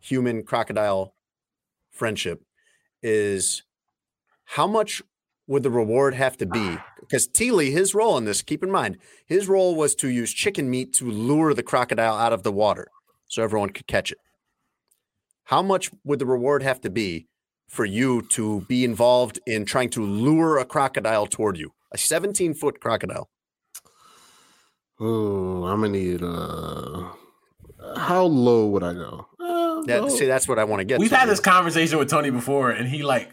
human 0.00 0.42
crocodile 0.42 1.15
friendship 1.96 2.42
is 3.02 3.62
how 4.44 4.66
much 4.66 5.02
would 5.46 5.62
the 5.62 5.70
reward 5.70 6.14
have 6.14 6.36
to 6.38 6.46
be? 6.46 6.76
Because 7.00 7.28
Teely, 7.28 7.70
his 7.70 7.94
role 7.94 8.18
in 8.18 8.24
this, 8.24 8.42
keep 8.42 8.62
in 8.62 8.70
mind, 8.70 8.98
his 9.26 9.48
role 9.48 9.74
was 9.76 9.94
to 9.96 10.08
use 10.08 10.32
chicken 10.32 10.68
meat 10.68 10.92
to 10.94 11.10
lure 11.10 11.54
the 11.54 11.62
crocodile 11.62 12.16
out 12.16 12.32
of 12.32 12.42
the 12.42 12.52
water 12.52 12.88
so 13.28 13.42
everyone 13.42 13.70
could 13.70 13.86
catch 13.86 14.10
it. 14.10 14.18
How 15.44 15.62
much 15.62 15.90
would 16.04 16.18
the 16.18 16.26
reward 16.26 16.62
have 16.62 16.80
to 16.80 16.90
be 16.90 17.26
for 17.68 17.84
you 17.84 18.22
to 18.22 18.62
be 18.62 18.84
involved 18.84 19.38
in 19.46 19.64
trying 19.64 19.90
to 19.90 20.02
lure 20.02 20.58
a 20.58 20.64
crocodile 20.64 21.26
toward 21.26 21.56
you? 21.56 21.72
A 21.92 21.98
17 21.98 22.54
foot 22.54 22.80
crocodile. 22.80 23.28
Oh, 24.98 25.64
I'm 25.64 25.82
gonna 25.82 25.92
need 25.92 26.22
uh 26.22 27.10
how 27.96 28.24
low 28.24 28.66
would 28.68 28.82
I 28.82 28.92
go? 28.94 29.26
Uh, 29.38 29.82
That, 29.82 30.02
low. 30.02 30.08
see, 30.08 30.26
that's 30.26 30.48
what 30.48 30.58
I 30.58 30.64
want 30.64 30.80
to 30.80 30.84
get 30.84 30.98
We've 30.98 31.10
to. 31.10 31.16
had 31.16 31.28
this 31.28 31.40
conversation 31.40 31.98
with 31.98 32.08
Tony 32.10 32.30
before, 32.30 32.70
and 32.70 32.88
he 32.88 33.02
like 33.02 33.30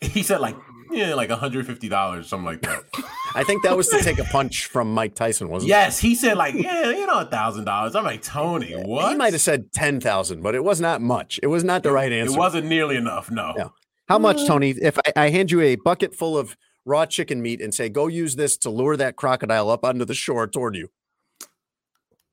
he 0.00 0.22
said 0.22 0.40
like 0.40 0.56
yeah, 0.90 1.14
like 1.14 1.30
hundred 1.30 1.66
fifty 1.66 1.88
dollars, 1.88 2.28
something 2.28 2.44
like 2.44 2.60
that. 2.62 2.82
I 3.34 3.42
think 3.42 3.62
that 3.64 3.76
was 3.76 3.88
to 3.88 4.00
take 4.00 4.18
a 4.18 4.24
punch 4.24 4.66
from 4.66 4.92
Mike 4.92 5.14
Tyson, 5.14 5.48
wasn't 5.48 5.68
it? 5.68 5.74
yes, 5.74 5.98
he 5.98 6.14
said 6.14 6.36
like 6.36 6.54
yeah, 6.54 6.90
you 6.90 7.06
know, 7.06 7.20
a 7.20 7.24
thousand 7.24 7.64
dollars. 7.64 7.96
I'm 7.96 8.04
like 8.04 8.22
Tony, 8.22 8.72
it? 8.72 8.86
what? 8.86 9.10
He 9.10 9.16
might 9.16 9.32
have 9.32 9.40
said 9.42 9.72
10,000, 9.72 10.42
but 10.42 10.54
it 10.54 10.62
was 10.62 10.80
not 10.80 11.00
much. 11.00 11.40
It 11.42 11.48
was 11.48 11.64
not 11.64 11.82
the 11.82 11.90
right 11.90 12.12
answer. 12.12 12.34
It 12.34 12.38
wasn't 12.38 12.66
nearly 12.66 12.96
enough. 12.96 13.30
No. 13.30 13.54
Yeah. 13.56 13.68
How 14.08 14.18
much, 14.18 14.46
Tony? 14.46 14.70
If 14.70 14.98
I, 15.16 15.24
I 15.24 15.30
hand 15.30 15.50
you 15.50 15.62
a 15.62 15.76
bucket 15.76 16.14
full 16.14 16.36
of 16.38 16.56
raw 16.84 17.06
chicken 17.06 17.40
meat 17.42 17.60
and 17.62 17.74
say, 17.74 17.88
go 17.88 18.06
use 18.06 18.36
this 18.36 18.56
to 18.58 18.70
lure 18.70 18.96
that 18.98 19.16
crocodile 19.16 19.70
up 19.70 19.84
onto 19.84 20.04
the 20.04 20.14
shore 20.14 20.46
toward 20.46 20.76
you, 20.76 20.90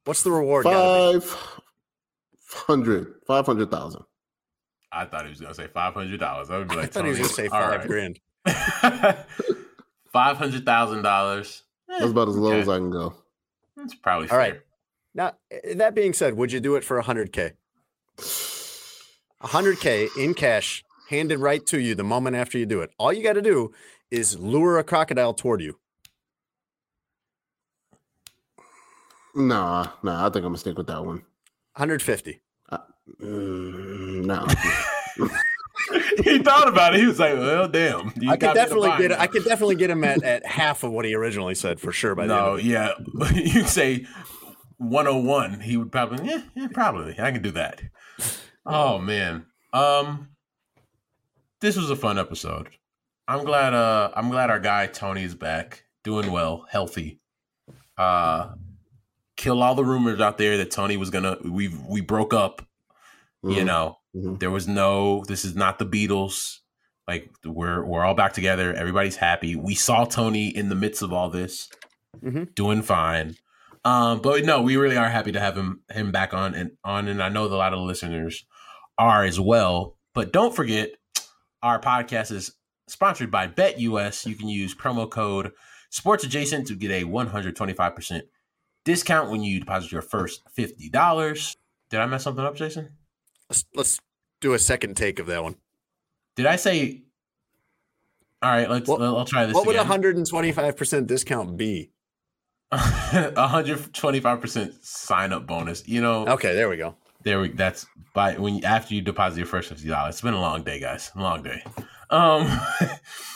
what's 0.04 0.22
the 0.24 0.32
reward? 0.32 0.66
five 0.66 1.61
hundred, 2.54 3.16
five 3.26 3.46
hundred 3.46 3.72
thousand. 3.72 4.04
I 4.92 5.06
thought 5.06 5.24
he 5.24 5.30
was 5.30 5.40
gonna 5.40 5.54
say 5.54 5.68
five 5.68 5.94
hundred 5.94 6.20
dollars. 6.20 6.50
I 6.50 6.58
would 6.58 6.68
be 6.68 6.76
like, 6.76 6.86
I 6.86 6.88
thought 6.88 7.06
he 7.06 7.10
was 7.10 7.20
going 7.20 7.30
to 7.30 7.36
say 7.36 7.48
five 7.50 7.80
right. 7.80 7.88
grand. 7.88 8.20
Five 10.12 10.38
hundred 10.38 10.66
thousand 10.66 11.04
dollars. 11.04 11.64
That's 11.88 12.12
about 12.12 12.28
as 12.28 12.36
low 12.36 12.54
as 12.54 12.68
I 12.68 12.78
can 12.78 12.92
go. 12.92 13.14
That's 13.78 13.96
probably 13.96 14.30
All 14.30 14.38
right. 14.38 14.54
fair. 14.54 14.64
Now, 15.14 15.34
eh, 15.50 15.74
that 15.76 15.96
being 15.96 16.14
said, 16.14 16.36
would 16.36 16.52
you 16.52 16.60
do 16.60 16.76
it 16.76 16.84
for 16.84 17.02
100K? 17.02 17.54
100K 19.42 20.10
in 20.18 20.34
cash, 20.34 20.84
handed 21.10 21.40
right 21.40 21.66
to 21.68 21.80
you 21.80 21.96
the 21.96 22.04
moment 22.04 22.36
after 22.36 22.58
you 22.58 22.66
do 22.66 22.82
it. 22.82 22.92
All 22.98 23.12
you 23.12 23.24
got 23.24 23.34
to 23.34 23.42
do 23.42 23.74
is 24.10 24.38
lure 24.38 24.78
a 24.78 24.84
crocodile 24.84 25.34
toward 25.34 25.62
you. 25.62 25.78
Nah, 29.34 29.88
nah. 30.04 30.28
I 30.28 30.30
think 30.30 30.38
I'm 30.38 30.52
gonna 30.52 30.58
stick 30.58 30.78
with 30.78 30.88
that 30.88 31.06
one. 31.06 31.24
150. 31.74 32.42
Mm, 33.22 34.26
no. 34.26 34.46
he 36.24 36.40
thought 36.40 36.68
about 36.68 36.94
it. 36.94 37.02
He 37.02 37.08
was 37.08 37.20
like, 37.20 37.34
"Well, 37.34 37.68
damn." 37.68 38.14
You 38.20 38.32
I 38.32 38.38
could 38.38 38.54
definitely 38.54 38.92
get. 38.98 39.20
I 39.20 39.28
could 39.28 39.44
definitely 39.44 39.76
get 39.76 39.90
him 39.90 40.04
at, 40.04 40.24
at 40.24 40.46
half 40.46 40.84
of 40.84 40.92
what 40.92 41.06
he 41.06 41.16
originally 41.16 41.56
said 41.56 41.80
for 41.80 41.92
sure 41.92 42.16
by 42.16 42.28
the 42.28 42.34
end 42.34 42.46
No, 42.46 42.56
yeah. 42.58 42.94
you 43.34 43.64
say 43.64 44.06
101, 44.78 45.60
he 45.60 45.78
would 45.78 45.92
probably, 45.92 46.28
yeah, 46.28 46.42
yeah, 46.56 46.68
probably. 46.74 47.16
I 47.20 47.32
can 47.32 47.42
do 47.42 47.52
that. 47.52 47.82
Oh 48.66 48.98
man. 49.00 49.46
Um 49.74 50.30
this 51.60 51.76
was 51.76 51.90
a 51.90 51.96
fun 51.96 52.18
episode. 52.18 52.70
I'm 53.28 53.46
glad 53.46 53.74
uh 53.74 54.12
I'm 54.16 54.30
glad 54.30 54.50
our 54.50 54.60
guy 54.60 54.88
Tony 54.88 55.24
is 55.24 55.36
back, 55.36 55.84
doing 56.04 56.32
well, 56.32 56.66
healthy. 56.70 57.20
Uh 57.98 58.54
kill 59.42 59.62
all 59.64 59.76
the 59.76 59.84
rumors 59.86 60.20
out 60.22 60.38
there 60.38 60.58
that 60.58 60.72
Tony 60.72 60.98
was 60.98 61.10
gonna 61.10 61.38
we 61.44 61.68
we 61.68 62.02
broke 62.02 62.34
up. 62.34 62.66
You 63.44 63.62
Mhm. 63.64 63.66
know, 63.66 63.98
Mhm. 64.16 64.40
there 64.40 64.52
was 64.52 64.68
no 64.68 65.24
this 65.28 65.44
is 65.44 65.56
not 65.56 65.80
the 65.80 65.86
Beatles. 65.86 66.60
Like 67.08 67.32
we're 67.44 67.84
we're 67.84 68.06
all 68.06 68.14
back 68.14 68.34
together. 68.34 68.74
Everybody's 68.74 69.16
happy. 69.18 69.56
We 69.56 69.74
saw 69.76 70.06
Tony 70.06 70.48
in 70.56 70.70
the 70.70 70.76
midst 70.76 71.02
of 71.02 71.12
all 71.12 71.30
this 71.30 71.70
Mhm. 72.24 72.54
doing 72.56 72.82
fine. 72.84 73.36
Um, 73.84 74.22
but 74.22 74.46
no, 74.46 74.62
we 74.62 74.78
really 74.78 74.96
are 74.98 75.10
happy 75.10 75.32
to 75.32 75.40
have 75.40 75.58
him 75.58 75.82
him 75.92 76.12
back 76.12 76.34
on 76.36 76.54
and 76.54 76.72
on, 76.84 77.08
and 77.08 77.22
I 77.24 77.30
know 77.30 77.48
that 77.48 77.56
a 77.56 77.58
lot 77.58 77.74
of 77.74 77.80
the 77.80 77.86
listeners 77.86 78.46
are 79.00 79.24
as 79.26 79.40
well. 79.40 79.98
But 80.14 80.32
don't 80.32 80.56
forget, 80.56 80.92
our 81.64 81.80
podcast 81.80 82.32
is 82.32 82.52
sponsored 82.88 83.32
by 83.32 83.48
BetUS. 83.48 84.28
You 84.28 84.36
can 84.36 84.50
use 84.50 84.76
promo 84.76 85.10
code 85.10 85.52
Sports 85.90 86.24
Adjacent 86.24 86.68
to 86.68 86.76
get 86.76 86.92
a 86.92 87.06
125% 87.06 88.24
discount 88.84 89.30
when 89.30 89.44
you 89.44 89.60
deposit 89.60 89.92
your 89.92 90.02
first 90.02 90.42
fifty 90.50 90.90
dollars. 90.90 91.58
Did 91.90 92.00
I 92.00 92.06
mess 92.06 92.24
something 92.24 92.46
up, 92.46 92.56
Jason? 92.56 92.90
Let's, 93.50 93.66
let's 93.76 94.00
do 94.40 94.54
a 94.54 94.60
second 94.60 94.96
take 94.96 95.20
of 95.20 95.28
that 95.28 95.44
one. 95.44 95.56
Did 96.36 96.46
I 96.46 96.56
say? 96.56 97.02
All 98.42 98.50
right, 98.50 98.70
let's. 98.70 98.88
What- 98.88 99.02
I'll 99.02 99.26
try 99.26 99.46
this. 99.46 99.54
What 99.54 99.68
would 99.68 99.76
a 99.76 99.84
125% 99.84 101.08
discount 101.08 101.58
be? 101.58 101.92
125% 102.72 104.84
sign 104.84 105.34
up 105.34 105.46
bonus. 105.46 105.88
You 105.88 106.02
know, 106.02 106.28
Okay, 106.28 106.54
there 106.54 106.70
we 106.70 106.78
go. 106.78 106.96
There 107.24 107.42
we. 107.42 107.50
That's 107.50 107.86
by 108.14 108.38
when 108.38 108.56
you, 108.56 108.64
after 108.64 108.96
you 108.96 109.02
deposit 109.02 109.38
your 109.38 109.46
first 109.46 109.70
fifty 109.70 109.88
dollars. 109.88 110.16
It's 110.16 110.22
been 110.22 110.34
a 110.34 110.42
long 110.42 110.64
day, 110.64 110.80
guys. 110.80 111.12
Long 111.16 111.44
day. 111.44 111.64
Um, 112.10 112.50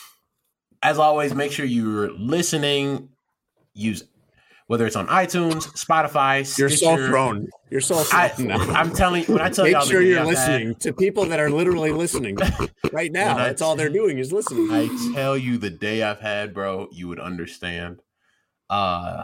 as 0.81 0.97
always, 0.97 1.35
make 1.35 1.51
sure 1.51 1.65
you're 1.65 2.11
listening. 2.13 3.09
Use 3.73 4.05
whether 4.67 4.85
it's 4.85 4.95
on 4.95 5.07
iTunes, 5.07 5.63
Spotify. 5.77 6.57
You're 6.57 6.69
so 6.69 6.95
thrown. 6.97 7.47
You're 7.69 7.81
so 7.81 7.97
thrown 8.03 8.47
now. 8.47 8.57
I'm 8.71 8.91
telling 8.91 9.23
you, 9.25 9.33
when 9.33 9.41
I 9.41 9.49
tell 9.49 9.65
Make 9.65 9.73
y'all, 9.73 9.85
the 9.85 9.91
sure 9.91 10.01
you're 10.01 10.19
I've 10.19 10.25
had- 10.27 10.33
listening 10.33 10.75
to 10.75 10.93
people 10.93 11.25
that 11.25 11.39
are 11.39 11.49
literally 11.49 11.91
listening 11.91 12.37
right 12.91 13.11
now. 13.11 13.37
I 13.37 13.43
That's 13.47 13.61
all 13.61 13.75
they're 13.75 13.89
doing 13.89 14.17
is 14.19 14.31
listening. 14.33 14.71
I 14.71 14.87
tell 15.13 15.37
you 15.37 15.57
the 15.57 15.69
day 15.69 16.01
I've 16.03 16.19
had, 16.19 16.53
bro, 16.53 16.87
you 16.91 17.07
would 17.07 17.19
understand. 17.19 18.01
Uh 18.69 19.23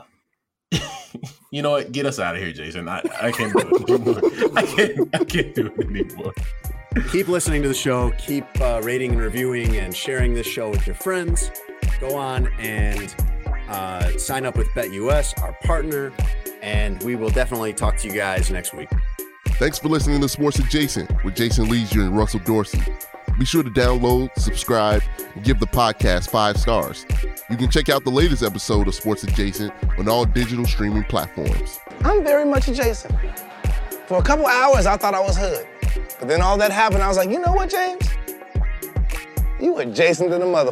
you 1.52 1.62
know 1.62 1.72
what? 1.72 1.92
Get 1.92 2.06
us 2.06 2.20
out 2.20 2.36
of 2.36 2.42
here, 2.42 2.54
Jason. 2.54 2.88
I, 2.88 3.02
I 3.22 3.32
can't 3.32 3.52
do 3.52 3.60
it 3.60 3.90
anymore. 3.90 4.52
I 4.58 4.64
can't 4.66 5.16
I 5.16 5.24
can't 5.26 5.54
do 5.56 5.68
it 5.68 5.86
anymore. 5.86 6.34
keep 7.12 7.28
listening 7.28 7.62
to 7.64 7.68
the 7.68 7.74
show. 7.74 8.12
Keep 8.18 8.46
uh, 8.62 8.80
rating 8.84 9.12
and 9.12 9.20
reviewing 9.22 9.78
and 9.78 9.96
sharing 9.96 10.34
this 10.34 10.48
show 10.48 10.70
with 10.70 10.86
your 10.86 10.96
friends. 10.96 11.52
Go 12.00 12.16
on 12.16 12.48
and 12.60 13.14
uh, 13.72 14.18
sign 14.18 14.46
up 14.46 14.58
with 14.58 14.68
BetUS, 14.70 15.42
our 15.42 15.54
partner, 15.64 16.12
and 16.62 17.02
we 17.04 17.16
will 17.16 17.30
definitely 17.30 17.74
talk 17.74 17.98
to 17.98 18.08
you 18.08 18.14
guys 18.14 18.52
next 18.52 18.74
week. 18.74 18.90
Thanks 19.54 19.80
for 19.80 19.88
listening 19.88 20.20
to 20.22 20.30
Sports 20.30 20.60
Adjacent 20.60 21.24
with 21.24 21.36
Jason 21.36 21.70
Lieser 21.70 22.02
and 22.02 22.18
Russell 22.18 22.42
Dorsey. 22.42 22.82
Be 23.40 23.46
sure 23.46 23.64
to 23.64 23.70
download, 23.70 24.30
subscribe, 24.38 25.02
and 25.36 25.44
give 25.44 25.60
the 25.60 25.68
podcast 25.68 26.30
five 26.30 26.58
stars. 26.58 27.06
You 27.50 27.58
can 27.58 27.70
check 27.70 27.88
out 27.88 28.04
the 28.04 28.12
latest 28.12 28.44
episode 28.44 28.88
of 28.88 28.96
Sports 28.96 29.24
Adjacent 29.24 29.74
on 29.98 30.10
all 30.10 30.26
digital 30.26 30.66
streaming 30.66 31.04
platforms. 31.06 31.80
I'm 32.04 32.24
very 32.24 32.46
much 32.46 32.68
adjacent. 32.68 33.16
For 34.06 34.18
a 34.18 34.24
couple 34.24 34.48
hours, 34.48 34.86
I 34.86 34.98
thought 34.98 35.14
I 35.14 35.22
was 35.22 35.38
hood. 35.38 35.66
But 36.20 36.28
then 36.28 36.42
all 36.42 36.58
that 36.58 36.72
happened, 36.72 37.04
I 37.04 37.08
was 37.08 37.18
like, 37.18 37.30
you 37.30 37.40
know 37.40 37.54
what, 37.54 37.70
James? 37.70 38.04
You 39.62 39.78
adjacent 39.78 40.30
to 40.32 40.38
the 40.38 40.46
mother. 40.46 40.72